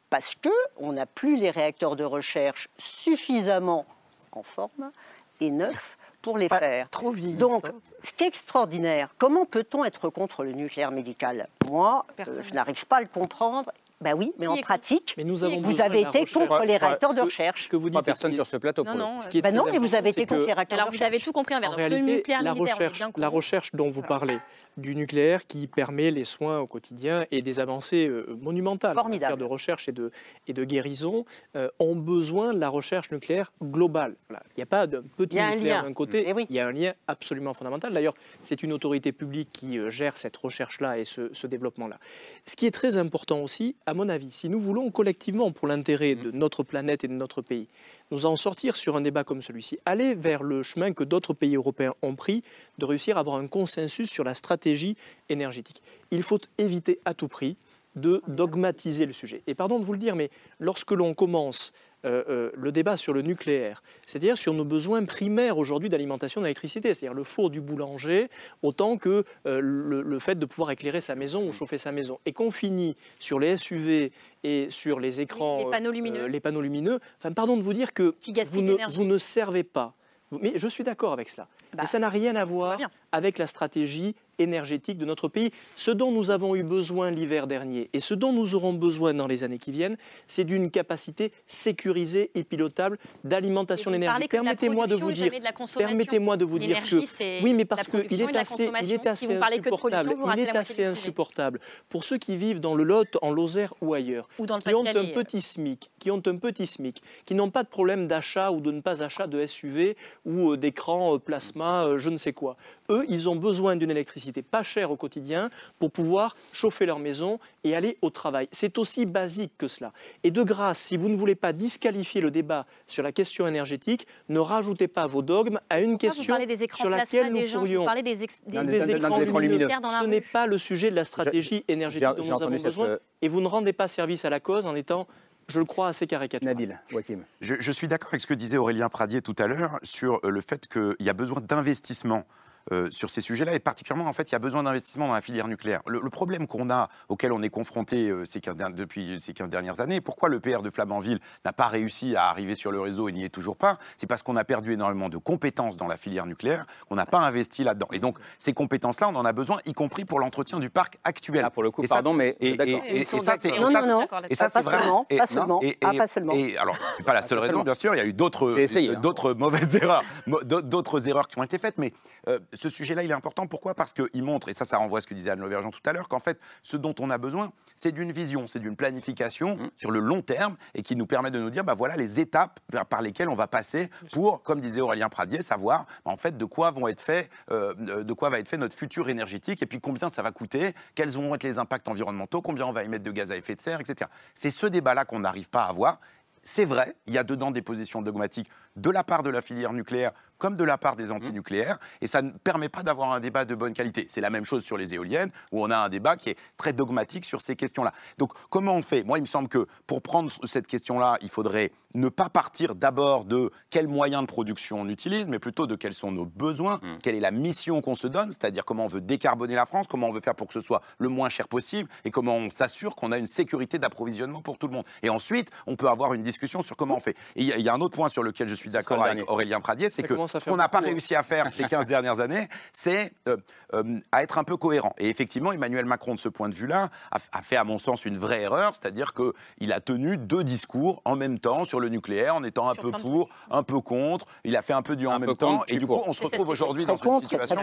parce 0.09 0.36
qu'on 0.36 0.92
n'a 0.92 1.07
plus 1.07 1.36
les 1.36 1.51
réacteurs 1.51 1.96
de 1.96 2.05
recherche 2.05 2.68
suffisamment 2.78 3.86
en 4.32 4.44
forme 4.44 4.92
et 5.40 5.51
neufs 5.51 5.98
pour 6.22 6.38
les 6.38 6.48
faire. 6.48 6.88
Trop 6.90 7.10
vieillis, 7.10 7.34
Donc, 7.34 7.62
ça. 7.66 7.72
ce 8.02 8.12
qui 8.12 8.24
est 8.24 8.28
extraordinaire, 8.28 9.08
comment 9.18 9.44
peut-on 9.46 9.84
être 9.84 10.08
contre 10.10 10.44
le 10.44 10.52
nucléaire 10.52 10.90
médical? 10.90 11.48
Moi, 11.68 12.04
euh, 12.20 12.42
je 12.42 12.52
n'arrive 12.54 12.84
pas 12.86 12.96
à 12.96 13.00
le 13.02 13.06
comprendre. 13.08 13.70
Ben 14.03 14.14
oui, 14.14 14.32
mais 14.38 14.46
Qui 14.46 14.53
en 14.53 14.57
pratique, 14.62 15.14
Mais 15.18 15.24
nous 15.24 15.44
avons 15.44 15.61
vous 15.61 15.82
avez 15.82 16.01
été 16.01 16.24
contre 16.24 16.64
les 16.64 16.78
réacteurs 16.78 17.12
de 17.12 17.20
recherche. 17.20 17.64
Ce 17.64 17.68
que 17.68 17.76
vous 17.76 17.90
dites 17.90 18.03
personnes 18.03 18.32
est- 18.32 18.34
sur 18.36 18.46
ce 18.46 18.57
plateau. 18.57 18.82
Non, 18.82 18.94
non. 18.94 19.14
coup. 19.16 19.20
Ce 19.24 19.28
qui 19.28 19.38
est 19.38 19.42
Ben 19.42 19.55
non, 19.55 19.66
mais 19.70 19.76
vous 19.76 19.94
avez 19.94 20.09
été 20.09 20.24
contre 20.24 20.46
les 20.46 20.53
réacteurs 20.55 20.78
Alors 20.78 20.90
vous 20.90 21.03
avez 21.03 21.20
tout 21.20 21.32
compris. 21.32 21.55
En 21.55 21.61
réalité, 21.70 22.01
nucléaire 22.01 22.42
la 22.42 22.53
recherche, 22.55 23.03
la 23.16 23.28
recherche 23.28 23.70
dont 23.74 23.90
vous 23.90 24.01
parlez, 24.01 24.38
du 24.78 24.96
nucléaire 24.96 25.46
qui 25.46 25.66
permet 25.66 26.11
les 26.11 26.24
soins 26.24 26.61
au 26.61 26.66
quotidien 26.66 27.26
et 27.30 27.42
des 27.42 27.61
avancées 27.61 28.07
euh, 28.09 28.38
monumentales 28.40 28.92
en 28.92 28.94
Formidable. 29.03 29.32
matière 29.32 29.36
de 29.36 29.44
recherche 29.53 29.88
et 29.88 29.92
de, 29.92 30.11
et 30.46 30.55
de 30.55 30.64
guérison, 30.64 31.26
euh, 31.57 31.68
ont 31.78 31.94
besoin 31.96 32.55
de 32.55 32.59
la 32.59 32.70
recherche 32.70 33.11
nucléaire 33.11 33.53
globale. 33.62 34.16
Voilà. 34.30 34.42
Il 34.57 34.61
n'y 34.61 34.62
a 34.62 34.66
pas 34.66 34.86
de 34.86 35.01
petit 35.01 35.36
Il 35.36 35.38
y 35.38 35.40
a 35.40 35.46
un 35.48 35.55
nucléaire 35.57 35.82
lien. 35.82 35.88
d'un 35.88 35.92
côté, 35.94 36.24
Eh 36.26 36.32
oui. 36.32 36.46
il 36.48 36.57
y 36.57 36.61
a 36.61 36.66
un 36.66 36.72
lien 36.72 36.94
absolument 37.07 37.53
fondamental. 37.53 37.92
D'ailleurs, 37.92 38.14
c'est 38.44 38.62
une 38.62 38.72
autorité 38.72 39.12
publique 39.12 39.51
qui 39.53 39.78
euh, 39.78 39.90
gère 39.90 40.16
cette 40.16 40.36
recherche-là 40.38 40.96
et 40.98 41.05
ce, 41.05 41.28
ce 41.34 41.46
développement-là. 41.46 41.98
Ce 42.46 42.57
qui 42.57 42.64
est 42.66 42.70
très 42.70 42.96
important 42.96 43.40
aussi, 43.42 43.76
à 43.91 43.95
mon 43.95 44.09
avis, 44.09 44.30
si 44.30 44.49
nous 44.49 44.61
voulons 44.61 44.93
collectivement, 44.93 45.51
pour 45.51 45.66
l'intérêt 45.66 46.14
de 46.14 46.30
notre 46.30 46.62
planète 46.62 47.03
et 47.03 47.09
de 47.09 47.12
notre 47.12 47.43
pays, 47.43 47.66
nous 48.12 48.24
en 48.24 48.36
sortir 48.36 48.76
sur 48.76 48.95
un 48.95 49.01
débat 49.01 49.24
comme 49.24 49.43
celui-ci, 49.43 49.80
aller 49.84 50.14
vers 50.14 50.45
le 50.45 50.62
chemin 50.62 50.93
que 50.93 51.03
d'autres 51.03 51.34
pays 51.34 51.57
européens 51.57 51.95
ont 52.01 52.14
pris, 52.14 52.45
de 52.78 52.84
réussir 52.84 53.16
à 53.16 53.20
avoir 53.20 53.41
un 53.41 53.49
consensus 53.49 54.09
sur 54.09 54.22
la 54.22 54.34
stratégie 54.34 54.97
énergétique. 55.28 55.82
Il 56.12 56.22
faut 56.22 56.38
éviter 56.57 57.01
à 57.05 57.14
tout 57.14 57.26
prix 57.26 57.57
de 57.97 58.22
dogmatiser 58.28 59.07
le 59.07 59.12
sujet. 59.12 59.43
Et 59.49 59.57
pardon 59.57 59.80
de 59.80 59.84
vous 59.84 59.95
le 59.95 59.99
dire, 59.99 60.14
mais 60.14 60.30
lorsque 60.61 60.93
l'on 60.93 61.12
commence 61.12 61.72
euh, 62.05 62.24
euh, 62.28 62.51
le 62.55 62.72
débat 62.72 62.96
sur 62.96 63.12
le 63.12 63.22
nucléaire, 63.22 63.82
c'est-à-dire 64.07 64.38
sur 64.38 64.55
nos 64.55 64.64
besoins 64.64 65.05
primaires 65.05 65.59
aujourd'hui 65.59 65.88
d'alimentation 65.90 66.40
d'électricité, 66.40 66.94
c'est-à-dire 66.94 67.14
le 67.14 67.24
four 67.24 67.51
du 67.51 67.61
boulanger, 67.61 68.28
autant 68.62 68.96
que 68.96 69.24
euh, 69.46 69.61
le, 69.61 70.01
le 70.03 70.18
fait 70.18 70.38
de 70.38 70.46
pouvoir 70.46 70.70
éclairer 70.70 71.01
sa 71.01 71.14
maison 71.14 71.46
ou 71.46 71.53
chauffer 71.53 71.76
sa 71.78 71.92
maison, 71.92 72.18
et 72.24 72.32
qu'on 72.32 72.51
finit 72.51 72.96
sur 73.18 73.38
les 73.38 73.57
SUV 73.57 74.12
et 74.44 74.68
sur 74.70 74.98
les 74.98 75.20
écrans, 75.20 75.59
Les 75.59 75.70
panneaux 75.70 75.90
lumineux. 75.92 76.26
les 76.26 76.40
panneaux 76.40 76.62
lumineux, 76.62 77.01
enfin, 77.18 77.32
pardon 77.32 77.57
de 77.59 77.62
vous 77.62 77.74
dire 77.74 77.92
que 77.92 78.14
vous 78.46 78.62
ne, 78.62 78.70
l'énergie. 78.72 78.96
vous 78.96 79.05
ne 79.05 79.18
servez 79.18 79.62
pas. 79.64 79.94
Mais 80.40 80.53
je 80.55 80.68
suis 80.68 80.84
d'accord 80.84 81.12
avec 81.12 81.28
cela. 81.28 81.48
Bah, 81.74 81.80
Mais 81.82 81.86
ça 81.86 81.98
n'a 81.98 82.09
rien 82.09 82.36
à 82.36 82.44
voir 82.44 82.78
avec 83.12 83.36
la 83.36 83.46
stratégie 83.48 84.14
énergétique 84.39 84.99
de 84.99 85.05
notre 85.05 85.28
pays. 85.28 85.51
Ce 85.53 85.91
dont 85.91 86.11
nous 86.11 86.31
avons 86.31 86.55
eu 86.55 86.62
besoin 86.62 87.11
l'hiver 87.11 87.47
dernier 87.47 87.91
et 87.93 88.01
ce 88.01 88.14
dont 88.14 88.33
nous 88.33 88.55
aurons 88.55 88.72
besoin 88.72 89.14
dans 89.14 89.26
les 89.26 89.45
années 89.45 89.59
qui 89.59 89.72
viennent, 89.72 89.97
c'est 90.26 90.45
d'une 90.45 90.70
capacité 90.70 91.33
sécurisée 91.47 92.31
et 92.35 92.45
pilotable 92.45 92.99
d'alimentation 93.24 93.91
d'énergie. 93.91 94.28
Permettez-moi 94.28 94.87
de 94.87 94.95
vous 94.95 95.12
dire, 95.12 95.33
permettez-moi 95.76 96.37
de 96.37 96.45
vous 96.45 96.59
dire 96.59 96.83
que 96.83 97.43
oui, 97.43 97.55
mais 97.55 97.64
parce 97.64 97.87
qu'il 97.89 98.20
est 98.20 98.37
assez, 98.37 98.70
il 98.83 98.93
est 98.93 99.07
assez 99.07 99.37
insupportable. 99.37 100.14
Il 100.37 100.41
est 100.41 100.57
assez 100.57 100.85
insupportable 100.85 101.61
pour 101.89 102.05
ceux 102.05 102.18
qui 102.18 102.37
vivent 102.37 102.61
dans 102.61 102.74
le 102.74 102.85
Lot, 102.85 103.18
en 103.22 103.33
Lozère 103.33 103.70
ou 103.81 103.95
ailleurs, 103.95 104.28
Ou 104.39 104.47
dans 104.47 104.57
le 104.57 104.62
qui 104.62 104.74
ont 104.74 104.87
un 104.87 105.07
petit 105.07 105.43
SMIC, 105.43 105.91
qui 105.99 106.11
ont 106.11 106.22
un 106.26 106.37
petit 106.37 106.66
SMIC, 106.66 107.03
qui 107.24 107.35
n'ont 107.35 107.51
pas 107.51 107.62
de 107.62 107.68
problème 107.68 108.07
d'achat 108.07 108.51
ou 108.51 108.61
de 108.61 108.70
ne 108.70 108.81
pas 108.81 109.03
achat 109.03 109.26
de 109.26 109.45
SUV 109.47 109.97
ou 110.24 110.53
euh, 110.53 110.57
d'écran 110.57 111.14
euh, 111.14 111.18
plasma, 111.18 111.85
euh, 111.85 111.99
je 111.99 112.11
ne 112.11 112.16
sais 112.16 112.33
quoi. 112.33 112.57
Eux, 112.91 113.05
ils 113.09 113.28
ont 113.28 113.37
besoin 113.37 113.76
d'une 113.76 113.91
électricité 113.91 114.30
pas 114.43 114.62
chère 114.62 114.91
au 114.91 114.97
quotidien 114.97 115.51
pour 115.78 115.91
pouvoir 115.91 116.37
chauffer 116.53 116.87
leur 116.87 116.99
maison 116.99 117.39
et 117.64 117.74
aller 117.76 117.99
au 118.03 118.11
travail. 118.11 118.49
C'est 118.53 118.78
aussi 118.78 119.05
basique 119.07 119.53
que 119.59 119.68
cela. 119.68 119.93
Et 120.24 120.31
de 120.31 120.43
grâce, 120.43 120.78
si 120.81 120.97
vous 120.97 121.09
ne 121.09 121.16
voulez 121.16 121.35
pas 121.35 121.53
disqualifier 121.53 122.20
le 122.20 122.31
débat 122.31 122.66
sur 122.87 123.03
la 123.03 123.12
question 123.12 123.47
énergétique, 123.47 124.07
ne 124.28 124.39
rajoutez 124.39 124.89
pas 124.89 125.07
vos 125.07 125.22
dogmes 125.22 125.61
à 125.68 125.81
une 125.81 125.99
Pourquoi 125.99 126.09
question 126.11 126.39
des 126.47 126.68
sur 126.72 126.89
laquelle 126.91 127.33
des 127.33 127.41
nous 127.41 127.47
gens, 127.47 127.59
vous 127.61 127.64
pourrions 127.66 127.85
parlez 127.85 128.03
des, 128.03 128.22
ex- 128.22 128.41
des, 128.47 128.62
des 128.64 128.78
d'un 128.78 128.87
écrans 128.89 129.20
écran 129.20 129.39
lumineux. 129.39 129.59
lumineux. 129.59 129.81
dans 129.83 129.91
la 129.91 130.01
Ce 130.01 130.07
n'est 130.07 130.20
pas 130.20 130.47
le 130.47 130.59
sujet 130.59 130.91
de 130.91 130.95
la 130.97 131.05
stratégie 131.05 131.64
énergétique 131.68 132.09
dont 132.16 132.24
nous 132.24 132.43
avons 132.43 132.51
besoin. 132.51 132.87
euh, 132.87 132.99
Et 133.22 133.28
vous 133.28 133.41
ne 133.41 133.47
rendez 133.47 133.72
pas 133.72 133.89
service 133.89 134.24
à 134.24 134.31
la 134.31 134.41
cause 134.41 134.66
en 134.66 134.74
étant, 134.74 135.07
je 135.49 135.59
le 135.59 135.64
crois, 135.64 135.89
assez 135.89 136.07
caricatural. 136.07 136.55
Nabil, 136.55 136.81
Wakim. 136.93 137.24
Je, 137.41 137.57
je 137.59 137.72
suis 137.72 137.89
d'accord 137.89 138.11
avec 138.11 138.20
ce 138.20 138.26
que 138.26 138.35
disait 138.35 138.57
Aurélien 138.57 138.89
Pradier 138.89 139.20
tout 139.22 139.35
à 139.39 139.47
l'heure 139.47 139.78
sur 139.83 140.20
le 140.22 140.41
fait 140.41 140.68
qu'il 140.68 140.95
y 141.01 141.11
a 141.11 141.12
besoin 141.12 141.41
d'investissement. 141.41 142.24
Euh, 142.72 142.88
sur 142.90 143.10
ces 143.10 143.20
sujets-là, 143.20 143.54
et 143.54 143.58
particulièrement, 143.58 144.08
en 144.08 144.12
fait, 144.12 144.30
il 144.30 144.32
y 144.32 144.36
a 144.36 144.38
besoin 144.38 144.62
d'investissement 144.62 145.08
dans 145.08 145.14
la 145.14 145.20
filière 145.20 145.48
nucléaire. 145.48 145.80
Le, 145.86 146.00
le 146.02 146.10
problème 146.10 146.46
qu'on 146.46 146.70
a, 146.70 146.88
auquel 147.08 147.32
on 147.32 147.42
est 147.42 147.48
confronté 147.50 148.08
euh, 148.10 148.24
ces 148.24 148.40
15 148.40 148.56
der- 148.56 148.70
depuis 148.72 149.18
ces 149.20 149.32
15 149.32 149.48
dernières 149.48 149.80
années, 149.80 150.00
pourquoi 150.00 150.28
le 150.28 150.40
PR 150.40 150.62
de 150.62 150.70
Flamanville 150.70 151.18
n'a 151.44 151.52
pas 151.52 151.66
réussi 151.68 152.14
à 152.16 152.26
arriver 152.28 152.54
sur 152.54 152.70
le 152.72 152.80
réseau 152.80 153.08
et 153.08 153.12
n'y 153.12 153.24
est 153.24 153.28
toujours 153.28 153.56
pas, 153.56 153.78
c'est 153.96 154.06
parce 154.06 154.22
qu'on 154.22 154.36
a 154.36 154.44
perdu 154.44 154.72
énormément 154.72 155.08
de 155.08 155.18
compétences 155.18 155.76
dans 155.76 155.88
la 155.88 155.96
filière 155.96 156.26
nucléaire, 156.26 156.66
qu'on 156.88 156.94
n'a 156.96 157.06
pas 157.06 157.18
investi 157.20 157.64
là-dedans. 157.64 157.88
Et 157.92 157.98
donc, 157.98 158.18
ces 158.38 158.52
compétences-là, 158.52 159.08
on 159.08 159.16
en 159.16 159.24
a 159.24 159.32
besoin, 159.32 159.58
y 159.66 159.72
compris 159.72 160.04
pour 160.04 160.20
l'entretien 160.20 160.58
du 160.60 160.70
parc 160.70 160.98
actuel. 161.04 161.42
Ah, 161.44 161.50
pour 161.50 161.62
le 161.62 161.70
coup, 161.70 161.82
Et 161.82 161.86
ça, 161.86 161.96
pardon, 161.96 162.12
mais 162.12 162.36
et, 162.40 162.56
ça, 163.04 163.34
c'est 163.40 163.50
Non, 163.58 163.70
non, 163.70 163.86
non. 163.86 164.06
et 164.28 164.34
ça, 164.34 164.48
Pas 164.50 164.62
c'est 164.62 164.68
vraiment 164.68 164.80
seulement, 164.82 165.06
et- 165.10 165.16
pas 165.18 165.26
seulement. 165.26 165.60
et- 165.62 165.76
Ah, 165.82 165.92
pas 165.96 166.06
seulement. 166.06 166.32
et 166.34 166.56
alors, 166.56 166.76
c'est 166.96 167.02
pas 167.04 167.14
la 167.14 167.22
seule 167.22 167.38
Pas 167.38 167.46
raison, 167.46 167.62
bien 167.62 167.74
sûr. 167.74 167.94
Il 167.94 167.98
y 167.98 168.00
a 168.00 168.06
eu 168.06 168.12
d'autres, 168.12 168.56
hein. 168.60 169.00
d'autres 169.00 169.34
mauvaises 169.34 169.74
erreurs, 169.82 170.02
d'autres 170.26 171.08
erreurs 171.08 171.28
qui 171.28 171.38
ont 171.38 171.42
été 171.42 171.58
faites. 171.58 171.78
Mais 171.78 171.92
euh, 172.28 172.38
ce 172.61 172.68
sujet-là, 172.68 173.02
il 173.02 173.11
est 173.11 173.14
important. 173.14 173.46
Pourquoi? 173.46 173.74
Parce 173.74 173.92
qu'il 173.94 174.22
montre, 174.22 174.48
et 174.50 174.54
ça, 174.54 174.64
ça 174.64 174.76
renvoie 174.76 174.98
à 174.98 175.02
ce 175.02 175.06
que 175.06 175.14
disait 175.14 175.30
Anne 175.30 175.40
Lauvergeon 175.40 175.70
tout 175.70 175.80
à 175.86 175.92
l'heure, 175.92 176.08
qu'en 176.08 176.20
fait, 176.20 176.38
ce 176.62 176.76
dont 176.76 176.94
on 177.00 177.08
a 177.11 177.16
besoin, 177.18 177.52
c'est 177.74 177.92
d'une 177.92 178.12
vision, 178.12 178.46
c'est 178.46 178.58
d'une 178.61 178.76
planification 178.76 179.56
Mmh. 179.56 179.70
sur 179.76 179.90
le 179.90 179.98
long 180.00 180.20
terme 180.22 180.56
et 180.74 180.82
qui 180.82 180.94
nous 180.96 181.06
permet 181.06 181.30
de 181.30 181.40
nous 181.40 181.50
dire, 181.50 181.64
bah 181.64 181.74
voilà 181.74 181.96
les 181.96 182.20
étapes 182.20 182.61
par- 182.88 183.00
lesquelles 183.02 183.28
on 183.28 183.34
va 183.34 183.46
passer 183.46 183.88
pour, 184.12 184.42
comme 184.42 184.61
disait 184.61 184.80
Aurélien 184.80 185.08
Pradier, 185.08 185.40
savoir 185.42 185.86
bah, 186.04 186.12
en 186.12 186.16
fait 186.16 186.36
de 186.36 186.44
quoi 186.44 186.70
vont 186.70 186.86
être 186.88 187.00
faits, 187.00 187.30
euh, 187.50 187.74
de 187.74 188.12
quoi 188.12 188.28
va 188.30 188.38
être 188.38 188.48
fait 188.48 188.58
notre 188.58 188.76
futur 188.76 189.08
énergétique 189.08 189.62
et 189.62 189.66
puis 189.66 189.80
combien 189.80 190.08
ça 190.11 190.20
va 190.22 190.30
coûter, 190.32 190.74
quels 190.94 191.11
vont 191.11 191.34
être 191.34 191.42
les 191.44 191.58
impacts 191.58 191.88
environnementaux, 191.88 192.42
combien 192.42 192.66
on 192.66 192.72
va 192.72 192.84
émettre 192.84 193.04
de 193.04 193.11
gaz 193.11 193.32
à 193.32 193.36
effet 193.36 193.54
de 193.56 193.61
serre, 193.61 193.80
etc. 193.80 194.11
C'est 194.34 194.50
ce 194.50 194.66
débat-là 194.66 195.04
qu'on 195.06 195.20
n'arrive 195.20 195.48
pas 195.48 195.64
à 195.64 195.68
avoir. 195.70 195.98
C'est 196.42 196.64
vrai, 196.64 196.94
il 197.06 197.12
y 197.14 197.18
a 197.18 197.24
dedans 197.24 197.50
des 197.50 197.61
positions 197.62 198.00
dogmatiques 198.02 198.48
de 198.76 198.88
la 198.90 199.04
part 199.04 199.22
de 199.22 199.30
la 199.30 199.42
filière 199.42 199.72
nucléaire 199.72 200.12
comme 200.41 200.57
de 200.57 200.64
la 200.64 200.78
part 200.78 200.97
des 200.97 201.12
antinucléaires, 201.12 201.78
et 202.01 202.09
ça 202.09 202.22
ne 202.22 202.32
permet 202.32 202.68
pas 202.68 202.82
d'avoir 202.82 203.12
un 203.12 203.20
débat 203.20 203.45
de 203.45 203.55
bonne 203.55 203.74
qualité. 203.74 204.07
C'est 204.09 204.20
la 204.20 204.30
même 204.30 204.45
chose 204.45 204.64
sur 204.64 204.76
les 204.76 204.95
éoliennes, 204.95 205.30
où 205.53 205.62
on 205.62 205.70
a 205.70 205.76
un 205.76 205.88
débat 205.88 206.16
qui 206.16 206.30
est 206.30 206.38
très 206.57 206.72
dogmatique 206.72 207.24
sur 207.24 207.41
ces 207.41 207.55
questions-là. 207.55 207.93
Donc 208.18 208.32
comment 208.49 208.74
on 208.74 208.82
fait? 208.82 209.05
Moi, 209.05 209.18
il 209.18 209.20
me 209.20 209.26
semble 209.26 209.49
que 209.49 209.66
pour 209.86 210.03
prendre 210.03 210.30
cette 210.45 210.66
question-là, 210.66 211.18
il 211.20 211.28
faudrait 211.28 211.70
ne 211.95 212.09
pas 212.09 212.28
partir 212.28 212.76
d'abord 212.76 213.24
de 213.24 213.51
quels 213.68 213.88
moyens 213.88 214.22
de 214.22 214.26
production 214.26 214.80
on 214.80 214.88
utilise, 214.88 215.26
mais 215.26 215.41
plutôt 215.41 215.66
de 215.66 215.74
quels 215.74 215.93
sont 215.93 216.12
nos 216.12 216.24
besoins, 216.24 216.80
quelle 217.03 217.16
est 217.16 217.20
la 217.20 217.32
mission 217.32 217.80
qu'on 217.82 217.97
se 217.97 218.07
donne, 218.07 218.30
c'est-à-dire 218.30 218.64
comment 218.64 218.84
on 218.84 218.88
veut 218.88 219.01
décarboner 219.01 219.57
la 219.57 219.66
France, 219.66 219.86
comment 219.88 220.09
on 220.09 220.12
veut 220.12 220.20
faire 220.20 220.36
pour 220.36 220.47
que 220.47 220.53
ce 220.53 220.61
soit 220.61 220.82
le 220.99 221.09
moins 221.09 221.28
cher 221.28 221.49
possible, 221.49 221.88
et 222.05 222.11
comment 222.11 222.36
on 222.36 222.49
s'assure 222.49 222.95
qu'on 222.95 223.12
a 223.12 223.18
une 223.18 223.26
sécurité 223.26 223.78
d'approvisionnement 223.78 224.41
pour 224.41 224.57
tout 224.57 224.68
le 224.68 224.72
monde. 224.72 224.84
Et 225.03 225.11
ensuite, 225.11 225.51
on 225.66 225.76
peut 225.76 225.88
avoir 225.88 226.14
une 226.14 226.22
discussion 226.22 226.62
sur 226.62 226.76
comment 226.76 226.97
on 226.97 227.01
fait. 227.01 227.16
Et 227.34 227.43
il 227.43 227.59
y, 227.59 227.62
y 227.62 227.68
a 227.68 227.74
un 227.74 227.80
autre 227.80 227.97
point 227.97 228.09
sur 228.09 228.22
lequel 228.22 228.47
je 228.49 228.55
suis 228.55 228.70
d'accord 228.70 229.03
avec. 229.03 229.28
Aurélien 229.28 229.61
Pradier, 229.61 229.88
c'est 229.88 230.03
que 230.05 230.14
à 230.35 230.41
ce 230.41 230.45
qu'on 230.45 230.57
n'a 230.57 230.68
pas 230.68 230.81
réussi 230.81 231.14
à 231.14 231.22
faire 231.22 231.51
ces 231.53 231.64
15 231.64 231.87
dernières 231.87 232.20
années, 232.20 232.49
c'est 232.72 233.12
euh, 233.28 233.37
euh, 233.74 233.99
à 234.12 234.22
être 234.22 234.39
un 234.39 234.45
peu 234.45 234.57
cohérent. 234.57 234.95
Et 234.99 235.09
effectivement, 235.09 235.53
Emmanuel 235.53 235.85
Macron, 235.85 236.14
de 236.14 236.18
ce 236.18 236.28
point 236.28 236.49
de 236.49 236.55
vue-là, 236.55 236.89
a, 237.11 237.18
a 237.33 237.43
fait, 237.43 237.57
à 237.57 237.64
mon 237.64 237.78
sens, 237.78 238.05
une 238.05 238.18
vraie 238.18 238.43
erreur, 238.43 238.72
c'est-à-dire 238.74 239.12
qu'il 239.14 239.72
a 239.72 239.81
tenu 239.81 240.16
deux 240.16 240.45
discours 240.45 241.03
en 241.05 241.16
même 241.16 241.39
temps 241.39 241.64
sur 241.64 241.81
le 241.81 241.89
nucléaire, 241.89 242.35
en 242.35 242.45
étant 242.45 242.68
un 242.68 242.74
Sur 242.74 242.83
peu 242.85 242.91
pour, 242.93 243.28
un 243.51 243.62
peu 243.62 243.81
contre. 243.81 244.26
Il 244.45 244.57
a 244.57 244.62
fait 244.62 244.72
un 244.72 244.83
peu 244.83 244.97
du 244.97 245.07
en 245.07 245.18
même 245.18 245.37
temps, 245.37 245.62
et 245.68 245.76
du 245.78 245.87
coup, 245.87 246.01
on 246.07 246.12
se 246.12 246.24
retrouve 246.24 246.49
aujourd'hui 246.49 246.85
très 246.85 246.93
dans 246.95 246.99
une 247.18 247.22
situation 247.22 247.57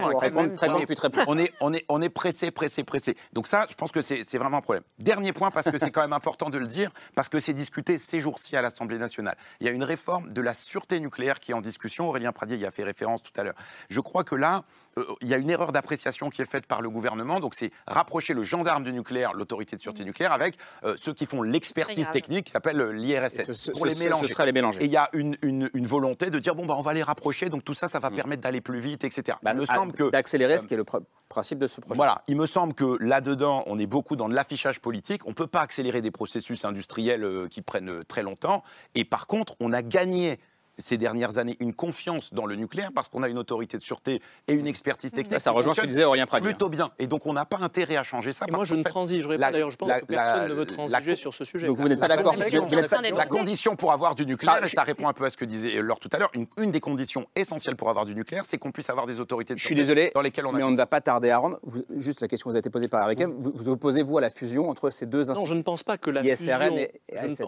on 1.27 1.37
est- 1.37 1.53
on 1.61 1.73
est, 1.73 1.85
on 1.89 2.01
est, 2.01 2.09
pressé, 2.09 2.51
pressé, 2.51 2.83
pressé. 2.83 3.15
Donc 3.33 3.47
ça, 3.47 3.65
je 3.69 3.75
pense 3.75 3.91
que 3.91 4.01
c'est 4.01 4.23
c'est 4.25 4.37
vraiment 4.37 4.57
un 4.57 4.61
problème. 4.61 4.83
Dernier 4.99 5.33
point, 5.33 5.51
parce 5.51 5.69
que 5.69 5.77
c'est 5.77 5.91
quand 5.91 6.01
même 6.01 6.13
important 6.13 6.49
de 6.49 6.57
le 6.57 6.67
dire, 6.67 6.91
parce 7.15 7.29
que 7.29 7.39
c'est 7.39 7.53
discuté 7.53 7.97
ces 7.97 8.19
jours-ci 8.19 8.55
à 8.55 8.61
l'Assemblée 8.61 8.97
nationale. 8.97 9.35
Il 9.59 9.65
y 9.65 9.69
a 9.69 9.71
une 9.73 9.83
réforme 9.83 10.31
de 10.33 10.41
la 10.41 10.53
sûreté 10.53 10.99
nucléaire 10.99 11.39
qui 11.39 11.51
est 11.51 11.53
en 11.53 11.61
discussion. 11.61 12.09
Aurélien 12.09 12.31
Pradier 12.31 12.56
y 12.59 12.65
a 12.65 12.71
fait 12.71 12.83
référence 12.83 13.21
tout 13.23 13.31
à 13.39 13.43
l'heure. 13.43 13.55
Je 13.89 13.99
crois 13.99 14.23
que 14.23 14.35
là, 14.35 14.63
euh, 14.97 15.03
il 15.21 15.27
y 15.27 15.33
a 15.33 15.37
une 15.37 15.49
erreur 15.49 15.71
d'appréciation 15.71 16.29
qui 16.29 16.41
est 16.41 16.49
faite 16.49 16.65
par 16.65 16.81
le 16.81 16.89
gouvernement. 16.89 17.39
Donc, 17.39 17.53
c'est 17.55 17.71
rapprocher 17.85 18.33
le 18.33 18.43
gendarme 18.43 18.83
du 18.83 18.91
nucléaire, 18.93 19.33
l'autorité 19.33 19.75
de 19.75 19.81
sûreté 19.81 20.03
nucléaire, 20.03 20.31
avec 20.31 20.57
euh, 20.83 20.95
ceux 20.97 21.13
qui 21.13 21.25
font 21.25 21.41
l'expertise 21.41 22.09
technique 22.11 22.45
qui 22.45 22.51
s'appelle 22.51 22.81
euh, 22.81 22.91
l'IRSN. 22.91 23.43
Ce- 23.45 23.53
ce- 23.53 23.71
Pour 23.71 23.85
les 23.85 23.95
mélanger. 23.95 24.27
ce 24.27 24.33
serait 24.33 24.45
les 24.45 24.51
mélanger. 24.51 24.81
Et 24.81 24.85
il 24.85 24.91
y 24.91 24.97
a 24.97 25.09
une, 25.13 25.35
une- 25.43 25.69
une 25.73 25.85
volonté 25.87 26.29
de 26.29 26.39
dire 26.39 26.55
bon, 26.55 26.65
bah, 26.65 26.75
on 26.77 26.81
va 26.81 26.93
les 26.93 27.03
rapprocher. 27.03 27.49
Donc, 27.49 27.63
tout 27.63 27.73
ça, 27.75 27.87
ça 27.87 27.99
va 27.99 28.09
permettre 28.09 28.41
d'aller 28.41 28.61
plus 28.61 28.79
vite, 28.79 29.03
etc. 29.03 29.37
il 29.45 29.53
me 29.53 29.65
semble 29.65 29.93
que. 29.93 30.09
D'accélérer, 30.09 30.57
ce 30.59 30.67
qui 30.67 30.73
est 30.73 30.77
le 30.77 30.83
pr- 30.83 31.03
principe 31.29 31.59
de 31.59 31.67
ce 31.67 31.79
projet. 31.81 31.95
Voilà, 31.95 32.23
il 32.27 32.35
me 32.37 32.47
semble 32.47 32.73
que 32.73 32.97
là-dedans, 33.01 33.63
on 33.67 33.77
est 33.77 33.85
beaucoup 33.85 34.15
dans 34.15 34.29
de 34.29 34.33
l'affichage 34.33 34.79
politique. 34.79 35.21
On 35.25 35.29
ne 35.29 35.35
peut 35.35 35.47
pas 35.47 35.61
accélérer 35.61 36.01
des 36.01 36.11
processus 36.11 36.65
industriels 36.65 37.23
euh, 37.23 37.47
qui 37.47 37.61
prennent 37.61 37.89
euh, 37.89 38.03
très 38.03 38.23
longtemps. 38.23 38.63
Et 38.95 39.05
par 39.05 39.27
contre, 39.27 39.55
on 39.59 39.73
a 39.73 39.81
gagné 39.81 40.39
ces 40.77 40.97
dernières 40.97 41.37
années 41.37 41.57
une 41.59 41.73
confiance 41.73 42.33
dans 42.33 42.45
le 42.45 42.55
nucléaire 42.55 42.91
parce 42.93 43.07
qu'on 43.09 43.23
a 43.23 43.29
une 43.29 43.37
autorité 43.37 43.77
de 43.77 43.83
sûreté 43.83 44.21
et 44.47 44.53
une 44.53 44.67
expertise 44.67 45.11
technique. 45.11 45.39
Ça, 45.41 45.51
rejoint 45.51 45.73
ce 45.73 45.81
que 45.81 45.85
disait 45.87 46.03
Aurélien 46.03 46.25
Pradier. 46.25 46.49
Plutôt 46.49 46.69
bien. 46.69 46.91
Et 46.99 47.07
donc, 47.07 47.25
on 47.25 47.33
n'a 47.33 47.45
pas 47.45 47.57
intérêt 47.61 47.95
à 47.97 48.03
changer 48.03 48.31
ça. 48.31 48.45
Et 48.47 48.51
moi, 48.51 48.65
je 48.65 48.75
ne 48.75 48.83
transigerai 48.83 49.37
pas. 49.37 49.51
D'ailleurs, 49.51 49.71
je 49.71 49.77
pense 49.77 49.89
la- 49.89 50.01
que 50.01 50.05
personne 50.05 50.41
la- 50.43 50.47
ne 50.49 50.53
veut 50.53 50.65
la- 50.65 50.73
transiger 50.73 51.15
sur 51.15 51.33
ce 51.33 51.43
sujet. 51.45 51.67
Donc 51.67 51.77
vous 51.77 51.87
n'êtes 51.89 51.99
pas 51.99 52.07
d'accord 52.07 52.35
la, 52.35 53.25
condition 53.25 53.75
pour 53.75 53.91
avoir 53.91 54.15
du 54.15 54.25
nucléaire, 54.25 54.55
Ah, 54.61 54.65
et 54.65 54.67
je- 54.67 54.73
ça 54.75 54.83
répond 54.83 55.07
un 55.07 55.13
peu 55.13 55.25
à 55.25 55.29
ce 55.29 55.37
que 55.37 55.45
disait 55.45 55.81
Laure 55.81 55.99
tout 55.99 56.09
à 56.13 56.17
l'heure, 56.19 56.31
une, 56.33 56.47
une 56.59 56.71
des 56.71 56.79
conditions 56.79 57.25
essentielles 57.35 57.75
pour 57.75 57.89
avoir 57.89 58.05
du 58.05 58.15
nucléaire, 58.15 58.43
c'est 58.45 58.57
qu'on 58.57 58.71
puisse 58.71 58.89
avoir 58.89 59.05
des 59.07 59.19
autorités 59.19 59.53
de 59.53 59.59
Je 59.59 59.63
suis 59.65 59.75
sûreté 59.75 59.81
désolé, 59.81 60.11
dans 60.13 60.21
lesquelles 60.21 60.45
on 60.45 60.53
a 60.53 60.57
mais 60.57 60.63
on 60.63 60.71
ne 60.71 60.77
va 60.77 60.85
pas 60.85 61.01
tarder 61.01 61.29
à 61.29 61.37
rendre. 61.37 61.59
Vous- 61.63 61.83
juste 61.95 62.21
la 62.21 62.27
question 62.27 62.49
vous 62.49 62.55
a 62.55 62.59
été 62.59 62.69
posée 62.69 62.87
par 62.87 63.03
Eric. 63.03 63.19
Vous, 63.21 63.51
vous 63.53 63.69
opposez-vous 63.69 64.17
à 64.17 64.21
la 64.21 64.29
fusion 64.29 64.69
entre 64.69 64.89
ces 64.89 65.05
deux 65.05 65.19
institutions 65.31 65.41
Non, 65.41 65.47
je 65.47 65.53
ne 65.55 65.61
pense 65.63 65.83
pas 65.83 65.97
que 65.97 66.09
la 66.09 66.21
ISRN 66.23 66.61
fusion... 66.69 66.77
et 66.77 66.91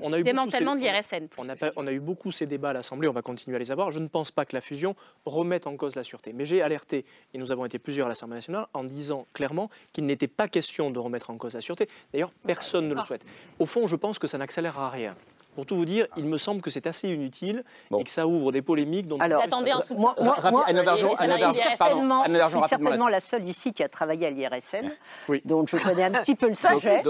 on 0.02 0.14
a 0.14 0.20
eu 0.20 0.24
Démantèlement 0.24 0.74
ces- 0.74 0.80
de 0.80 0.84
l'IRSN. 0.86 1.28
On 1.38 1.50
a, 1.50 1.56
pas- 1.56 1.72
on 1.76 1.88
a 1.88 1.92
eu 1.92 2.00
beaucoup 2.00 2.32
ces 2.32 2.46
débats 2.46 2.70
à 2.72 2.74
l'Assemblée, 2.74 3.08
va 3.20 3.22
continuer 3.22 3.56
à 3.56 3.60
les 3.60 3.72
avoir. 3.72 3.92
Je 3.92 4.00
ne 4.00 4.08
pense 4.08 4.32
pas 4.32 4.46
que 4.46 4.56
la 4.56 4.62
fusion 4.62 4.96
remette 5.26 5.68
en 5.68 5.76
cause 5.76 5.96
la 5.96 6.04
sûreté. 6.04 6.34
Mais 6.34 6.46
j'ai 6.46 6.62
alerté, 6.62 7.06
et 7.34 7.38
nous 7.38 7.52
avons 7.52 7.66
été 7.66 7.80
plusieurs 7.80 8.08
à 8.08 8.10
l'Assemblée 8.10 8.36
nationale, 8.36 8.68
en 8.74 8.84
disant 8.84 9.28
clairement 9.34 9.70
qu'il 9.94 10.06
n'était 10.06 10.28
pas 10.28 10.48
question 10.48 10.92
de 10.92 11.00
remettre 11.00 11.30
en 11.30 11.38
cause 11.38 11.54
la 11.54 11.62
sûreté. 11.62 11.88
D'ailleurs, 12.14 12.32
personne 12.46 12.88
ne 12.88 12.96
le 12.96 13.02
souhaite. 13.02 13.26
Au 13.60 13.66
fond, 13.66 13.88
je 13.88 13.96
pense 13.96 14.20
que 14.20 14.28
ça 14.28 14.38
n'accélérera 14.38 14.90
rien. 14.90 15.16
Pour 15.60 15.66
tout 15.66 15.76
vous 15.76 15.84
dire, 15.84 16.07
il 16.16 16.24
me 16.24 16.38
semble 16.38 16.62
que 16.62 16.70
c'est 16.70 16.88
assez 16.88 17.10
inutile 17.10 17.66
et 17.99 18.03
que 18.05 18.10
ça 18.10 18.26
ouvre 18.26 18.53
des 18.53 18.62
polémiques. 18.62 19.07
Dont 19.07 19.18
Alors, 19.20 19.43
attendez 19.43 19.72
un 19.72 19.82
moi, 19.97 20.16
moi, 20.22 20.38
moi, 20.51 20.64
Anne 20.68 20.82
pardon, 20.86 21.14
certainement, 21.53 22.24
certainement 22.66 23.10
la 23.10 23.20
seule 23.20 23.43
ici 23.43 23.74
qui 23.74 23.84
a 23.84 23.89
travaillé 23.89 24.28
à 24.28 24.30
l'IRSN, 24.30 24.89
Oui. 25.28 25.41
donc 25.43 25.68
je 25.70 25.76
connais 25.84 26.03
un 26.05 26.12
petit 26.12 26.36
peu 26.36 26.47
le 26.47 26.55
sujet. 26.55 27.01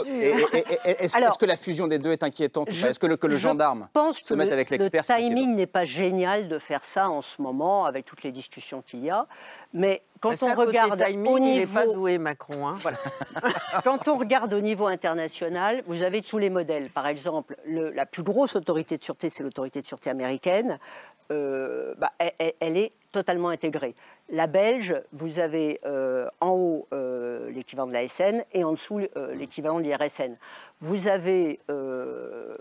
Est-ce 0.83 1.15
Alors, 1.15 1.29
est-ce 1.29 1.37
que 1.37 1.45
la 1.45 1.57
fusion 1.57 1.85
des 1.85 1.99
deux 1.99 2.11
est 2.11 2.23
inquiétante 2.23 2.69
Est-ce 2.69 2.97
que 2.97 3.05
le, 3.05 3.17
que 3.17 3.27
le 3.27 3.37
je 3.37 3.43
gendarme 3.43 3.87
pense 3.93 4.17
se 4.17 4.29
que 4.29 4.33
mette 4.33 4.47
le, 4.47 4.53
avec 4.53 4.71
le 4.71 4.77
l'expert 4.77 5.03
inquiétant 5.03 5.29
timing 5.29 5.55
n'est 5.55 5.67
pas 5.67 5.85
génial 5.85 6.47
de 6.47 6.57
faire 6.57 6.83
ça 6.83 7.07
en 7.07 7.21
ce 7.21 7.39
moment 7.43 7.85
avec 7.85 8.05
toutes 8.05 8.23
les 8.23 8.31
discussions 8.31 8.81
qu'il 8.81 9.05
y 9.05 9.11
a. 9.11 9.27
Mais 9.73 10.01
quand 10.22 10.30
Bah, 10.32 10.36
ça, 10.36 10.47
on 10.47 10.55
regarde 10.55 11.03
timing, 11.03 11.32
au 11.34 11.38
il 11.38 11.43
niveau, 11.43 11.74
pas 11.74 11.88
doué, 11.88 12.17
Macron. 12.17 12.67
hein. 12.67 12.78
quand 13.84 14.07
on 14.07 14.17
regarde 14.17 14.53
au 14.53 14.59
niveau 14.61 14.88
international, 14.88 15.84
vous 15.88 16.01
avez 16.03 16.22
tous 16.22 16.38
les 16.38 16.49
modèles. 16.49 16.89
Par 16.89 17.07
exemple, 17.07 17.55
le- 17.65 17.91
la 17.91 18.05
plus 18.05 18.24
grosse 18.24 18.55
autorité 18.55 18.97
de 18.97 19.03
sûreté, 19.03 19.30
c'est 19.30 19.43
l'autorité 19.43 19.82
de 19.82 19.86
sûreté 19.86 20.09
américaine. 20.09 20.78
Euh, 21.32 21.93
bah, 21.97 22.11
elle 22.59 22.78
est 22.78 22.91
totalement 23.11 23.49
intégrée. 23.49 23.93
La 24.32 24.45
belge, 24.47 24.95
vous 25.11 25.39
avez 25.39 25.80
euh, 25.86 26.27
en 26.39 26.51
haut 26.51 26.88
euh, 26.93 27.49
l'équivalent 27.49 27.88
de 27.88 27.93
la 27.93 28.07
SN 28.07 28.43
et 28.53 28.63
en 28.63 28.73
dessous 28.73 28.99
euh, 29.17 29.34
l'équivalent 29.34 29.80
de 29.80 29.84
l'IRSN. 29.86 30.36
Vous 30.82 31.07
avez 31.07 31.59
euh, 31.69 32.55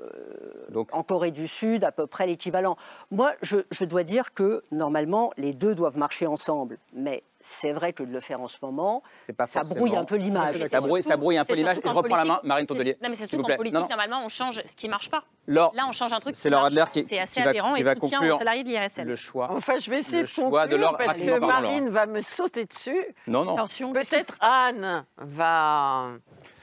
en 0.93 1.03
Corée 1.03 1.31
du 1.31 1.47
Sud 1.47 1.85
à 1.85 1.93
peu 1.93 2.07
près 2.07 2.27
l'équivalent. 2.27 2.77
Moi, 3.11 3.33
je, 3.43 3.59
je 3.71 3.85
dois 3.85 4.03
dire 4.03 4.33
que 4.35 4.63
normalement, 4.73 5.31
les 5.37 5.53
deux 5.53 5.75
doivent 5.75 5.99
marcher 5.99 6.27
ensemble. 6.27 6.79
Mais 6.95 7.23
c'est 7.41 7.73
vrai 7.73 7.93
que 7.93 8.03
de 8.03 8.13
le 8.13 8.19
faire 8.21 8.41
en 8.41 8.49
ce 8.49 8.57
moment, 8.61 9.03
pas 9.37 9.47
ça 9.47 9.61
forcément- 9.61 9.81
brouille 9.81 9.97
un 9.97 10.05
peu 10.05 10.17
l'image. 10.17 10.57
Ça 10.67 10.81
brouille, 10.81 11.03
ça 11.03 11.17
brouille 11.17 11.39
un 11.39 11.45
peu 11.45 11.55
l'image. 11.55 11.79
je 11.83 11.89
reprends 11.89 12.17
la 12.17 12.25
main, 12.25 12.41
Marine 12.43 12.67
Tondelier. 12.67 12.97
Non, 13.01 13.09
mais 13.09 13.15
c'est 13.15 13.27
surtout 13.29 13.45
qu'en 13.47 13.57
politique, 13.57 13.75
Non, 13.75 13.81
non. 13.83 13.89
normalement, 13.89 14.23
on 14.25 14.29
change 14.29 14.61
ce 14.67 14.75
qui 14.75 14.89
marche 14.89 15.09
pas. 15.11 15.23
Laure, 15.47 15.73
Là, 15.75 15.85
on 15.89 15.93
change 15.93 16.13
un 16.13 16.21
truc. 16.21 16.35
c'est 16.35 16.49
qui 16.49 16.53
Laure 16.53 16.63
marche. 16.63 16.73
Adler 16.73 16.85
qui- 16.93 17.03
C'est 17.09 17.15
qui 17.15 17.21
assez 17.21 17.43
va- 17.43 17.51
aberrant 17.51 17.73
qui 17.73 17.81
et 17.81 17.85
va 17.85 17.95
conclure 17.95 18.35
aux 18.35 18.39
salariés 18.39 18.65
de 18.65 18.69
l'IRSN. 18.69 19.05
Le 19.05 19.17
choix. 19.17 19.49
Enfin, 19.53 19.75
je 19.81 19.89
vais 19.89 19.99
essayer 20.01 20.19
Le 20.19 20.23
de 20.25 20.29
choix 20.29 20.67
de 20.67 20.73
conclure 20.73 20.99
parce 20.99 21.17
que 21.19 21.31
Marine 21.61 21.89
va 21.89 22.07
me 22.07 22.21
sauter 22.21 22.65
dessus. 22.65 23.05
Non, 23.27 23.45
non. 23.45 23.55
Attention. 23.55 23.93
Peut-être 23.93 24.35
Anne 24.41 25.05
va 25.17 26.09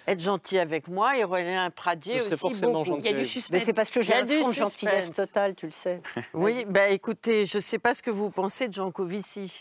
être 0.07 0.21
gentille 0.21 0.59
avec 0.59 0.87
moi 0.87 1.17
et 1.17 1.23
Aurélien 1.23 1.69
Pradier 1.71 2.17
aussi 2.17 2.37
forcément 2.37 2.73
beaucoup. 2.83 2.85
gentil 2.85 3.01
Il 3.09 3.11
y 3.11 3.15
a 3.15 3.17
du 3.19 3.25
suspense. 3.25 3.51
Mais 3.51 3.59
c'est 3.59 3.73
parce 3.73 3.89
que 3.89 4.01
j'ai 4.01 4.13
a 4.13 4.17
un 4.17 4.27
fond 4.27 4.49
de 4.49 4.53
gentillesse 4.53 5.11
totale, 5.13 5.55
tu 5.55 5.65
le 5.65 5.71
sais. 5.71 6.01
Oui, 6.33 6.65
ben 6.67 6.91
écoutez, 6.91 7.45
je 7.47 7.57
ne 7.57 7.61
sais 7.61 7.79
pas 7.79 7.93
ce 7.93 8.03
que 8.03 8.11
vous 8.11 8.29
pensez 8.29 8.67
de 8.67 8.73
Jean 8.73 8.91
Covici. 8.91 9.57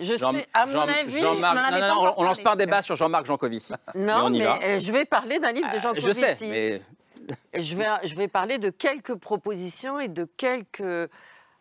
Je 0.00 0.16
Jean- 0.16 0.32
sais, 0.32 0.46
à 0.54 0.64
mon 0.66 0.72
Jean- 0.72 0.80
avis, 0.88 1.18
avait 1.18 1.20
non, 1.22 1.34
non, 1.88 1.92
encore 1.94 2.14
on, 2.18 2.22
lance 2.24 2.40
pas 2.40 2.52
un 2.52 2.56
débat 2.56 2.80
sur 2.82 2.96
Jean-Marc 2.96 3.26
Jancovici. 3.26 3.74
non, 3.94 4.30
mais, 4.30 4.44
va. 4.44 4.58
euh, 4.64 4.78
je 4.78 4.92
vais 4.92 5.04
parler 5.04 5.38
d'un 5.38 5.52
livre 5.52 5.70
de 5.70 5.78
Jean 5.78 5.90
Euh. 5.90 6.00
Je 6.00 6.10
sais, 6.10 6.36
mais 6.40 6.82
Je 7.60 7.76
vais, 7.76 7.86
je 8.04 8.14
vais 8.16 8.26
parler 8.26 8.58
de 8.58 8.70
quelques 8.70 9.14
propositions 9.14 10.00
et 10.00 10.08
de 10.08 10.24
quelques 10.24 11.08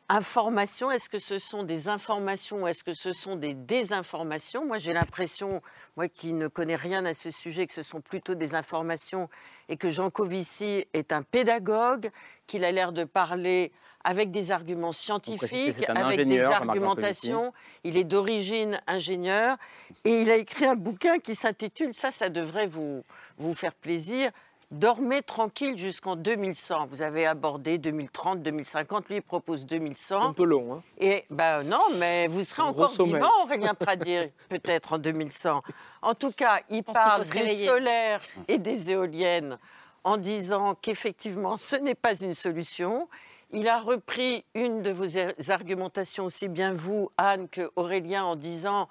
informations. 0.10 0.91
Est-ce 0.91 1.07
que 1.07 1.20
ce 1.20 1.38
sont 1.38 1.64
des 1.64 1.88
informations 1.88 2.64
ou 2.64 2.68
est-ce 2.68 2.84
que 2.84 2.93
ce 2.93 3.14
sont 3.14 3.36
des 3.36 3.53
désinformations? 3.53 4.66
Moi, 4.66 4.80
j'ai 4.80 4.93
l'impression, 4.93 5.62
moi 5.95 6.10
qui 6.10 6.34
ne 6.34 6.47
connais 6.47 6.76
rien 6.76 7.05
à 7.05 7.14
ce 7.14 7.32
sujet, 7.32 7.68
que 7.68 7.74
ce 7.74 7.84
sont 7.84 8.01
plutôt 8.01 8.36
des 8.36 8.55
informations 8.55 9.30
et 9.70 9.78
que 9.78 9.89
Jean 9.89 10.10
Covici 10.10 10.86
est 10.93 11.14
un 11.14 11.22
pédagogue, 11.22 12.10
qu'il 12.47 12.66
a 12.66 12.72
l'air 12.72 12.91
de 12.91 13.03
parler 13.03 13.72
avec 14.03 14.32
des 14.32 14.51
arguments 14.51 14.93
scientifiques, 14.93 15.88
avec 15.89 16.28
des 16.28 16.41
argumentations. 16.41 17.53
Il 17.84 17.97
est 17.97 18.03
d'origine 18.03 18.82
ingénieur 18.88 19.57
et 20.05 20.22
il 20.22 20.32
a 20.32 20.38
écrit 20.38 20.66
un 20.66 20.76
bouquin 20.76 21.20
qui 21.20 21.36
s'intitule, 21.36 21.93
ça, 21.93 22.10
ça 22.10 22.30
devrait 22.30 22.68
vous, 22.68 23.03
vous 23.38 23.53
faire 23.53 23.76
plaisir, 23.76 24.32
Dormez 24.72 25.24
tranquille 25.24 25.78
jusqu'en 25.80 26.15
2100. 26.15 26.86
Vous 26.88 27.01
avez 27.01 27.26
abordé 27.26 27.80
2030, 27.80 28.43
2050. 28.43 29.09
Lui, 29.09 29.15
il 29.15 29.22
propose 29.24 29.65
2100. 29.65 30.22
Un 30.22 30.34
peu 30.34 30.43
long. 30.43 30.74
Hein. 30.76 30.84
Et 30.99 31.26
ben 31.32 31.63
non, 31.63 31.82
mais 31.97 32.28
vous 32.28 32.43
serez 32.43 32.61
encore 32.61 32.91
sommeil. 32.91 33.15
vivant, 33.15 33.32
Aurélien 33.43 33.74
Pradier, 33.80 34.32
peut-être 34.47 34.93
en 34.93 34.97
2100. 34.99 35.63
En 36.03 36.13
tout 36.13 36.32
cas, 36.32 36.59
il 36.70 36.84
parle 36.84 37.24
du 37.26 37.32
réveiller. 37.32 37.65
solaire 37.67 38.22
et 38.47 38.59
des 38.59 38.91
éoliennes 38.91 39.57
en 40.03 40.17
disant 40.17 40.76
qu'effectivement, 40.76 41.57
ce 41.57 41.76
n'est 41.76 41.95
pas 41.95 42.15
une 42.20 42.36
solution. 42.36 43.09
Il 43.51 43.67
a 43.67 43.80
repris 43.80 44.45
une 44.53 44.84
de 44.84 44.91
vos 44.91 45.17
ar- 45.17 45.34
argumentations, 45.49 46.26
aussi 46.26 46.47
bien 46.47 46.72
vous, 46.74 47.09
Anne, 47.17 47.49
que 47.49 47.72
Aurélien, 47.76 48.24
en 48.24 48.36
disant 48.36 48.88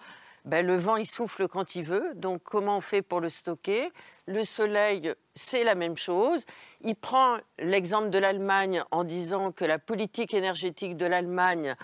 ben, 0.48 0.66
le 0.66 0.76
vent, 0.76 0.96
il 0.96 1.06
souffle 1.06 1.46
quand 1.46 1.74
il 1.74 1.84
veut, 1.84 2.14
donc 2.14 2.42
comment 2.42 2.78
on 2.78 2.80
fait 2.80 3.02
pour 3.02 3.20
le 3.20 3.28
stocker? 3.28 3.92
Le 4.26 4.44
soleil, 4.44 5.12
c'est 5.34 5.62
la 5.62 5.74
même 5.74 5.98
chose. 5.98 6.46
Il 6.80 6.96
prend 6.96 7.36
l'exemple 7.58 8.08
de 8.08 8.18
l'Allemagne 8.18 8.82
en 8.90 9.04
disant 9.04 9.52
que 9.52 9.66
la 9.66 9.78
politique 9.78 10.32
énergétique 10.32 10.96
de 10.96 11.04
l'Allemagne, 11.04 11.74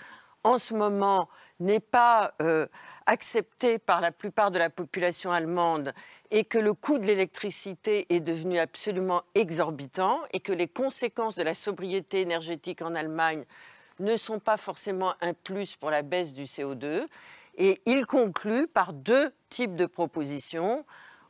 en 0.43 0.57
ce 0.57 0.73
moment, 0.73 1.29
n'est 1.59 1.79
pas 1.79 2.33
euh, 2.41 2.65
acceptée 3.05 3.77
par 3.77 4.01
la 4.01 4.11
plupart 4.11 4.49
de 4.49 4.57
la 4.57 4.71
population 4.71 5.31
allemande 5.31 5.93
et 6.31 6.43
que 6.43 6.57
le 6.57 6.73
coût 6.73 6.97
de 6.97 7.05
l'électricité 7.05 8.07
est 8.09 8.19
devenu 8.19 8.57
absolument 8.57 9.21
exorbitant 9.35 10.21
et 10.33 10.39
que 10.39 10.51
les 10.51 10.67
conséquences 10.67 11.35
de 11.35 11.43
la 11.43 11.53
sobriété 11.53 12.21
énergétique 12.21 12.81
en 12.81 12.95
Allemagne 12.95 13.45
ne 13.99 14.17
sont 14.17 14.39
pas 14.39 14.57
forcément 14.57 15.13
un 15.21 15.33
plus 15.33 15.75
pour 15.75 15.91
la 15.91 16.01
baisse 16.01 16.33
du 16.33 16.45
CO2. 16.45 17.05
Et 17.57 17.81
il 17.85 18.05
conclut 18.05 18.67
par 18.67 18.93
deux 18.93 19.31
types 19.49 19.75
de 19.75 19.85
propositions. 19.85 20.85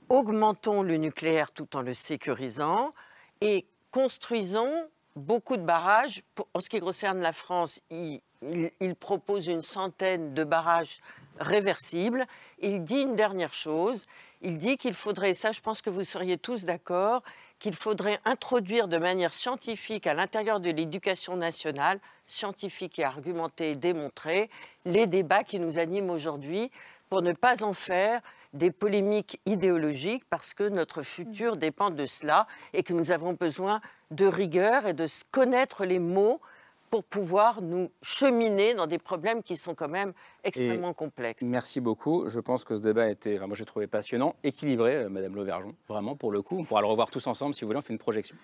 Augmentons 0.10 0.82
le 0.84 0.98
nucléaire 0.98 1.52
tout 1.52 1.76
en 1.76 1.82
le 1.82 1.94
sécurisant 1.94 2.94
et 3.42 3.66
construisons 3.92 4.72
beaucoup 5.16 5.58
de 5.58 5.64
barrages. 5.64 6.24
En 6.54 6.60
ce 6.60 6.70
qui 6.70 6.80
concerne 6.80 7.20
la 7.22 7.32
France, 7.32 7.82
il, 7.90 8.22
il- 8.42 8.72
il 8.80 8.96
propose 8.96 9.48
une 9.48 9.62
centaine 9.62 10.34
de 10.34 10.44
barrages 10.44 11.02
réversibles. 11.40 12.26
Il 12.60 12.84
dit 12.84 13.02
une 13.02 13.16
dernière 13.16 13.54
chose. 13.54 14.06
Il 14.42 14.58
dit 14.58 14.78
qu'il 14.78 14.94
faudrait, 14.94 15.34
ça 15.34 15.52
je 15.52 15.62
pense 15.62 15.82
que 15.82 15.90
vous 15.90 16.04
seriez 16.04 16.38
tous 16.38 16.66
d'accord, 16.66 17.24
qu'il 17.66 17.74
faudrait 17.74 18.20
introduire 18.26 18.88
de 18.88 19.00
manière 19.00 19.34
scientifique 19.34 20.06
à 20.06 20.14
l'intérieur 20.14 20.60
de 20.60 20.70
l'éducation 20.70 21.36
nationale, 21.36 22.00
scientifique 22.28 23.00
et 23.00 23.04
argumentée 23.04 23.72
et 23.72 23.76
démontrée, 23.76 24.52
les 24.86 25.08
débats 25.08 25.44
qui 25.44 25.58
nous 25.58 25.80
animent 25.80 26.12
aujourd'hui 26.12 26.70
pour 27.10 27.24
ne 27.24 27.34
pas 27.34 27.64
en 27.64 27.74
faire 27.74 28.22
des 28.54 28.70
polémiques 28.70 29.42
idéologiques 29.48 30.26
parce 30.30 30.54
que 30.54 30.70
notre 30.70 31.02
futur 31.02 31.58
dépend 31.58 31.90
de 31.90 32.06
cela 32.06 32.46
et 32.74 32.84
que 32.84 32.94
nous 32.94 33.10
avons 33.10 33.34
besoin 33.34 33.82
de 34.12 34.28
rigueur 34.28 34.86
et 34.86 34.94
de 34.94 35.08
connaître 35.32 35.86
les 35.86 35.98
mots 35.98 36.42
pour 36.90 37.04
pouvoir 37.04 37.62
nous 37.62 37.90
cheminer 38.02 38.74
dans 38.74 38.88
des 38.88 38.98
problèmes 39.00 39.44
qui 39.44 39.58
sont 39.58 39.76
quand 39.76 39.88
même 39.90 40.14
extrêmement 40.44 40.94
complexe. 40.94 41.42
Merci 41.42 41.82
beaucoup. 41.82 42.30
Je 42.30 42.40
pense 42.40 42.64
que 42.64 42.76
ce 42.76 42.82
débat 42.82 43.04
a 43.04 43.10
été, 43.10 43.36
enfin, 43.38 43.48
moi 43.48 43.56
j'ai 43.56 43.66
trouvé 43.66 43.88
passionnant, 43.88 44.36
équilibré, 44.44 44.96
euh, 44.96 45.10
Madame 45.10 45.36
Lauvergeon. 45.36 45.74
Vraiment, 45.90 46.16
pour 46.16 46.32
le 46.32 46.42
coup, 46.42 46.60
on 46.60 46.64
pourra 46.64 46.82
le 46.82 46.88
revoir 46.88 47.10
tous 47.10 47.26
ensemble 47.28 47.56
si 47.56 47.62
vous 47.62 47.68
voulez, 47.68 47.80
on 47.80 47.82
fait 47.82 47.94
une 47.94 48.00
projection. 48.00 48.36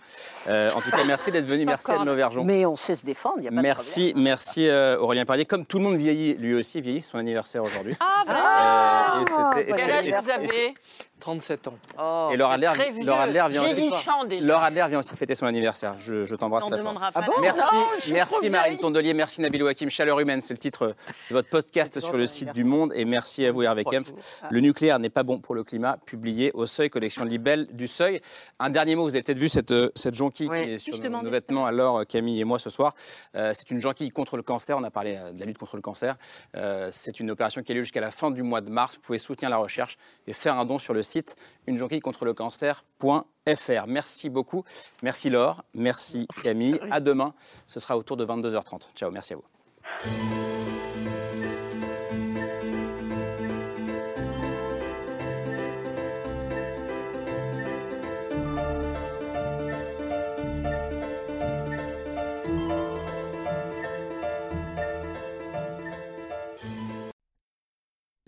Euh, 0.49 0.71
en 0.73 0.81
tout 0.81 0.89
cas, 0.91 1.03
merci 1.05 1.31
d'être 1.31 1.45
venu, 1.45 1.63
merci 1.65 1.91
Anne 1.91 2.05
Lauvergeon. 2.05 2.43
Mais 2.43 2.65
on 2.65 2.75
sait 2.75 2.95
se 2.95 3.05
défendre, 3.05 3.35
il 3.37 3.41
n'y 3.43 3.47
a 3.47 3.51
pas 3.51 3.61
Merci, 3.61 4.05
de 4.07 4.11
problème. 4.11 4.23
merci 4.23 4.67
euh, 4.67 4.97
Aurélien 4.99 5.25
Pardier. 5.25 5.45
Comme 5.45 5.65
tout 5.65 5.77
le 5.77 5.83
monde 5.83 5.97
vieillit, 5.97 6.33
lui 6.35 6.55
aussi 6.55 6.81
vieillit, 6.81 7.01
son 7.01 7.17
anniversaire 7.19 7.63
aujourd'hui. 7.63 7.95
Ah, 7.99 9.17
Euh, 9.17 9.21
et 9.21 9.25
c'était- 9.25 9.69
et 9.71 9.73
Quel 9.75 9.91
âge 9.91 10.23
vous 10.23 10.29
avez? 10.31 10.73
37 11.21 11.67
ans. 11.69 11.77
Oh, 11.97 12.29
Et 12.33 12.37
Laura 12.37 12.55
Adler. 12.55 12.71
Laura 13.03 13.23
Adler 13.23 13.45
vient 13.49 13.63
aussi, 13.63 13.73
Vieillissant 13.73 14.25
déjà. 14.25 14.45
Laura 14.45 14.65
Adler 14.65 14.85
vient 14.89 14.99
aussi 14.99 15.15
fêter 15.15 15.35
son 15.35 15.45
anniversaire. 15.45 15.95
Je, 15.99 16.25
je 16.25 16.35
t'embrasse 16.35 16.65
très 16.65 16.81
fort. 16.81 16.99
Ah 16.99 17.21
bon 17.21 17.33
merci, 17.41 17.61
Non, 17.61 17.85
merci 18.11 18.35
trop 18.35 18.49
Marine. 18.49 18.77
Tondelier, 18.77 19.13
merci 19.13 19.41
Nabil 19.41 19.65
Hakim. 19.65 19.89
Chaleur 19.89 20.19
humaine, 20.19 20.41
c'est 20.41 20.53
le 20.53 20.57
titre 20.57 20.87
de 21.29 21.33
votre 21.33 21.49
podcast 21.49 21.99
sur 21.99 22.17
le 22.17 22.27
site 22.27 22.53
du 22.53 22.63
Monde. 22.63 22.91
Et 22.95 23.05
merci 23.05 23.45
à 23.45 23.51
vous 23.51 23.63
Hervé 23.63 23.85
Kempf. 23.85 24.11
Le 24.49 24.59
nucléaire 24.59 24.99
n'est 24.99 25.09
pas 25.09 25.23
bon 25.23 25.39
pour 25.39 25.55
le 25.55 25.63
climat, 25.63 25.97
publié 26.05 26.51
au 26.53 26.65
Seuil, 26.65 26.89
collection 26.89 27.23
Libelle 27.23 27.67
du 27.71 27.87
Seuil. 27.87 28.19
Un 28.59 28.69
dernier 28.69 28.95
mot, 28.95 29.03
vous 29.03 29.15
avez 29.15 29.23
peut-être 29.23 29.37
vu 29.37 29.49
cette, 29.49 29.71
euh, 29.71 29.91
cette 29.95 30.15
jonquille 30.15 30.49
qui 30.49 30.55
est 30.55 30.77
sur 30.77 30.97
nos, 30.99 31.29
vêtements, 31.29 31.65
alors 31.65 32.05
Camille 32.05 32.41
et 32.41 32.43
moi 32.43 32.59
ce 32.59 32.69
soir. 32.69 32.93
Euh, 33.35 33.51
c'est 33.53 33.71
une 33.71 33.79
jonquille 33.79 34.09
contre 34.11 34.37
le 34.37 34.43
cancer. 34.43 34.77
On 34.77 34.83
a 34.83 34.91
parlé 34.91 35.17
euh, 35.17 35.31
de 35.31 35.39
la 35.39 35.45
lutte 35.45 35.57
contre 35.57 35.75
le 35.75 35.81
cancer. 35.81 36.17
Euh, 36.55 36.89
c'est 36.91 37.19
une 37.19 37.31
opération 37.31 37.61
qui 37.61 37.71
a 37.71 37.75
lieu 37.75 37.81
jusqu'à 37.81 38.01
la 38.01 38.11
fin 38.11 38.31
du 38.31 38.43
mois 38.43 38.61
de 38.61 38.69
mars. 38.69 38.95
Vous 38.95 39.01
pouvez 39.01 39.17
soutenir 39.17 39.49
la 39.49 39.57
recherche 39.57 39.97
et 40.27 40.33
faire 40.33 40.57
un 40.57 40.65
don 40.65 40.79
sur 40.79 40.93
le 40.93 41.03
site 41.03 41.10
une 41.67 41.77
jonquille 41.77 41.99
contre 41.99 42.25
le 42.25 42.33
cancer.fr. 42.33 43.87
Merci 43.87 44.29
beaucoup. 44.29 44.63
Merci 45.03 45.29
Laure. 45.29 45.63
Merci 45.73 46.27
Camille. 46.43 46.79
À 46.89 46.99
demain. 46.99 47.33
Ce 47.67 47.79
sera 47.79 47.97
autour 47.97 48.17
de 48.17 48.25
22h30. 48.25 48.93
Ciao. 48.95 49.11
Merci 49.11 49.33
à 49.33 49.35
vous. 49.37 49.43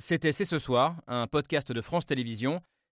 C'était 0.06 0.34
C'est 0.34 0.44
ce 0.44 0.60
soir, 0.60 0.98
un 1.08 1.28
podcast 1.28 1.72
de 1.72 1.80
France 1.80 2.06
Télévisions. 2.06 2.62